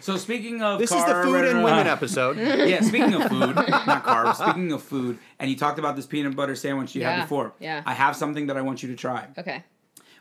So 0.00 0.16
speaking 0.16 0.62
of 0.62 0.78
This 0.78 0.92
is 0.92 1.04
the 1.04 1.22
food 1.24 1.44
and 1.44 1.58
uh, 1.58 1.62
women 1.64 1.86
episode. 1.96 2.36
yeah, 2.38 2.80
speaking 2.82 3.14
of 3.14 3.24
food, 3.28 3.56
not 3.56 4.04
carbs. 4.04 4.36
Speaking 4.36 4.72
of 4.72 4.82
food, 4.82 5.18
and 5.38 5.50
you 5.50 5.56
talked 5.56 5.78
about 5.78 5.96
this 5.96 6.06
peanut 6.06 6.36
butter 6.36 6.54
sandwich 6.54 6.94
you 6.94 7.00
Yeah, 7.02 7.12
had 7.16 7.20
before. 7.22 7.52
yeah. 7.58 7.82
I 7.84 7.94
have 7.94 8.14
something 8.16 8.46
that 8.46 8.56
I 8.56 8.60
want 8.62 8.82
you 8.82 8.88
to 8.90 8.96
try. 8.96 9.26
Okay. 9.38 9.64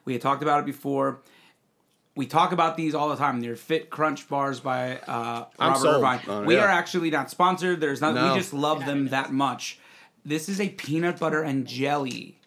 We 0.06 0.14
had 0.14 0.22
talked 0.22 0.42
about 0.42 0.62
it 0.62 0.66
before. 0.66 1.22
We 2.20 2.26
talk 2.28 2.52
about 2.52 2.76
these 2.76 2.96
all 2.96 3.08
the 3.08 3.16
time. 3.16 3.40
They're 3.40 3.56
Fit 3.56 3.90
Crunch 3.90 4.28
bars 4.28 4.60
by 4.60 4.98
uh, 4.98 5.46
I'm 5.58 5.70
Robert 5.70 5.82
sold 5.82 5.96
Irvine. 5.96 6.20
on 6.28 6.44
it, 6.44 6.48
we 6.48 6.56
yeah. 6.58 6.66
are 6.66 6.68
actually 6.68 7.12
not 7.12 7.30
sponsored. 7.30 7.80
There's 7.80 8.02
not. 8.02 8.14
No. 8.14 8.34
We 8.34 8.38
just 8.38 8.54
love 8.54 8.86
them 8.86 9.08
that 9.08 9.32
much. 9.32 9.80
This 10.26 10.50
is 10.50 10.60
a 10.60 10.68
peanut 10.68 11.18
butter 11.18 11.42
and 11.42 11.66
jelly 11.66 12.40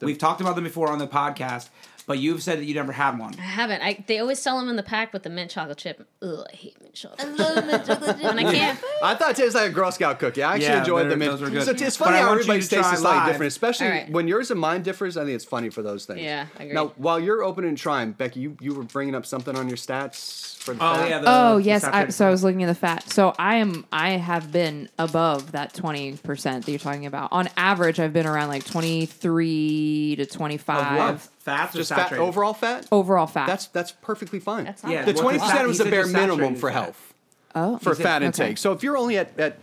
We've 0.00 0.18
talked 0.18 0.40
about 0.40 0.54
them 0.54 0.64
before 0.64 0.90
on 0.92 0.98
the 0.98 1.08
podcast, 1.08 1.70
but 2.10 2.18
you've 2.18 2.42
said 2.42 2.58
that 2.58 2.64
you 2.64 2.74
never 2.74 2.90
had 2.90 3.16
one. 3.20 3.32
I 3.38 3.42
haven't. 3.42 3.82
I 3.82 4.02
they 4.08 4.18
always 4.18 4.40
sell 4.40 4.58
them 4.58 4.68
in 4.68 4.74
the 4.74 4.82
pack 4.82 5.12
with 5.12 5.22
the 5.22 5.30
mint 5.30 5.48
chocolate 5.52 5.78
chip. 5.78 6.04
Ugh, 6.22 6.44
I 6.52 6.56
hate 6.56 6.80
mint 6.82 6.92
chocolate. 6.94 7.20
I 7.20 7.30
love 7.30 7.64
mint 7.66 7.86
chocolate 7.86 8.16
chip. 8.16 8.24
and 8.30 8.40
I 8.40 8.42
can't. 8.52 8.80
I 9.04 9.14
thought 9.14 9.30
it 9.30 9.36
tasted 9.36 9.56
like 9.58 9.70
a 9.70 9.72
Girl 9.72 9.92
Scout 9.92 10.18
cookie. 10.18 10.42
I 10.42 10.54
actually 10.54 10.66
Yeah, 10.66 10.78
enjoyed 10.80 11.02
they're- 11.04 11.10
them. 11.10 11.22
in- 11.22 11.28
those 11.30 11.40
were 11.40 11.50
good. 11.50 11.62
So 11.62 11.70
it's 11.70 11.96
But 11.96 12.04
funny 12.06 12.16
I 12.16 12.22
how 12.22 12.26
want 12.26 12.38
you 12.38 12.40
everybody's 12.42 12.68
to 12.68 12.74
taste 12.74 12.84
try 12.88 12.94
is 12.94 13.00
slightly 13.00 13.32
different, 13.32 13.48
especially 13.52 13.86
All 13.86 13.92
right. 13.92 14.10
when 14.10 14.26
yours 14.26 14.50
and 14.50 14.58
mine 14.58 14.82
differs. 14.82 15.16
I 15.16 15.22
think 15.24 15.36
it's 15.36 15.44
funny 15.44 15.70
for 15.70 15.82
those 15.82 16.04
things. 16.04 16.20
Yeah, 16.20 16.46
I 16.58 16.62
agree. 16.64 16.74
Now, 16.74 16.88
while 16.96 17.20
you're 17.20 17.44
opening 17.44 17.68
and 17.68 17.78
trying, 17.78 18.10
Becky, 18.12 18.40
you, 18.40 18.56
you 18.60 18.74
were 18.74 18.82
bringing 18.82 19.14
up 19.14 19.24
something 19.24 19.56
on 19.56 19.68
your 19.68 19.76
stats 19.76 20.56
for 20.58 20.74
the 20.74 20.84
Oh 20.84 20.94
fat? 20.96 21.08
yeah. 21.08 21.18
The, 21.20 21.24
Oh 21.28 21.56
the 21.58 21.62
yes, 21.62 21.84
I, 21.84 21.90
saturated 21.90 22.12
so 22.12 22.26
I 22.26 22.30
was 22.30 22.42
looking 22.44 22.64
at 22.64 22.66
the 22.66 22.74
fat. 22.74 23.08
So 23.08 23.32
I 23.38 23.56
am, 23.56 23.86
I 23.92 24.10
have 24.10 24.50
been 24.50 24.88
above 24.98 25.52
that 25.52 25.72
twenty 25.74 26.16
percent 26.16 26.66
that 26.66 26.72
you're 26.72 26.78
talking 26.80 27.06
about. 27.06 27.30
On 27.32 27.48
average, 27.56 28.00
I've 28.00 28.12
been 28.12 28.26
around 28.26 28.48
like 28.48 28.64
twenty 28.64 29.06
three 29.06 30.16
to 30.16 30.26
twenty 30.26 30.56
Of 30.56 30.60
five 30.62 30.98
what? 31.14 31.28
Fats 31.40 31.74
or 31.74 31.78
just 31.78 31.88
fat, 31.88 31.96
saturated? 31.96 32.22
overall 32.22 32.52
fat. 32.52 32.86
overall 32.92 33.26
fat. 33.26 33.46
That's 33.46 33.66
that's 33.68 33.92
perfectly 33.92 34.40
fine. 34.40 34.64
That's 34.64 34.82
not 34.82 34.92
Yeah, 34.92 35.04
the 35.04 35.14
twenty 35.14 35.38
percent 35.38 35.60
he 35.60 35.66
was 35.66 35.78
the 35.78 35.86
bare 35.86 36.06
minimum 36.06 36.54
for 36.54 36.70
fat. 36.70 36.84
health 36.84 37.14
oh, 37.54 37.78
for 37.78 37.94
said- 37.94 38.02
fat 38.02 38.16
okay. 38.18 38.26
intake. 38.26 38.58
So 38.58 38.72
if 38.72 38.82
you're 38.82 38.96
only 38.96 39.16
at, 39.16 39.38
at 39.40 39.58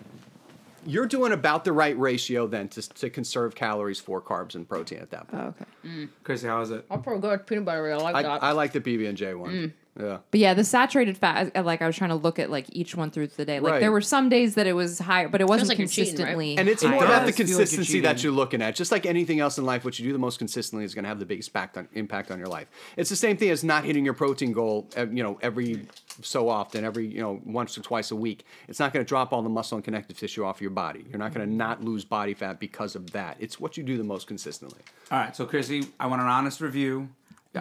you're 0.88 1.06
doing 1.06 1.34
about 1.34 1.66
the 1.66 1.72
right 1.74 1.98
ratio 2.00 2.48
then 2.48 2.70
to, 2.70 2.82
to 2.82 3.10
conserve 3.10 3.54
calories 3.54 4.00
for 4.00 4.22
carbs 4.22 4.56
and 4.56 4.68
protein 4.68 5.00
at 5.00 5.12
that 5.12 5.28
point. 5.28 5.44
Oh, 5.44 5.88
okay. 5.88 6.08
Chrissy, 6.24 6.48
how 6.48 6.62
is 6.62 6.72
it? 6.72 6.86
I'll 6.90 6.98
put 6.98 7.20
good 7.22 7.46
peanut 7.46 7.66
butter. 7.66 7.92
I 7.92 7.98
like 7.98 8.16
I, 8.16 8.22
that. 8.24 8.44
I 8.44 8.52
like 8.54 8.72
the 8.72 8.82
PB 8.82 9.08
and 9.08 9.18
J 9.18 9.34
one. 9.36 9.52
Mm. 9.52 9.72
Yeah. 10.00 10.18
But 10.32 10.40
yeah, 10.40 10.54
the 10.54 10.64
saturated 10.64 11.18
fat. 11.18 11.66
Like 11.66 11.82
I 11.82 11.88
was 11.88 11.96
trying 11.96 12.12
to 12.12 12.16
look 12.16 12.40
at 12.40 12.50
like 12.50 12.66
each 12.72 12.96
one 12.96 13.10
through 13.12 13.28
the 13.28 13.46
day. 13.46 13.60
Like 13.60 13.74
Right. 13.74 13.80
there 13.80 13.92
were 13.92 14.02
some 14.02 14.30
days 14.30 14.56
that 14.56 14.68
it 14.68 14.74
was 14.74 15.00
higher, 15.00 15.28
but 15.28 15.42
it 15.42 15.48
wasn't 15.48 15.70
like 15.70 15.80
you're 15.80 15.88
cheating, 15.88 16.14
right? 16.16 16.18
consistently. 16.36 16.58
And 16.58 16.70
it's 16.70 16.84
It 16.84 16.90
more 16.90 17.04
about 17.04 17.26
the 17.26 17.32
does 17.32 17.38
feel 17.38 17.46
like 17.46 17.50
you're 17.50 17.58
consistency 17.58 18.00
that 18.02 18.18
cheating. 18.18 18.24
you're 18.30 18.34
looking 18.38 18.62
at. 18.62 18.76
Just 18.76 18.92
like 18.92 19.06
anything 19.06 19.40
else 19.40 19.58
in 19.58 19.66
life, 19.66 19.84
what 19.84 19.98
you 19.98 20.06
do 20.06 20.14
the 20.14 20.20
most 20.20 20.38
consistently 20.38 20.86
is 20.86 20.94
going 20.94 21.04
to 21.04 21.10
have 21.10 21.20
the 21.20 21.26
biggest 21.26 21.50
impact 21.50 21.78
on, 21.78 21.88
impact 21.94 22.32
on 22.32 22.38
your 22.38 22.48
life. 22.48 22.68
It's 22.96 23.10
the 23.10 23.16
same 23.16 23.38
thing 23.38 23.50
as 23.50 23.64
not 23.64 23.84
hitting 23.86 24.06
your 24.06 24.14
protein 24.14 24.52
goal, 24.52 24.88
uh, 24.96 25.08
you 25.08 25.24
know, 25.24 25.40
every 25.42 25.88
so 26.22 26.50
often, 26.50 26.84
every 26.86 27.08
you 27.08 27.22
know, 27.22 27.42
once 27.46 27.78
or 27.78 27.82
twice 27.82 28.12
a 28.12 28.16
week. 28.16 28.46
It's 28.68 28.80
not 28.80 28.94
going 28.94 29.04
to 29.06 29.08
drop 29.08 29.34
all 29.34 29.42
the 29.42 29.50
muscle 29.50 29.78
and 29.78 29.84
connective 29.86 30.18
tissue 30.18 30.44
off 30.44 30.62
your 30.62 30.72
body. 30.72 31.06
You're 31.10 31.20
not 31.20 31.34
going 31.34 31.48
to 31.48 31.54
not 31.56 31.84
lose 31.84 32.06
body 32.06 32.34
fat 32.34 32.60
because 32.60 32.96
of 32.96 33.12
that. 33.12 33.38
It's 33.40 33.60
what 33.60 33.78
you 33.78 33.84
do 33.84 33.98
the 33.98 34.04
most 34.04 34.28
consistently. 34.28 34.82
All 35.12 35.20
right, 35.20 35.36
so 35.36 35.46
Chrissy, 35.46 35.86
I 36.00 36.08
want 36.08 36.22
an 36.22 36.28
honest 36.28 36.62
review. 36.62 37.10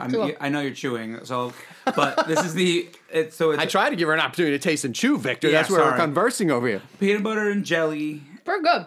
I'm, 0.03 0.11
Cool. 0.11 0.33
I 0.41 0.49
know 0.49 0.61
you're 0.61 0.73
chewing, 0.75 1.25
so 1.25 1.53
but 1.95 2.27
this 2.27 2.45
is 2.45 2.55
the 2.55 2.89
it's 3.13 3.37
so 3.37 3.51
it's 3.51 3.63
I 3.63 3.67
try 3.67 3.91
to 3.91 3.97
give 3.97 4.09
her 4.09 4.15
an 4.15 4.21
opportunity 4.21 4.57
to 4.59 4.63
taste 4.63 4.85
and 4.85 4.95
chew, 4.95 5.19
Victor. 5.19 5.49
Yeah, 5.49 5.59
That's 5.59 5.71
where 5.71 5.81
we're 5.81 5.89
sorry. 5.91 6.01
conversing 6.01 6.51
over 6.51 6.67
here. 6.69 6.83
peanut 6.99 7.23
butter 7.23 7.51
and 7.51 7.65
jelly. 7.65 8.23
pretty 8.45 8.63
good. 8.63 8.87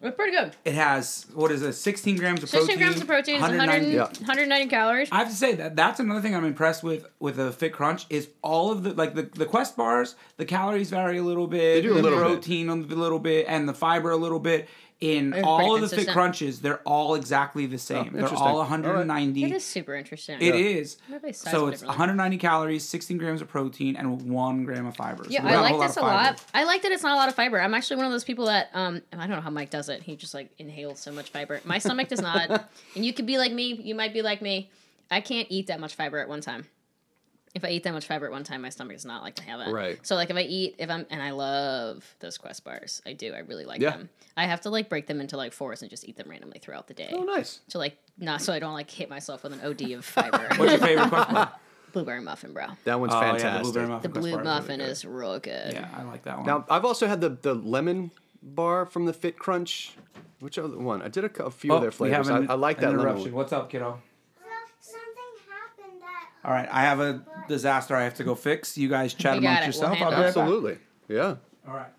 It's 0.00 0.14
pretty 0.14 0.30
good. 0.30 0.54
It 0.64 0.74
has 0.74 1.26
what 1.34 1.50
is 1.50 1.60
it? 1.62 1.72
16 1.72 2.16
grams 2.18 2.44
of 2.44 2.48
16 2.50 2.66
protein. 2.68 2.78
grams 2.78 3.00
of 3.00 3.06
protein 3.08 3.34
is 3.34 3.40
190 3.42 3.96
100, 3.98 4.18
190 4.20 4.68
calories. 4.68 5.08
I 5.10 5.16
have 5.16 5.28
to 5.28 5.34
say 5.34 5.54
that 5.56 5.74
that's 5.74 5.98
another 5.98 6.20
thing 6.20 6.36
I'm 6.36 6.44
impressed 6.44 6.84
with 6.84 7.04
with 7.18 7.34
the 7.34 7.50
Fit 7.50 7.72
Crunch 7.72 8.06
is 8.08 8.28
all 8.40 8.70
of 8.70 8.84
the 8.84 8.92
like 8.94 9.14
the, 9.16 9.22
the 9.22 9.44
Quest 9.44 9.76
bars. 9.76 10.14
The 10.36 10.44
calories 10.44 10.90
vary 10.90 11.18
a 11.18 11.22
little 11.24 11.48
bit. 11.48 11.74
They 11.74 11.80
do 11.82 11.92
a 11.92 11.94
the 11.96 12.02
little 12.02 12.20
bit. 12.20 12.26
protein 12.28 12.68
a 12.68 12.76
little 12.76 13.18
bit, 13.18 13.46
and 13.48 13.68
the 13.68 13.74
fiber 13.74 14.12
a 14.12 14.16
little 14.16 14.38
bit. 14.38 14.68
In 15.00 15.32
It's 15.32 15.46
all 15.46 15.76
of 15.76 15.88
the 15.88 15.96
Fit. 15.96 16.08
Crunches, 16.08 16.60
they're 16.60 16.80
all 16.80 17.14
exactly 17.14 17.66
the 17.66 17.78
same. 17.78 18.12
they're 18.12 18.22
interesting. 18.22 18.38
all 18.38 18.56
All 18.56 18.62
right. 18.62 18.70
190. 18.70 19.44
It 19.44 19.52
is 19.52 19.64
super 19.64 19.94
interesting. 19.94 20.42
It 20.42 20.56
is. 20.56 20.96
Maybe 21.08 21.32
size 21.32 21.52
So 21.52 21.68
it's 21.68 21.84
190 21.84 22.36
calories, 22.38 22.88
16 22.88 23.16
grams 23.16 23.40
of 23.40 23.46
protein, 23.46 23.94
and 23.94 24.22
one 24.22 24.64
gram 24.64 24.86
of 24.86 24.96
fiber. 24.96 25.22
So 25.22 25.30
Yeah, 25.30 25.46
I 25.46 25.60
like 25.60 25.72
whole 25.72 25.82
this 25.82 25.96
a 25.96 26.00
lot. 26.00 26.42
I 26.52 26.64
like 26.64 26.82
that 26.82 26.90
it's 26.90 27.04
not 27.04 27.12
a 27.12 27.16
lot 27.16 27.28
of 27.28 27.36
fiber. 27.36 27.60
I'm 27.60 27.74
actually 27.74 27.98
one 27.98 28.06
of 28.06 28.12
those 28.12 28.24
people 28.24 28.46
that 28.46 28.70
um 28.74 29.00
I 29.12 29.26
don't 29.28 29.36
know 29.36 29.40
how 29.40 29.50
Mike 29.50 29.70
does 29.70 29.88
it. 29.88 30.02
He 30.02 30.16
just 30.16 30.34
like 30.34 30.50
inhales 30.58 30.98
so 30.98 31.12
much 31.12 31.30
fiber. 31.30 31.60
My 31.64 31.78
stomach 31.78 32.08
does 32.08 32.20
not. 32.20 32.50
and 32.96 33.06
you 33.06 33.12
could 33.12 33.26
be 33.26 33.38
like 33.38 33.52
me, 33.52 33.74
you 33.74 33.94
might 33.94 34.12
be 34.12 34.22
like 34.22 34.42
me. 34.42 34.68
I 35.12 35.20
can't 35.20 35.46
eat 35.48 35.68
that 35.68 35.78
much 35.78 35.94
fiber 35.94 36.18
at 36.18 36.28
one 36.28 36.40
time. 36.40 36.66
If 37.54 37.64
I 37.64 37.68
eat 37.68 37.82
that 37.84 37.92
much 37.92 38.06
fiber 38.06 38.26
at 38.26 38.32
one 38.32 38.44
time, 38.44 38.62
my 38.62 38.68
stomach 38.68 38.96
does 38.96 39.04
not 39.04 39.22
like 39.22 39.34
to 39.36 39.42
have 39.44 39.60
it. 39.60 39.70
Right. 39.72 39.98
So 40.06 40.14
like 40.14 40.30
if 40.30 40.36
I 40.36 40.42
eat 40.42 40.76
if 40.78 40.90
I'm 40.90 41.06
and 41.10 41.22
I 41.22 41.30
love 41.30 42.04
those 42.20 42.38
Quest 42.38 42.64
bars. 42.64 43.02
I 43.06 43.12
do. 43.12 43.32
I 43.34 43.38
really 43.40 43.64
like 43.64 43.80
Yeah. 43.80 43.90
them. 43.90 44.08
I 44.36 44.44
have 44.44 44.60
to 44.62 44.70
like 44.70 44.88
break 44.88 45.06
them 45.06 45.20
into 45.20 45.36
like 45.36 45.52
fours 45.52 45.82
and 45.82 45.90
just 45.90 46.08
eat 46.08 46.16
them 46.16 46.28
randomly 46.28 46.58
throughout 46.58 46.86
the 46.86 46.94
day. 46.94 47.10
Oh, 47.12 47.22
nice. 47.22 47.60
To 47.70 47.78
like 47.78 47.96
not 48.18 48.42
so 48.42 48.52
I 48.52 48.58
don't 48.58 48.74
like 48.74 48.90
hit 48.90 49.10
myself 49.10 49.42
with 49.42 49.52
an 49.52 49.60
OD 49.64 49.92
of 49.92 50.04
fiber. 50.04 50.48
What's 50.56 50.72
your 50.72 50.78
favorite 50.80 51.08
Quest 51.08 51.30
bar? 51.30 51.52
blueberry 51.92 52.20
muffin, 52.20 52.52
bro. 52.52 52.66
That 52.84 53.00
one's 53.00 53.14
Oh, 53.14 53.20
yeah, 53.20 53.32
the 53.32 53.38
fantastic. 53.38 53.62
blueberry 53.62 53.88
muffin. 53.88 54.12
The 54.12 54.20
blue 54.20 54.30
bar 54.32 54.40
is 54.40 54.46
really 54.46 54.60
muffin 54.60 54.80
is 54.80 55.04
real 55.04 55.38
good. 55.38 55.72
Yeah, 55.72 55.88
I 55.96 56.02
like 56.02 56.22
that 56.24 56.36
one. 56.38 56.46
Now, 56.46 56.64
I've 56.68 56.84
also 56.84 57.06
had 57.06 57.20
the, 57.20 57.30
the 57.30 57.54
lemon 57.54 58.10
bar 58.42 58.86
from 58.86 59.06
the 59.06 59.12
Fit 59.12 59.38
Crunch. 59.38 59.94
Which 60.40 60.58
other 60.58 60.78
one? 60.78 61.02
I 61.02 61.08
did 61.08 61.24
a, 61.24 61.44
a 61.44 61.50
few 61.50 61.72
oh, 61.72 61.76
of 61.76 61.82
their 61.82 61.90
flavors. 61.90 62.28
an 62.28 62.48
I, 62.48 62.52
I 62.52 62.56
like 62.56 62.78
that 62.80 62.90
lemon 62.90 63.00
interruption. 63.00 63.32
What's 63.32 63.52
up, 63.52 63.70
kiddo? 63.70 64.00
something 64.80 65.00
happened 65.48 66.00
that 66.00 66.28
All 66.44 66.52
right, 66.52 66.68
I 66.70 66.82
have 66.82 67.00
a 67.00 67.24
disaster 67.48 67.96
I 67.96 68.04
have 68.04 68.14
to 68.14 68.24
go 68.24 68.34
fix. 68.34 68.76
You 68.78 68.88
guys 68.88 69.14
chat 69.14 69.36
We 69.36 69.42
got 69.42 69.62
amongst 69.62 69.78
it. 69.78 69.82
We'll 69.82 69.90
yourself. 69.90 70.02
I'll 70.02 70.10
be 70.10 70.14
handle 70.14 70.20
right 70.22 70.34
back. 70.34 70.42
Absolutely. 70.42 70.78
Yeah. 71.08 71.36
All 71.68 71.74
right. 71.74 71.90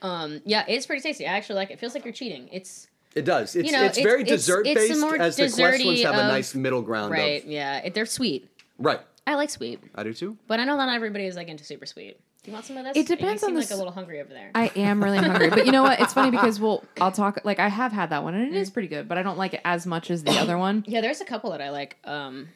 Um, 0.00 0.40
yeah, 0.44 0.64
it's 0.68 0.86
pretty 0.86 1.02
tasty. 1.02 1.26
I 1.26 1.32
actually 1.36 1.56
like 1.56 1.70
it. 1.70 1.74
It 1.74 1.80
feels 1.80 1.94
like 1.94 2.04
you're 2.04 2.12
cheating. 2.14 2.48
It's 2.52 2.86
It 3.14 3.24
does. 3.24 3.56
It's, 3.56 3.66
You 3.66 3.72
know, 3.76 3.84
it's 3.84 3.98
it's- 3.98 4.04
very 4.10 4.22
it's- 4.22 4.38
dessert 4.40 4.66
it's 4.66 4.80
based, 4.88 5.00
more 5.00 5.16
as 5.20 5.36
the 5.36 5.44
Quest 5.48 5.58
ones 5.58 5.80
desserty 5.82 6.04
have 6.04 6.14
a 6.14 6.20
of- 6.22 6.28
nice 6.28 6.54
middle 6.54 6.82
ground 6.82 7.10
right. 7.12 7.42
of. 7.42 7.50
Yeah, 7.50 7.78
it, 7.78 7.94
they're 7.94 8.06
sweet. 8.06 8.48
Right. 8.78 9.00
I 9.26 9.34
like 9.34 9.50
sweet, 9.50 9.80
I 9.94 10.04
do 10.04 10.14
too. 10.14 10.36
but 10.46 10.58
I 10.60 10.64
know 10.64 10.76
not 10.76 10.88
everybody 10.94 11.26
is 11.26 11.36
like 11.36 11.48
into 11.48 11.62
super 11.64 11.84
sweet. 11.84 12.18
Do 12.44 12.50
you 12.50 12.54
want 12.54 12.64
some 12.64 12.76
of 12.78 12.84
this? 12.84 12.96
It 12.96 13.06
depends 13.08 13.42
you 13.42 13.48
on 13.48 13.50
seem 13.50 13.54
the 13.56 13.60
like 13.60 13.70
a 13.70 13.72
s- 13.72 13.78
little 13.78 13.92
hungry 13.92 14.20
over 14.20 14.32
there. 14.32 14.50
I 14.54 14.68
am 14.76 15.02
really 15.04 15.18
hungry, 15.18 15.50
but 15.50 15.66
you 15.66 15.72
know 15.72 15.82
what? 15.82 16.00
It's 16.00 16.12
funny 16.14 16.30
because 16.30 16.58
well, 16.60 16.82
I'll 17.00 17.12
talk. 17.12 17.40
Like 17.44 17.58
I 17.58 17.68
have 17.68 17.92
had 17.92 18.08
that 18.10 18.22
one, 18.22 18.34
and 18.34 18.46
it 18.46 18.54
is 18.58 18.70
pretty 18.70 18.88
good, 18.88 19.06
but 19.08 19.18
I 19.18 19.22
don't 19.22 19.36
like 19.36 19.52
it 19.54 19.60
as 19.66 19.84
much 19.84 20.10
as 20.10 20.22
the 20.22 20.30
other 20.38 20.56
one. 20.56 20.84
yeah, 20.86 21.00
there's 21.02 21.20
a 21.20 21.24
couple 21.26 21.50
that 21.50 21.60
I 21.60 21.70
like. 21.70 21.96
Um, 22.04 22.48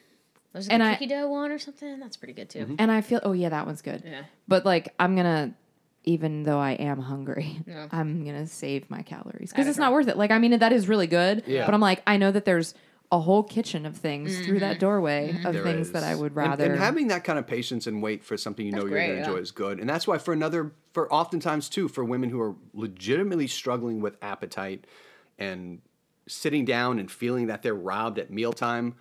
there's 0.53 0.67
like 0.67 0.73
And 0.73 0.83
a 0.83 0.85
I- 0.87 0.93
cookie 0.93 1.07
dough 1.07 1.27
one 1.29 1.51
or 1.51 1.59
something. 1.59 1.99
That's 1.99 2.15
pretty 2.17 2.33
good 2.33 2.49
too. 2.49 2.75
And 2.79 2.91
I 2.91 3.01
feel, 3.01 3.19
oh 3.23 3.33
yeah, 3.33 3.49
that 3.49 3.65
one's 3.65 3.81
good. 3.81 4.03
Yeah. 4.05 4.23
But 4.47 4.65
like, 4.65 4.93
I'm 4.99 5.15
gonna, 5.15 5.53
even 6.05 6.43
though 6.43 6.59
I 6.59 6.71
am 6.73 6.99
hungry, 6.99 7.59
Yeah. 7.67 7.87
I'm 7.91 8.23
gonna 8.25 8.47
save 8.47 8.89
my 8.89 9.01
calories 9.01 9.49
because 9.51 9.67
it's 9.67 9.77
girl. 9.77 9.87
not 9.87 9.93
worth 9.93 10.07
it. 10.07 10.17
Like, 10.17 10.31
I 10.31 10.37
mean, 10.39 10.57
that 10.59 10.71
is 10.73 10.87
really 10.87 11.07
good. 11.07 11.43
Yeah. 11.47 11.65
But 11.65 11.73
I'm 11.73 11.81
like, 11.81 12.01
I 12.07 12.17
know 12.17 12.31
that 12.31 12.45
there's 12.45 12.73
a 13.11 13.19
whole 13.19 13.43
kitchen 13.43 13.85
of 13.85 13.95
things 13.95 14.35
through 14.37 14.55
Mm-hmm. 14.55 14.59
that 14.59 14.79
doorway 14.79 15.39
of 15.45 15.53
There 15.53 15.63
things 15.63 15.91
that 15.91 16.03
I 16.03 16.15
would 16.15 16.31
And- 16.31 16.35
rather. 16.35 16.71
And, 16.71 16.79
having 16.81 17.07
that 17.09 17.23
kind 17.23 17.37
of 17.37 17.45
patience 17.45 17.85
and 17.85 18.01
wait 18.01 18.23
for 18.23 18.37
something 18.37 18.65
you 18.65 18.71
know 18.71 18.81
you're 18.85 18.89
going 18.97 19.09
great, 19.11 19.15
to 19.23 19.29
enjoy 19.29 19.37
is 19.37 19.51
good. 19.51 19.79
And 19.79 19.87
that's 19.87 20.07
why 20.07 20.17
for 20.17 20.33
another, 20.33 20.71
for 20.93 21.11
oftentimes 21.13 21.69
too, 21.69 21.87
for 21.87 22.03
women 22.03 22.29
who 22.31 22.41
are 22.41 22.55
legitimately 22.73 23.45
struggling 23.47 24.01
with 24.01 24.17
appetite 24.23 24.85
and 25.37 25.81
sitting 26.27 26.65
down 26.65 26.97
and 26.99 27.11
feeling 27.11 27.47
that 27.47 27.61
they're 27.61 27.75
robbed 27.75 28.17
at 28.17 28.31
mealtime, 28.31 28.95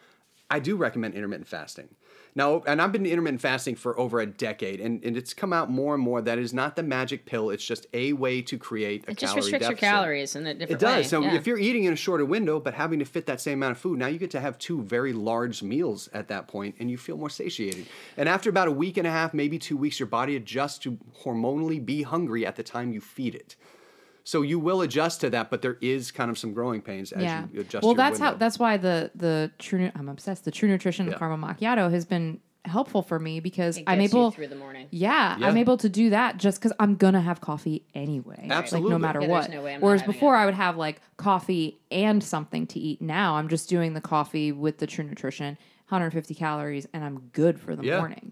I 0.52 0.58
do 0.58 0.76
recommend 0.76 1.14
intermittent 1.14 1.48
fasting. 1.48 1.88
Now, 2.34 2.62
and 2.66 2.80
I've 2.80 2.92
been 2.92 3.04
intermittent 3.04 3.42
fasting 3.42 3.74
for 3.74 3.98
over 3.98 4.20
a 4.20 4.26
decade, 4.26 4.80
and, 4.80 5.04
and 5.04 5.16
it's 5.18 5.34
come 5.34 5.52
out 5.52 5.70
more 5.70 5.94
and 5.94 6.02
more 6.02 6.22
that 6.22 6.38
is 6.38 6.54
not 6.54 6.76
the 6.76 6.82
magic 6.82 7.26
pill. 7.26 7.50
It's 7.50 7.64
just 7.64 7.86
a 7.92 8.12
way 8.14 8.40
to 8.42 8.56
create 8.58 9.04
a 9.06 9.10
It 9.10 9.18
just 9.18 9.36
restricts 9.36 9.66
deficit. 9.66 9.82
your 9.82 9.90
calories 9.90 10.34
in 10.36 10.46
a 10.46 10.54
different 10.54 10.70
It 10.70 10.84
does. 10.84 10.96
way. 10.96 11.02
So 11.08 11.20
yeah. 11.20 11.34
if 11.34 11.46
you're 11.46 11.58
eating 11.58 11.84
in 11.84 11.92
a 11.92 11.96
shorter 11.96 12.24
window, 12.24 12.58
but 12.58 12.72
having 12.74 12.98
to 13.00 13.04
fit 13.04 13.26
that 13.26 13.40
same 13.40 13.58
amount 13.58 13.72
of 13.72 13.78
food, 13.78 13.98
now 13.98 14.06
you 14.06 14.18
get 14.18 14.30
to 14.30 14.40
have 14.40 14.56
two 14.58 14.82
very 14.82 15.12
large 15.12 15.62
meals 15.62 16.08
at 16.14 16.28
that 16.28 16.48
point, 16.48 16.74
and 16.78 16.90
you 16.90 16.96
feel 16.96 17.18
more 17.18 17.30
satiated. 17.30 17.86
And 18.16 18.28
after 18.28 18.48
about 18.48 18.68
a 18.68 18.72
week 18.72 18.96
and 18.96 19.06
a 19.06 19.10
half, 19.10 19.34
maybe 19.34 19.58
two 19.58 19.76
weeks, 19.76 20.00
your 20.00 20.06
body 20.06 20.34
adjusts 20.36 20.78
to 20.80 20.98
hormonally 21.24 21.84
be 21.84 22.02
hungry 22.02 22.46
at 22.46 22.56
the 22.56 22.62
time 22.62 22.92
you 22.92 23.00
feed 23.00 23.34
it. 23.34 23.56
So 24.24 24.42
you 24.42 24.58
will 24.58 24.82
adjust 24.82 25.20
to 25.22 25.30
that, 25.30 25.50
but 25.50 25.62
there 25.62 25.78
is 25.80 26.10
kind 26.10 26.30
of 26.30 26.38
some 26.38 26.52
growing 26.52 26.80
pains 26.80 27.12
as 27.12 27.22
yeah. 27.24 27.46
you 27.52 27.60
adjust. 27.60 27.82
well, 27.82 27.92
your 27.92 27.96
that's 27.96 28.18
how. 28.18 28.34
That's 28.34 28.58
why 28.58 28.76
the 28.76 29.10
the 29.14 29.50
true. 29.58 29.90
I'm 29.94 30.08
obsessed. 30.08 30.44
The 30.44 30.50
True 30.50 30.68
Nutrition 30.68 31.08
Yeah. 31.08 31.18
caramel 31.18 31.38
macchiato 31.48 31.90
has 31.90 32.04
been 32.04 32.40
helpful 32.64 33.02
for 33.02 33.18
me 33.18 33.40
because 33.40 33.76
it 33.78 33.84
I'm 33.88 33.98
gets 33.98 34.12
you 34.12 34.20
able. 34.20 34.30
through 34.30 34.46
the 34.46 34.54
morning. 34.54 34.86
Yeah, 34.92 35.36
Yeah. 35.36 35.48
I'm 35.48 35.56
able 35.56 35.76
to 35.78 35.88
do 35.88 36.10
that 36.10 36.36
just 36.36 36.60
because 36.60 36.72
I'm 36.78 36.94
gonna 36.94 37.20
have 37.20 37.40
coffee 37.40 37.84
anyway. 37.92 38.46
Absolutely. 38.48 38.90
Like 38.90 38.92
no 38.92 38.98
matter 39.04 39.20
Yeah, 39.22 39.26
what. 39.26 39.50
no 39.50 39.62
way 39.62 39.74
I'm 39.74 39.80
not 39.80 39.86
Whereas 39.86 40.02
before 40.04 40.36
it. 40.36 40.38
I 40.38 40.44
would 40.44 40.54
have 40.54 40.76
like 40.76 41.00
coffee 41.16 41.80
and 41.90 42.22
something 42.22 42.68
to 42.68 42.78
eat. 42.78 43.02
Now 43.02 43.34
I'm 43.34 43.48
just 43.48 43.68
doing 43.68 43.94
the 43.94 44.00
coffee 44.00 44.52
with 44.52 44.78
the 44.78 44.86
True 44.86 45.02
Nutrition, 45.04 45.58
150 45.88 46.34
calories, 46.36 46.86
and 46.92 47.02
I'm 47.02 47.18
good 47.32 47.58
for 47.58 47.74
the 47.74 47.82
Yeah. 47.84 47.98
morning. 47.98 48.30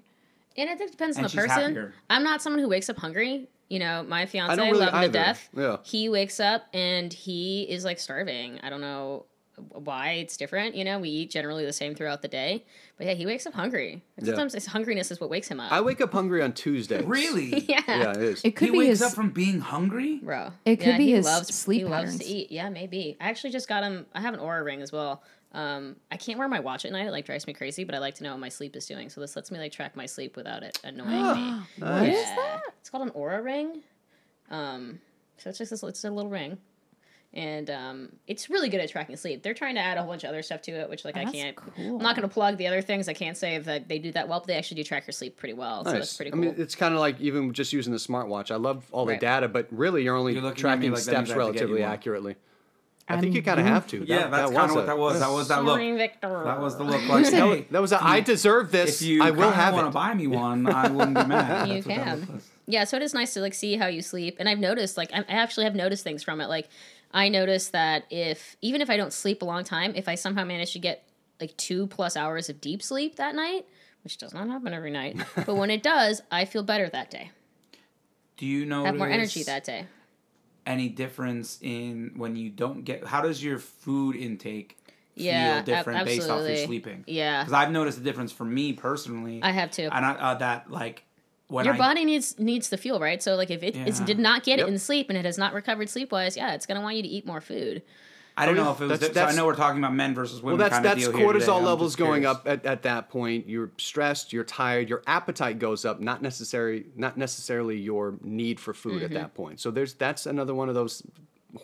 And 0.57 0.71
it 0.71 0.79
depends 0.93 1.17
on 1.19 1.25
And 1.25 1.33
the 1.33 1.37
person. 1.37 1.51
happier. 1.75 1.95
I'm 2.09 2.23
not 2.23 2.41
someone 2.41 2.61
who 2.63 2.69
wakes 2.69 2.89
up 2.89 2.99
hungry. 2.99 3.49
You 3.71 3.79
know, 3.79 4.03
my 4.03 4.27
fiance, 4.27 4.57
don't 4.57 4.67
really 4.73 4.85
love 4.85 4.95
him 4.95 5.03
to 5.03 5.09
death. 5.09 5.49
Yeah. 5.57 5.77
He 5.85 6.09
wakes 6.11 6.41
up 6.41 6.65
and 6.75 7.13
he 7.13 7.63
is 7.63 7.85
like 7.85 7.99
starving. 8.01 8.59
I 8.63 8.69
don't 8.69 8.81
know 8.83 9.25
why 9.73 10.13
it's 10.13 10.37
different. 10.37 10.75
You 10.75 10.85
know, 10.85 10.99
we 10.99 11.09
eat 11.11 11.31
generally 11.31 11.65
the 11.65 11.73
same 11.73 11.95
throughout 11.95 12.21
the 12.23 12.29
day. 12.29 12.65
But 12.99 13.07
yeah, 13.07 13.13
he 13.15 13.27
wakes 13.27 13.47
up 13.47 13.53
hungry. 13.55 14.03
And 14.17 14.27
Yeah. 14.27 14.33
Sometimes 14.33 14.55
his 14.55 14.67
hungriness 14.69 15.11
is 15.13 15.21
what 15.21 15.31
wakes 15.31 15.49
him 15.49 15.61
up. 15.61 15.71
I 15.71 15.81
wake 15.83 16.01
up 16.01 16.13
hungry 16.13 16.43
on 16.43 16.53
Tuesday. 16.53 17.03
Really? 17.05 17.61
yeah. 17.69 17.81
Yeah, 17.87 18.11
it 18.11 18.17
is. 18.23 18.41
It 18.45 18.57
could 18.57 18.67
he 18.67 18.73
be 18.73 18.79
wakes 18.79 18.89
his. 18.99 19.03
up 19.03 19.13
from 19.13 19.31
being 19.31 19.61
hungry. 19.61 20.17
Bro. 20.23 20.53
It 20.65 20.77
could 20.77 20.87
Yeah, 20.89 20.97
be 20.99 21.05
he 21.07 21.13
his 21.13 21.25
loves, 21.27 21.55
sleep 21.55 21.79
he 21.81 21.85
loves 21.85 22.13
patterns. 22.13 22.19
to 22.21 22.27
eat. 22.27 22.51
Yeah, 22.51 22.71
maybe. 22.71 23.17
I 23.21 23.29
actually 23.29 23.51
just 23.51 23.69
got 23.69 23.85
him. 23.85 24.07
I 24.15 24.21
have 24.21 24.35
an 24.35 24.41
Oura 24.41 24.65
ring 24.65 24.83
as 24.83 24.91
well. 24.93 25.23
Um, 25.53 25.97
I 26.13 26.17
can't 26.17 26.39
wear 26.39 26.47
my 26.49 26.61
watch 26.61 26.85
at 26.85 26.93
night. 26.93 27.07
It 27.07 27.11
like 27.11 27.25
drives 27.27 27.47
me 27.47 27.53
crazy, 27.55 27.83
but 27.85 27.95
I 27.95 27.99
like 27.99 28.15
to 28.17 28.23
know 28.25 28.31
what 28.33 28.41
my 28.41 28.49
sleep 28.49 28.77
is 28.77 28.87
doing. 28.87 29.09
So 29.11 29.21
this 29.21 29.35
lets 29.35 29.51
me 29.51 29.59
like 29.59 29.73
track 29.73 29.97
my 29.97 30.07
sleep 30.07 30.37
without 30.37 30.63
it 30.63 30.79
annoying 30.85 31.11
me. 31.35 31.55
Nice. 31.79 32.15
Yeah. 32.15 32.59
It's 32.81 32.89
called 32.89 33.03
an 33.07 33.11
Oura 33.15 33.43
ring. 33.43 33.83
Um, 34.51 35.01
so 35.39 35.51
it's 35.51 35.59
just 35.59 35.71
this, 35.71 35.83
it's 35.83 36.05
a 36.05 36.11
little 36.11 36.31
ring, 36.31 36.59
And 37.33 37.71
um, 37.71 38.09
it's 38.27 38.51
really 38.51 38.69
good 38.69 38.81
at 38.81 38.91
tracking 38.91 39.17
sleep. 39.17 39.43
They're 39.43 39.55
trying 39.55 39.75
to 39.77 39.81
add 39.81 39.97
a 39.97 40.03
whole 40.03 40.11
bunch 40.11 40.25
of 40.25 40.29
other 40.31 40.43
stuff 40.43 40.63
to 40.63 40.73
it, 40.73 40.89
which 40.91 41.05
like 41.05 41.17
I 41.17 41.25
That's 41.25 41.37
can't. 41.37 41.57
cool. 41.57 41.97
I'm 41.97 42.03
not 42.03 42.15
going 42.17 42.29
to 42.29 42.33
plug 42.33 42.57
the 42.57 42.67
other 42.67 42.83
things. 42.83 43.09
I 43.09 43.13
can't 43.13 43.37
say 43.37 43.59
that 43.59 43.89
they 43.89 43.99
do 43.99 44.13
that 44.13 44.29
well, 44.29 44.41
but 44.41 44.49
they 44.49 44.57
actually 44.57 44.77
do 44.77 44.85
track 44.85 45.07
your 45.07 45.13
sleep 45.13 45.37
pretty 45.37 45.55
well. 45.55 45.85
So 45.85 45.93
that's 45.93 46.17
pretty 46.17 46.33
I 46.33 46.37
mean, 46.37 46.55
it's 46.59 46.75
kind 46.75 46.95
of 46.95 47.01
like 47.01 47.21
even 47.21 47.53
just 47.53 47.73
using 47.73 47.93
the 47.93 47.99
smartwatch. 47.99 48.51
I 48.51 48.57
love 48.57 48.87
all 48.93 49.05
the 49.07 49.13
Right. 49.13 49.21
data, 49.21 49.49
but 49.49 49.67
really, 49.71 50.03
you're 50.05 50.17
only 50.17 50.33
You're 50.35 50.43
looking 50.43 50.67
at 50.67 50.79
me 50.79 50.89
tracking 50.89 50.93
like 50.93 51.05
that 51.05 51.13
means 51.19 51.29
steps 51.29 51.39
have 51.39 51.47
to 51.47 51.53
get 51.53 51.61
you 51.61 51.67
relatively 51.75 51.81
one. 51.83 51.91
accurately. 51.93 52.37
I 53.11 53.21
think 53.21 53.35
you 53.35 53.43
kind 53.43 53.61
of 53.61 53.67
have 53.67 53.87
to. 53.89 54.05
Yeah, 54.05 54.29
that's 54.29 54.51
that 54.51 54.57
kind 54.57 54.71
of 54.71 54.77
what 54.77 54.87
that 54.87 54.99
was. 54.99 55.21
That 55.21 55.31
was 55.31 55.49
that 55.49 55.65
look. 55.65 55.81
Victor. 55.81 56.43
That 56.45 56.61
was 56.61 56.77
the 56.77 56.85
look 56.93 57.07
like, 57.09 57.27
hey, 57.27 57.67
That 57.71 57.81
was 57.81 57.93
a, 57.93 58.03
I 58.03 58.21
deserve 58.21 58.71
this. 58.71 59.01
if 59.01 59.09
you 59.09 59.23
I 59.23 59.31
will 59.31 59.51
have 59.51 59.75
want 59.75 59.87
to 59.89 59.91
buy 59.91 60.15
me 60.15 60.27
one, 60.47 60.67
I 60.67 60.89
wouldn't 60.89 61.17
be 61.17 61.25
mad. 61.27 61.69
You 61.69 61.83
That's 61.83 61.87
can. 61.87 62.41
Yeah, 62.67 62.85
so 62.85 62.97
it 62.97 63.03
is 63.03 63.13
nice 63.15 63.35
to 63.35 63.41
like 63.41 63.55
see 63.55 63.77
how 63.77 63.87
you 63.87 64.03
sleep, 64.03 64.37
and 64.39 64.49
I've 64.49 64.59
noticed 64.59 64.97
like 64.97 65.13
I 65.13 65.21
I 65.21 65.33
actually 65.35 65.65
have 65.65 65.75
noticed 65.75 66.05
things 66.05 66.23
from 66.23 66.41
it. 66.41 66.49
Like 66.49 66.69
I 67.13 67.29
noticed 67.29 67.73
that 67.73 68.05
if 68.11 68.57
even 68.61 68.81
if 68.81 68.91
I 68.91 68.97
don't 68.97 69.13
sleep 69.13 69.43
a 69.43 69.45
long 69.45 69.65
time, 69.65 69.95
if 69.97 70.09
I 70.09 70.15
somehow 70.15 70.45
manage 70.45 70.73
to 70.73 70.79
get 70.79 71.05
like 71.41 71.57
two 71.57 71.87
plus 71.89 72.17
hours 72.17 72.49
of 72.49 72.61
deep 72.61 72.83
sleep 72.83 73.17
that 73.17 73.35
night, 73.35 73.67
which 74.05 74.19
does 74.19 74.33
not 74.33 74.49
happen 74.49 74.73
every 74.73 74.91
night, 74.91 75.17
but 75.35 75.57
when 75.57 75.71
it 75.71 75.83
does, 75.95 76.23
I 76.31 76.45
feel 76.45 76.63
better 76.63 76.89
that 76.89 77.11
day. 77.11 77.31
Do 78.37 78.47
you 78.47 78.65
know 78.65 78.85
have 78.85 78.97
more 78.97 79.09
energy 79.09 79.43
that 79.43 79.65
day. 79.65 79.87
Any 80.67 80.89
difference 80.89 81.59
in 81.63 82.13
when 82.17 82.37
you 82.37 82.51
don't 82.51 82.85
get? 82.85 83.05
How 83.07 83.21
does 83.23 83.43
your 83.43 83.59
food 83.59 84.17
intake 84.17 84.77
Yeah, 85.15 85.33
feel 85.51 85.59
ab- 85.59 85.65
different 85.65 86.05
based 86.05 86.29
off 86.31 86.47
your 86.47 86.57
sleeping? 86.57 87.05
Yeah. 87.07 87.43
because 87.43 87.53
I've 87.53 87.71
noticed 87.71 87.99
a 87.99 88.03
difference 88.03 88.33
for 88.33 88.45
me 88.45 88.73
personally. 88.73 89.41
I 89.43 89.51
have 89.53 89.71
to. 89.73 89.83
and 89.95 90.05
I, 90.05 90.13
uh, 90.13 90.35
that 90.35 90.71
like 90.71 91.05
when 91.49 91.65
Your 91.65 91.75
I, 91.75 91.79
body 91.79 92.05
needs 92.05 92.39
needs 92.39 92.69
the 92.69 92.77
fuel, 92.77 93.01
right? 93.01 93.23
So 93.23 93.35
like 93.35 93.51
if 93.51 93.63
it 93.63 93.75
Yeah. 93.75 94.05
did 94.05 94.19
not 94.19 94.45
get 94.45 94.59
Yep. 94.59 94.69
it 94.69 94.71
in 94.73 94.79
sleep 94.79 95.09
and 95.09 95.19
it 95.19 95.25
has 95.25 95.37
not 95.39 95.53
recovered 95.53 95.89
sleep 95.89 96.13
wise, 96.13 96.37
yeah, 96.37 96.55
it's 96.55 96.67
gonna 96.67 96.81
want 96.81 96.97
you 96.97 97.03
to 97.03 97.09
eat 97.09 97.27
more 97.27 97.41
food. 97.41 97.83
I 98.37 98.47
don't 98.47 98.59
Oh, 98.59 98.65
know 98.65 98.71
if 98.73 98.81
it 98.81 98.87
was. 98.87 99.01
That's- 99.01 99.15
so 99.15 99.25
I 99.25 99.35
know 99.37 99.45
we're 99.47 99.55
talking 99.55 99.79
about 99.79 99.95
men 99.95 100.15
versus 100.15 100.41
Well, 100.43 100.53
women. 100.55 100.59
that's 100.61 100.75
kind 100.75 100.87
of 100.87 100.91
that's 100.93 101.01
deal 101.09 101.17
here 101.17 101.33
today. 101.33 101.45
cortisol 101.47 101.63
levels 101.63 101.93
just 101.93 101.99
going 101.99 102.25
up 102.27 102.47
at, 102.49 102.65
at 102.65 102.83
that 102.83 103.11
point. 103.11 103.49
You're 103.49 103.71
stressed. 103.79 104.33
You're 104.33 104.45
tired. 104.45 104.89
Your 104.89 105.03
appetite 105.07 105.59
goes 105.59 105.85
up. 105.85 106.01
Not 106.01 106.23
necessary. 106.23 106.87
Not 106.97 107.17
necessarily 107.19 107.77
your 107.79 108.15
need 108.23 108.59
for 108.61 108.73
food 108.73 108.97
Mm-hmm. 109.03 109.05
at 109.05 109.11
that 109.13 109.35
point. 109.35 109.61
So 109.61 109.71
there's 109.71 109.95
that's 109.95 110.27
another 110.27 110.55
one 110.55 110.69
of 110.69 110.75
those 110.75 111.03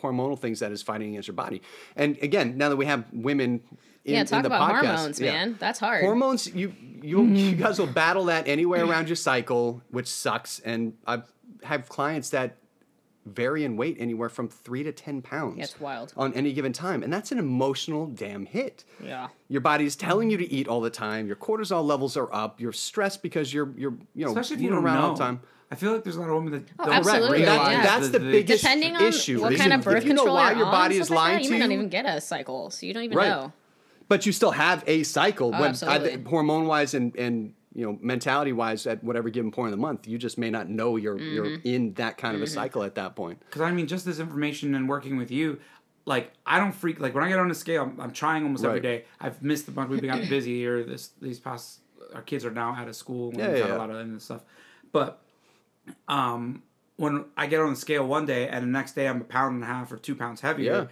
hormonal 0.01 0.37
things 0.37 0.59
that 0.59 0.71
is 0.71 0.81
fighting 0.81 1.09
against 1.11 1.27
your 1.27 1.35
body. 1.35 1.61
And 1.95 2.17
again, 2.21 2.57
now 2.57 2.69
that 2.69 2.75
we 2.75 2.85
have 2.85 3.05
women. 3.13 3.61
In, 4.05 4.13
yeah, 4.13 4.19
in 4.21 4.25
talk 4.25 4.43
the 4.43 4.47
about 4.47 4.71
podcast, 4.71 4.85
hormones, 4.95 5.19
yeah. 5.19 5.31
man. 5.33 5.55
That's 5.59 5.79
hard. 5.79 6.01
Hormones, 6.03 6.47
you 6.53 6.73
you 7.01 7.25
you 7.25 7.55
guys 7.55 7.77
will 7.77 7.87
battle 7.87 8.25
that 8.25 8.47
anywhere 8.47 8.85
around 8.85 9.09
your 9.09 9.17
cycle, 9.17 9.81
which 9.89 10.07
sucks. 10.07 10.59
And 10.61 10.93
I 11.05 11.23
have 11.63 11.89
clients 11.89 12.29
that 12.29 12.55
vary 13.33 13.63
in 13.63 13.77
weight 13.77 13.97
anywhere 13.99 14.29
from 14.29 14.47
three 14.49 14.83
to 14.83 14.91
ten 14.91 15.21
pounds. 15.21 15.57
Yeah, 15.57 15.65
wild. 15.79 16.13
on 16.17 16.33
any 16.33 16.53
given 16.53 16.73
time, 16.73 17.03
and 17.03 17.11
that's 17.11 17.31
an 17.31 17.39
emotional 17.39 18.07
damn 18.07 18.45
hit. 18.45 18.83
Yeah. 19.03 19.27
Your 19.49 19.61
body's 19.61 19.95
telling 19.95 20.29
you 20.29 20.37
to 20.37 20.51
eat 20.51 20.67
all 20.67 20.81
the 20.81 20.89
time. 20.89 21.27
Your 21.27 21.35
cortisol 21.35 21.85
levels 21.85 22.17
are 22.17 22.33
up. 22.33 22.59
You're 22.59 22.73
stressed 22.73 23.21
because 23.21 23.53
you're 23.53 23.73
you're 23.77 23.93
you 24.15 24.25
know 24.25 24.31
Especially 24.31 24.55
if 24.57 24.61
you 24.61 24.69
don't 24.69 24.83
around 24.83 25.01
know. 25.01 25.07
all 25.09 25.13
the 25.15 25.23
time. 25.23 25.41
I 25.69 25.75
feel 25.75 25.91
like 25.91 26.03
there's 26.05 26.15
a 26.15 26.21
lot 26.21 26.29
of 26.29 26.35
women 26.35 26.53
that 26.53 26.63
Oh, 26.79 26.85
don't 26.85 26.93
absolutely, 26.95 27.39
realize 27.39 27.71
yeah. 27.73 27.83
That's 27.83 28.09
the 28.09 28.19
biggest 28.21 28.63
Depending 28.63 28.95
on 28.95 29.03
issue. 29.03 29.41
what 29.41 29.51
is 29.51 29.59
kind 29.59 29.73
of 29.73 29.83
birth 29.83 29.97
if 29.97 30.05
you 30.05 30.13
know 30.13 30.21
control 30.21 30.35
why 30.37 30.49
you're 30.51 30.57
your 30.59 30.65
on 30.67 30.71
body 30.71 30.95
and 30.95 31.01
is 31.01 31.07
stuff 31.07 31.17
like 31.17 31.23
lying 31.25 31.35
that, 31.37 31.43
you 31.43 31.49
to 31.49 31.53
may 31.55 31.59
not 31.59 31.71
even 31.73 31.89
get 31.89 32.05
a 32.05 32.21
cycle, 32.21 32.69
so 32.69 32.85
you 32.85 32.93
don't 32.93 33.03
even 33.03 33.17
Right. 33.17 33.27
know. 33.29 33.51
but 34.07 34.25
you 34.25 34.31
still 34.31 34.51
have 34.51 34.83
a 34.87 35.03
cycle. 35.03 35.47
Oh, 35.53 35.59
when 35.59 35.71
absolutely. 35.71 36.23
hormone 36.23 36.67
wise 36.67 36.93
and 36.93 37.13
and 37.17 37.53
you 37.77 37.85
know 37.85 37.97
mentality 38.01 38.51
wise 38.51 38.85
at 38.87 39.03
whatever 39.03 39.29
given 39.29 39.51
point 39.51 39.67
of 39.67 39.71
the 39.71 39.81
month, 39.81 40.07
you 40.07 40.17
just 40.17 40.37
may 40.37 40.49
not 40.49 40.67
know 40.67 40.95
you're 40.97 41.17
you're 41.19 41.45
Mm-hmm. 41.45 41.67
in 41.67 41.93
that 41.93 42.17
kind 42.17 42.35
of 42.35 42.41
a 42.41 42.47
cycle 42.47 42.83
at 42.83 42.95
that 42.95 43.15
point. 43.15 43.39
Because 43.45 43.61
I 43.61 43.71
mean, 43.71 43.87
just 43.87 44.03
this 44.05 44.19
information 44.19 44.73
and 44.75 44.89
working 44.89 45.15
with 45.15 45.29
you, 45.31 45.59
like 46.05 46.33
I 46.45 46.57
don't 46.59 46.73
freak. 46.73 46.99
Like 46.99 47.13
when 47.15 47.23
I 47.23 47.29
get 47.29 47.37
on 47.39 47.47
the 47.47 47.55
scale, 47.55 47.83
I'm, 47.83 48.01
I'm 48.01 48.11
trying 48.11 48.43
almost 48.43 48.65
every 48.65 48.77
Right. 48.81 48.81
day. 48.83 49.05
I've 49.21 49.41
missed 49.43 49.67
a 49.67 49.71
bunch. 49.71 49.89
We've 49.89 50.01
been 50.01 50.27
busy 50.37 50.55
here. 50.57 50.83
This 50.83 51.11
these 51.21 51.39
past 51.39 51.79
our 52.15 52.21
kids 52.23 52.43
are 52.45 52.51
now 52.51 52.73
out 52.73 52.87
of 52.87 52.95
school. 52.95 53.29
and 53.29 53.37
Yeah, 53.39 53.51
yeah, 53.51 53.67
yeah. 53.67 53.75
a 53.75 53.77
lot 53.77 53.89
of 53.91 53.97
and 53.97 54.21
stuff. 54.21 54.41
But 54.91 55.21
um, 56.07 56.63
when 56.95 57.25
I 57.37 57.47
get 57.47 57.59
on 57.61 57.69
the 57.69 57.75
scale 57.75 58.07
one 58.07 58.25
day 58.25 58.47
and 58.47 58.63
the 58.63 58.67
next 58.69 58.93
day 58.93 59.07
I'm 59.07 59.21
a 59.21 59.23
pound 59.23 59.55
and 59.55 59.63
a 59.63 59.67
half 59.67 59.91
or 59.91 59.97
two 59.97 60.15
pounds 60.15 60.41
heavier. 60.41 60.71
Yeah. 60.73 60.85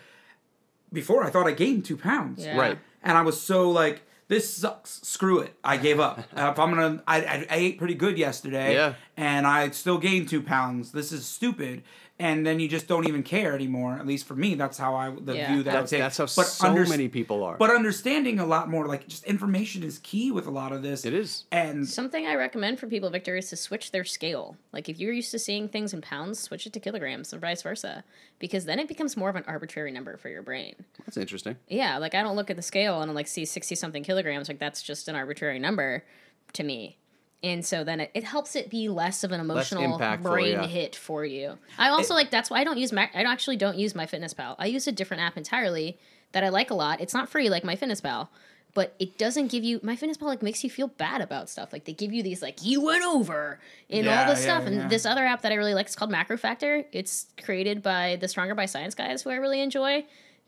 Before 0.94 1.24
I 1.24 1.30
thought 1.30 1.48
I 1.48 1.52
gained 1.52 1.84
two 1.86 1.98
pounds. 1.98 2.46
Yeah. 2.46 2.58
Right. 2.58 2.78
And 3.04 3.18
I 3.18 3.22
was 3.22 3.40
so 3.42 3.70
like, 3.72 4.04
this 4.28 4.52
sucks. 4.52 5.02
Screw 5.04 5.40
it. 5.40 5.54
I 5.64 5.78
gave 5.78 6.00
up. 6.00 6.20
Uh, 6.36 6.50
if 6.52 6.60
I'm 6.60 6.72
gonna, 6.72 7.04
I, 7.08 7.22
I, 7.22 7.48
I 7.50 7.56
ate 7.56 7.78
pretty 7.78 7.94
good 7.96 8.18
yesterday. 8.18 8.74
Yeah. 8.74 8.94
And 9.18 9.46
I 9.46 9.70
still 9.70 9.98
gained 9.98 10.30
two 10.30 10.42
pounds. 10.42 10.92
This 10.92 11.12
is 11.12 11.26
stupid. 11.26 11.84
And 12.18 12.48
then 12.48 12.62
you 12.62 12.70
just 12.70 12.88
don't 12.88 13.06
even 13.10 13.24
care 13.24 13.54
anymore. 13.54 13.98
At 14.00 14.08
least 14.08 14.26
for 14.26 14.36
me, 14.36 14.56
that's 14.56 14.78
how 14.78 14.96
I 14.96 15.10
the 15.10 15.36
Yeah. 15.36 15.52
view 15.54 15.64
that 15.64 15.72
I 15.76 15.80
That's 15.80 15.92
take. 15.92 16.00
that's 16.00 16.18
how 16.18 16.24
But 16.24 16.48
so 16.48 16.68
underst- 16.70 16.88
many 16.90 17.10
people 17.10 17.44
are. 17.44 17.58
But 17.58 17.72
understanding 17.72 18.40
a 18.40 18.46
lot 18.46 18.70
more, 18.70 18.88
like 18.88 19.06
just 19.06 19.26
information 19.26 19.84
is 19.84 20.00
key 20.00 20.32
with 20.32 20.48
a 20.48 20.50
lot 20.50 20.72
of 20.72 20.82
this. 20.82 21.04
It 21.04 21.14
is. 21.14 21.44
And 21.52 21.86
Something 21.90 22.26
I 22.26 22.36
recommend 22.36 22.80
for 22.80 22.88
people, 22.88 23.10
Victor, 23.10 23.36
is 23.36 23.50
to 23.50 23.58
switch 23.58 23.92
their 23.92 24.06
scale. 24.06 24.56
Like 24.72 24.88
if 24.88 24.98
you're 24.98 25.12
used 25.12 25.32
to 25.32 25.40
seeing 25.40 25.68
things 25.68 25.94
in 25.94 26.00
pounds, 26.00 26.40
switch 26.40 26.66
it 26.66 26.72
to 26.72 26.80
kilograms 26.80 27.34
or 27.34 27.38
vice 27.40 27.62
versa, 27.64 28.06
because 28.40 28.64
then 28.64 28.80
it 28.80 28.88
becomes 28.88 29.18
more 29.18 29.30
of 29.30 29.36
an 29.36 29.44
arbitrary 29.46 29.92
number 29.92 30.16
for 30.16 30.30
your 30.30 30.42
brain. 30.42 30.76
that's 31.06 31.18
interesting. 31.18 31.58
Yeah, 31.68 31.98
like 31.98 32.16
I 32.16 32.24
don't 32.24 32.38
look 32.38 32.50
at 32.50 32.56
the 32.56 32.62
scale 32.62 33.02
and 33.02 33.12
i 33.12 33.14
like 33.14 33.28
see 33.28 33.44
sixty 33.44 33.76
something 33.76 34.04
kilograms. 34.06 34.48
Like 34.48 34.60
that's 34.60 34.82
just 34.82 35.10
an 35.10 35.16
arbitrary 35.16 35.60
number 35.60 36.06
to 36.54 36.64
me. 36.64 36.98
And 37.46 37.64
so 37.64 37.84
then 37.84 38.00
it, 38.00 38.12
it 38.16 38.24
helps 38.24 38.56
it 38.56 38.72
be 38.72 38.90
less 38.90 39.24
of 39.24 39.32
an 39.32 39.40
emotional 39.40 40.00
brain 40.18 40.54
yeah. 40.54 40.66
hit 40.66 40.96
for 40.96 41.24
you. 41.24 41.60
I 41.78 41.90
also 41.90 42.16
like 42.16 42.32
that's 42.32 42.50
why 42.50 42.60
I 42.60 42.64
don't 42.64 42.80
use 42.80 42.92
Mac. 42.92 43.12
I 43.14 43.22
actually 43.22 43.56
don't 43.56 43.78
use 43.78 43.94
MyFitnessPal. 43.94 44.56
I 44.58 44.66
use 44.66 44.88
a 44.88 44.92
different 44.92 45.22
app 45.22 45.38
entirely 45.38 46.00
that 46.32 46.44
I 46.44 46.50
like 46.50 46.72
a 46.72 46.74
lot. 46.74 47.02
It's 47.02 47.14
not 47.14 47.30
free 47.30 47.52
like 47.52 47.62
MyFitnessPal, 47.62 48.30
but 48.74 48.96
it 48.98 49.20
doesn't 49.20 49.52
give 49.52 49.64
you 49.64 49.80
MyFitnessPal 49.82 50.24
like 50.24 50.42
makes 50.42 50.64
you 50.64 50.72
feel 50.72 50.88
bad 50.88 51.22
about 51.22 51.48
stuff. 51.48 51.72
Like 51.72 51.86
they 51.86 51.94
give 51.94 52.12
you 52.12 52.24
these 52.24 52.42
like 52.42 52.66
you 52.66 52.84
went 52.84 53.06
over 53.06 53.60
and 53.92 54.08
all 54.08 54.26
this 54.26 54.44
yeah, 54.44 54.58
stuff. 54.58 54.66
And 54.66 54.90
this 54.90 55.06
other 55.06 55.24
app 55.24 55.44
that 55.44 55.52
I 55.52 55.56
really 55.56 55.76
like 55.76 55.88
is 55.88 55.96
called 55.96 56.12
MacroFactor. 56.12 56.86
It's 56.94 57.28
created 57.44 57.84
by 57.84 58.18
the 58.20 58.28
Stronger 58.28 58.56
by 58.56 58.66
Science 58.66 58.96
guys 58.96 59.22
who 59.22 59.30
I 59.30 59.36
really 59.36 59.62
enjoy. 59.62 60.04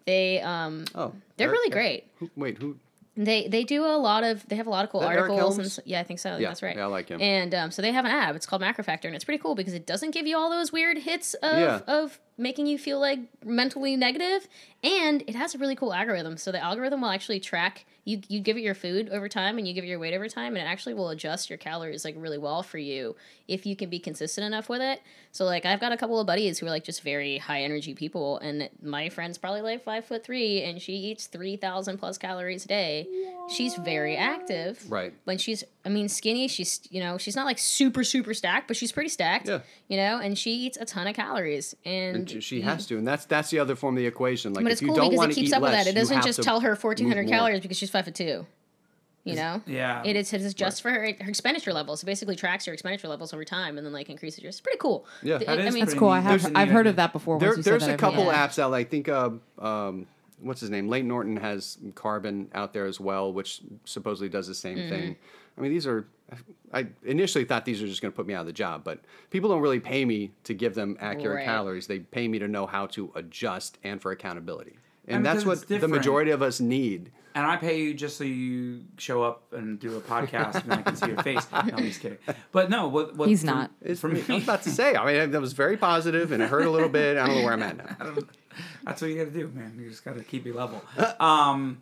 They 0.05 0.41
um 0.41 0.85
Oh, 0.95 1.13
they're 1.35 1.49
Eric- 1.49 1.59
really 1.59 1.69
great. 1.69 2.05
Who, 2.15 2.31
wait, 2.35 2.57
who? 2.57 2.77
They 3.18 3.47
they 3.47 3.63
do 3.63 3.84
a 3.84 3.97
lot 3.97 4.24
of 4.24 4.47
they 4.47 4.55
have 4.57 4.68
a 4.68 4.70
lot 4.70 4.86
of 4.86 4.91
cool 4.91 5.01
articles 5.01 5.57
and 5.57 5.80
yeah 5.86 5.99
I 5.99 6.03
think 6.03 6.20
so 6.20 6.38
Yeah, 6.38 6.49
that's 6.49 6.61
right 6.61 6.76
yeah, 6.76 6.84
I 6.84 6.86
like 6.86 7.09
him. 7.09 7.20
and 7.20 7.53
um, 7.55 7.72
so 7.72 7.82
they 7.82 7.91
have 7.91 8.05
an 8.05 8.11
app 8.11 8.36
it's 8.36 8.45
called 8.45 8.61
MacroFactor 8.61 9.05
and 9.05 9.15
it's 9.15 9.26
pretty 9.26 9.41
cool 9.41 9.55
because 9.55 9.74
it 9.74 9.88
doesn't 9.88 10.11
give 10.11 10.28
you 10.28 10.38
all 10.38 10.49
those 10.51 10.72
weird 10.72 10.99
hits 10.99 11.34
of 11.36 11.57
Yeah. 11.57 11.80
of 11.88 12.20
making 12.38 12.67
you 12.67 12.77
feel 12.77 12.99
like 12.99 13.19
mentally 13.43 13.95
negative 13.95 14.47
and 14.83 15.23
it 15.27 15.35
has 15.35 15.55
a 15.55 15.57
really 15.57 15.75
cool 15.75 15.93
algorithm. 15.93 16.38
So 16.38 16.51
the 16.51 16.63
algorithm 16.63 17.01
will 17.01 17.09
actually 17.09 17.39
track 17.39 17.85
you 18.07 18.21
you 18.29 18.39
give 18.39 18.55
it 18.55 18.61
your 18.61 18.73
food 18.73 19.09
over 19.09 19.27
time 19.27 19.57
and 19.57 19.67
you 19.67 19.73
give 19.73 19.83
it 19.83 19.88
your 19.88 19.99
weight 19.99 20.13
over 20.13 20.29
time 20.29 20.55
and 20.55 20.65
it 20.65 20.69
actually 20.69 20.93
will 20.93 21.09
adjust 21.09 21.49
your 21.49 21.57
calories 21.57 22.05
like 22.05 22.15
really 22.17 22.38
well 22.38 22.63
for 22.63 22.77
you 22.77 23.17
if 23.49 23.65
you 23.65 23.75
can 23.75 23.89
be 23.89 23.99
consistent 23.99 24.45
enough 24.45 24.69
with 24.69 24.81
it. 24.81 25.01
So 25.33 25.43
like 25.43 25.65
I've 25.65 25.81
got 25.81 25.91
a 25.91 25.97
couple 25.97 26.17
of 26.19 26.25
buddies 26.25 26.57
who 26.57 26.67
are 26.67 26.69
like 26.69 26.85
just 26.85 27.01
very 27.01 27.38
high 27.38 27.63
energy 27.63 27.93
people 27.93 28.38
and 28.38 28.69
my 28.81 29.09
friend's 29.09 29.38
probably 29.38 29.61
like 29.61 29.83
five 29.83 30.05
foot 30.05 30.23
three 30.23 30.63
and 30.63 30.81
she 30.81 30.93
eats 30.93 31.27
three 31.27 31.57
thousand 31.57 31.97
plus 31.97 32.17
calories 32.17 32.63
a 32.63 32.67
day. 32.69 33.07
She's 33.49 33.75
very 33.75 34.15
active. 34.15 34.89
Right. 34.89 35.13
when 35.25 35.38
she's 35.38 35.65
I 35.88 35.89
mean 35.89 36.07
skinny 36.09 36.47
she's 36.49 36.81
you 36.91 36.99
know 36.99 37.17
she's 37.17 37.35
not 37.35 37.45
like 37.45 37.57
super 37.57 38.03
super 38.03 38.33
stacked 38.33 38.67
but 38.67 38.75
she's 38.77 38.91
pretty 38.91 39.09
stacked 39.09 39.47
Yeah. 39.47 39.59
you 39.88 39.97
know 39.97 40.19
and 40.19 40.38
she 40.38 40.51
eats 40.65 40.77
a 40.77 40.85
ton 40.85 41.07
of 41.07 41.15
calories 41.15 41.75
and, 41.85 42.15
And 42.17 42.29
she- 42.29 42.41
she 42.41 42.61
has 42.61 42.85
to, 42.88 42.97
and 42.97 43.07
that's 43.07 43.25
that's 43.25 43.49
the 43.49 43.59
other 43.59 43.75
form 43.75 43.95
of 43.95 43.99
the 43.99 44.05
equation. 44.07 44.53
Like 44.53 44.63
but 44.65 44.71
if 44.71 44.73
it's 44.73 44.81
you 44.81 44.89
cool 44.89 44.97
don't 44.97 45.11
because 45.11 45.25
it 45.29 45.33
keeps 45.35 45.49
eat 45.49 45.53
up 45.53 45.61
with 45.61 45.71
that 45.71 45.88
it 45.88 45.93
doesn't 45.95 46.23
just 46.23 46.43
tell 46.43 46.59
her 46.59 46.75
1400 46.75 47.27
calories 47.27 47.61
because 47.61 47.77
she's 47.77 47.89
five 47.89 48.05
foot 48.05 48.15
two 48.15 48.45
you 49.23 49.35
know 49.35 49.61
yeah. 49.65 50.01
it 50.05 50.15
is 50.15 50.31
just 50.31 50.45
adjusts 50.45 50.79
for 50.79 50.89
her, 50.89 51.01
her 51.19 51.27
expenditure 51.29 51.73
levels. 51.73 52.01
It 52.01 52.05
basically 52.05 52.38
tracks 52.38 52.65
your 52.65 52.73
expenditure 52.73 53.09
levels 53.09 53.33
over 53.33 53.43
time 53.43 53.77
and 53.77 53.85
then 53.85 53.91
like 53.91 54.09
increases 54.09 54.41
yours. 54.41 54.55
It's 54.55 54.61
pretty 54.61 54.77
cool. 54.77 55.05
Yeah. 55.21 55.38
Th- 55.39 55.47
That 55.47 55.59
I 55.59 55.69
mean, 55.69 55.83
pretty 55.83 55.99
Cool. 55.99 56.09
I 56.09 56.21
have 56.21 56.41
There's 56.41 56.45
a 56.45 56.57
I've 56.57 56.69
neat 56.69 56.73
heard 56.73 56.88
of 56.88 56.95
that 56.95 57.11
before. 57.11 57.38
There, 57.38 57.49
once 57.49 57.57
you 57.57 57.63
there's 57.63 57.81
that, 57.81 57.89
a 57.89 57.93
I've 57.95 57.99
couple 57.99 58.23
heard 58.23 58.33
apps 58.33 58.57
out. 58.57 58.73
I 58.73 58.85
think 58.85 59.09
uh, 59.09 59.31
um, 59.59 60.05
what's 60.39 60.61
his 60.61 60.69
name? 60.69 60.88
Layne 60.88 61.09
Norton 61.09 61.35
has 61.35 61.77
Carbon 61.93 62.49
out 62.55 62.71
there 62.71 62.85
as 62.85 63.01
well, 63.01 63.33
which 63.33 63.59
supposedly 63.83 64.29
does 64.29 64.47
the 64.47 64.55
same 64.55 64.77
Mm-hmm. 64.77 64.89
thing. 64.89 65.15
I 65.57 65.61
mean, 65.61 65.71
these 65.71 65.87
are. 65.87 66.07
I 66.73 66.87
initially 67.05 67.45
thought 67.45 67.63
these 67.63 67.81
are 67.81 67.87
just 67.87 68.01
going 68.01 68.11
to 68.11 68.15
put 68.15 68.27
me 68.27 68.33
out 68.33 68.41
of 68.41 68.47
the 68.47 68.53
job, 68.53 68.83
but 68.83 68.99
people 69.29 69.49
don't 69.49 69.61
really 69.61 69.79
pay 69.79 70.03
me 70.03 70.31
to 70.43 70.53
give 70.53 70.75
them 70.75 70.97
accurate 70.99 71.37
Right. 71.37 71.45
calories. 71.45 71.87
They 71.87 71.99
pay 71.99 72.27
me 72.27 72.37
to 72.39 72.47
know 72.49 72.65
how 72.65 72.87
to 72.87 73.11
adjust 73.15 73.77
and 73.83 74.01
for 74.01 74.11
accountability, 74.11 74.77
and 75.07 75.17
And 75.17 75.25
that's 75.25 75.45
because 75.45 75.59
what 75.61 75.67
the 75.69 75.75
different. 75.75 75.93
majority 75.95 76.31
of 76.31 76.41
us 76.41 76.59
need. 76.59 77.11
And 77.33 77.45
I 77.45 77.55
pay 77.55 77.79
you 77.79 77.93
just 77.93 78.17
so 78.17 78.23
you 78.25 78.81
show 78.97 79.21
up 79.23 79.53
and 79.53 79.79
do 79.79 79.95
a 79.95 80.01
podcast 80.01 80.63
and 80.63 80.73
I 80.73 80.81
can 80.81 80.95
see 80.97 81.05
your 81.07 81.21
face. 81.21 81.45
No, 81.51 81.59
I'm 81.59 81.83
just 81.85 82.01
kidding. 82.01 82.17
But 82.51 82.69
no, 82.71 82.87
what, 82.87 83.15
what 83.15 83.29
He's 83.29 83.41
for- 83.41 83.45
not. 83.47 83.71
It's 83.81 84.01
for 84.01 84.07
me. 84.09 84.21
I 84.27 84.33
was 84.33 84.43
about 84.43 84.63
to 84.63 84.69
say. 84.71 84.95
I 84.95 85.05
mean, 85.05 85.31
that 85.31 85.39
was 85.39 85.53
very 85.53 85.77
positive, 85.77 86.31
and 86.33 86.41
it 86.43 86.49
hurt 86.49 86.65
a 86.65 86.69
little 86.71 86.89
bit. 86.89 87.15
I 87.15 87.25
don't 87.27 87.37
know 87.37 87.43
where 87.43 87.53
I'm 87.53 87.63
at 87.63 87.77
now. 87.77 87.95
That's 88.83 89.01
what 89.01 89.11
you 89.11 89.17
got 89.23 89.31
to 89.31 89.39
do, 89.39 89.49
man. 89.53 89.77
You 89.79 89.87
just 89.89 90.03
got 90.03 90.17
to 90.17 90.23
keep 90.23 90.45
it 90.47 90.55
level. 90.55 90.81
Um, 91.19 91.81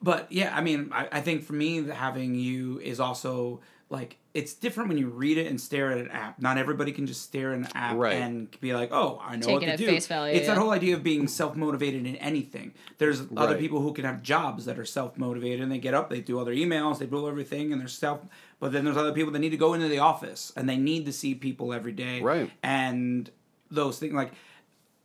but 0.00 0.30
yeah, 0.30 0.54
I 0.56 0.60
mean, 0.60 0.90
I, 0.92 1.08
I 1.12 1.20
think 1.20 1.44
for 1.44 1.52
me, 1.54 1.82
having 1.88 2.34
you 2.34 2.78
is 2.80 3.00
also 3.00 3.60
like 3.90 4.16
it's 4.34 4.52
different 4.54 4.90
when 4.90 4.98
you 4.98 5.08
read 5.08 5.38
it 5.38 5.46
and 5.46 5.60
stare 5.60 5.90
at 5.90 5.98
an 5.98 6.10
app. 6.10 6.38
Not 6.38 6.58
everybody 6.58 6.92
can 6.92 7.06
just 7.06 7.22
stare 7.22 7.52
at 7.52 7.58
an 7.58 7.68
app 7.74 7.96
Right. 7.96 8.14
and 8.14 8.48
be 8.60 8.74
like, 8.74 8.90
"Oh, 8.92 9.18
I 9.24 9.36
know 9.36 9.46
Take 9.46 9.60
what 9.62 9.66
to 9.66 9.76
do." 9.76 9.86
face 9.86 10.06
value, 10.06 10.36
it's 10.36 10.46
that 10.46 10.58
whole 10.58 10.70
idea 10.70 10.94
of 10.94 11.02
being 11.02 11.26
self 11.26 11.56
motivated 11.56 12.06
in 12.06 12.14
anything. 12.16 12.74
There's 12.98 13.22
other 13.36 13.54
Right. 13.54 13.58
people 13.58 13.80
who 13.80 13.92
can 13.92 14.04
have 14.04 14.22
jobs 14.22 14.66
that 14.66 14.78
are 14.78 14.84
self 14.84 15.16
motivated 15.18 15.60
and 15.62 15.72
they 15.72 15.78
get 15.78 15.94
up, 15.94 16.10
they 16.10 16.20
do 16.20 16.38
all 16.38 16.44
their 16.44 16.54
emails, 16.54 16.98
they 16.98 17.06
do 17.06 17.26
everything, 17.26 17.72
and 17.72 17.80
they're 17.80 17.88
self. 17.88 18.20
But 18.60 18.72
then 18.72 18.84
there's 18.84 18.96
other 18.96 19.12
people 19.12 19.32
that 19.32 19.38
need 19.38 19.50
to 19.50 19.56
go 19.56 19.72
into 19.74 19.88
the 19.88 19.98
office 20.00 20.52
and 20.56 20.68
they 20.68 20.76
need 20.76 21.06
to 21.06 21.12
see 21.12 21.34
people 21.34 21.72
every 21.72 21.92
day, 21.92 22.20
Right. 22.20 22.50
And 22.62 23.30
those 23.70 23.98
things 23.98 24.12
like 24.14 24.32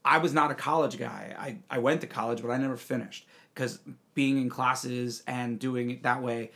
I 0.06 0.18
was 0.18 0.34
not 0.34 0.52
a 0.52 0.56
college 0.56 0.98
guy. 1.00 1.34
I, 1.40 1.58
I 1.70 1.80
went 1.80 2.02
to 2.02 2.08
college, 2.08 2.42
but 2.42 2.52
I 2.52 2.58
never 2.58 2.76
finished 2.76 3.26
because 3.54 3.80
being 4.14 4.38
in 4.38 4.50
classes 4.50 5.24
and 5.28 5.60
doing 5.60 5.92
it 5.92 6.04
that 6.04 6.22
way, 6.22 6.52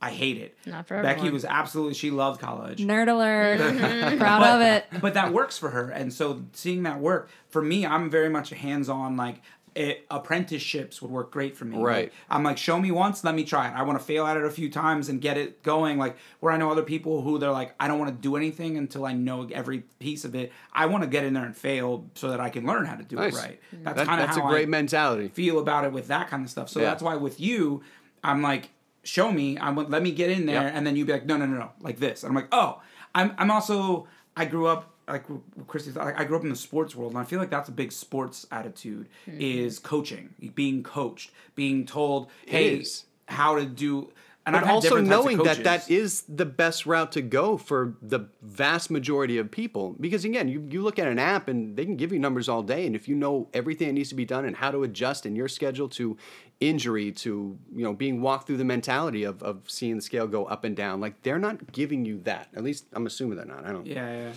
I 0.00 0.10
hate 0.10 0.36
it. 0.38 0.56
Not 0.66 0.86
for 0.86 1.00
Becky 1.02 1.18
everyone. 1.20 1.32
was 1.34 1.44
absolutely 1.44 1.94
she 1.94 2.10
loved 2.10 2.40
college. 2.40 2.78
Nerd 2.80 3.08
alert. 3.08 3.60
Mm-hmm. 3.74 4.18
Proud 4.18 4.42
of 4.42 4.60
it. 4.60 4.84
But 5.00 5.14
that 5.14 5.32
works 5.32 5.56
for 5.56 5.70
her, 5.70 5.88
and 5.90 6.12
so 6.12 6.42
seeing 6.52 6.82
that 6.82 7.00
work 7.00 7.30
for 7.48 7.62
me, 7.62 7.86
I'm 7.86 8.10
very 8.10 8.28
much 8.28 8.52
a 8.52 8.54
hands-on. 8.54 9.16
Like 9.16 9.40
it, 9.74 10.06
apprenticeships 10.10 11.02
would 11.02 11.10
work 11.10 11.30
great 11.32 11.56
for 11.56 11.64
me. 11.64 11.76
Right. 11.78 12.04
Like, 12.04 12.12
I'm 12.30 12.42
like, 12.42 12.58
show 12.58 12.78
me 12.78 12.90
once, 12.90 13.24
let 13.24 13.34
me 13.34 13.44
try 13.44 13.68
it. 13.68 13.74
I 13.74 13.82
want 13.82 13.98
to 13.98 14.04
fail 14.04 14.26
at 14.26 14.36
it 14.36 14.44
a 14.44 14.50
few 14.50 14.70
times 14.70 15.08
and 15.08 15.20
get 15.20 15.36
it 15.36 15.62
going. 15.62 15.98
Like 15.98 16.16
where 16.40 16.52
I 16.52 16.56
know 16.56 16.70
other 16.70 16.82
people 16.82 17.22
who 17.22 17.38
they're 17.38 17.50
like, 17.50 17.74
I 17.80 17.88
don't 17.88 17.98
want 17.98 18.14
to 18.14 18.20
do 18.22 18.36
anything 18.36 18.76
until 18.76 19.04
I 19.04 19.12
know 19.12 19.48
every 19.52 19.80
piece 19.98 20.24
of 20.24 20.34
it. 20.34 20.52
I 20.72 20.86
want 20.86 21.02
to 21.02 21.08
get 21.08 21.24
in 21.24 21.34
there 21.34 21.44
and 21.44 21.56
fail 21.56 22.08
so 22.14 22.30
that 22.30 22.40
I 22.40 22.50
can 22.50 22.66
learn 22.66 22.84
how 22.84 22.94
to 22.96 23.02
do 23.04 23.16
Nice. 23.16 23.34
it 23.36 23.38
right. 23.40 23.60
Mm. 23.74 23.84
That's 23.84 23.96
That- 23.96 24.06
kind 24.06 24.20
of 24.20 24.26
that's 24.28 24.38
how 24.38 24.46
a 24.46 24.50
great 24.50 24.68
I 24.68 24.70
mentality. 24.70 25.28
feel 25.28 25.58
about 25.58 25.84
it 25.84 25.92
with 25.92 26.06
that 26.08 26.28
kind 26.28 26.44
of 26.44 26.50
stuff. 26.50 26.68
So 26.68 26.80
Yeah. 26.80 26.86
that's 26.86 27.02
why 27.02 27.16
with 27.16 27.40
you, 27.40 27.82
I'm 28.22 28.42
like, 28.42 28.70
show 29.02 29.30
me. 29.32 29.58
I'm 29.58 29.76
let 29.76 30.02
me 30.02 30.12
get 30.12 30.30
in 30.30 30.46
there, 30.46 30.62
Yep. 30.62 30.72
and 30.76 30.86
then 30.86 30.96
you'd 30.96 31.06
be 31.06 31.12
like, 31.12 31.26
no, 31.26 31.36
no, 31.36 31.46
no, 31.46 31.58
no, 31.58 31.70
like 31.80 31.98
this. 31.98 32.22
And 32.22 32.30
I'm 32.30 32.34
like, 32.36 32.48
oh, 32.52 32.80
I'm 33.14 33.32
I'm 33.38 33.50
also 33.50 34.06
I 34.36 34.44
grew 34.46 34.66
up 34.66 34.93
like 35.08 35.24
Christy. 35.66 35.98
I 35.98 36.20
I 36.20 36.24
grew 36.24 36.36
up 36.36 36.42
in 36.42 36.50
the 36.50 36.56
sports 36.56 36.94
world, 36.94 37.12
and 37.12 37.20
I 37.20 37.24
feel 37.24 37.38
like 37.38 37.50
that's 37.50 37.68
a 37.68 37.72
big 37.72 37.92
sports 37.92 38.46
attitude 38.50 39.08
hmm. 39.24 39.36
is 39.38 39.78
coaching, 39.78 40.34
being 40.54 40.82
coached, 40.82 41.30
being 41.54 41.86
told, 41.86 42.30
hey, 42.46 42.84
how 43.26 43.56
to 43.56 43.66
do. 43.66 44.12
And 44.46 44.52
But 44.52 44.64
I've 44.64 44.70
also 44.70 44.88
different 44.88 45.08
types 45.08 45.18
of 45.18 45.24
knowing 45.24 45.42
that 45.44 45.64
that 45.64 45.90
is 45.90 46.22
the 46.28 46.44
best 46.44 46.84
route 46.84 47.12
to 47.12 47.22
go 47.22 47.56
for 47.56 47.94
the 48.02 48.28
vast 48.42 48.90
majority 48.90 49.38
of 49.38 49.50
people. 49.50 49.96
Because 49.98 50.26
again, 50.26 50.48
you, 50.48 50.68
you 50.68 50.82
look 50.82 50.98
at 50.98 51.08
an 51.08 51.18
app 51.18 51.48
and 51.48 51.74
they 51.78 51.86
can 51.86 51.96
give 51.96 52.12
you 52.12 52.18
numbers 52.18 52.46
all 52.46 52.62
day. 52.62 52.86
And 52.86 52.94
if 52.94 53.08
you 53.08 53.14
know 53.14 53.48
everything 53.54 53.86
that 53.86 53.94
needs 53.94 54.10
to 54.10 54.14
be 54.14 54.26
done 54.26 54.44
and 54.44 54.54
how 54.54 54.70
to 54.70 54.82
adjust 54.82 55.24
in 55.24 55.34
your 55.34 55.48
schedule 55.48 55.88
to 55.90 56.18
injury, 56.60 57.10
to 57.12 57.58
you 57.74 57.84
know, 57.84 57.94
being 57.94 58.20
walked 58.20 58.46
through 58.46 58.58
the 58.58 58.66
mentality 58.66 59.24
of, 59.24 59.42
of 59.42 59.62
seeing 59.66 59.96
the 59.96 60.02
scale 60.02 60.26
go 60.26 60.44
up 60.44 60.64
and 60.64 60.76
down, 60.76 61.00
like 61.00 61.22
they're 61.22 61.38
not 61.38 61.72
giving 61.72 62.04
you 62.04 62.20
that. 62.24 62.48
At 62.54 62.64
least 62.64 62.84
I'm 62.92 63.06
assuming 63.06 63.38
they're 63.38 63.46
not. 63.46 63.64
I 63.64 63.72
don't 63.72 63.86
Yeah, 63.86 64.12
yeah. 64.12 64.32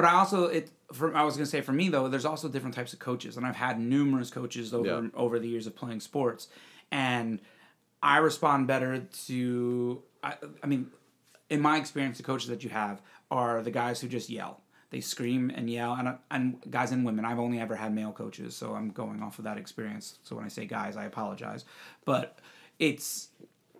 But 0.00 0.08
I 0.08 0.14
also 0.14 0.46
it 0.46 0.70
for 0.94 1.14
I 1.14 1.24
was 1.24 1.36
gonna 1.36 1.44
say 1.44 1.60
for 1.60 1.72
me 1.72 1.90
though, 1.90 2.08
there's 2.08 2.24
also 2.24 2.48
different 2.48 2.74
types 2.74 2.94
of 2.94 3.00
coaches, 3.00 3.36
and 3.36 3.44
I've 3.46 3.56
had 3.56 3.78
numerous 3.78 4.30
coaches 4.30 4.72
over 4.72 4.86
Yeah. 5.02 5.08
over 5.12 5.38
the 5.38 5.46
years 5.46 5.66
of 5.66 5.76
playing 5.76 6.00
sports, 6.00 6.48
and 6.90 7.38
I 8.02 8.16
respond 8.16 8.66
better 8.66 9.00
to. 9.26 10.02
I, 10.24 10.36
I 10.62 10.66
mean, 10.66 10.86
in 11.50 11.60
my 11.60 11.76
experience, 11.76 12.16
the 12.16 12.22
coaches 12.22 12.48
that 12.48 12.64
you 12.64 12.70
have 12.70 13.02
are 13.30 13.60
the 13.62 13.70
guys 13.70 14.00
who 14.00 14.08
just 14.08 14.30
yell. 14.30 14.62
They 14.88 15.02
scream 15.02 15.50
and 15.54 15.68
yell, 15.68 15.92
and 15.92 16.16
and 16.30 16.64
guys 16.70 16.92
and 16.92 17.04
women. 17.04 17.26
I've 17.26 17.38
only 17.38 17.60
ever 17.60 17.76
had 17.76 17.94
male 17.94 18.12
coaches, 18.12 18.56
so 18.56 18.74
I'm 18.74 18.88
going 18.92 19.22
off 19.22 19.38
of 19.38 19.44
that 19.44 19.58
experience. 19.58 20.18
So 20.22 20.34
when 20.34 20.46
I 20.46 20.48
say 20.48 20.64
guys, 20.64 20.96
I 20.96 21.04
apologize, 21.04 21.66
but 22.06 22.38
it's 22.78 23.28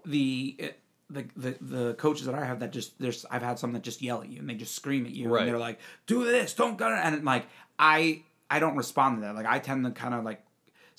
the 0.05 0.73
the, 1.11 1.27
the 1.37 1.57
the 1.61 1.95
coaches 1.95 2.27
that 2.27 2.35
I 2.35 2.45
have 2.45 2.61
that 2.61 2.73
just 2.73 2.99
there's 3.01 3.27
I've 3.31 3.43
had 3.43 3.59
some 3.59 3.73
that 3.73 3.83
just 3.83 4.01
yell 4.01 4.23
at 4.23 4.29
you 4.31 4.39
and 4.39 4.49
they 4.49 4.55
just 4.55 4.75
scream 4.75 5.05
at 5.07 5.13
you 5.13 5.29
Right. 5.29 5.43
and 5.43 5.51
they're 5.51 5.59
like 5.59 5.79
do 6.07 6.25
this 6.25 6.55
don't 6.55 6.79
go 6.79 6.89
and 6.89 7.25
like 7.25 7.47
I 7.79 8.23
I 8.49 8.59
don't 8.61 8.77
respond 8.77 9.17
to 9.19 9.21
that 9.23 9.35
like 9.35 9.47
I 9.47 9.59
tend 9.59 9.85
to 9.85 9.91
kind 9.91 10.15
of 10.15 10.25
like 10.25 10.43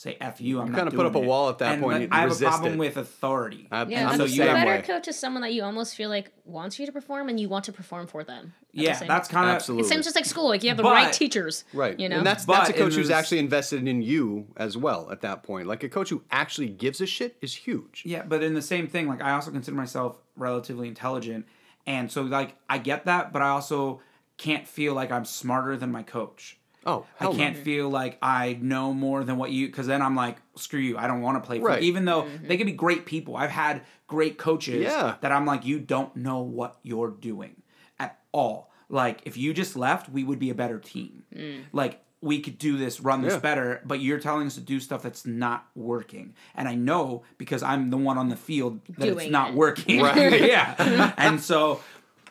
say 0.02 0.18
f 0.20 0.42
you 0.42 0.60
I'm 0.60 0.66
You 0.68 0.72
not 0.72 0.78
kinda 0.80 0.92
put 0.92 1.06
up 1.06 1.14
doing 1.14 1.26
a 1.26 1.28
wall 1.28 1.50
at 1.50 1.60
that 1.60 1.74
and, 1.74 1.82
point, 1.84 2.02
like, 2.02 2.10
I 2.12 2.22
have 2.22 2.32
a 2.32 2.36
problem 2.36 2.74
it. 2.74 2.80
with 2.80 2.98
authority 2.98 3.68
I- 3.72 3.84
Yeah, 3.86 4.10
I'm 4.10 4.18
so 4.18 4.26
you 4.26 4.42
better 4.42 4.66
way. 4.66 4.82
coach 4.82 5.08
is 5.08 5.16
someone 5.18 5.44
that 5.44 5.54
you 5.54 5.64
almost 5.64 5.96
feel 5.96 6.10
like 6.10 6.32
wants 6.44 6.80
you 6.80 6.88
to 6.88 6.92
perform 6.92 7.30
and 7.30 7.40
you 7.40 7.48
want 7.48 7.66
to 7.66 7.72
perform 7.72 8.08
for 8.08 8.24
them. 8.24 8.54
at 8.74 8.78
the 8.78 8.82
yeah 8.84 9.00
that's 9.06 9.28
kind 9.28 9.48
of 9.50 9.56
Absolutely. 9.56 9.86
It 9.86 9.90
seems 9.90 10.06
just 10.06 10.16
like 10.16 10.26
school. 10.26 10.48
Like 10.50 10.64
you 10.64 10.70
have 10.70 10.78
the 10.78 10.84
right 10.84 11.14
teachers, 11.14 11.66
Right. 11.72 12.00
You 12.00 12.10
know, 12.10 12.18
And 12.18 12.26
that's 12.26 12.46
But 12.46 12.54
that's 12.58 12.70
a 12.72 12.74
coach 12.74 12.96
who's 12.96 13.12
actually 13.12 13.40
invested 13.40 13.88
in 13.88 14.02
you 14.02 14.48
as 14.58 14.76
well 14.76 15.12
at 15.12 15.22
that 15.22 15.44
point. 15.44 15.68
Like 15.68 15.84
a 15.84 15.90
coach 15.90 16.10
who 16.10 16.24
actually 16.32 16.70
gives 16.70 17.00
a 17.00 17.06
shit 17.06 17.38
is 17.42 17.54
huge. 17.54 18.02
Yeah, 18.06 18.24
but 18.24 18.42
in 18.42 18.54
the 18.56 18.62
same 18.62 18.88
thing, 18.88 19.08
like 19.08 19.22
I 19.22 19.32
also 19.34 19.52
consider 19.52 19.78
myself 19.78 20.18
relatively 20.36 20.88
intelligent, 20.88 21.46
and 21.86 22.12
so 22.12 22.24
like 22.24 22.56
I 22.68 22.80
get 22.80 23.06
that, 23.06 23.32
but 23.34 23.42
I 23.44 23.50
also 23.50 24.02
can't 24.38 24.68
feel 24.68 24.96
like 24.96 25.12
I'm 25.12 25.26
smarter 25.26 25.78
than 25.78 25.92
my 25.92 26.02
coach. 26.02 26.58
Oh, 26.86 27.06
I 27.20 27.24
hell 27.24 27.34
no. 27.34 27.38
can't 27.40 27.58
feel 27.58 27.90
like 27.90 28.18
I 28.22 28.58
know 28.60 28.94
more 28.94 29.24
than 29.24 29.38
what 29.38 29.52
you, 29.52 29.68
because 29.68 29.88
then 29.88 30.02
I'm 30.02 30.16
like, 30.16 30.38
screw 30.56 30.80
you, 30.80 30.98
I 30.98 31.08
don't 31.08 31.22
want 31.22 31.42
to 31.42 31.46
play 31.46 31.60
for. 31.60 31.68
Right. 31.68 31.84
Even 31.84 32.06
though 32.06 32.24
mm-hmm. 32.24 32.48
they 32.48 32.58
can 32.58 32.66
be 32.66 32.74
great 32.74 33.06
people, 33.06 33.36
I've 33.36 33.52
had 33.52 33.84
great 34.08 34.38
coaches 34.38 34.82
Yeah. 34.84 35.16
that 35.22 35.32
I'm 35.32 35.46
like, 35.46 35.66
you 35.66 35.80
don't 35.80 36.16
know 36.16 36.42
what 36.42 36.78
you're 36.84 37.12
doing 37.12 37.62
at 38.00 38.20
all. 38.32 38.72
Like 38.90 39.22
if 39.26 39.38
you 39.38 39.54
just 39.54 39.76
left, 39.76 40.10
we 40.10 40.24
would 40.24 40.40
be 40.40 40.50
a 40.50 40.56
better 40.56 40.80
team. 40.80 41.24
Mm. 41.36 41.64
Like 41.72 42.02
we 42.20 42.40
could 42.40 42.58
do 42.58 42.78
this, 42.78 43.00
run 43.00 43.22
this 43.22 43.34
Yeah. 43.34 43.40
better, 43.40 43.82
but 43.86 44.00
you're 44.00 44.20
telling 44.20 44.48
us 44.48 44.56
to 44.56 44.62
do 44.62 44.80
stuff 44.80 45.04
that's 45.04 45.26
not 45.26 45.68
working. 45.76 46.34
And 46.56 46.68
I 46.68 46.76
know 46.76 47.24
because 47.38 47.64
I'm 47.64 47.90
the 47.90 47.98
one 47.98 48.18
on 48.18 48.30
the 48.30 48.36
field 48.36 48.82
that 48.98 49.08
it's 49.08 49.30
not 49.30 49.52
it. 49.52 49.56
working. 49.56 50.02
Right. 50.02 50.42
yeah. 50.48 51.14
and 51.18 51.40
so 51.40 51.82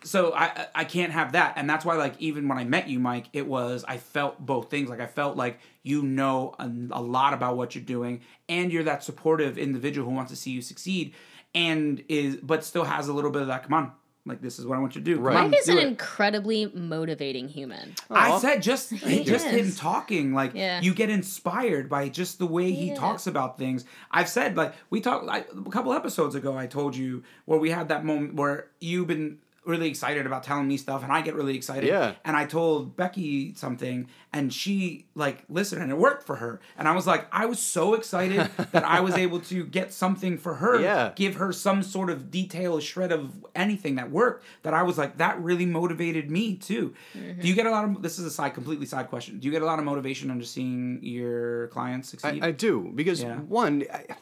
so 0.05 0.33
I 0.35 0.67
I 0.75 0.85
can't 0.85 1.13
have 1.13 1.33
that. 1.33 1.55
And 1.57 1.69
that's 1.69 1.85
why 1.85 1.95
like 1.97 2.15
even 2.19 2.49
when 2.49 2.59
I 2.59 2.65
met 2.65 2.89
you, 2.89 2.99
Mike, 2.99 3.27
it 3.33 3.47
was 3.47 3.85
I 3.87 3.97
felt 3.99 4.39
both 4.45 4.71
things. 4.71 4.89
Like 4.91 5.01
I 5.01 5.07
felt 5.07 5.37
like 5.37 5.59
you 5.83 6.03
know 6.03 6.55
a, 6.59 6.71
a 6.93 7.03
lot 7.03 7.33
about 7.35 7.57
what 7.57 7.75
you're 7.75 7.85
doing 7.85 8.21
and 8.49 8.73
you're 8.73 8.85
that 8.85 9.03
supportive 9.05 9.59
individual 9.59 10.09
who 10.09 10.15
wants 10.15 10.31
to 10.31 10.37
see 10.37 10.51
you 10.51 10.63
succeed 10.63 11.15
and 11.55 12.03
is 12.09 12.37
but 12.37 12.65
still 12.65 12.85
has 12.85 13.09
a 13.09 13.13
little 13.13 13.31
bit 13.31 13.43
of 13.43 13.49
that 13.49 13.63
come 13.65 13.75
on. 13.75 13.93
Like 14.27 14.43
this 14.43 14.59
is 14.59 14.67
what 14.67 14.77
I 14.77 14.81
want 14.81 14.95
you 14.95 15.01
to 15.01 15.05
do. 15.05 15.15
Come 15.17 15.25
Right. 15.25 15.37
on, 15.39 15.51
Mike 15.51 15.61
is 15.61 15.67
do 15.67 15.73
an 15.73 15.79
it. 15.79 15.87
incredibly 15.89 16.67
motivating 16.67 17.49
human. 17.49 17.95
I 18.11 18.39
said 18.39 18.63
just 18.63 18.91
just 18.97 19.47
him 19.47 19.73
talking 19.73 20.35
like 20.35 20.53
Yeah. 20.55 20.81
you 20.83 20.93
get 20.93 21.09
inspired 21.09 21.89
by 21.89 22.11
just 22.11 22.39
the 22.39 22.47
way 22.47 22.71
he 22.71 22.89
Yeah. 22.89 22.97
talks 22.97 23.27
about 23.27 23.57
things. 23.59 23.87
I've 24.11 24.29
said 24.29 24.57
like 24.59 24.75
we 24.91 25.01
talked 25.01 25.25
like, 25.25 25.49
a 25.55 25.71
couple 25.71 25.95
episodes 25.95 26.35
ago. 26.35 26.57
I 26.57 26.67
told 26.67 26.95
you 26.95 27.23
where 27.47 27.59
we 27.59 27.71
had 27.71 27.89
that 27.89 28.05
moment 28.05 28.35
where 28.35 28.69
you've 28.79 29.07
been 29.07 29.39
really 29.65 29.89
excited 29.89 30.27
about 30.27 30.43
telling 30.43 30.67
me 30.67 30.77
stuff 30.77 31.03
and 31.03 31.13
I 31.13 31.21
get 31.21 31.35
really 31.35 31.55
excited. 31.55 31.87
Yeah. 31.87 32.15
And 32.25 32.37
I 32.37 32.47
told 32.47 32.97
Becky 32.97 33.55
something 33.55 34.09
and 34.33 34.53
she 34.53 35.07
like 35.15 35.45
listened 35.49 35.83
and 35.83 35.91
it 35.91 35.99
worked 35.99 36.25
for 36.25 36.37
her. 36.37 36.61
And 36.79 36.89
I 36.89 36.93
was 36.93 37.07
like 37.07 37.27
I 37.31 37.47
was 37.47 37.59
so 37.59 37.95
excited 37.95 38.51
that 38.73 38.85
I 38.85 39.01
was 39.01 39.15
able 39.15 39.41
to 39.41 39.65
get 39.65 39.93
something 39.93 40.39
for 40.39 40.55
her. 40.55 40.81
Yeah. 40.81 41.13
Give 41.15 41.37
her 41.37 41.53
some 41.53 41.83
sort 41.83 42.09
of 42.09 42.31
detail, 42.31 42.79
a 42.79 42.81
shred 42.81 43.13
of 43.13 43.45
anything 43.55 43.97
that 43.97 44.11
worked. 44.11 44.45
That 44.63 44.73
I 44.73 44.83
was 44.83 44.97
like 44.97 45.19
that 45.19 45.41
really 45.41 45.67
motivated 45.67 46.31
me 46.31 46.57
too. 46.57 46.95
Do 47.13 47.21
you 47.21 47.35
mm-hmm. 47.35 47.53
get 47.53 47.67
a 47.67 47.71
lot 47.71 47.85
of 47.85 48.03
this 48.03 48.19
is 48.19 48.25
a 48.25 48.31
side 48.31 48.55
completely 48.55 48.87
side 48.87 49.09
question. 49.09 49.39
Do 49.39 49.47
you 49.47 49.53
get 49.53 49.63
a 49.63 49.67
lot 49.67 49.79
of 49.79 49.85
motivation 49.85 50.31
under 50.31 50.45
seeing 50.45 51.01
your 51.03 51.69
clients 51.69 52.09
succeed? 52.09 52.43
I, 52.43 52.49
I 52.49 52.51
do 52.53 52.91
because 52.95 53.23
Yeah. 53.23 53.37
one, 53.41 53.85
I, 53.93 54.17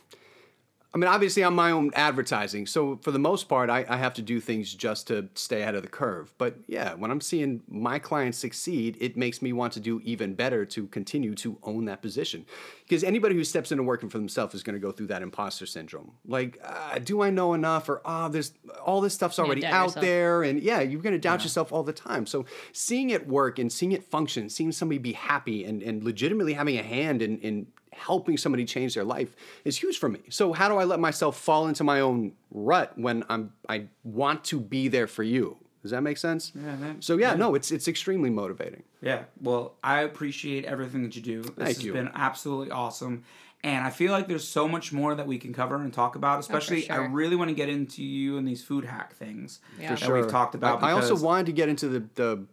I 0.95 0.97
mean, 0.97 1.09
obviously, 1.09 1.45
I'm 1.45 1.55
my 1.55 1.71
own 1.71 1.91
advertising, 1.95 2.67
so 2.67 2.99
for 3.03 3.11
the 3.11 3.19
most 3.19 3.47
part, 3.47 3.69
I, 3.69 3.85
I 3.91 3.99
have 3.99 4.15
to 4.15 4.23
do 4.23 4.41
things 4.41 4.73
just 4.73 5.07
to 5.09 5.29
stay 5.35 5.61
ahead 5.61 5.75
of 5.75 5.83
the 5.83 5.89
curve. 5.89 6.33
But 6.39 6.57
yeah, 6.67 6.95
when 6.95 7.11
I'm 7.11 7.21
seeing 7.21 7.63
my 7.69 7.99
clients 7.99 8.39
succeed, 8.39 8.97
it 8.99 9.15
makes 9.15 9.43
me 9.43 9.53
want 9.53 9.75
to 9.75 9.81
do 9.81 10.01
even 10.03 10.33
better 10.33 10.65
to 10.65 10.87
continue 10.87 11.35
to 11.37 11.59
own 11.63 11.85
that 11.85 12.01
position. 12.01 12.47
Because 12.85 13.05
anybody 13.05 13.35
who 13.35 13.45
steps 13.45 13.71
into 13.71 13.83
working 13.83 14.09
for 14.09 14.17
themselves 14.17 14.55
is 14.55 14.63
going 14.63 14.75
to 14.75 14.81
go 14.81 14.91
through 14.91 15.09
that 15.09 15.21
imposter 15.21 15.67
syndrome. 15.67 16.13
Like, 16.27 16.59
uh, 16.65 16.99
do 17.01 17.21
I 17.21 17.29
know 17.29 17.53
enough? 17.53 17.91
Or 17.91 18.01
oh, 18.07 18.31
there's 18.31 18.55
all 18.83 19.03
this 19.03 19.13
stuff's 19.13 19.39
already 19.39 19.67
out 19.67 19.89
yourself. 19.89 20.03
there, 20.03 20.43
and 20.43 20.63
yeah, 20.63 20.81
you're 20.81 21.03
going 21.03 21.13
to 21.13 21.19
doubt 21.19 21.43
yourself 21.43 21.71
all 21.71 21.83
the 21.83 21.93
time. 21.93 22.25
So 22.25 22.47
seeing 22.73 23.11
it 23.11 23.29
work 23.29 23.59
and 23.59 23.71
seeing 23.71 23.93
it 23.93 24.05
function, 24.05 24.49
seeing 24.49 24.73
somebody 24.73 24.99
be 24.99 25.13
happy 25.13 25.67
and, 25.67 25.83
and 25.83 26.03
legitimately 26.03 26.55
having 26.55 26.79
a 26.79 26.83
hand 26.83 27.21
in, 27.21 27.39
in 27.41 27.67
helping 27.99 28.37
somebody 28.37 28.65
change 28.65 28.95
their 28.95 29.05
life 29.05 29.35
is 29.65 29.77
huge 29.77 29.99
for 29.99 30.09
me. 30.09 30.21
So 30.31 30.53
how 30.53 30.69
do 30.69 30.77
I 30.77 30.85
let 30.85 31.01
myself 31.01 31.39
fall 31.39 31.69
into 31.69 31.85
my 31.85 32.01
own 32.01 32.33
rut 32.51 32.93
when 32.97 33.25
I'm 33.29 33.53
I 33.69 33.85
want 34.05 34.45
to 34.45 34.61
be 34.61 34.89
there 34.89 35.07
for 35.07 35.23
you? 35.23 35.57
Does 35.83 35.91
that 35.93 36.03
make 36.03 36.19
sense? 36.19 36.53
Yeah, 36.55 36.77
that- 36.81 37.05
so 37.05 37.17
yeah, 37.19 37.35
no, 37.35 37.55
it's 37.55 37.71
it's 37.71 37.89
extremely 37.89 38.31
motivating. 38.31 38.83
Yeah. 39.01 39.25
Well, 39.41 39.75
I 39.83 40.01
appreciate 40.03 40.65
everything 40.65 41.03
that 41.05 41.15
you 41.17 41.23
do. 41.23 41.43
This 41.43 41.53
Thank 41.57 41.69
has 41.77 41.85
you. 41.85 41.93
been 41.93 42.11
absolutely 42.15 42.71
awesome. 42.71 43.25
And 43.65 43.85
I 43.85 43.91
feel 43.91 44.13
like 44.13 44.29
there's 44.29 44.47
so 44.47 44.69
much 44.69 44.93
more 44.93 45.17
that 45.17 45.27
we 45.27 45.37
can 45.37 45.53
cover 45.53 45.75
and 45.77 45.93
talk 45.93 46.15
about. 46.15 46.37
Oh, 46.37 46.41
especially, 46.41 46.89
I 46.91 46.95
sure. 46.97 47.09
really 47.09 47.35
want 47.35 47.49
to 47.49 47.55
get 47.57 47.69
into 47.69 48.05
you 48.05 48.39
and 48.39 48.47
these 48.47 48.63
food 48.63 48.85
hack 48.85 49.15
things 49.15 49.59
Yeah. 49.81 49.97
that 49.97 50.13
we've 50.13 50.29
talked 50.29 50.55
about. 50.55 50.81
I, 50.83 50.91
I 50.91 50.93
also 50.93 51.17
wanted 51.17 51.47
to 51.47 51.53
get 51.53 51.69
into 51.69 51.89
the, 51.89 52.05
the 52.15 52.45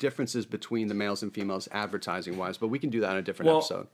differences 0.00 0.46
between 0.46 0.88
the 0.88 0.94
males 0.94 1.22
and 1.22 1.32
females 1.32 1.68
advertising 1.70 2.36
wise, 2.36 2.58
but 2.58 2.68
we 2.68 2.78
can 2.80 2.90
do 2.90 3.00
that 3.00 3.12
in 3.12 3.16
a 3.18 3.22
different 3.22 3.46
Well, 3.48 3.58
episode. 3.58 3.86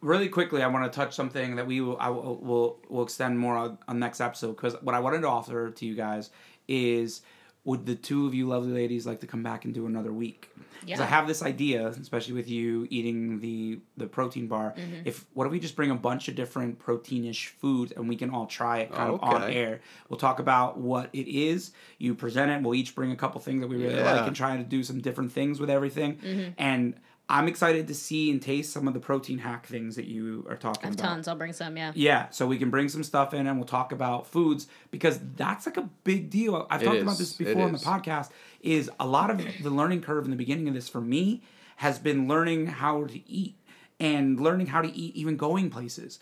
Really 0.00 0.28
quickly, 0.28 0.62
I 0.62 0.66
want 0.68 0.90
to 0.90 0.96
touch 0.96 1.14
something 1.14 1.56
that 1.56 1.66
we 1.66 1.80
will 1.80 1.96
I 1.98 2.10
will 2.10 2.36
will, 2.36 2.78
will 2.88 3.02
extend 3.02 3.38
more 3.38 3.56
on, 3.56 3.78
on 3.88 3.98
next 3.98 4.20
episode 4.20 4.56
because 4.56 4.76
what 4.82 4.94
I 4.94 5.00
wanted 5.00 5.22
to 5.22 5.28
offer 5.28 5.70
to 5.70 5.86
you 5.86 5.94
guys 5.94 6.30
is 6.66 7.22
would 7.64 7.84
the 7.84 7.94
two 7.94 8.26
of 8.26 8.34
you 8.34 8.46
lovely 8.46 8.72
ladies 8.72 9.06
like 9.06 9.20
to 9.20 9.26
come 9.26 9.42
back 9.42 9.64
and 9.64 9.74
do 9.74 9.86
another 9.86 10.12
week? 10.12 10.50
Because 10.84 11.00
I 11.00 11.06
have 11.06 11.26
this 11.26 11.42
idea, 11.42 11.88
especially 11.88 12.34
with 12.34 12.48
you 12.48 12.86
eating 12.88 13.40
the 13.40 13.80
the 13.96 14.06
protein 14.06 14.46
bar. 14.46 14.74
Mm-hmm. 14.76 15.02
If 15.04 15.26
what 15.34 15.44
if 15.46 15.50
we 15.52 15.58
just 15.60 15.76
bring 15.76 15.90
a 15.90 15.94
bunch 15.94 16.28
of 16.28 16.34
different 16.36 16.78
proteinish 16.78 17.48
foods 17.48 17.92
and 17.92 18.08
we 18.08 18.16
can 18.16 18.30
all 18.30 18.46
try 18.46 18.78
it 18.78 18.92
kind 18.92 19.12
of 19.12 19.22
on 19.22 19.42
air? 19.50 19.80
We'll 20.08 20.18
talk 20.18 20.38
about 20.38 20.78
what 20.78 21.10
it 21.12 21.28
is. 21.28 21.72
You 21.98 22.14
present 22.14 22.50
it. 22.52 22.62
We'll 22.62 22.74
each 22.76 22.94
bring 22.94 23.10
a 23.10 23.16
couple 23.16 23.40
things 23.40 23.60
that 23.60 23.66
we 23.68 23.76
really 23.76 23.96
Yeah. 23.96 24.14
like 24.14 24.26
and 24.26 24.36
try 24.36 24.56
to 24.56 24.62
do 24.62 24.82
some 24.82 25.00
different 25.00 25.32
things 25.32 25.60
with 25.60 25.68
everything. 25.68 26.16
Mm-hmm. 26.16 26.50
And 26.56 26.94
I'm 27.30 27.46
excited 27.46 27.88
to 27.88 27.94
see 27.94 28.30
and 28.30 28.40
taste 28.40 28.72
some 28.72 28.88
of 28.88 28.94
the 28.94 29.00
protein 29.00 29.38
hack 29.38 29.66
things 29.66 29.96
that 29.96 30.06
you 30.06 30.46
are 30.48 30.56
talking 30.56 30.78
about. 30.78 30.84
I 30.84 30.86
have 30.86 30.94
about. 30.94 31.08
tons. 31.08 31.28
I'll 31.28 31.36
bring 31.36 31.52
some. 31.52 31.76
Yeah. 31.76 31.92
Yeah, 31.94 32.30
so 32.30 32.46
we 32.46 32.56
can 32.56 32.70
bring 32.70 32.88
some 32.88 33.02
stuff 33.04 33.34
in 33.34 33.46
and 33.46 33.58
we'll 33.58 33.66
talk 33.66 33.92
about 33.92 34.26
foods 34.26 34.66
because 34.90 35.18
that's 35.36 35.66
like 35.66 35.76
a 35.76 35.88
big 36.04 36.30
deal. 36.30 36.66
I've 36.70 36.82
It 36.82 36.86
talked 36.86 36.96
is. 36.96 37.02
about 37.02 37.18
this 37.18 37.34
It 37.38 37.44
before 37.44 37.62
on 37.64 37.72
the 37.72 37.78
is. 37.78 37.84
podcast. 37.84 38.30
Is 38.62 38.90
a 38.98 39.06
lot 39.06 39.30
of 39.30 39.38
the 39.62 39.70
learning 39.70 40.00
curve 40.00 40.24
in 40.24 40.30
the 40.30 40.36
beginning 40.36 40.68
of 40.68 40.74
this 40.74 40.88
for 40.88 41.00
me 41.02 41.42
has 41.76 41.98
been 41.98 42.26
learning 42.26 42.66
how 42.66 43.04
to 43.04 43.30
eat 43.30 43.56
and 44.00 44.40
learning 44.40 44.68
how 44.68 44.80
to 44.80 44.88
eat 44.92 45.14
even 45.14 45.36
going 45.36 45.70
places. 45.70 46.18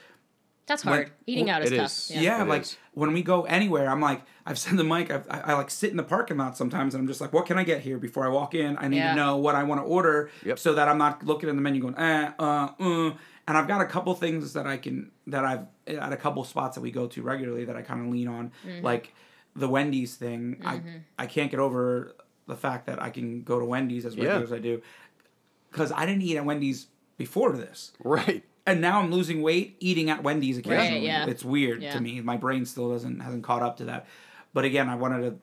That's 0.67 0.85
When- 0.85 0.95
hard. 0.95 1.13
Eating 1.27 1.49
out 1.49 1.63
is 1.63 1.71
It 1.73 1.77
tough. 1.77 1.87
is. 1.87 2.11
Yeah, 2.11 2.43
It 2.43 2.49
like 2.49 2.63
is. 2.63 2.77
when 2.95 3.13
we 3.13 3.23
go 3.23 3.43
anywhere, 3.45 3.89
I'm 3.89 4.01
like, 4.01 4.23
I've 4.45 4.59
said 4.59 4.77
the 4.77 4.85
mic. 4.85 5.11
I've, 5.13 5.27
I, 5.31 5.41
I 5.41 5.53
like 5.55 5.71
sit 5.71 5.91
in 5.93 5.97
the 5.97 6.03
parking 6.03 6.37
lot 6.39 6.57
sometimes, 6.57 6.95
and 6.95 7.03
I'm 7.03 7.07
just 7.09 7.21
like, 7.21 7.33
what 7.33 7.47
can 7.47 7.57
I 7.59 7.63
get 7.65 7.83
here 7.83 7.99
before 7.99 8.25
I 8.27 8.29
walk 8.29 8.55
in? 8.55 8.77
I 8.79 8.89
need 8.89 8.97
Yeah. 8.99 9.11
to 9.11 9.17
know 9.17 9.37
what 9.37 9.55
I 9.55 9.63
want 9.63 9.81
to 9.81 9.85
order, 9.85 10.31
Yep. 10.45 10.59
so 10.59 10.75
that 10.75 10.89
I'm 10.89 10.99
not 10.99 11.25
looking 11.25 11.49
at 11.49 11.55
the 11.55 11.63
menu 11.63 11.81
going, 11.81 11.97
eh, 11.97 12.31
uh, 12.39 12.69
uh. 12.81 13.13
And 13.49 13.57
I've 13.57 13.69
got 13.69 13.81
a 13.81 13.85
couple 13.87 14.13
things 14.15 14.55
that 14.55 14.67
I 14.67 14.77
can 14.77 15.13
that 15.29 15.45
I've 15.45 15.67
at 15.87 16.13
a 16.13 16.17
couple 16.17 16.43
spots 16.43 16.75
that 16.75 16.81
we 16.81 16.91
go 16.91 17.07
to 17.07 17.23
regularly 17.23 17.65
that 17.67 17.77
I 17.77 17.83
kind 17.83 18.01
of 18.05 18.13
lean 18.13 18.27
on, 18.27 18.51
Mm-hmm. 18.67 18.85
like 18.85 19.15
the 19.55 19.69
Wendy's 19.69 20.17
thing. 20.17 20.61
I 20.65 20.81
I 21.17 21.27
can't 21.27 21.49
get 21.53 21.61
over 21.61 22.17
the 22.49 22.57
fact 22.57 22.87
that 22.87 23.01
I 23.01 23.11
can 23.11 23.43
go 23.45 23.61
to 23.61 23.65
Wendy's 23.65 24.05
as 24.05 24.17
regular 24.17 24.39
Yeah. 24.39 24.43
as 24.43 24.53
I 24.53 24.59
do, 24.59 24.83
because 25.71 25.93
I 25.93 26.07
didn't 26.07 26.23
eat 26.23 26.37
at 26.37 26.45
Wendy's 26.45 26.87
before 27.19 27.53
this 27.53 27.93
Right. 28.03 28.45
And 28.67 28.81
now 28.81 29.01
I'm 29.01 29.11
losing 29.13 29.43
weight 29.43 29.77
eating 29.81 30.11
at 30.11 30.23
Wendy's 30.23 30.59
occasionally. 30.59 31.07
yeah. 31.07 31.27
It's 31.27 31.45
weird 31.45 31.83
Yeah. 31.83 31.93
to 31.93 32.01
me. 32.01 32.21
My 32.21 32.37
brain 32.37 32.67
still 32.67 32.91
doesn't 32.91 33.21
hasn't 33.21 33.45
caught 33.45 33.63
up 33.63 33.77
to 33.79 33.85
that. 33.87 34.07
But 34.53 34.65
again, 34.65 34.89
I 34.89 34.95
wanted 34.97 35.21
to. 35.23 35.39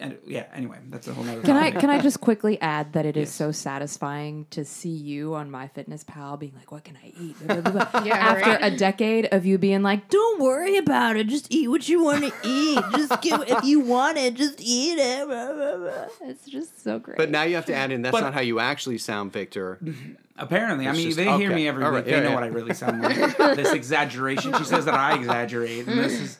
And 0.00 0.16
yeah. 0.26 0.46
Anyway, 0.54 0.78
that's 0.90 1.08
a 1.08 1.12
whole 1.14 1.24
nother. 1.24 1.42
Can 1.42 1.56
I 1.56 1.70
can 1.70 1.90
I 1.90 1.98
just 2.00 2.20
quickly 2.20 2.60
add 2.60 2.92
that 2.92 3.04
it 3.06 3.16
is 3.16 3.28
Yes. 3.28 3.34
so 3.34 3.52
satisfying 3.52 4.46
to 4.50 4.64
see 4.64 4.88
you 4.90 5.34
on 5.34 5.50
MyFitnessPal 5.50 6.38
being 6.38 6.52
like, 6.56 6.70
"What 6.70 6.84
can 6.84 6.96
I 7.04 7.12
eat?" 7.20 7.36
Blah, 7.46 7.60
blah, 7.60 7.70
blah, 7.72 7.84
blah. 7.90 8.02
Yeah, 8.04 8.16
After 8.16 8.50
right. 8.50 8.72
a 8.72 8.76
decade 8.76 9.26
of 9.32 9.44
you 9.46 9.58
being 9.58 9.82
like, 9.82 10.08
"Don't 10.08 10.40
worry 10.40 10.76
about 10.76 11.16
it, 11.16 11.26
just 11.28 11.52
eat 11.52 11.68
what 11.68 11.88
you 11.88 12.02
want 12.02 12.24
to 12.24 12.32
eat. 12.44 12.80
Just 12.96 13.20
give 13.22 13.42
if 13.48 13.64
you 13.64 13.80
want 13.80 14.18
it, 14.18 14.34
just 14.34 14.60
eat 14.60 14.98
it." 14.98 15.26
Blah, 15.26 15.52
blah, 15.52 15.76
blah. 15.76 16.04
It's 16.28 16.46
just 16.46 16.82
so 16.82 16.98
great. 16.98 17.16
But 17.16 17.30
now 17.30 17.42
you 17.42 17.54
have 17.56 17.66
to 17.66 17.74
add 17.74 17.90
in 17.92 18.02
that's 18.02 18.12
But- 18.12 18.20
not 18.22 18.34
how 18.34 18.40
you 18.40 18.60
actually 18.60 18.98
sound, 18.98 19.32
Victor. 19.32 19.78
Mm-hmm. 19.82 20.12
Apparently, 20.40 20.86
I 20.86 20.92
mean, 20.92 21.06
just- 21.06 21.16
they 21.16 21.36
hear 21.36 21.52
me 21.52 21.66
every 21.66 21.82
All 21.82 21.90
week. 21.90 21.96
right. 21.96 22.04
They 22.04 22.10
Yeah, 22.12 22.20
know 22.20 22.28
yeah. 22.28 22.34
what 22.34 22.44
I 22.44 22.48
really 22.48 22.74
sound 22.74 23.02
like. 23.02 23.36
this 23.56 23.72
exaggeration. 23.72 24.52
She 24.56 24.64
says 24.64 24.84
that 24.84 24.94
I 24.94 25.14
exaggerate, 25.16 25.88
and 25.88 25.98
this 25.98 26.12
is 26.20 26.38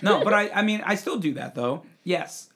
no. 0.00 0.24
But 0.24 0.32
I, 0.32 0.48
I 0.48 0.62
mean, 0.62 0.82
I 0.86 0.94
still 0.94 1.18
do 1.18 1.34
that 1.34 1.54
though. 1.54 1.82
Yes, 2.04 2.48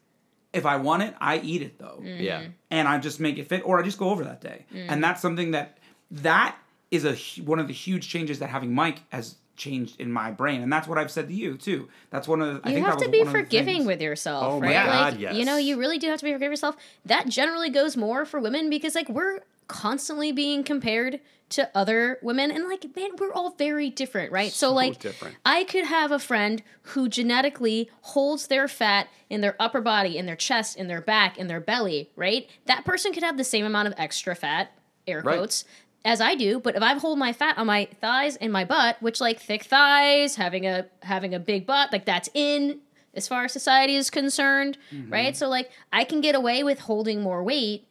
if 0.53 0.65
I 0.67 0.77
want 0.77 1.03
it, 1.03 1.15
I 1.21 1.39
eat 1.39 1.63
it 1.63 1.79
though. 1.79 2.01
Mm-hmm. 2.03 2.23
Yeah. 2.23 2.43
and 2.71 2.89
I 2.89 2.99
just 2.99 3.21
make 3.21 3.39
it 3.39 3.49
fit, 3.49 3.63
or 3.65 3.79
I 3.81 3.83
just 3.83 3.99
go 3.99 4.11
over 4.11 4.25
that 4.25 4.41
day. 4.41 4.67
Mm. 4.75 4.87
And 4.89 5.05
that's 5.05 5.21
something 5.21 5.53
that 5.53 5.79
that 6.11 6.57
is 6.91 7.05
a 7.05 7.15
one 7.43 7.59
of 7.59 7.67
the 7.67 7.75
huge 7.75 8.09
changes 8.09 8.39
that 8.39 8.49
having 8.49 8.75
Mike 8.75 9.01
has 9.11 9.37
changed 9.57 10.01
in 10.01 10.11
my 10.11 10.31
brain, 10.31 10.63
and 10.63 10.73
that's 10.73 10.89
what 10.89 10.97
I've 10.99 11.11
said 11.11 11.29
to 11.29 11.35
you 11.35 11.57
too. 11.59 11.89
That's 12.11 12.27
one 12.27 12.41
of 12.41 12.47
the. 12.47 12.61
I 12.65 12.71
you 12.71 12.75
think 12.77 12.87
have 12.87 12.99
that 12.99 13.05
to 13.07 13.11
be 13.11 13.19
one 13.19 13.27
of 13.27 13.33
the 13.35 13.39
forgiving 13.41 13.85
with 13.85 14.01
yourself, 14.01 14.45
Oh 14.45 14.61
my 14.61 14.67
right? 14.69 14.87
God, 14.87 15.13
like, 15.13 15.21
yes. 15.21 15.35
You 15.35 15.45
know, 15.45 15.57
you 15.57 15.79
really 15.79 15.99
do 15.99 16.07
have 16.09 16.21
to 16.21 16.25
be 16.25 16.33
forgiving 16.33 16.53
yourself. 16.53 16.77
That 17.05 17.29
generally 17.29 17.69
goes 17.69 17.97
more 17.97 18.25
for 18.25 18.41
women 18.41 18.71
because, 18.71 18.95
like, 18.95 19.09
we're 19.09 19.41
constantly 19.69 20.33
being 20.33 20.65
compared 20.65 21.21
to 21.51 21.71
other 21.75 22.19
women, 22.21 22.51
and 22.51 22.69
like, 22.69 22.85
man, 22.95 23.11
we're 23.19 23.33
all 23.33 23.53
very 23.53 23.89
different, 23.89 24.31
right? 24.31 24.51
So, 24.53 24.69
So 24.69 24.73
like, 24.75 24.99
different. 24.99 25.37
I 25.47 25.65
could 25.65 25.85
have 25.87 26.13
a 26.13 26.19
friend 26.19 26.63
who 26.83 27.09
genetically 27.09 27.89
holds 28.03 28.49
their 28.49 28.69
fat 28.69 29.09
in 29.31 29.41
their 29.41 29.57
upper 29.59 29.81
body, 29.81 30.19
in 30.19 30.27
their 30.27 30.37
chest, 30.37 30.77
in 30.77 30.89
their 30.89 31.01
back, 31.01 31.39
in 31.39 31.47
their 31.47 31.61
belly, 31.61 32.11
right? 32.17 32.51
That 32.67 32.85
person 32.85 33.13
could 33.15 33.23
have 33.23 33.39
the 33.39 33.45
same 33.45 33.65
amount 33.65 33.89
of 33.89 33.95
extra 33.97 34.35
fat, 34.35 34.73
air 35.07 35.23
Right. 35.23 35.37
quotes, 35.37 35.65
as 36.05 36.21
I 36.21 36.35
do, 36.35 36.61
but 36.61 36.77
if 36.77 36.83
I 36.83 36.95
hold 36.99 37.19
my 37.19 37.33
fat 37.33 37.57
on 37.57 37.67
my 37.67 37.89
thighs 38.01 38.37
and 38.37 38.53
my 38.53 38.65
butt, 38.65 39.01
which 39.01 39.21
like 39.21 39.41
thick 39.41 39.65
thighs, 39.65 40.37
having 40.37 40.67
a 40.67 40.87
having 41.03 41.35
a 41.35 41.39
big 41.41 41.67
butt, 41.67 41.93
like 41.93 42.05
that's 42.05 42.29
in 42.35 42.81
as 43.15 43.27
far 43.27 43.45
as 43.45 43.53
society 43.53 43.97
is 43.97 44.11
concerned, 44.11 44.77
Mm-hmm. 44.93 45.13
right? 45.13 45.37
So 45.37 45.49
like 45.49 45.71
I 45.93 46.05
can 46.05 46.21
get 46.21 46.35
away 46.35 46.63
with 46.63 46.79
holding 46.81 47.21
more 47.23 47.43
weight 47.43 47.88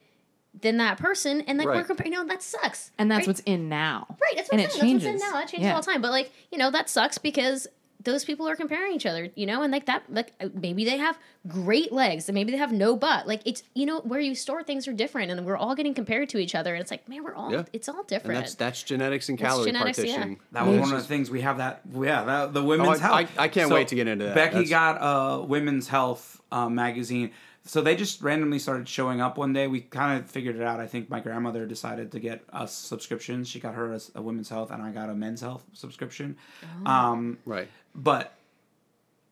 than 0.62 0.78
that 0.78 0.98
person, 0.98 1.42
and 1.42 1.58
like 1.58 1.68
we're 1.68 1.84
comparing, 1.84 2.14
you 2.14 2.20
know, 2.20 2.26
that 2.28 2.42
sucks. 2.42 2.92
and 2.98 3.10
that's 3.12 3.20
right? 3.22 3.28
what's 3.28 3.40
in 3.42 3.70
now. 3.70 4.08
right. 4.22 4.34
That's 4.36 4.50
what 4.50 4.54
and 4.54 4.62
I'm 4.62 4.68
it 4.68 4.72
saying. 4.72 4.94
That's 5.00 5.06
what's 5.06 5.24
in 5.24 5.30
now. 5.32 5.40
That 5.40 5.48
changes 5.50 5.66
Yeah. 5.68 5.76
all 5.76 5.82
the 5.82 5.92
time, 5.92 6.02
but 6.02 6.12
like 6.12 6.32
you 6.52 6.58
know 6.58 6.72
that 6.72 6.90
sucks 6.90 7.18
because 7.18 7.68
those 8.04 8.24
people 8.24 8.48
are 8.48 8.56
comparing 8.56 8.94
each 8.94 9.06
other, 9.06 9.30
you 9.36 9.46
know, 9.46 9.64
and 9.64 9.72
like 9.74 9.88
that, 9.88 10.04
like 10.08 10.32
uh, 10.40 10.48
maybe 10.54 10.86
they 10.86 10.98
have 10.98 11.18
great 11.48 11.92
legs, 11.92 12.30
and 12.30 12.36
maybe 12.36 12.52
they 12.52 12.58
have 12.58 12.72
no 12.72 12.96
butt. 12.96 13.28
Like 13.28 13.42
it's, 13.44 13.64
you 13.74 13.86
know, 13.86 14.00
where 14.02 14.20
you 14.22 14.34
store 14.34 14.64
things 14.64 14.88
are 14.88 14.94
different, 14.94 15.30
and 15.32 15.46
we're 15.46 15.58
all 15.58 15.76
getting 15.76 15.94
compared 15.94 16.30
to 16.30 16.38
each 16.38 16.56
other, 16.56 16.74
and 16.74 16.82
it's 16.82 16.92
like, 16.92 17.10
man, 17.10 17.24
we're 17.24 17.34
all, 17.36 17.52
Yeah. 17.52 17.64
it's 17.74 17.90
all 17.90 18.00
And 18.00 18.08
different. 18.08 18.40
that's 18.40 18.56
that's 18.56 18.84
genetics 18.84 19.28
and 19.28 19.38
That's 19.38 19.50
calorie 19.52 19.72
genetics, 19.72 19.98
yeah. 19.98 20.04
partitioning. 20.06 20.40
That 20.54 20.66
was 20.66 20.74
Which 20.76 20.82
one 20.84 20.94
of 20.94 20.98
the 21.02 21.08
things 21.08 21.30
we 21.30 21.42
have. 21.42 21.58
That 21.58 21.82
yeah, 21.94 22.24
that, 22.24 22.54
the 22.54 22.64
women's 22.64 22.88
Oh, 22.88 22.92
I- 22.94 22.98
health. 22.98 23.32
I- 23.38 23.44
I 23.44 23.48
can't 23.50 23.72
wait 23.72 23.90
to 23.90 23.96
get 23.96 24.08
into 24.08 24.26
that. 24.26 24.36
Becky 24.36 24.64
That's- 24.64 24.70
got 24.70 24.98
a 25.02 25.44
women's 25.44 25.88
health 25.90 26.42
uh, 26.52 26.70
magazine. 26.70 27.32
So 27.68 27.82
they 27.82 27.96
just 27.96 28.22
randomly 28.22 28.60
started 28.60 28.88
showing 28.88 29.22
up 29.22 29.38
one 29.38 29.54
day. 29.54 29.68
We 29.68 29.82
kind 29.82 30.20
of 30.22 30.30
figured 30.30 30.56
it 30.56 30.62
out. 30.64 30.80
I 30.80 30.88
think 30.88 31.10
my 31.10 31.20
grandmother 31.20 31.66
decided 31.66 32.12
to 32.14 32.20
get 32.20 32.44
us 32.52 32.74
subscriptions. 32.74 33.48
She 33.50 33.60
got 33.60 33.76
her 33.76 33.94
a, 33.94 34.00
a 34.16 34.22
women's 34.22 34.50
health, 34.50 34.72
and 34.72 34.82
I 34.82 34.92
got 34.92 35.10
a 35.10 35.14
men's 35.14 35.42
health 35.42 35.64
subscription. 35.74 36.38
Oh. 36.86 36.90
Um, 36.92 37.38
Right. 37.46 37.68
but 37.94 38.34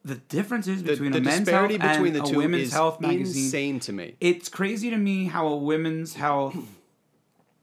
the 0.04 0.16
differences 0.16 0.84
The, 0.84 0.92
between 0.92 1.12
the 1.14 1.18
a 1.18 1.22
men's 1.22 1.40
disparity 1.46 1.78
health 1.78 1.94
between 1.94 2.16
and 2.16 2.24
the 2.24 2.30
a 2.30 2.32
two 2.32 2.38
women's 2.38 2.68
is 2.68 2.74
health 2.74 3.02
magazine 3.02 3.44
insane 3.46 3.80
to 3.80 3.94
me. 3.94 4.16
it's 4.22 4.50
crazy 4.50 4.92
to 4.92 4.98
me 4.98 5.26
how 5.26 5.48
a 5.48 5.56
women's 5.56 6.14
health 6.14 6.56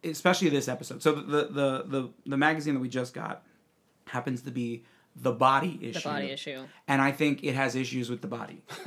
especially 0.02 0.48
this 0.48 0.66
episode 0.66 1.00
so 1.02 1.12
the 1.12 1.44
the 1.46 1.84
the, 1.86 2.08
the 2.26 2.36
magazine 2.36 2.74
that 2.74 2.80
we 2.80 2.88
just 2.88 3.14
got 3.14 3.44
happens 4.08 4.42
to 4.42 4.50
be 4.50 4.82
the 5.14 5.30
body 5.32 5.78
issue 5.82 5.92
the 6.00 6.08
body 6.08 6.30
issue. 6.30 6.62
and 6.88 7.02
i 7.02 7.12
think 7.12 7.44
it 7.44 7.54
has 7.54 7.76
issues 7.76 8.08
with 8.08 8.22
the 8.22 8.26
body 8.26 8.62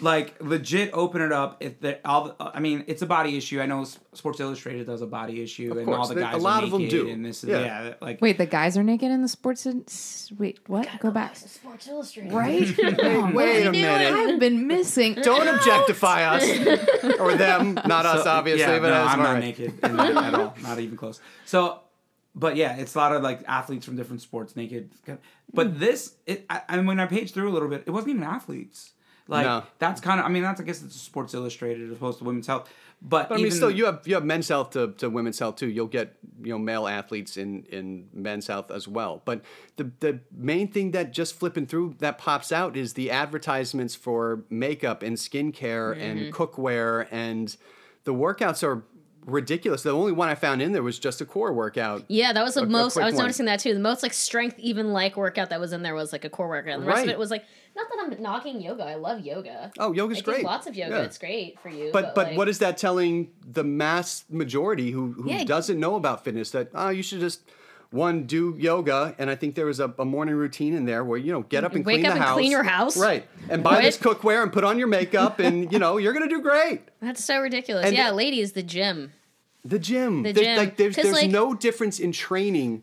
like 0.00 0.34
legit 0.42 0.90
open 0.92 1.20
it 1.20 1.32
up 1.32 1.56
if 1.60 1.78
the 1.80 1.98
all 2.08 2.24
the, 2.24 2.34
i 2.54 2.60
mean 2.60 2.84
it's 2.86 3.02
a 3.02 3.06
body 3.06 3.36
issue 3.36 3.60
i 3.60 3.66
know 3.66 3.84
sports 4.14 4.40
illustrated 4.40 4.86
does 4.86 5.02
a 5.02 5.06
body 5.06 5.42
issue 5.42 5.76
and 5.78 5.88
all 5.88 5.96
course, 5.96 6.08
the 6.08 6.14
they- 6.14 6.20
a 6.22 6.24
guys 6.24 6.34
are 6.34 6.40
lot 6.40 6.64
of 6.64 6.70
them 6.70 6.88
do. 6.88 7.08
and 7.08 7.24
this 7.24 7.44
Yeah. 7.44 7.60
yeah, 7.60 7.94
like 8.00 8.20
Wait, 8.20 8.38
the 8.38 8.46
guys 8.46 8.76
are 8.76 8.82
naked 8.82 9.10
in 9.10 9.22
the 9.22 9.28
sports. 9.28 9.66
s- 9.66 10.32
Wait, 10.38 10.58
what? 10.66 10.88
Go 11.00 11.10
back. 11.10 11.36
Sports 11.36 11.86
Illustrated. 11.88 12.32
Right? 12.32 12.68
Oh, 13.00 13.30
Wait 13.32 13.60
a 13.60 13.62
doing? 13.64 13.82
minute. 13.82 14.12
I've 14.12 14.40
been 14.40 14.66
missing. 14.66 15.14
Don't 15.22 15.46
objectify 15.46 16.22
us 16.24 16.44
or 17.20 17.34
them, 17.36 17.74
not 17.86 18.04
us, 18.06 18.26
obviously. 18.26 18.60
Yeah, 18.62 18.78
but 18.80 18.90
no, 18.90 19.02
I'm 19.04 19.18
not 19.20 19.32
right. 19.34 19.40
naked 19.40 19.78
in 19.82 19.96
that 19.96 20.16
at 20.16 20.34
all, 20.34 20.54
not 20.62 20.78
even 20.80 20.96
close. 20.96 21.20
So, 21.46 21.80
but 22.38 22.56
yeah, 22.56 22.76
it's 22.76 22.94
a 22.94 22.98
lot 22.98 23.12
of 23.14 23.22
like 23.22 23.40
athletes 23.48 23.84
from 23.84 23.96
different 23.96 24.22
sports 24.22 24.54
naked. 24.56 24.90
But 25.52 25.66
Hmm. 25.68 25.78
this, 25.78 26.14
it, 26.26 26.46
I, 26.48 26.62
I 26.68 26.76
mean, 26.76 26.86
when 26.86 27.00
I 27.00 27.06
paged 27.06 27.34
through 27.34 27.48
a 27.50 27.54
little 27.56 27.68
bit, 27.68 27.82
it 27.86 27.90
wasn't 27.90 28.10
even 28.10 28.22
athletes. 28.22 28.92
Like 29.26 29.44
No. 29.44 29.62
that's 29.78 30.00
kind 30.00 30.18
of, 30.20 30.24
I 30.26 30.30
mean, 30.30 30.42
that's 30.42 30.60
I 30.60 30.64
guess 30.64 30.82
it's 30.82 30.98
Sports 30.98 31.34
Illustrated 31.34 31.90
as 31.90 31.96
opposed 31.96 32.18
to 32.18 32.24
Women's 32.24 32.46
Health. 32.46 32.70
But, 33.00 33.28
But 33.28 33.38
I 33.38 33.42
mean, 33.42 33.52
still, 33.52 33.70
you 33.70 33.84
have 33.84 34.00
you 34.06 34.14
have 34.14 34.24
men's 34.24 34.48
health 34.48 34.70
to, 34.70 34.92
to 34.98 35.08
women's 35.08 35.38
health 35.38 35.54
too. 35.56 35.68
You'll 35.68 35.86
get 35.86 36.16
you 36.42 36.50
know 36.52 36.58
male 36.58 36.88
athletes 36.88 37.36
in 37.36 37.62
in 37.70 38.08
men's 38.12 38.48
health 38.48 38.70
as 38.72 38.88
well. 38.88 39.22
But 39.24 39.42
the 39.76 39.92
the 40.00 40.20
main 40.32 40.66
thing 40.72 40.90
that 40.92 41.12
just 41.12 41.38
flipping 41.38 41.66
through 41.66 41.94
that 41.98 42.18
pops 42.18 42.50
out 42.50 42.76
is 42.76 42.94
the 42.94 43.10
advertisements 43.12 43.94
for 43.94 44.42
makeup 44.50 45.02
and 45.04 45.16
skincare 45.16 45.96
and 45.96 46.32
cookware 46.32 47.06
and 47.12 47.56
the 48.02 48.12
workouts 48.14 48.64
are 48.64 48.82
ridiculous. 49.28 49.82
The 49.82 49.90
only 49.92 50.12
one 50.12 50.28
I 50.28 50.34
found 50.34 50.60
in 50.62 50.72
there 50.72 50.82
was 50.82 50.98
just 50.98 51.20
a 51.20 51.24
core 51.24 51.52
workout. 51.52 52.04
Yeah, 52.08 52.32
that 52.32 52.42
was 52.44 52.54
the 52.54 52.60
A- 52.62 52.64
a 52.64 52.66
most. 52.66 52.96
I 52.96 53.04
was 53.04 53.14
one. 53.14 53.24
noticing 53.24 53.46
that 53.46 53.60
too. 53.60 53.74
The 53.74 53.80
most 53.80 54.02
like 54.02 54.12
strength, 54.12 54.58
even 54.58 54.92
like 54.92 55.16
workout 55.16 55.50
that 55.50 55.60
was 55.60 55.72
in 55.72 55.82
there 55.82 55.94
was 55.94 56.12
like 56.12 56.24
a 56.24 56.30
core 56.30 56.48
workout. 56.48 56.74
And 56.74 56.82
the 56.82 56.86
rest 56.88 57.04
of 57.04 57.10
it 57.10 57.18
was 57.18 57.30
like 57.30 57.44
not 57.76 57.86
that 57.90 57.98
I'm 58.16 58.22
knocking 58.22 58.60
yoga. 58.60 58.84
I 58.84 58.94
love 58.96 59.20
yoga. 59.20 59.70
Oh, 59.78 59.92
yoga's 59.92 60.18
I 60.18 60.22
great. 60.22 60.44
lots 60.44 60.66
of 60.66 60.74
yoga. 60.76 60.96
Yeah. 60.96 61.02
It's 61.02 61.18
great 61.18 61.60
for 61.60 61.68
you. 61.68 61.90
But 61.92 62.14
but 62.14 62.28
like, 62.28 62.36
what 62.36 62.48
is 62.48 62.58
that 62.58 62.76
telling 62.78 63.30
the 63.46 63.62
mass 63.64 64.24
majority 64.30 64.90
who 64.90 65.12
who 65.12 65.30
Yeah. 65.30 65.44
doesn't 65.44 65.78
know 65.78 65.94
about 65.94 66.24
fitness 66.24 66.50
that 66.52 66.70
oh 66.74 66.88
you 66.88 67.02
should 67.02 67.20
just 67.20 67.42
one 67.90 68.24
do 68.24 68.54
yoga 68.58 69.14
and 69.18 69.30
I 69.30 69.34
think 69.34 69.54
there 69.54 69.64
was 69.64 69.80
a, 69.80 69.94
a 69.98 70.04
morning 70.04 70.34
routine 70.34 70.74
in 70.74 70.84
there 70.84 71.02
where 71.02 71.16
you 71.18 71.32
know 71.32 71.40
get 71.42 71.64
up 71.64 71.74
and 71.74 71.86
Wake 71.86 71.96
clean 72.02 72.04
up 72.06 72.10
the 72.12 72.16
and 72.16 72.24
house 72.24 72.34
clean 72.36 72.50
your 72.50 72.62
house. 72.62 72.98
right 72.98 73.26
and 73.48 73.64
buy 73.64 73.80
this 73.80 73.96
cookware 73.96 74.42
and 74.42 74.52
put 74.52 74.62
on 74.62 74.78
your 74.78 74.88
makeup 74.88 75.38
and 75.38 75.72
you 75.72 75.78
know 75.78 75.96
you're 75.96 76.12
gonna 76.12 76.28
do 76.28 76.42
great 76.42 76.82
That's 77.00 77.24
so 77.24 77.40
ridiculous. 77.40 77.86
And- 77.86 77.96
yeah, 77.96 78.10
ladies, 78.10 78.52
the 78.52 78.62
gym. 78.62 79.12
The 79.64 79.78
gym 79.78 80.22
The 80.22 80.32
gym. 80.32 80.56
like 80.56 80.76
there's 80.76 80.96
there's 80.96 81.12
like- 81.12 81.30
no 81.30 81.54
difference 81.54 81.98
in 81.98 82.12
training 82.12 82.82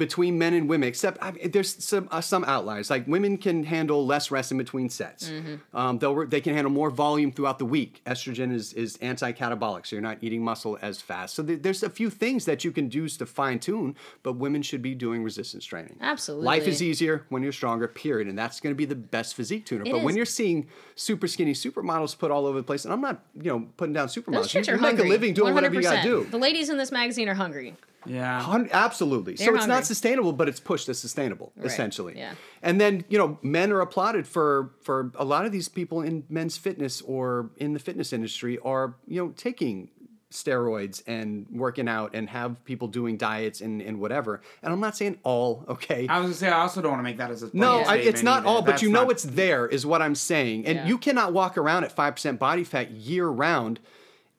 between 0.00 0.36
men 0.38 0.54
and 0.54 0.68
women, 0.68 0.88
except 0.88 1.18
I 1.22 1.30
mean, 1.30 1.50
there's 1.52 1.84
some 1.84 2.08
uh, 2.10 2.20
some 2.20 2.42
outliers. 2.44 2.90
Like 2.90 3.06
women 3.06 3.36
can 3.38 3.62
handle 3.62 4.04
less 4.04 4.32
rest 4.32 4.50
in 4.50 4.58
between 4.58 4.88
sets. 4.88 5.30
Mm-hmm. 5.30 5.76
Um, 5.76 5.98
they'll 6.00 6.14
re- 6.16 6.26
they 6.26 6.40
can 6.40 6.54
handle 6.54 6.72
more 6.72 6.90
volume 6.90 7.30
throughout 7.30 7.58
the 7.60 7.64
week. 7.66 8.00
Estrogen 8.06 8.52
is 8.52 8.72
is 8.72 8.96
anti-catabolic, 9.02 9.86
so 9.86 9.94
you're 9.94 10.02
not 10.02 10.18
eating 10.22 10.42
muscle 10.42 10.76
as 10.82 11.00
fast. 11.00 11.34
So 11.36 11.42
there- 11.42 11.56
there's 11.56 11.82
a 11.84 11.90
few 11.90 12.10
things 12.10 12.46
that 12.46 12.64
you 12.64 12.72
can 12.72 12.88
do 12.88 13.06
to 13.08 13.26
fine 13.26 13.58
tune, 13.60 13.94
but 14.22 14.32
women 14.32 14.62
should 14.62 14.82
be 14.82 14.94
doing 14.94 15.22
resistance 15.22 15.64
training. 15.64 15.96
Absolutely. 16.00 16.46
life 16.46 16.66
is 16.66 16.82
easier 16.82 17.26
when 17.28 17.42
you're 17.44 17.52
stronger. 17.52 17.86
Period, 17.86 18.26
and 18.26 18.36
that's 18.38 18.58
going 18.58 18.72
to 18.74 18.76
be 18.76 18.86
the 18.86 18.94
best 18.96 19.34
physique 19.36 19.66
tuner. 19.66 19.84
It 19.84 19.92
but 19.92 20.02
when 20.02 20.16
you're 20.16 20.24
seeing 20.24 20.66
super 20.96 21.28
skinny 21.28 21.52
supermodels 21.52 22.18
put 22.18 22.30
all 22.30 22.46
over 22.46 22.56
the 22.58 22.64
place, 22.64 22.84
and 22.86 22.92
I'm 22.94 23.00
not 23.02 23.22
you 23.36 23.50
know 23.52 23.68
putting 23.76 23.92
down 23.92 24.08
supermodels. 24.08 24.52
Those 24.52 24.54
you 24.54 24.60
are 24.72 24.76
you 24.76 24.80
make 24.80 24.96
hungry. 24.96 25.06
a 25.06 25.10
living 25.10 25.34
doing 25.34 25.54
whatever 25.54 25.74
you 25.74 25.82
got 25.82 26.02
to 26.02 26.08
100%. 26.08 26.24
do. 26.24 26.26
The 26.30 26.38
ladies 26.38 26.70
in 26.70 26.78
this 26.78 26.90
magazine 26.90 27.28
are 27.28 27.34
hungry. 27.34 27.74
Yeah. 28.06 28.64
Absolutely. 28.72 29.36
so 29.36 29.44
They're 29.44 29.56
it's 29.56 29.66
not 29.66 29.84
sustainable, 29.84 30.32
but 30.32 30.48
it's 30.48 30.60
pushed 30.60 30.88
as 30.88 30.98
sustainable, 30.98 31.52
Right. 31.56 31.66
essentially. 31.66 32.14
Yeah. 32.16 32.34
And 32.62 32.80
then 32.80 33.04
you 33.08 33.18
know, 33.18 33.38
men 33.42 33.72
are 33.72 33.80
applauded 33.80 34.26
for 34.26 34.70
for 34.82 35.12
a 35.16 35.24
lot 35.24 35.44
of 35.46 35.52
these 35.52 35.68
people 35.68 36.00
in 36.02 36.24
men's 36.28 36.56
fitness 36.56 37.00
or 37.02 37.50
in 37.58 37.72
the 37.74 37.78
fitness 37.78 38.12
industry 38.12 38.58
are 38.64 38.94
you 39.06 39.22
know 39.24 39.32
taking 39.36 39.90
steroids 40.32 41.02
and 41.08 41.44
working 41.50 41.88
out 41.88 42.14
and 42.14 42.30
have 42.30 42.64
people 42.64 42.86
doing 42.86 43.16
diets 43.16 43.60
and, 43.60 43.82
and 43.82 43.98
whatever. 43.98 44.40
And 44.62 44.72
I'm 44.72 44.78
not 44.78 44.96
saying 44.96 45.18
all, 45.24 45.64
okay. 45.68 46.06
I 46.08 46.18
was 46.20 46.26
gonna 46.26 46.34
say 46.34 46.48
I 46.48 46.60
also 46.60 46.80
don't 46.80 46.92
want 46.92 47.00
to 47.00 47.04
make 47.04 47.16
that 47.18 47.32
as 47.32 47.42
a 47.42 47.50
No, 47.52 47.80
I, 47.80 47.96
it's 47.96 48.22
not 48.22 48.38
either. 48.40 48.46
all, 48.48 48.62
but 48.62 48.72
That's 48.72 48.82
you 48.82 48.90
know 48.90 49.02
not- 49.02 49.10
it's 49.10 49.24
there, 49.24 49.66
is 49.66 49.84
what 49.84 50.00
I'm 50.02 50.14
saying. 50.14 50.66
And 50.66 50.76
Yeah. 50.76 50.86
you 50.86 50.98
cannot 50.98 51.32
walk 51.32 51.58
around 51.58 51.82
at 51.82 51.90
five 51.90 52.14
percent 52.14 52.38
body 52.38 52.62
fat 52.62 52.92
year 52.92 53.26
round, 53.26 53.80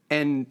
and 0.10 0.46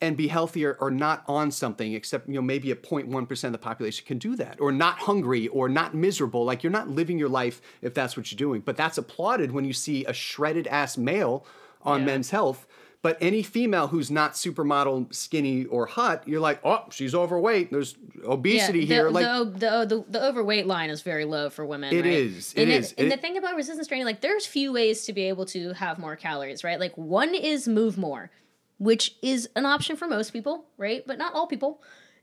and 0.00 0.16
be 0.16 0.28
healthier 0.28 0.76
or 0.80 0.90
not 0.90 1.24
on 1.26 1.50
something, 1.50 1.92
except 1.92 2.28
you 2.28 2.34
know 2.34 2.42
maybe 2.42 2.70
a 2.70 2.76
0.1 2.76 3.28
percent 3.28 3.54
of 3.54 3.60
the 3.60 3.64
population 3.64 4.06
can 4.06 4.18
do 4.18 4.36
that, 4.36 4.60
or 4.60 4.70
not 4.72 4.98
hungry, 5.00 5.48
or 5.48 5.68
not 5.68 5.94
miserable. 5.94 6.44
Like 6.44 6.62
you're 6.62 6.72
not 6.72 6.88
living 6.88 7.18
your 7.18 7.28
life 7.28 7.60
if 7.82 7.94
that's 7.94 8.16
what 8.16 8.30
you're 8.30 8.36
doing. 8.36 8.60
But 8.60 8.76
that's 8.76 8.98
applauded 8.98 9.52
when 9.52 9.64
you 9.64 9.72
see 9.72 10.04
a 10.04 10.12
shredded 10.12 10.66
ass 10.68 10.96
male 10.96 11.44
on 11.82 12.00
Yeah. 12.00 12.06
Men's 12.06 12.30
Health. 12.30 12.66
But 13.00 13.16
any 13.20 13.44
female 13.44 13.86
who's 13.86 14.10
not 14.10 14.32
supermodel, 14.32 15.14
skinny, 15.14 15.66
or 15.66 15.86
hot, 15.86 16.26
you're 16.26 16.40
like, 16.40 16.58
oh, 16.64 16.84
she's 16.90 17.14
overweight. 17.14 17.70
There's 17.70 17.94
obesity 18.24 18.80
the, 18.80 18.86
here. 18.86 19.08
Like, 19.08 19.24
the, 19.24 19.86
the, 19.88 20.04
the 20.08 20.26
overweight 20.26 20.66
line 20.66 20.90
is 20.90 21.02
very 21.02 21.24
low 21.24 21.48
for 21.48 21.64
women. 21.64 21.94
It 21.94 21.98
right? 22.02 22.06
is, 22.06 22.52
it 22.54 22.62
and 22.62 22.70
is. 22.72 22.94
and 22.98 23.06
It- 23.06 23.10
the 23.14 23.20
thing 23.22 23.36
about 23.36 23.54
resistance 23.54 23.86
training, 23.86 24.04
like, 24.04 24.20
there's 24.20 24.46
few 24.46 24.72
ways 24.72 25.04
to 25.04 25.12
be 25.12 25.22
able 25.28 25.46
to 25.46 25.74
have 25.74 26.00
more 26.00 26.16
calories, 26.16 26.64
right? 26.64 26.80
Like, 26.80 26.98
one 26.98 27.36
is 27.36 27.68
move 27.68 27.96
more, 27.98 28.32
which 28.78 29.16
is 29.22 29.48
an 29.56 29.66
option 29.66 29.96
for 29.96 30.06
most 30.08 30.32
people, 30.32 30.64
right? 30.76 31.06
But 31.06 31.18
not 31.18 31.34
all 31.34 31.46
people. 31.46 31.82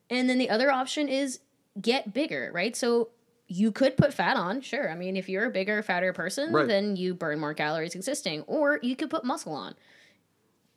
And 0.10 0.30
then 0.30 0.38
the 0.38 0.49
other 0.49 0.72
option 0.72 1.07
is 1.10 1.40
get 1.80 2.14
bigger, 2.14 2.52
right? 2.53 2.76
So 2.76 3.10
you 3.48 3.72
could 3.72 3.95
put 3.98 4.14
fat 4.14 4.38
on, 4.38 4.61
sure. 4.61 4.90
I 4.90 4.95
mean, 4.95 5.15
if 5.18 5.30
you're 5.30 5.45
a 5.45 5.52
bigger, 5.52 5.84
fatter 5.84 6.14
person, 6.14 6.52
Right. 6.52 6.68
then 6.68 6.95
you 6.95 7.14
burn 7.14 7.40
more 7.40 7.53
calories 7.53 7.94
existing, 7.94 8.41
or 8.48 8.80
you 8.82 8.95
could 8.95 9.10
put 9.10 9.23
muscle 9.23 9.53
on 9.53 9.76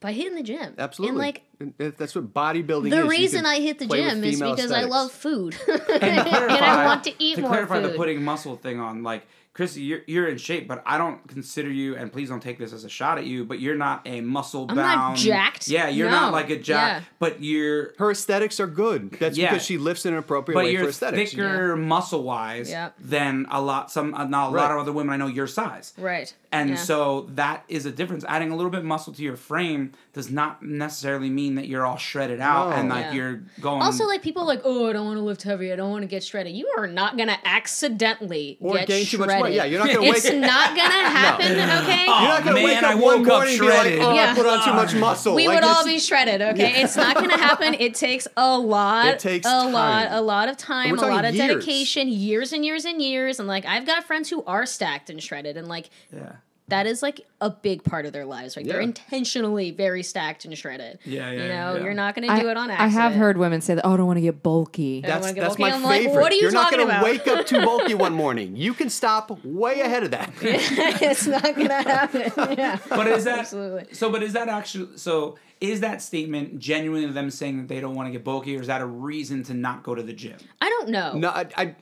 by 0.01 0.13
hitting 0.13 0.35
the 0.35 0.43
gym. 0.43 0.75
Absolutely. 0.77 1.11
And 1.11 1.19
like 1.19 1.43
that's 1.77 2.15
what 2.15 2.33
bodybuilding 2.33 2.87
is. 2.87 2.91
the 2.91 2.97
You 2.99 3.09
reason 3.09 3.47
I 3.47 3.61
hit 3.61 3.79
the 3.79 3.87
gym 3.87 4.23
is 4.25 4.39
female 4.39 4.55
because 4.55 4.73
I 4.73 4.83
love 4.85 5.11
food. 5.13 5.57
And, 5.69 5.79
to 5.79 5.95
and 6.01 6.19
I 6.21 6.23
clarify- 6.29 6.85
want 6.85 7.05
to 7.05 7.15
eat 7.23 7.35
to 7.37 7.41
more 7.43 7.51
clarify 7.51 7.81
the 7.81 7.89
putting 7.91 8.23
muscle 8.23 8.57
thing 8.57 8.79
on, 8.79 9.03
like 9.03 9.27
Chrissy, 9.55 9.83
you're 9.83 10.01
you're 10.07 10.29
in 10.29 10.39
shape, 10.39 10.69
but 10.69 10.85
I 10.87 10.99
don't 10.99 11.27
consider 11.27 11.69
you, 11.69 11.97
and 11.97 12.13
please 12.13 12.29
don't 12.29 12.41
take 12.43 12.59
this 12.59 12.73
as 12.73 12.85
a 12.85 12.89
shot 12.89 13.19
at 13.19 13.25
you, 13.27 13.45
but 13.45 13.59
you're 13.59 13.75
not 13.75 14.03
a 14.07 14.21
muscle 14.21 14.67
bound. 14.67 14.77
not 14.79 15.17
jacked. 15.17 15.67
Yeah, 15.67 15.89
you're 15.89 16.11
not 16.11 16.33
like 16.33 16.49
a 16.51 16.57
jack, 16.59 17.03
Yeah. 17.03 17.09
but 17.19 17.43
you're. 17.43 17.93
Her 17.99 18.13
aesthetics 18.13 18.61
are 18.61 18.69
good. 18.69 19.11
That's 19.19 19.37
Yeah. 19.37 19.51
because 19.51 19.67
she 19.67 19.77
lifts 19.77 20.07
in 20.07 20.13
an 20.13 20.21
appropriate 20.21 20.55
But 20.55 20.65
way 20.67 20.77
for 20.77 20.81
you're 20.83 20.89
aesthetics. 20.91 21.33
thicker 21.33 21.75
muscle 21.75 22.23
wise 22.23 22.71
Yeah. 22.71 22.91
than 23.01 23.47
a 23.51 23.61
lot 23.61 23.91
some 23.91 24.15
uh, 24.15 24.25
not 24.27 24.51
a 24.51 24.53
Right. 24.55 24.63
lot 24.63 24.71
of 24.71 24.79
other 24.79 24.93
women 24.93 25.13
I 25.15 25.17
know 25.17 25.27
your 25.27 25.49
size. 25.49 25.93
Right. 25.99 26.33
And 26.53 26.71
Yeah. 26.71 26.77
so 26.77 27.29
that 27.35 27.65
is 27.69 27.85
a 27.85 27.91
difference. 27.91 28.25
Adding 28.29 28.53
a 28.53 28.57
little 28.57 28.71
bit 28.71 28.85
muscle 28.85 29.13
to 29.13 29.23
your 29.23 29.37
frame 29.37 29.91
does 30.19 30.31
not 30.31 30.63
necessarily 30.63 31.31
mean 31.31 31.55
that 31.55 31.67
you're 31.69 31.87
all 31.87 31.97
shredded 31.97 32.41
out 32.41 32.71
No. 32.71 32.77
and 32.77 32.89
like 32.91 33.07
Yeah. 33.07 33.13
you're 33.15 33.41
going. 33.61 33.81
Also, 33.81 34.05
like 34.05 34.21
people 34.21 34.43
are 34.43 34.47
like, 34.47 34.61
oh, 34.65 34.91
I 34.91 34.93
don't 34.93 35.07
want 35.07 35.17
to 35.17 35.23
lift 35.23 35.43
heavy. 35.45 35.73
I 35.73 35.77
don't 35.77 35.91
want 35.91 36.03
to 36.03 36.07
get 36.09 36.23
shredded. 36.23 36.53
You 36.55 36.71
are 36.77 36.87
not 36.87 37.17
gonna 37.17 37.39
accidentally 37.45 38.59
Or 38.61 38.75
get 38.75 38.89
gain 38.89 39.07
too 39.07 39.19
much 39.19 39.29
shredded. 39.29 39.43
weight. 39.45 39.55
Yeah, 39.55 39.65
you're 39.65 39.79
not 39.79 39.89
gonna 39.89 40.01
wake. 40.03 40.17
It's 40.17 40.29
wake- 40.31 40.39
not 40.41 40.77
gonna 40.77 41.09
happen. 41.09 41.53
Okay. 41.53 42.07
Oh, 42.09 42.21
You're 42.21 42.29
not 42.29 42.45
gonna 42.45 42.55
man, 42.57 42.65
wake 42.65 42.77
up 42.83 42.91
I 42.91 42.95
one 42.95 43.03
woke 43.21 43.29
up 43.29 43.33
morning 43.35 43.53
and 43.55 43.61
be 43.61 43.67
like, 43.69 43.77
oh, 43.79 43.83
shredded. 43.83 44.01
"Oh, 44.03 44.15
Yeah. 44.15 44.33
I 44.33 44.35
put 44.35 44.47
on 44.47 44.65
too 44.65 44.73
much 44.75 44.95
muscle." 44.95 45.35
we 45.35 45.47
Like, 45.47 45.55
would 45.61 45.65
all 45.65 45.85
be 45.85 45.99
shredded. 45.99 46.43
Okay, 46.43 46.83
it's 46.83 46.97
not 46.97 47.15
gonna 47.15 47.39
happen. 47.39 47.75
It 47.79 47.95
takes 47.95 48.27
a 48.37 48.59
lot. 48.59 49.07
It 49.07 49.19
takes 49.21 49.47
a 49.47 49.69
lot, 49.71 50.09
a 50.11 50.21
lot 50.21 50.49
of 50.49 50.57
time, 50.57 50.99
a 50.99 51.01
lot 51.01 51.25
of 51.25 51.35
years. 51.35 51.47
dedication, 51.49 52.09
years 52.09 52.53
and 52.53 52.65
years 52.65 52.85
and 52.85 53.01
years. 53.01 53.39
And 53.39 53.47
like, 53.47 53.65
I've 53.65 53.87
got 53.87 54.05
friends 54.05 54.29
who 54.31 54.43
are 54.45 54.67
stacked 54.67 55.11
and 55.11 55.23
shredded, 55.23 55.57
and 55.57 55.69
like, 55.69 55.91
yeah. 56.13 56.33
That 56.69 56.87
is 56.87 57.03
like 57.03 57.27
a 57.41 57.51
big 57.51 57.83
part 57.83 58.05
of 58.07 58.13
their 58.13 58.25
lives. 58.25 58.57
Like, 58.57 58.67
they're 58.67 58.81
intentionally 58.81 59.71
very 59.71 60.03
stacked 60.03 60.45
and 60.45 60.57
shredded. 60.57 60.99
Yeah, 61.05 61.31
yeah, 61.31 61.43
You 61.43 61.49
know, 61.49 61.77
yeah. 61.77 61.85
you're 61.85 61.95
not 61.95 62.15
gonna 62.15 62.29
I, 62.29 62.41
do 62.41 62.49
it 62.51 62.57
on 62.57 62.71
accident. 62.71 62.81
I 62.99 63.03
have 63.03 63.15
heard 63.15 63.39
women 63.39 63.61
say 63.61 63.75
that. 63.75 63.87
Oh, 63.87 63.95
I 63.95 63.97
don't 63.97 64.07
want 64.07 64.19
to 64.19 64.23
get 64.23 64.43
bulky. 64.43 65.01
That's 65.01 65.27
get 65.33 65.37
that's 65.37 65.57
bulky. 65.57 65.63
my 65.63 65.73
I'm 65.73 65.83
like, 65.83 66.03
favorite. 66.03 66.21
what 66.21 66.33
are 66.33 66.35
you 66.35 66.43
you're 66.43 66.53
not 66.53 66.71
gonna 66.71 66.85
about? 66.85 67.05
wake 67.05 67.27
up 67.27 67.47
too 67.47 67.61
bulky 67.65 67.95
one 67.95 68.13
morning. 68.25 68.57
You 68.57 68.75
can 68.75 68.91
stop 68.91 69.43
way 69.45 69.81
ahead 69.81 70.03
of 70.03 70.11
that. 70.11 70.31
it's 70.43 71.27
not 71.27 71.43
gonna 71.43 71.83
happen. 71.83 72.33
Yeah. 72.59 72.79
But 72.89 73.07
is 73.09 73.25
that 73.25 73.41
Absolutely. 73.41 73.95
so? 73.95 74.11
But 74.11 74.23
is 74.23 74.35
that 74.35 74.49
actually 74.49 74.97
so? 74.99 75.39
Is 75.61 75.81
that 75.81 76.01
statement 76.03 76.59
genuinely 76.59 77.11
them 77.11 77.31
saying 77.31 77.57
that 77.57 77.69
they 77.69 77.81
don't 77.81 77.95
want 77.97 78.07
to 78.09 78.13
get 78.13 78.23
bulky, 78.23 78.57
or 78.57 78.61
is 78.61 78.69
that 78.69 78.81
a 78.81 78.87
reason 78.87 79.43
to 79.45 79.55
not 79.55 79.83
go 79.83 79.95
to 79.95 80.03
the 80.03 80.13
gym? 80.13 80.37
I 80.61 80.69
don't 80.69 80.91
know. 80.91 81.15
No, 81.15 81.31
I, 81.31 81.47
I, 81.57 81.75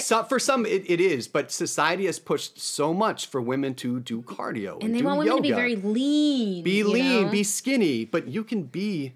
so- 0.00 0.24
for 0.24 0.38
some 0.38 0.66
it, 0.66 0.88
it 0.90 1.00
is, 1.00 1.28
but 1.28 1.50
society 1.50 2.06
has 2.06 2.18
pushed 2.18 2.58
so 2.58 2.92
much 2.94 3.26
for 3.26 3.40
women 3.40 3.74
to 3.76 4.00
do 4.00 4.22
cardio 4.22 4.82
and 4.82 4.94
they 4.94 5.00
do 5.00 5.04
want 5.04 5.18
women 5.18 5.36
to 5.36 5.42
be 5.42 5.52
very 5.52 5.76
lean. 5.76 6.62
be 6.64 6.82
lean, 6.82 7.24
know? 7.26 7.30
be 7.30 7.42
skinny, 7.42 8.04
but 8.04 8.28
you 8.28 8.44
can 8.44 8.62
be 8.64 9.12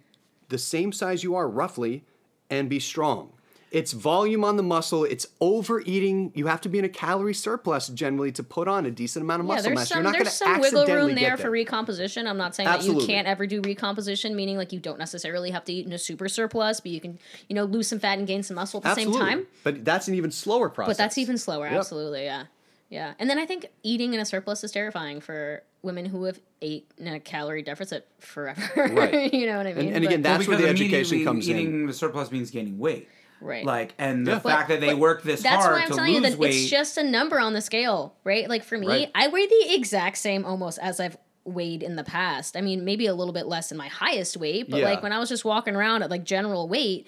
the 0.49 0.59
same 0.59 0.93
size 0.93 1.23
you 1.23 1.35
are 1.35 1.49
roughly 1.49 2.05
and 2.51 2.69
be 2.69 2.81
strong. 2.81 3.33
It's 3.71 3.93
volume 3.93 4.45
on 4.45 4.57
the 4.57 4.63
muscle. 4.63 5.05
It's 5.05 5.27
overeating. 5.41 6.33
You 6.35 6.47
have 6.47 6.61
to 6.63 6.69
be 6.69 6.79
in 6.79 6.85
a 6.85 6.89
calorie 6.89 7.35
surplus 7.35 7.89
generally 7.89 8.33
to 8.33 8.43
put 8.43 8.67
on 8.69 8.87
a 8.87 8.91
decent 8.91 9.23
amount 9.25 9.41
of 9.41 9.47
Yeah, 9.47 9.55
muscle 9.55 9.63
there's 9.71 9.75
mass. 9.79 9.89
some 9.89 9.97
You're 9.99 10.03
not 10.05 10.13
going 10.15 10.25
there's 10.25 10.33
to 10.33 10.37
some 10.39 10.61
wiggle 10.61 10.81
accidentally 10.81 11.07
room 11.13 11.15
there 11.21 11.31
get 11.31 11.37
for 11.39 11.43
there. 11.43 11.51
recomposition. 11.51 12.27
I'm 12.27 12.37
not 12.39 12.55
saying 12.55 12.69
Absolutely. 12.69 13.05
that 13.05 13.09
you 13.11 13.15
can't 13.17 13.29
ever 13.29 13.47
do 13.47 13.61
recomposition, 13.61 14.35
meaning 14.35 14.57
like 14.57 14.73
you 14.73 14.81
don't 14.81 14.99
necessarily 14.99 15.51
have 15.51 15.65
to 15.67 15.73
eat 15.73 15.87
in 15.87 15.93
a 15.93 15.99
super 15.99 16.29
surplus, 16.29 16.81
but 16.81 16.93
you 16.93 17.01
can, 17.01 17.19
you 17.49 17.55
know, 17.55 17.65
lose 17.65 17.89
some 17.89 17.99
fat 17.99 18.19
and 18.19 18.27
gain 18.27 18.43
some 18.43 18.55
muscle 18.57 18.79
at 18.79 18.85
the 18.85 18.89
Absolutely. 18.91 19.19
same 19.21 19.29
time. 19.29 19.47
But 19.65 19.85
that's 19.85 20.09
an 20.09 20.15
even 20.15 20.31
slower 20.31 20.69
process. 20.71 20.97
But 20.97 21.03
that's 21.03 21.19
even 21.19 21.37
slower, 21.39 21.67
Yep. 21.67 21.75
absolutely, 21.79 22.25
yeah. 22.25 22.45
Yeah. 22.91 23.13
And 23.19 23.29
then 23.29 23.39
I 23.39 23.45
think 23.45 23.67
eating 23.83 24.15
in 24.15 24.21
a 24.21 24.25
surplus 24.25 24.65
is 24.65 24.73
terrifying 24.73 25.21
for 25.21 25.63
women 25.83 26.07
who 26.07 26.25
have 26.25 26.41
ate 26.63 26.91
in 26.97 27.07
a 27.07 27.21
calorie 27.21 27.63
deficit 27.63 28.09
forever. 28.19 28.63
Right. 28.95 29.33
you 29.35 29.45
know 29.47 29.59
what 29.59 29.67
I 29.67 29.75
mean? 29.75 29.89
And- 29.89 29.97
and 29.97 30.05
again, 30.07 30.23
But- 30.23 30.29
That's 30.39 30.49
where 30.49 30.57
the 30.57 30.67
education 30.69 31.19
immediately 31.19 31.25
comes 31.25 31.49
in. 31.49 31.57
eating 31.59 31.87
the 31.87 31.93
surplus 31.93 32.33
means 32.33 32.51
gaining 32.51 32.79
weight. 32.79 33.07
Right. 33.41 33.65
Like, 33.65 33.95
and 33.99 34.27
the 34.27 34.33
But- 34.37 34.43
fact 34.43 34.69
that 34.69 34.81
they 34.81 34.95
work 34.95 35.23
this 35.23 35.43
That's 35.43 35.65
hard 35.65 35.75
why 35.77 35.83
I'm 35.83 35.89
to 35.91 35.95
telling 35.95 36.15
you 36.15 36.21
lose 36.21 36.31
that 36.33 36.39
weight. 36.39 36.55
it's 36.55 36.69
just 36.71 36.97
a 36.99 37.03
number 37.05 37.39
on 37.41 37.53
the 37.55 37.61
scale, 37.61 38.15
right? 38.25 38.49
Like 38.49 38.65
for 38.65 38.77
me, 38.79 38.87
Right. 38.87 39.11
I 39.15 39.29
weigh 39.29 39.47
the 39.47 39.75
exact 39.75 40.19
same 40.19 40.45
almost 40.45 40.79
as 40.81 41.01
I've 41.01 41.17
weighed 41.45 41.83
in 41.83 41.97
the 41.97 42.05
past. 42.05 42.57
I 42.57 42.61
mean, 42.61 42.85
maybe 42.85 43.07
a 43.07 43.15
little 43.15 43.33
bit 43.33 43.47
less 43.47 43.71
than 43.71 43.79
my 43.79 43.89
highest 43.89 44.37
weight, 44.37 44.69
but 44.71 44.81
Yeah. 44.81 44.87
like 44.91 45.03
when 45.03 45.13
I 45.13 45.19
was 45.19 45.29
just 45.29 45.45
walking 45.45 45.75
around 45.75 46.03
at 46.03 46.11
like 46.11 46.25
general 46.25 46.69
weight, 46.69 47.07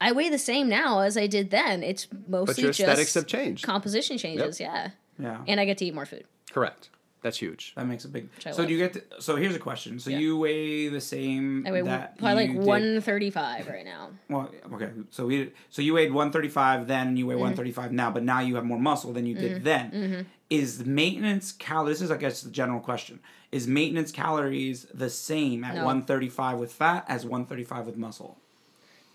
I 0.00 0.12
weigh 0.12 0.28
the 0.28 0.38
same 0.38 0.68
now 0.68 1.00
as 1.00 1.16
I 1.16 1.26
did 1.26 1.50
then. 1.50 1.82
It's 1.82 2.08
mostly 2.28 2.64
your 2.64 2.70
just 2.72 2.80
aesthetics 2.80 3.14
have 3.14 3.26
changed. 3.26 3.64
composition 3.64 4.18
changes, 4.18 4.58
yeah. 4.60 4.90
yeah. 5.18 5.42
And 5.46 5.58
I 5.60 5.64
get 5.64 5.78
to 5.78 5.84
eat 5.84 5.94
more 5.94 6.04
food. 6.04 6.24
Correct. 6.52 6.90
That's 7.26 7.38
huge. 7.38 7.72
That 7.74 7.88
makes 7.88 8.04
a 8.04 8.08
big. 8.08 8.28
I 8.46 8.52
So 8.52 8.64
do 8.64 8.72
you 8.72 8.78
get? 8.78 8.92
To, 8.92 9.02
so 9.20 9.34
here's 9.34 9.56
a 9.56 9.58
question. 9.58 9.98
So 9.98 10.10
Yeah. 10.10 10.18
you 10.18 10.38
weigh 10.38 10.86
the 10.86 11.00
same. 11.00 11.66
I 11.66 11.72
weigh 11.72 11.82
that 11.82 12.16
probably 12.18 12.44
you 12.44 12.60
like 12.60 12.66
135 12.68 13.66
right 13.66 13.84
now. 13.84 14.10
Well, 14.28 14.48
okay. 14.74 14.90
So 15.10 15.26
we. 15.26 15.50
So 15.70 15.82
you 15.82 15.94
weighed 15.94 16.12
135 16.12 16.86
then. 16.86 17.08
Mm-hmm. 17.08 17.16
You 17.16 17.26
weigh 17.26 17.34
135 17.34 17.90
now, 17.90 18.12
but 18.12 18.22
now 18.22 18.38
you 18.38 18.54
have 18.54 18.64
more 18.64 18.78
muscle 18.78 19.12
than 19.12 19.26
you 19.26 19.34
did 19.34 19.64
then. 19.64 19.90
Mm-hmm. 19.90 20.20
Is 20.50 20.86
maintenance 20.86 21.50
cal? 21.50 21.84
This 21.84 22.00
is, 22.00 22.12
I 22.12 22.16
guess, 22.16 22.42
the 22.42 22.50
general 22.50 22.78
question. 22.78 23.18
Is 23.50 23.66
maintenance 23.66 24.12
calories 24.12 24.86
the 24.94 25.10
same 25.10 25.64
at 25.64 25.74
No. 25.74 25.84
135 25.84 26.58
with 26.58 26.72
fat 26.72 27.06
as 27.08 27.24
135 27.24 27.86
with 27.86 27.96
muscle? 27.96 28.38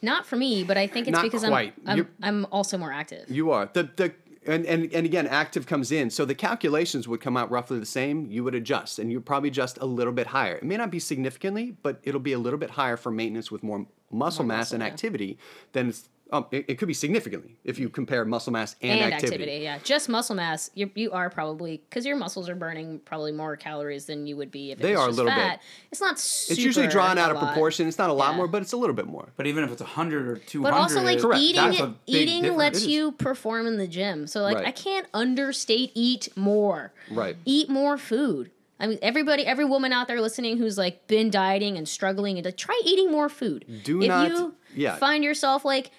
Not 0.02 0.26
for 0.26 0.36
me, 0.36 0.66
but 0.66 0.78
I 0.78 0.88
think 0.88 1.08
it's 1.08 1.16
Not 1.16 1.24
because 1.24 1.46
quite. 1.46 1.76
I'm 1.86 2.00
I'm, 2.00 2.08
I'm 2.22 2.48
also 2.52 2.78
more 2.78 2.92
active. 2.92 3.32
You 3.32 3.52
are 3.52 3.70
the 3.72 3.84
the 3.96 4.14
and, 4.46 4.66
and 4.66 4.92
and 4.94 5.06
again, 5.06 5.28
active 5.28 5.68
comes 5.68 5.92
in, 5.92 6.10
so 6.10 6.26
the 6.26 6.34
calculations 6.36 7.08
would 7.08 7.22
come 7.22 7.38
out 7.38 7.52
roughly 7.52 7.80
the 7.80 7.86
same. 7.86 8.26
You 8.32 8.44
would 8.44 8.56
adjust, 8.56 8.98
and 8.98 9.12
you 9.12 9.22
probably 9.22 9.50
adjust 9.50 9.78
a 9.80 9.86
little 9.86 10.14
bit 10.14 10.28
higher. 10.28 10.56
It 10.56 10.64
may 10.64 10.78
not 10.78 10.90
be 10.90 11.00
significantly, 11.00 11.76
but 11.84 12.00
it'll 12.04 12.20
be 12.20 12.34
a 12.34 12.40
little 12.40 12.60
bit 12.60 12.72
higher 12.72 12.98
for 12.98 13.12
maintenance 13.12 13.52
with 13.52 13.62
more 13.62 13.86
muscle 14.12 14.44
mass 14.44 14.58
muscle, 14.58 14.76
and 14.76 14.82
yeah. 14.82 14.88
activity 14.88 15.38
than 15.74 15.90
it's 15.90 16.10
Um, 16.34 16.46
it, 16.52 16.66
it 16.70 16.76
could 16.78 16.88
be 16.88 16.94
significantly 16.94 17.58
if 17.66 17.78
you 17.78 17.90
compare 17.90 18.24
muscle 18.24 18.54
mass 18.54 18.76
and, 18.82 19.00
and 19.02 19.14
activity. 19.14 19.36
activity. 19.44 19.64
Yeah, 19.64 19.80
just 19.84 20.08
muscle 20.08 20.36
mass. 20.36 20.70
You 20.76 20.90
you 20.96 21.12
are 21.12 21.30
probably 21.30 21.82
because 21.90 22.06
your 22.06 22.16
muscles 22.16 22.48
are 22.48 22.56
burning 22.56 23.00
probably 23.04 23.34
more 23.34 23.58
calories 23.58 24.06
than 24.06 24.28
you 24.28 24.38
would 24.38 24.50
be 24.50 24.72
if 24.72 24.80
it 24.80 24.82
They 24.82 24.92
was 24.92 25.00
are 25.00 25.04
a 25.04 25.08
just 25.10 25.18
little 25.18 25.34
bit. 25.34 25.60
It's 25.92 26.00
not. 26.00 26.18
Super 26.20 26.54
It's 26.54 26.62
usually 26.64 26.88
drawn 26.88 27.18
out 27.18 27.32
of 27.32 27.38
lot. 27.38 27.48
proportion. 27.48 27.88
It's 27.88 27.98
not 27.98 28.10
a 28.10 28.14
lot 28.14 28.32
Yeah. 28.32 28.38
more, 28.38 28.48
but 28.48 28.62
it's 28.62 28.72
a 28.72 28.78
little 28.78 28.96
bit 28.96 29.08
more. 29.08 29.34
But 29.36 29.46
even 29.48 29.64
if 29.66 29.72
it's 29.72 29.82
100 29.82 30.28
or 30.28 30.38
200, 30.38 30.72
But 30.72 30.78
also, 30.80 31.02
like 31.02 31.20
Correct. 31.20 31.42
eating, 31.42 31.72
big 31.72 31.96
eating 32.08 32.42
difference. 32.44 32.58
lets 32.58 32.86
you 32.86 33.12
perform 33.12 33.68
in 33.68 33.78
the 33.78 33.88
gym. 33.88 34.26
So 34.28 34.42
like, 34.42 34.56
Right. 34.56 34.68
I 34.68 34.72
can't 34.72 35.08
understate 35.14 35.92
eat 35.96 36.30
more. 36.38 36.94
Right. 37.10 37.36
Eat 37.46 37.70
more 37.70 37.98
food. 37.98 38.52
I 38.80 38.88
mean, 38.88 38.98
everybody, 39.04 39.46
every 39.46 39.66
woman 39.66 39.94
out 39.94 40.08
there 40.08 40.20
listening 40.22 40.58
who's 40.58 40.76
like 40.78 41.06
been 41.08 41.30
dieting 41.30 41.78
and 41.78 41.88
struggling, 41.88 42.38
and 42.38 42.46
like, 42.46 42.58
try 42.58 42.80
eating 42.84 43.12
more 43.12 43.30
food. 43.30 43.66
Do 43.84 44.02
if 44.02 44.08
not- 44.08 44.30
you 44.32 44.56
yeah. 44.76 44.96
find 44.96 45.24
yourself 45.24 45.64
like 45.64 45.92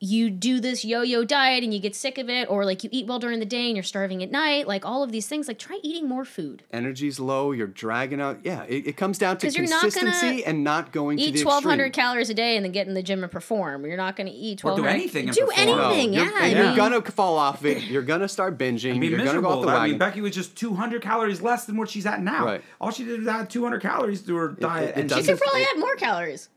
you 0.00 0.30
do 0.30 0.60
this 0.60 0.84
yo-yo 0.84 1.24
diet 1.24 1.64
and 1.64 1.74
you 1.74 1.80
get 1.80 1.94
sick 1.96 2.18
of 2.18 2.28
it, 2.30 2.48
or 2.48 2.64
like 2.64 2.84
you 2.84 2.90
eat 2.92 3.06
well 3.06 3.18
during 3.18 3.40
the 3.40 3.44
day 3.46 3.66
and 3.66 3.76
you're 3.76 3.82
starving 3.82 4.22
at 4.22 4.30
night, 4.30 4.68
like 4.68 4.84
all 4.84 5.02
of 5.02 5.10
these 5.10 5.26
things, 5.26 5.48
like 5.48 5.58
try 5.58 5.78
eating 5.82 6.08
more 6.08 6.24
food. 6.24 6.62
Energy's 6.72 7.18
low. 7.18 7.50
You're 7.52 7.66
dragging 7.66 8.20
out. 8.20 8.38
Yeah, 8.44 8.62
it, 8.64 8.86
it 8.86 8.96
comes 8.96 9.18
down 9.18 9.38
to 9.38 9.46
'Cause 9.46 9.56
you're 9.56 9.66
not 9.66 9.80
gonna 9.82 9.92
consistency 10.10 10.44
and 10.44 10.62
not 10.62 10.92
going 10.92 11.16
to 11.16 11.22
Eat 11.24 11.32
the 11.34 11.42
twelve 11.42 11.64
hundred 11.64 11.86
extreme. 11.86 12.02
calories 12.04 12.30
a 12.30 12.34
day 12.34 12.54
and 12.56 12.64
then 12.64 12.72
get 12.72 12.86
in 12.86 12.94
the 12.94 13.02
gym 13.02 13.22
and 13.22 13.32
perform. 13.32 13.84
You're 13.86 13.96
not 13.96 14.14
going 14.16 14.28
to 14.28 14.32
eat 14.32 14.60
Or 14.60 14.62
twelve 14.74 14.78
do 14.78 14.84
anything 14.86 15.26
and 15.28 15.36
Do 15.36 15.46
perform. 15.46 15.66
No, 15.66 15.88
anything, 15.90 16.14
you're, 16.14 16.24
yeah. 16.24 16.44
and 16.44 16.58
I 16.58 16.62
you're 16.64 16.76
gonna 16.76 17.02
fall 17.02 17.36
off 17.38 17.64
it. 17.64 17.82
You're 17.84 18.02
gonna 18.02 18.28
start 18.28 18.56
binging. 18.58 19.00
be 19.00 19.08
You're 19.08 19.18
gonna 19.18 19.40
go 19.40 19.48
off 19.48 19.56
miserable. 19.56 19.62
the 19.62 19.68
I 19.68 19.74
wagon. 19.74 19.90
mean, 19.90 19.98
Becky 19.98 20.20
was 20.20 20.32
just 20.34 20.56
200 20.56 21.02
calories 21.02 21.42
less 21.42 21.64
than 21.64 21.76
what 21.76 21.90
she's 21.90 22.06
at 22.06 22.22
now. 22.22 22.44
Right. 22.44 22.62
All 22.80 22.90
she 22.92 23.04
did 23.04 23.18
was 23.18 23.28
add 23.28 23.50
200 23.50 23.80
calories 23.82 24.22
to 24.22 24.36
her 24.36 24.48
diet. 24.48 24.90
it 24.90 25.00
and 25.00 25.10
she 25.10 25.22
could 25.24 25.38
probably 25.38 25.62
add 25.62 25.78
more 25.78 25.96
calories. 25.96 26.48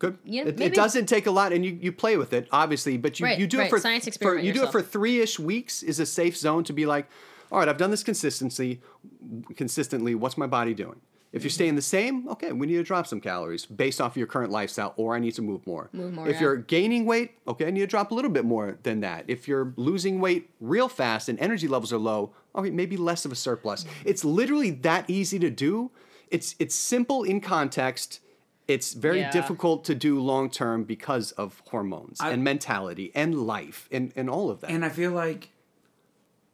Good. 0.00 0.18
Yeah, 0.24 0.44
it, 0.46 0.58
it 0.58 0.74
doesn't 0.74 1.06
take 1.06 1.26
a 1.26 1.30
lot, 1.30 1.52
and 1.52 1.64
you, 1.64 1.78
you 1.80 1.92
play 1.92 2.16
with 2.16 2.32
it, 2.32 2.48
obviously, 2.50 2.96
but 2.96 3.20
you, 3.20 3.26
Right, 3.26 3.38
you 3.38 3.46
do 3.46 3.58
right. 3.58 3.66
it 3.66 3.70
for 3.70 3.78
Science 3.78 4.04
for 4.04 4.08
experiment 4.08 4.46
you 4.46 4.52
do 4.52 4.64
it 4.64 4.72
for 4.72 4.82
three 4.82 5.20
ish 5.20 5.38
weeks 5.38 5.82
is 5.82 6.00
a 6.00 6.06
safe 6.06 6.36
zone 6.36 6.64
to 6.64 6.72
be 6.72 6.86
like, 6.86 7.06
all 7.52 7.58
right, 7.58 7.68
I've 7.68 7.76
done 7.76 7.90
this 7.90 8.02
consistency, 8.02 8.80
consistently. 9.56 10.14
What's 10.14 10.38
my 10.38 10.46
body 10.46 10.72
doing? 10.72 11.00
If 11.32 11.42
you're 11.42 11.50
mm-hmm. 11.50 11.54
staying 11.54 11.74
the 11.76 11.82
same, 11.82 12.28
okay, 12.28 12.50
we 12.50 12.66
need 12.66 12.76
to 12.76 12.82
drop 12.82 13.06
some 13.06 13.20
calories 13.20 13.66
based 13.66 14.00
off 14.00 14.12
of 14.12 14.16
your 14.16 14.26
current 14.26 14.50
lifestyle, 14.50 14.94
or 14.96 15.14
I 15.14 15.18
need 15.18 15.34
to 15.34 15.42
move 15.42 15.64
more. 15.66 15.90
Move 15.92 16.14
more, 16.14 16.26
If 16.26 16.36
yeah. 16.36 16.40
you're 16.40 16.56
gaining 16.56 17.04
weight, 17.04 17.32
okay, 17.46 17.66
I 17.66 17.70
need 17.70 17.80
to 17.80 17.86
drop 17.86 18.10
a 18.10 18.14
little 18.14 18.30
bit 18.30 18.44
more 18.44 18.78
than 18.82 19.00
that. 19.00 19.26
If 19.28 19.46
you're 19.46 19.72
losing 19.76 20.18
weight 20.20 20.50
real 20.60 20.88
fast 20.88 21.28
and 21.28 21.38
energy 21.38 21.68
levels 21.68 21.92
are 21.92 21.98
low, 21.98 22.32
okay, 22.56 22.70
maybe 22.70 22.96
less 22.96 23.24
of 23.24 23.32
a 23.32 23.36
surplus. 23.36 23.84
It's 24.04 24.24
literally 24.24 24.70
that 24.70 25.08
easy 25.08 25.38
to 25.38 25.50
do. 25.50 25.90
It's 26.30 26.56
it's 26.58 26.74
simple 26.74 27.22
in 27.22 27.40
context. 27.40 28.20
It's 28.70 28.92
very 28.92 29.18
Yeah. 29.20 29.32
difficult 29.32 29.84
to 29.86 29.96
do 29.96 30.20
long 30.20 30.48
term 30.48 30.84
because 30.84 31.32
of 31.32 31.60
hormones 31.70 32.20
I- 32.20 32.30
and 32.30 32.44
mentality 32.44 33.10
and 33.16 33.34
life 33.34 33.88
and, 33.90 34.12
and 34.14 34.30
all 34.30 34.48
of 34.48 34.60
that. 34.60 34.70
And 34.70 34.84
I 34.84 34.88
feel 34.90 35.10
like 35.10 35.48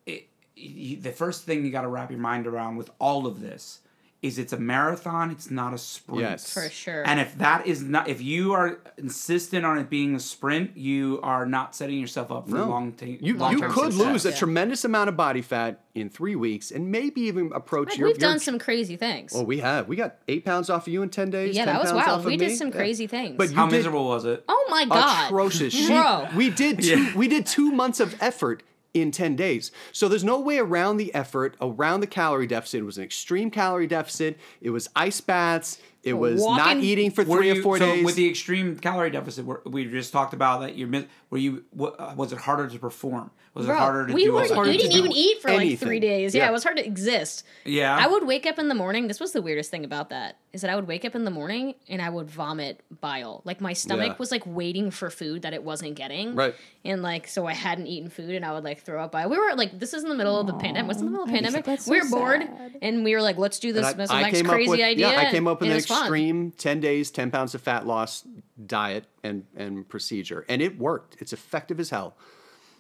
it, 0.07 0.29
you, 0.55 0.97
the 0.97 1.13
first 1.13 1.45
thing 1.45 1.63
you 1.65 1.71
got 1.71 1.83
to 1.83 1.89
wrap 1.89 2.11
your 2.11 2.19
mind 2.21 2.47
around 2.47 2.77
with 2.77 2.91
all 2.99 3.27
of 3.27 3.41
this 3.43 3.81
is 4.23 4.39
it's 4.39 4.53
a 4.53 4.57
marathon. 4.59 5.31
It's 5.31 5.51
not 5.51 5.75
a 5.75 5.79
sprint. 5.79 6.21
Yes. 6.23 6.53
For 6.53 6.69
sure. 6.71 7.07
And 7.07 7.21
if 7.21 7.37
that 7.39 7.67
is 7.67 7.83
not, 7.83 8.09
if 8.09 8.21
you 8.23 8.55
are 8.55 8.79
insistent 8.97 9.65
on 9.67 9.79
it 9.79 9.89
being 9.91 10.15
a 10.17 10.21
sprint, 10.21 10.77
you 10.77 11.21
are 11.23 11.45
not 11.47 11.75
setting 11.77 11.99
yourself 12.01 12.33
up 12.33 12.49
for 12.49 12.57
No. 12.57 12.69
long 12.69 12.93
ta- 12.93 13.05
you, 13.07 13.19
you 13.21 13.37
long-term 13.37 13.71
could 13.73 13.93
success. 13.93 14.07
lose 14.13 14.27
a 14.27 14.31
Yeah. 14.31 14.37
tremendous 14.37 14.85
amount 14.85 15.09
of 15.11 15.17
body 15.17 15.43
fat 15.43 15.81
in 15.95 16.09
three 16.09 16.35
weeks 16.35 16.71
and 16.71 16.91
maybe 16.91 17.21
even 17.23 17.53
approach 17.55 17.91
Like, 17.91 17.99
your. 17.99 18.09
we've 18.09 18.19
your- 18.21 18.31
done 18.31 18.39
some 18.41 18.59
crazy 18.59 18.97
things. 18.97 19.33
Oh, 19.35 19.43
we 19.43 19.59
have. 19.59 19.87
We 19.87 19.97
got 19.97 20.17
eight 20.29 20.45
pounds 20.45 20.71
off 20.71 20.87
of 20.87 20.93
you 20.93 21.03
in 21.03 21.11
ten 21.11 21.31
days. 21.31 21.55
Yeah, 21.55 21.67
10 21.67 21.75
that 21.75 21.83
was 21.83 21.93
pounds 21.93 22.07
wild. 22.07 22.21
off 22.21 22.27
We 22.27 22.37
did 22.37 22.49
me. 22.49 22.55
some 22.57 22.69
Yeah. 22.69 22.75
crazy 22.77 23.07
things. 23.07 23.37
But 23.37 23.53
How 23.53 23.67
did 23.67 23.77
miserable 23.77 24.07
was 24.07 24.25
it? 24.25 24.45
oh 24.49 24.67
my 24.71 24.87
god, 24.87 25.27
atrocious. 25.27 25.73
She- 25.75 25.87
Bro. 25.89 26.29
we 26.35 26.51
did 26.51 26.83
two, 26.83 27.09
we 27.15 27.29
did 27.29 27.47
two 27.47 27.71
months 27.71 28.01
of 28.01 28.17
effort 28.21 28.63
in 29.01 29.11
10 29.11 29.37
days. 29.37 29.71
So 29.93 30.09
there's 30.09 30.25
no 30.25 30.41
way 30.41 30.59
around 30.59 30.97
the 30.97 31.15
effort, 31.15 31.57
around 31.61 32.01
the 32.01 32.07
calorie 32.07 32.47
deficit. 32.47 32.81
It 32.81 32.85
was 32.85 32.99
an 32.99 33.05
extreme 33.05 33.51
calorie 33.51 33.87
deficit. 33.87 34.39
It 34.61 34.71
was 34.71 34.89
ice 34.97 35.21
baths. 35.21 35.79
It 36.03 36.15
was 36.15 36.41
not 36.41 36.77
eating 36.77 37.11
for 37.11 37.25
Were 37.25 37.39
three 37.39 37.53
you, 37.53 37.59
or 37.59 37.63
four 37.63 37.79
so 37.79 37.87
days. 37.87 38.05
with 38.05 38.15
the 38.15 38.29
extreme 38.29 38.77
calorie 38.79 39.11
deficit, 39.11 39.45
we 39.67 39.87
just 39.87 40.13
talked 40.13 40.35
about 40.35 40.61
that. 40.61 40.77
You 40.77 40.87
mis- 40.87 41.07
were 41.31 41.39
you 41.39 41.65
uh, 41.81 42.15
was 42.17 42.33
it 42.33 42.39
harder 42.39 42.69
to 42.69 42.79
perform? 42.79 43.33
Was 43.57 43.65
it 43.65 43.69
Bro, 43.69 43.77
harder 43.79 44.07
to 44.09 44.13
we 44.13 44.25
do? 44.25 44.33
all 44.33 44.41
weren't. 44.41 44.53
harder 44.53 44.71
We 44.71 44.77
to 44.77 44.83
didn't 44.83 44.93
do 44.93 44.99
even 44.99 45.13
eat 45.13 45.41
for 45.41 45.51
like 45.51 45.79
three 45.79 45.99
days. 45.99 46.35
Yeah, 46.35 46.43
Yeah. 46.45 46.49
it 46.51 46.53
was 46.53 46.63
hard 46.63 46.77
to 46.77 46.85
exist. 46.87 47.43
Yeah. 47.65 47.97
I 47.99 48.07
would 48.07 48.27
wake 48.27 48.45
up 48.45 48.59
in 48.59 48.69
the 48.69 48.75
morning. 48.75 49.09
This 49.09 49.19
was 49.19 49.33
the 49.33 49.41
weirdest 49.41 49.71
thing 49.71 49.83
about 49.83 50.11
that 50.11 50.37
is 50.53 50.61
that 50.61 50.71
I 50.71 50.77
would 50.77 50.87
wake 50.87 51.07
up 51.07 51.15
in 51.15 51.25
the 51.25 51.31
morning 51.31 51.75
and 51.89 52.03
I 52.03 52.11
would 52.11 52.31
vomit 52.31 52.83
bile. 53.01 53.41
Like 53.45 53.63
my 53.63 53.73
stomach 53.73 54.09
Yeah. 54.09 54.15
was 54.19 54.31
like 54.31 54.43
waiting 54.47 54.91
for 54.91 55.09
food 55.09 55.41
that 55.43 55.55
it 55.55 55.63
wasn't 55.63 55.95
getting. 55.95 56.35
Right. 56.35 56.55
And 56.85 57.01
like 57.03 57.29
so 57.29 57.47
I 57.47 57.55
hadn't 57.55 57.87
eaten 57.87 58.11
food 58.11 58.35
and 58.35 58.45
I 58.45 58.53
would 58.53 58.63
like 58.63 58.83
throw 58.83 59.03
up 59.03 59.13
bile. 59.13 59.31
We 59.31 59.39
were 59.39 59.55
like 59.55 59.79
this 59.79 59.95
is 59.95 60.03
in 60.03 60.11
the 60.11 60.15
middle 60.17 60.39
of 60.39 60.47
the 60.47 60.53
pandemic. 60.53 60.89
What's 60.89 61.01
in 61.01 61.07
the 61.07 61.11
middle 61.13 61.25
of 61.25 61.31
the 61.31 61.35
pandemic? 61.35 61.65
that's 61.65 61.87
so 61.87 61.93
we 61.93 62.01
were 62.03 62.09
bored 62.11 62.43
sad. 62.43 62.77
and 62.83 63.05
we 63.05 63.15
were 63.15 63.23
like, 63.23 63.39
let's 63.39 63.59
do 63.59 63.73
this. 63.73 63.91
This 63.95 64.11
I, 64.11 64.25
I 64.25 64.31
came 64.33 64.45
crazy 64.45 64.69
up 64.69 64.71
with, 64.73 64.81
idea. 64.81 65.11
Yeah, 65.13 65.19
I 65.21 65.31
came 65.31 65.49
up 65.49 65.61
with 65.61 65.69
an 65.69 65.73
it 65.73 65.77
was 65.77 65.87
fun. 65.87 66.03
extreme 66.03 66.51
10 66.53 66.81
days, 66.81 67.11
10 67.11 67.31
pounds 67.31 67.55
of 67.55 67.63
fat 67.63 67.87
loss 67.87 68.23
diet 68.67 69.07
and, 69.25 69.45
and 69.57 69.89
procedure. 69.89 70.45
And 70.49 70.61
it 70.61 70.79
worked. 70.79 71.17
It's 71.21 71.33
effective 71.33 71.81
as 71.81 71.89
hell. 71.89 72.17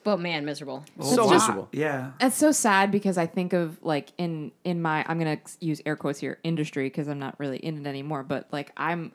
But 0.06 0.20
man, 0.20 0.44
miserable. 0.44 0.84
So 1.02 1.26
Wow. 1.26 1.32
miserable. 1.32 1.68
Yeah. 1.72 2.12
It's 2.20 2.36
so 2.36 2.52
sad 2.52 2.92
because 2.92 3.18
I 3.18 3.26
think 3.26 3.52
of 3.52 3.82
like 3.82 4.12
in 4.18 4.52
in 4.62 4.80
my 4.80 5.04
I'm 5.08 5.18
gonna 5.18 5.38
use 5.60 5.82
air 5.84 5.96
quotes 5.96 6.20
here 6.20 6.38
industry 6.44 6.86
because 6.86 7.08
I'm 7.08 7.18
not 7.18 7.34
really 7.40 7.56
in 7.58 7.84
it 7.84 7.88
anymore. 7.88 8.22
But 8.22 8.46
like 8.52 8.70
I'm, 8.76 9.10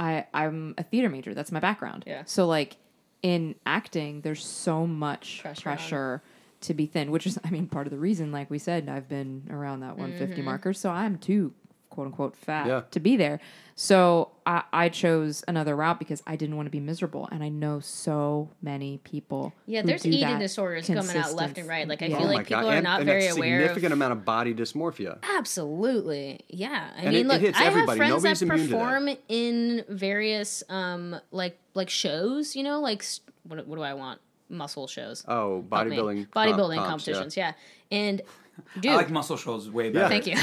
I 0.00 0.26
I'm 0.34 0.74
a 0.78 0.82
theater 0.82 1.08
major. 1.08 1.32
That's 1.32 1.52
my 1.52 1.60
background. 1.60 2.02
Yeah. 2.08 2.22
So 2.26 2.48
like 2.48 2.76
in 3.22 3.54
acting, 3.64 4.22
there's 4.22 4.44
so 4.44 4.84
much 4.84 5.42
Pressure 5.42 5.62
pressure, 5.62 6.22
to 6.62 6.74
be 6.74 6.86
thin, 6.86 7.12
which 7.12 7.24
is 7.28 7.38
I 7.44 7.50
mean 7.50 7.68
part 7.68 7.86
of 7.86 7.92
the 7.92 7.98
reason. 7.98 8.32
Like 8.32 8.50
we 8.50 8.58
said, 8.58 8.88
I've 8.88 9.08
been 9.08 9.46
around 9.48 9.80
that 9.80 9.96
150 9.96 10.34
Mm-hmm. 10.34 10.44
marker, 10.44 10.72
so 10.72 10.90
I'm 10.90 11.18
too 11.18 11.52
quote 11.90 12.06
unquote 12.06 12.36
fat 12.36 12.66
Yeah. 12.66 12.82
to 12.90 13.00
be 13.00 13.16
there. 13.16 13.40
So 13.78 14.30
I, 14.46 14.62
I 14.72 14.88
chose 14.88 15.44
another 15.46 15.76
route 15.76 15.98
because 15.98 16.22
I 16.26 16.36
didn't 16.36 16.56
want 16.56 16.64
to 16.66 16.70
be 16.70 16.80
miserable, 16.80 17.28
and 17.30 17.44
I 17.44 17.50
know 17.50 17.80
so 17.80 18.48
many 18.62 18.98
people. 19.04 19.52
Yeah, 19.66 19.82
who 19.82 19.88
there's 19.88 20.02
do 20.02 20.08
eating 20.08 20.20
that 20.22 20.38
disorders 20.38 20.86
coming 20.86 21.14
out 21.16 21.34
left 21.34 21.58
and 21.58 21.68
right. 21.68 21.86
Like 21.86 22.00
I 22.00 22.06
Yeah. 22.06 22.16
feel 22.18 22.26
Oh 22.26 22.30
like 22.30 22.36
my 22.38 22.42
people 22.44 22.62
God. 22.62 22.68
are 22.68 22.76
and, 22.76 22.84
not 22.84 23.00
and 23.00 23.06
very 23.06 23.26
a 23.26 23.32
aware 23.34 23.56
of 23.56 23.62
significant 23.64 23.92
amount 23.92 24.12
of 24.12 24.24
body 24.24 24.54
dysmorphia. 24.54 25.18
Absolutely. 25.36 26.40
Yeah. 26.48 26.90
I 26.96 27.00
And 27.02 27.08
mean, 27.10 27.14
it- 27.14 27.20
it 27.20 27.26
look, 27.26 27.40
hits 27.42 27.58
I 27.58 27.64
have 27.64 27.72
friends 27.84 27.98
Nobody's 27.98 28.40
that 28.40 28.42
immune 28.46 28.58
to 28.58 28.66
that. 28.68 28.78
perform 28.78 29.08
in 29.28 29.84
various 29.88 30.62
um 30.70 31.16
like 31.30 31.58
like 31.74 31.90
shows, 31.90 32.56
you 32.56 32.62
know, 32.62 32.80
like 32.80 33.04
what, 33.42 33.66
what 33.66 33.76
do 33.76 33.82
I 33.82 33.94
want? 33.94 34.20
Muscle 34.48 34.86
shows. 34.86 35.24
Oh, 35.28 35.64
bodybuilding. 35.68 36.28
bodybuilding 36.28 36.76
comp- 36.76 36.88
comps, 36.88 37.06
yeah. 37.08 37.14
competitions, 37.14 37.36
yeah. 37.36 37.52
And 37.90 38.22
dude, 38.80 38.92
I 38.92 38.96
like 38.96 39.10
muscle 39.10 39.36
shows 39.36 39.70
way 39.70 39.90
better. 39.90 40.08
Thank 40.08 40.26
you. 40.26 40.36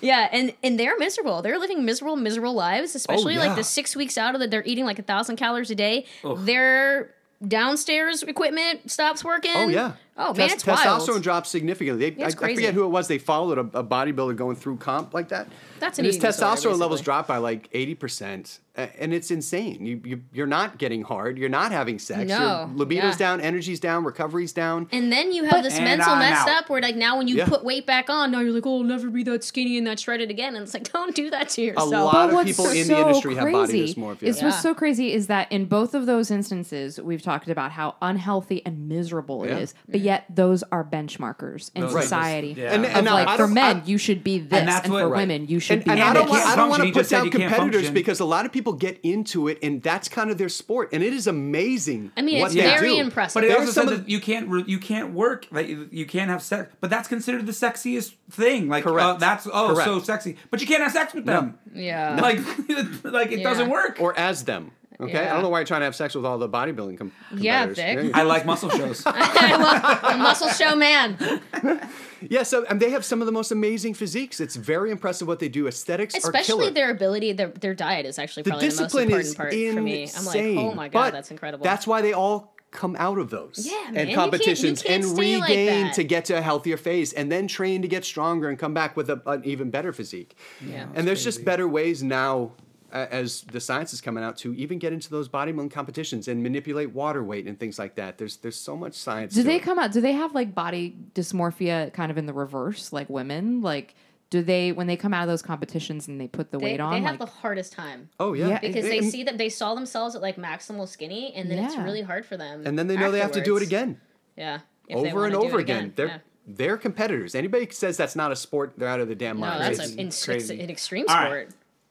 yeah, 0.00 0.28
and 0.32 0.54
and 0.62 0.78
they're 0.78 0.98
miserable. 0.98 1.42
They're 1.42 1.58
living 1.58 1.84
miserable, 1.84 2.16
miserable 2.16 2.54
lives. 2.54 2.94
Oh, 2.94 2.96
especially 2.96 3.36
like 3.36 3.50
yeah. 3.50 3.54
the 3.56 3.64
six 3.64 3.96
weeks 3.96 4.18
out 4.18 4.34
of 4.34 4.40
that, 4.40 4.50
they're 4.50 4.64
eating 4.64 4.84
like 4.84 4.98
a 4.98 5.02
thousand 5.02 5.36
calories 5.36 5.70
a 5.70 5.74
day. 5.74 6.06
Their 6.22 7.14
downstairs 7.46 8.22
equipment 8.22 8.90
stops 8.90 9.24
working. 9.24 9.52
Oh 9.54 9.68
yeah. 9.68 9.92
Oh 10.18 10.32
man, 10.34 10.48
Tes- 10.48 10.54
it's 10.54 10.66
wild. 10.66 10.78
testosterone 11.02 11.22
drops 11.22 11.50
significantly. 11.50 12.10
They, 12.10 12.22
I, 12.22 12.26
it's 12.26 12.34
I 12.34 12.38
crazy. 12.38 12.54
forget 12.56 12.74
who 12.74 12.84
it 12.84 12.88
was. 12.88 13.08
They 13.08 13.18
followed 13.18 13.58
a, 13.58 13.78
a 13.78 13.84
bodybuilder 13.84 14.36
going 14.36 14.56
through 14.56 14.78
comp 14.78 15.12
like 15.14 15.28
that. 15.28 15.48
That's 15.78 15.98
and 15.98 16.06
an 16.06 16.08
his 16.08 16.16
eating 16.16 16.30
disorder, 16.30 16.56
testosterone 16.56 16.78
levels 16.78 17.00
drop 17.02 17.26
by 17.26 17.36
like 17.36 17.68
eighty 17.72 17.94
percent, 17.94 18.60
and 18.74 19.12
it's 19.12 19.30
insane. 19.30 19.84
You, 19.84 20.00
you 20.04 20.22
you're 20.32 20.46
not 20.46 20.78
getting 20.78 21.02
hard. 21.02 21.36
You're 21.36 21.50
not 21.50 21.70
having 21.70 21.98
sex. 21.98 22.28
No, 22.30 22.38
Your 22.66 22.66
libido's 22.76 23.12
yeah. 23.14 23.18
down. 23.18 23.40
Energy's 23.42 23.78
down. 23.78 24.04
Recovery's 24.04 24.54
down. 24.54 24.88
And 24.90 25.12
then 25.12 25.32
you 25.32 25.44
have 25.44 25.62
this 25.62 25.78
mental 25.78 26.10
I'm 26.12 26.18
messed 26.20 26.48
out. 26.48 26.62
up 26.64 26.70
where 26.70 26.80
like 26.80 26.96
now 26.96 27.18
when 27.18 27.28
you 27.28 27.36
Yeah. 27.36 27.46
put 27.48 27.62
weight 27.62 27.84
back 27.86 28.08
on, 28.08 28.30
now 28.30 28.40
you're 28.40 28.52
like, 28.52 28.64
oh, 28.66 28.78
I'll 28.78 28.84
never 28.84 29.10
be 29.10 29.22
that 29.24 29.44
skinny 29.44 29.76
and 29.76 29.86
that 29.86 30.00
shredded 30.00 30.30
again. 30.30 30.54
And 30.56 30.62
it's 30.62 30.72
like, 30.72 30.90
don't 30.92 31.14
do 31.14 31.28
that 31.28 31.50
to 31.50 31.60
yourself. 31.62 31.92
A 31.92 31.94
lot 31.94 32.12
But 32.14 32.28
of 32.30 32.34
what's 32.36 32.50
people 32.52 32.66
in 32.70 32.76
the 32.78 32.84
so 32.84 33.06
industry 33.08 33.34
have 33.34 33.52
body 33.52 33.72
crazy 33.72 33.94
dysmorphia. 33.94 34.22
Is 34.22 34.38
Yeah. 34.38 34.44
what's 34.46 34.62
so 34.62 34.74
crazy 34.74 35.12
is 35.12 35.26
that 35.26 35.52
in 35.52 35.66
both 35.66 35.92
of 35.94 36.06
those 36.06 36.30
instances, 36.30 36.98
we've 36.98 37.20
talked 37.22 37.48
about 37.48 37.72
how 37.72 37.96
unhealthy 38.00 38.64
and 38.64 38.88
miserable 38.88 39.44
it 39.44 39.50
Yeah. 39.50 39.58
is, 39.58 39.74
but 39.88 40.00
yet 40.06 40.24
those 40.34 40.62
are 40.70 40.84
benchmarkers 40.84 41.70
in 41.74 41.82
Those 41.82 41.94
are 41.94 42.02
society. 42.02 42.54
just- 42.54 42.60
yeah. 42.60 42.72
And- 42.74 42.84
Of 42.84 42.90
and 42.96 43.06
like 43.06 43.28
I 43.28 43.36
for 43.36 43.42
don't- 43.44 43.54
men, 43.54 43.76
I- 43.78 43.86
you 43.86 43.98
should 43.98 44.22
be 44.24 44.38
this, 44.38 44.58
and, 44.58 44.68
that's 44.68 44.88
what- 44.88 45.00
for 45.02 45.08
Right. 45.08 45.18
women, 45.18 45.46
you 45.48 45.58
should 45.60 45.78
And, 45.78 45.84
be. 45.84 45.90
and 45.90 46.00
And 46.00 46.08
I 46.08 46.12
don't, 46.14 46.28
want, 46.28 46.42
I 46.46 46.56
don't 46.56 46.68
want 46.70 46.80
function. 46.80 46.86
to 46.86 46.92
put 46.92 46.98
just 47.00 47.10
said 47.10 47.16
down 47.18 47.24
you 47.26 47.30
can't 47.32 47.42
competitors 47.52 47.74
function. 47.82 47.94
because 47.94 48.20
a 48.20 48.24
lot 48.24 48.46
of 48.46 48.52
people 48.52 48.72
get 48.72 48.98
into 49.02 49.48
it, 49.48 49.58
and 49.62 49.82
that's 49.82 50.08
kind 50.08 50.30
of 50.30 50.38
their 50.38 50.48
sport, 50.48 50.90
and 50.92 51.02
it 51.02 51.12
is 51.12 51.26
amazing. 51.26 52.12
I 52.16 52.22
mean, 52.22 52.40
what 52.40 52.46
it's 52.46 52.54
they 52.54 52.60
very 52.62 52.94
do. 52.94 53.00
impressive. 53.00 53.34
But 53.34 53.44
it 53.44 53.48
There's 53.48 53.60
also 53.68 53.72
some 53.72 53.88
said 53.88 53.92
of- 53.98 54.04
that 54.04 54.10
you 54.10 54.20
can't 54.20 54.48
re- 54.48 54.64
you 54.66 54.78
can't 54.78 55.12
work 55.12 55.46
like 55.50 55.68
you, 55.68 55.88
you 55.90 56.06
can't 56.06 56.30
have 56.30 56.42
sex, 56.42 56.72
but 56.80 56.88
that's 56.90 57.08
considered 57.08 57.44
the 57.46 57.52
sexiest 57.52 58.12
thing. 58.30 58.68
Like 58.68 58.86
uh, 58.86 59.14
that's 59.14 59.46
oh 59.52 59.72
Correct. 59.74 59.84
so 59.84 59.98
sexy, 60.00 60.36
but 60.50 60.60
you 60.60 60.66
can't 60.66 60.82
have 60.82 60.92
sex 60.92 61.12
with 61.14 61.26
them. 61.26 61.58
yeah. 61.74 62.18
Like 62.20 62.38
like 63.04 63.32
it 63.32 63.40
Yeah. 63.40 63.48
doesn't 63.48 63.68
work. 63.68 63.96
or 64.00 64.16
as 64.18 64.44
them. 64.44 64.70
Okay, 64.98 65.26
I 65.26 65.32
don't 65.34 65.42
know 65.42 65.48
why 65.50 65.58
you're 65.58 65.66
trying 65.66 65.80
to 65.82 65.84
have 65.86 65.94
sex 65.96 66.14
with 66.14 66.24
all 66.24 66.38
the 66.38 66.48
bodybuilding 66.48 66.96
com- 66.98 67.12
Yeah, 67.34 67.66
competitors. 67.66 68.04
Vic. 68.06 68.14
I 68.16 68.22
like 68.22 68.46
muscle 68.46 68.70
shows. 68.70 69.02
a 69.06 70.16
muscle 70.18 70.48
show 70.48 70.74
man. 70.76 71.16
Yeah, 72.28 72.44
so 72.44 72.64
and 72.70 72.80
they 72.80 72.90
have 72.90 73.04
some 73.04 73.20
of 73.20 73.26
the 73.26 73.32
most 73.32 73.52
amazing 73.52 73.92
physiques. 73.92 74.40
It's 74.40 74.56
very 74.56 74.90
impressive 74.90 75.28
what 75.28 75.38
they 75.38 75.50
do. 75.50 75.68
Aesthetics 75.68 76.14
are 76.14 76.18
Especially 76.18 76.60
killer. 76.60 76.70
their 76.70 76.90
ability, 76.90 77.32
their, 77.32 77.48
their 77.48 77.74
diet 77.74 78.06
is 78.06 78.18
actually 78.18 78.44
the 78.44 78.50
probably 78.52 78.68
the 78.68 78.74
most 78.74 78.78
discipline 78.78 79.04
important 79.10 79.26
is 79.28 79.34
part 79.34 79.52
insane. 79.52 79.74
for 79.74 79.82
me. 79.82 80.10
I'm 80.16 80.24
like, 80.24 80.64
oh 80.72 80.74
my 80.74 80.88
god, 80.88 81.00
but 81.08 81.12
that's 81.12 81.30
incredible. 81.30 81.62
That's 81.62 81.86
why 81.86 82.00
they 82.00 82.14
all 82.14 82.56
come 82.70 82.96
out 82.98 83.18
of 83.18 83.28
those 83.28 83.66
Yeah, 83.70 83.72
man, 83.72 83.80
you 83.80 83.86
and 83.86 83.94
can't- 83.96 84.08
you 84.08 84.14
competitions 84.16 84.82
can't 84.82 85.04
and 85.04 85.14
stay 85.14 85.36
like 85.36 85.48
regain 85.50 85.92
to 85.92 86.04
get 86.04 86.24
to 86.26 86.38
a 86.38 86.40
healthier 86.40 86.78
phase 86.78 87.12
and 87.12 87.30
then 87.30 87.46
train 87.48 87.82
to 87.82 87.88
get 87.88 88.02
stronger 88.04 88.48
and 88.48 88.58
come 88.58 88.72
back 88.72 88.96
with 88.96 89.10
a, 89.10 89.20
an 89.26 89.42
even 89.44 89.70
better 89.70 89.92
physique. 89.92 90.36
Yeah. 90.66 90.86
and 90.94 91.06
there's 91.06 91.22
just 91.22 91.44
better 91.44 91.68
ways 91.68 92.02
now 92.02 92.52
a- 92.56 92.65
as 93.10 93.42
the 93.42 93.60
science 93.60 93.92
is 93.92 94.00
coming 94.00 94.24
out 94.24 94.36
to 94.38 94.54
even 94.54 94.78
get 94.78 94.92
into 94.92 95.10
those 95.10 95.28
bodybuilding 95.28 95.70
competitions 95.70 96.28
and 96.28 96.42
manipulate 96.42 96.92
water 96.92 97.22
weight 97.22 97.46
and 97.46 97.58
things 97.58 97.78
like 97.78 97.94
that. 97.96 98.18
There's 98.18 98.36
there's 98.38 98.56
so 98.56 98.76
much 98.76 98.94
science. 98.94 99.34
Do 99.34 99.42
they 99.42 99.56
it. 99.56 99.62
come 99.62 99.78
out? 99.78 99.92
Do 99.92 100.00
they 100.00 100.12
have 100.12 100.34
like 100.34 100.54
body 100.54 100.96
dysmorphia 101.14 101.92
kind 101.92 102.10
of 102.10 102.18
in 102.18 102.26
the 102.26 102.32
reverse, 102.32 102.92
like 102.92 103.08
women? 103.10 103.60
Like, 103.62 103.94
do 104.30 104.42
they 104.42 104.72
when 104.72 104.86
they 104.86 104.96
come 104.96 105.14
out 105.14 105.22
of 105.22 105.28
those 105.28 105.42
competitions 105.42 106.08
and 106.08 106.20
they 106.20 106.28
put 106.28 106.50
the 106.50 106.58
they, 106.58 106.64
weight 106.64 106.80
on? 106.80 106.92
they 106.92 107.00
have 107.00 107.20
like, 107.20 107.28
the 107.30 107.34
hardest 107.36 107.72
time 107.72 108.08
Oh 108.18 108.32
yeah, 108.32 108.48
Yeah, 108.48 108.58
because 108.60 108.84
And- 108.84 108.92
they 108.92 109.08
see 109.10 109.22
that 109.24 109.38
they 109.38 109.48
saw 109.48 109.74
themselves 109.74 110.14
at 110.16 110.22
like 110.22 110.36
maximal 110.36 110.88
skinny, 110.88 111.32
and 111.34 111.50
then 111.50 111.64
it's 111.64 111.76
really 111.76 112.02
hard 112.02 112.24
for 112.26 112.36
them. 112.36 112.66
and 112.66 112.78
then 112.78 112.86
they 112.86 112.96
know 112.96 113.10
they 113.10 113.20
have 113.20 113.32
to 113.32 113.42
do 113.42 113.56
it 113.56 113.62
again. 113.62 114.00
Yeah, 114.36 114.60
if 114.88 114.96
over 114.96 115.26
and 115.26 115.34
over 115.34 115.58
it 115.58 115.62
again. 115.62 115.92
They're 115.96 116.06
Yeah. 116.06 116.18
they're 116.46 116.76
competitors. 116.76 117.34
Anybody 117.34 117.68
says 117.70 117.96
that's 117.96 118.14
not 118.16 118.30
a 118.32 118.36
sport, 118.36 118.74
they're 118.76 118.88
out 118.88 119.00
of 119.00 119.08
the 119.08 119.14
damn 119.14 119.36
No, 119.40 119.46
mind. 119.46 119.62
that's 119.62 119.78
Crazy. 119.78 119.92
an, 119.94 119.98
in, 120.00 120.10
Crazy. 120.10 120.60
an 120.60 120.70
extreme 120.70 121.06
All 121.08 121.16
right. 121.32 121.48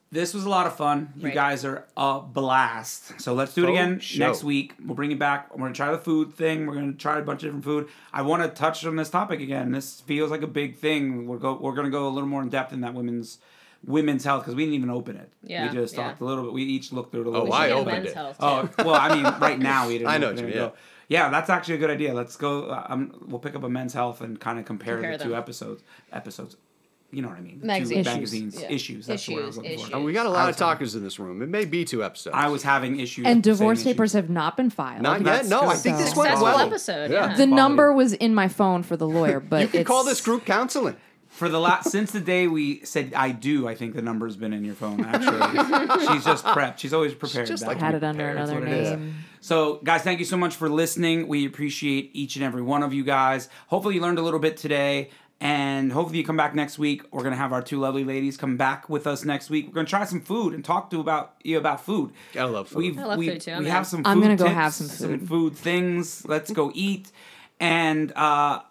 Sport. 0.09 0.21
This 0.21 0.33
was 0.33 0.45
a 0.45 0.49
lot 0.49 0.67
of 0.67 0.75
fun. 0.75 1.13
You 1.17 1.25
Right. 1.25 1.33
guys 1.33 1.65
are 1.65 1.85
a 1.97 2.19
blast. 2.21 3.19
So 3.19 3.33
let's 3.33 3.53
do 3.53 3.63
it 3.63 3.67
Faux 3.67 3.77
again 3.79 3.99
show. 3.99 4.27
next 4.27 4.43
week. 4.43 4.73
We'll 4.85 4.95
bring 4.95 5.11
it 5.11 5.19
back. 5.19 5.53
We're 5.53 5.63
gonna 5.63 5.73
try 5.73 5.91
the 5.91 5.97
food 5.97 6.33
thing. 6.33 6.67
We're 6.67 6.75
gonna 6.75 6.93
try 6.93 7.19
a 7.19 7.21
bunch 7.21 7.43
of 7.43 7.47
different 7.47 7.63
food. 7.65 7.87
I 8.13 8.21
want 8.21 8.43
to 8.43 8.49
touch 8.49 8.85
on 8.85 8.95
this 8.95 9.09
topic 9.09 9.39
again. 9.41 9.71
This 9.71 10.01
feels 10.01 10.31
like 10.31 10.41
a 10.41 10.47
big 10.47 10.77
thing. 10.77 11.27
We're 11.27 11.37
go. 11.37 11.57
We're 11.59 11.73
gonna 11.75 11.89
go 11.89 12.07
a 12.07 12.09
little 12.09 12.29
more 12.29 12.41
in 12.41 12.49
depth 12.49 12.73
in 12.73 12.81
that 12.81 12.93
women's 12.93 13.39
women's 13.85 14.23
health 14.23 14.41
because 14.43 14.55
we 14.55 14.63
didn't 14.63 14.75
even 14.75 14.89
open 14.89 15.15
it. 15.15 15.29
Yeah, 15.43 15.67
we 15.67 15.75
just 15.75 15.95
yeah. 15.95 16.07
talked 16.07 16.21
a 16.21 16.25
little 16.25 16.43
bit. 16.45 16.53
We 16.53 16.63
each 16.63 16.91
looked 16.91 17.11
through 17.11 17.21
it 17.21 17.27
a 17.27 17.29
little. 17.29 17.47
Oh. 17.49 17.51
I 17.55 17.69
opened 17.71 18.07
it. 18.07 18.13
health, 18.15 18.37
Oh 18.39 18.67
well, 18.79 18.95
I 18.95 19.13
mean, 19.13 19.23
right 19.39 19.59
now 19.59 19.87
we 19.87 19.99
didn't. 19.99 20.07
I 20.13 20.17
know 20.17 20.27
open 20.27 20.37
what 20.37 20.45
it 20.45 20.47
you 20.55 20.61
and 20.61 20.71
mean, 20.71 20.71
go- 20.71 20.75
Yeah, 21.07 21.29
that's 21.29 21.49
actually 21.51 21.75
a 21.75 21.77
good 21.77 21.91
idea. 21.91 22.13
Let's 22.13 22.35
go. 22.35 22.63
Uh, 22.65 22.85
um, 22.89 23.11
we'll 23.27 23.39
pick 23.39 23.55
up 23.55 23.63
a 23.63 23.69
men's 23.69 23.93
health 23.93 24.21
and 24.21 24.39
kind 24.39 24.57
of 24.57 24.65
compare, 24.65 24.95
Compare 24.95 25.17
the 25.19 25.23
two 25.23 25.35
episodes. 25.35 25.83
Episodes. 26.11 26.57
You 27.15 27.21
know 27.21 27.29
what 27.29 27.37
I 27.37 27.41
mean? 27.41 27.59
The 27.61 27.65
Magazines. 27.67 27.91
Two 27.91 27.99
Issues. 28.11 28.13
magazines. 28.15 28.61
Yeah. 28.61 28.71
Issues. 28.71 29.07
That's 29.07 29.25
the 29.25 29.33
word 29.35 29.43
I 29.43 29.45
was 29.45 29.55
Issues, 29.55 29.57
looking 29.57 29.77
for. 29.77 29.83
issues. 29.83 29.93
And 29.95 30.05
we 30.05 30.13
got 30.13 30.25
a 30.25 30.29
lot 30.29 30.49
of 30.49 30.57
talkers 30.57 30.95
in 30.95 31.03
this 31.03 31.17
room. 31.19 31.41
It 31.41 31.49
may 31.49 31.65
be 31.65 31.85
two 31.85 32.03
episodes. 32.03 32.35
I 32.37 32.49
was 32.49 32.63
having 32.63 32.99
issues. 32.99 33.25
and 33.25 33.35
saying 33.35 33.41
divorce 33.41 33.79
issues. 33.79 33.93
papers 33.93 34.13
have 34.13 34.29
not 34.29 34.57
been 34.57 34.69
filed. 34.69 35.01
Not 35.01 35.23
That's 35.23 35.49
yet. 35.49 35.49
No, 35.49 35.61
I 35.67 35.73
good. 35.73 35.81
think 35.81 35.97
this 35.97 36.11
So- 36.11 36.19
went 36.19 36.31
Successful 36.31 36.43
well. 36.43 36.59
episode. 36.67 37.11
Yeah. 37.11 37.15
Yeah. 37.15 37.27
the 37.29 37.33
Quality. 37.35 37.53
number 37.53 37.93
was 37.93 38.13
in 38.13 38.35
my 38.35 38.47
phone 38.47 38.83
for 38.83 38.97
the 38.97 39.07
lawyer, 39.07 39.39
but 39.39 39.61
You 39.61 39.67
can 39.69 39.83
call 39.85 40.03
this 40.03 40.19
group 40.21 40.45
counseling. 40.45 40.95
For 41.29 41.49
the 41.49 41.59
last 41.59 41.91
since 41.91 42.11
the 42.11 42.21
day 42.21 42.47
we 42.47 42.79
said 42.85 43.13
I 43.13 43.31
do, 43.31 43.67
I 43.67 43.75
think 43.75 43.93
the 43.93 44.01
number's 44.01 44.37
been 44.37 44.53
in 44.53 44.63
your 44.63 44.75
phone. 44.75 45.03
Actually, 45.03 46.07
she's 46.13 46.23
just 46.23 46.45
prepped. 46.45 46.77
She's 46.77 46.93
always 46.93 47.13
prepared. 47.13 47.47
just 47.47 47.63
That 47.63 47.67
like 47.69 47.77
way. 47.79 47.85
had 47.87 47.95
it 47.95 48.03
under 48.05 48.33
That's 48.33 48.49
another 48.51 48.65
what 48.65 48.71
it 48.73 48.77
is. 48.83 48.89
name. 48.91 49.15
So, 49.41 49.81
guys, 49.83 50.01
thank 50.01 50.19
you 50.19 50.25
so 50.25 50.37
much 50.37 50.55
for 50.55 50.69
listening. 50.69 51.27
We 51.27 51.45
appreciate 51.45 52.09
each 52.13 52.37
and 52.37 52.45
every 52.45 52.61
one 52.61 52.83
of 52.83 52.93
you 52.93 53.03
guys. 53.03 53.49
Hopefully, 53.67 53.95
you 53.95 54.01
learned 54.01 54.17
a 54.17 54.21
little 54.21 54.39
bit 54.39 54.55
today. 54.55 55.09
And 55.41 55.91
hopefully, 55.91 56.19
you 56.19 56.23
come 56.25 56.37
back 56.37 56.55
next 56.55 56.79
week. 56.79 57.03
We're 57.11 57.23
gonna 57.23 57.35
have 57.35 57.51
our 57.51 57.61
two 57.61 57.79
lovely 57.79 58.03
ladies 58.05 58.37
come 58.37 58.55
back 58.57 58.89
with 58.89 59.05
us 59.05 59.25
next 59.25 59.49
week. 59.49 59.67
We're 59.67 59.73
gonna 59.73 59.87
try 59.87 60.05
some 60.05 60.21
food 60.21 60.53
and 60.53 60.63
talk 60.63 60.89
to 60.91 60.99
about 61.01 61.35
you 61.43 61.57
about 61.57 61.81
food. 61.83 62.13
Gotta 62.33 62.51
love 62.51 62.69
food. 62.69 62.77
We've, 62.77 62.97
I 62.97 63.03
love 63.05 63.19
we, 63.19 63.29
food, 63.29 63.41
too. 63.41 63.51
I'm 63.51 63.59
We 63.59 63.65
in. 63.65 63.71
have 63.71 63.85
some. 63.85 63.99
Food 64.03 64.09
I'm 64.09 64.21
gonna 64.21 64.37
go 64.37 64.45
tips, 64.45 64.55
have 64.55 64.73
some 64.73 64.87
Some 64.87 65.19
food. 65.19 65.27
food 65.27 65.55
things. 65.57 66.25
Let's 66.25 66.51
go 66.51 66.71
eat. 66.73 67.11
And 67.59 68.11
uh, 68.13 68.61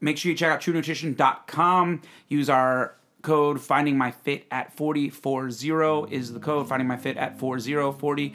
make 0.00 0.18
sure 0.18 0.30
you 0.32 0.36
check 0.36 0.50
out 0.50 0.60
TrueNutrition.com. 0.60 2.02
Use 2.28 2.50
our 2.50 2.94
code 3.22 3.60
Finding 3.60 3.96
My 3.98 4.10
Fit 4.10 4.44
at 4.50 4.76
4040 4.76 6.14
is 6.14 6.32
the 6.32 6.40
code 6.40 6.68
Finding 6.68 6.86
My 6.88 6.96
Fit 6.96 7.16
at 7.16 7.38
4040 7.38 8.32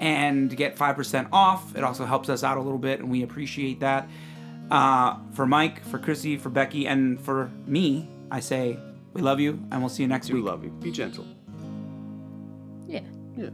and 0.00 0.56
get 0.56 0.76
5% 0.76 1.28
off. 1.32 1.76
It 1.76 1.84
also 1.84 2.04
helps 2.04 2.28
us 2.28 2.42
out 2.42 2.56
a 2.56 2.60
little 2.60 2.78
bit 2.78 2.98
and 3.00 3.08
we 3.10 3.22
appreciate 3.22 3.80
that. 3.80 4.08
Uh, 4.72 5.18
for 5.34 5.44
Mike, 5.44 5.84
for 5.84 5.98
Chrissy, 5.98 6.38
for 6.38 6.48
Becky, 6.48 6.86
and 6.86 7.20
for 7.20 7.50
me, 7.66 8.08
I 8.30 8.40
say 8.40 8.78
we 9.12 9.20
love 9.20 9.38
you 9.38 9.62
and 9.70 9.82
we'll 9.82 9.90
see 9.90 10.02
you 10.02 10.08
next 10.08 10.28
do 10.28 10.34
week. 10.34 10.44
We 10.44 10.50
love 10.50 10.64
you. 10.64 10.70
Be 10.70 10.90
gentle. 10.90 11.26
Yeah. 12.86 13.00
Yeah. 13.36 13.44
Yeah. 13.44 13.50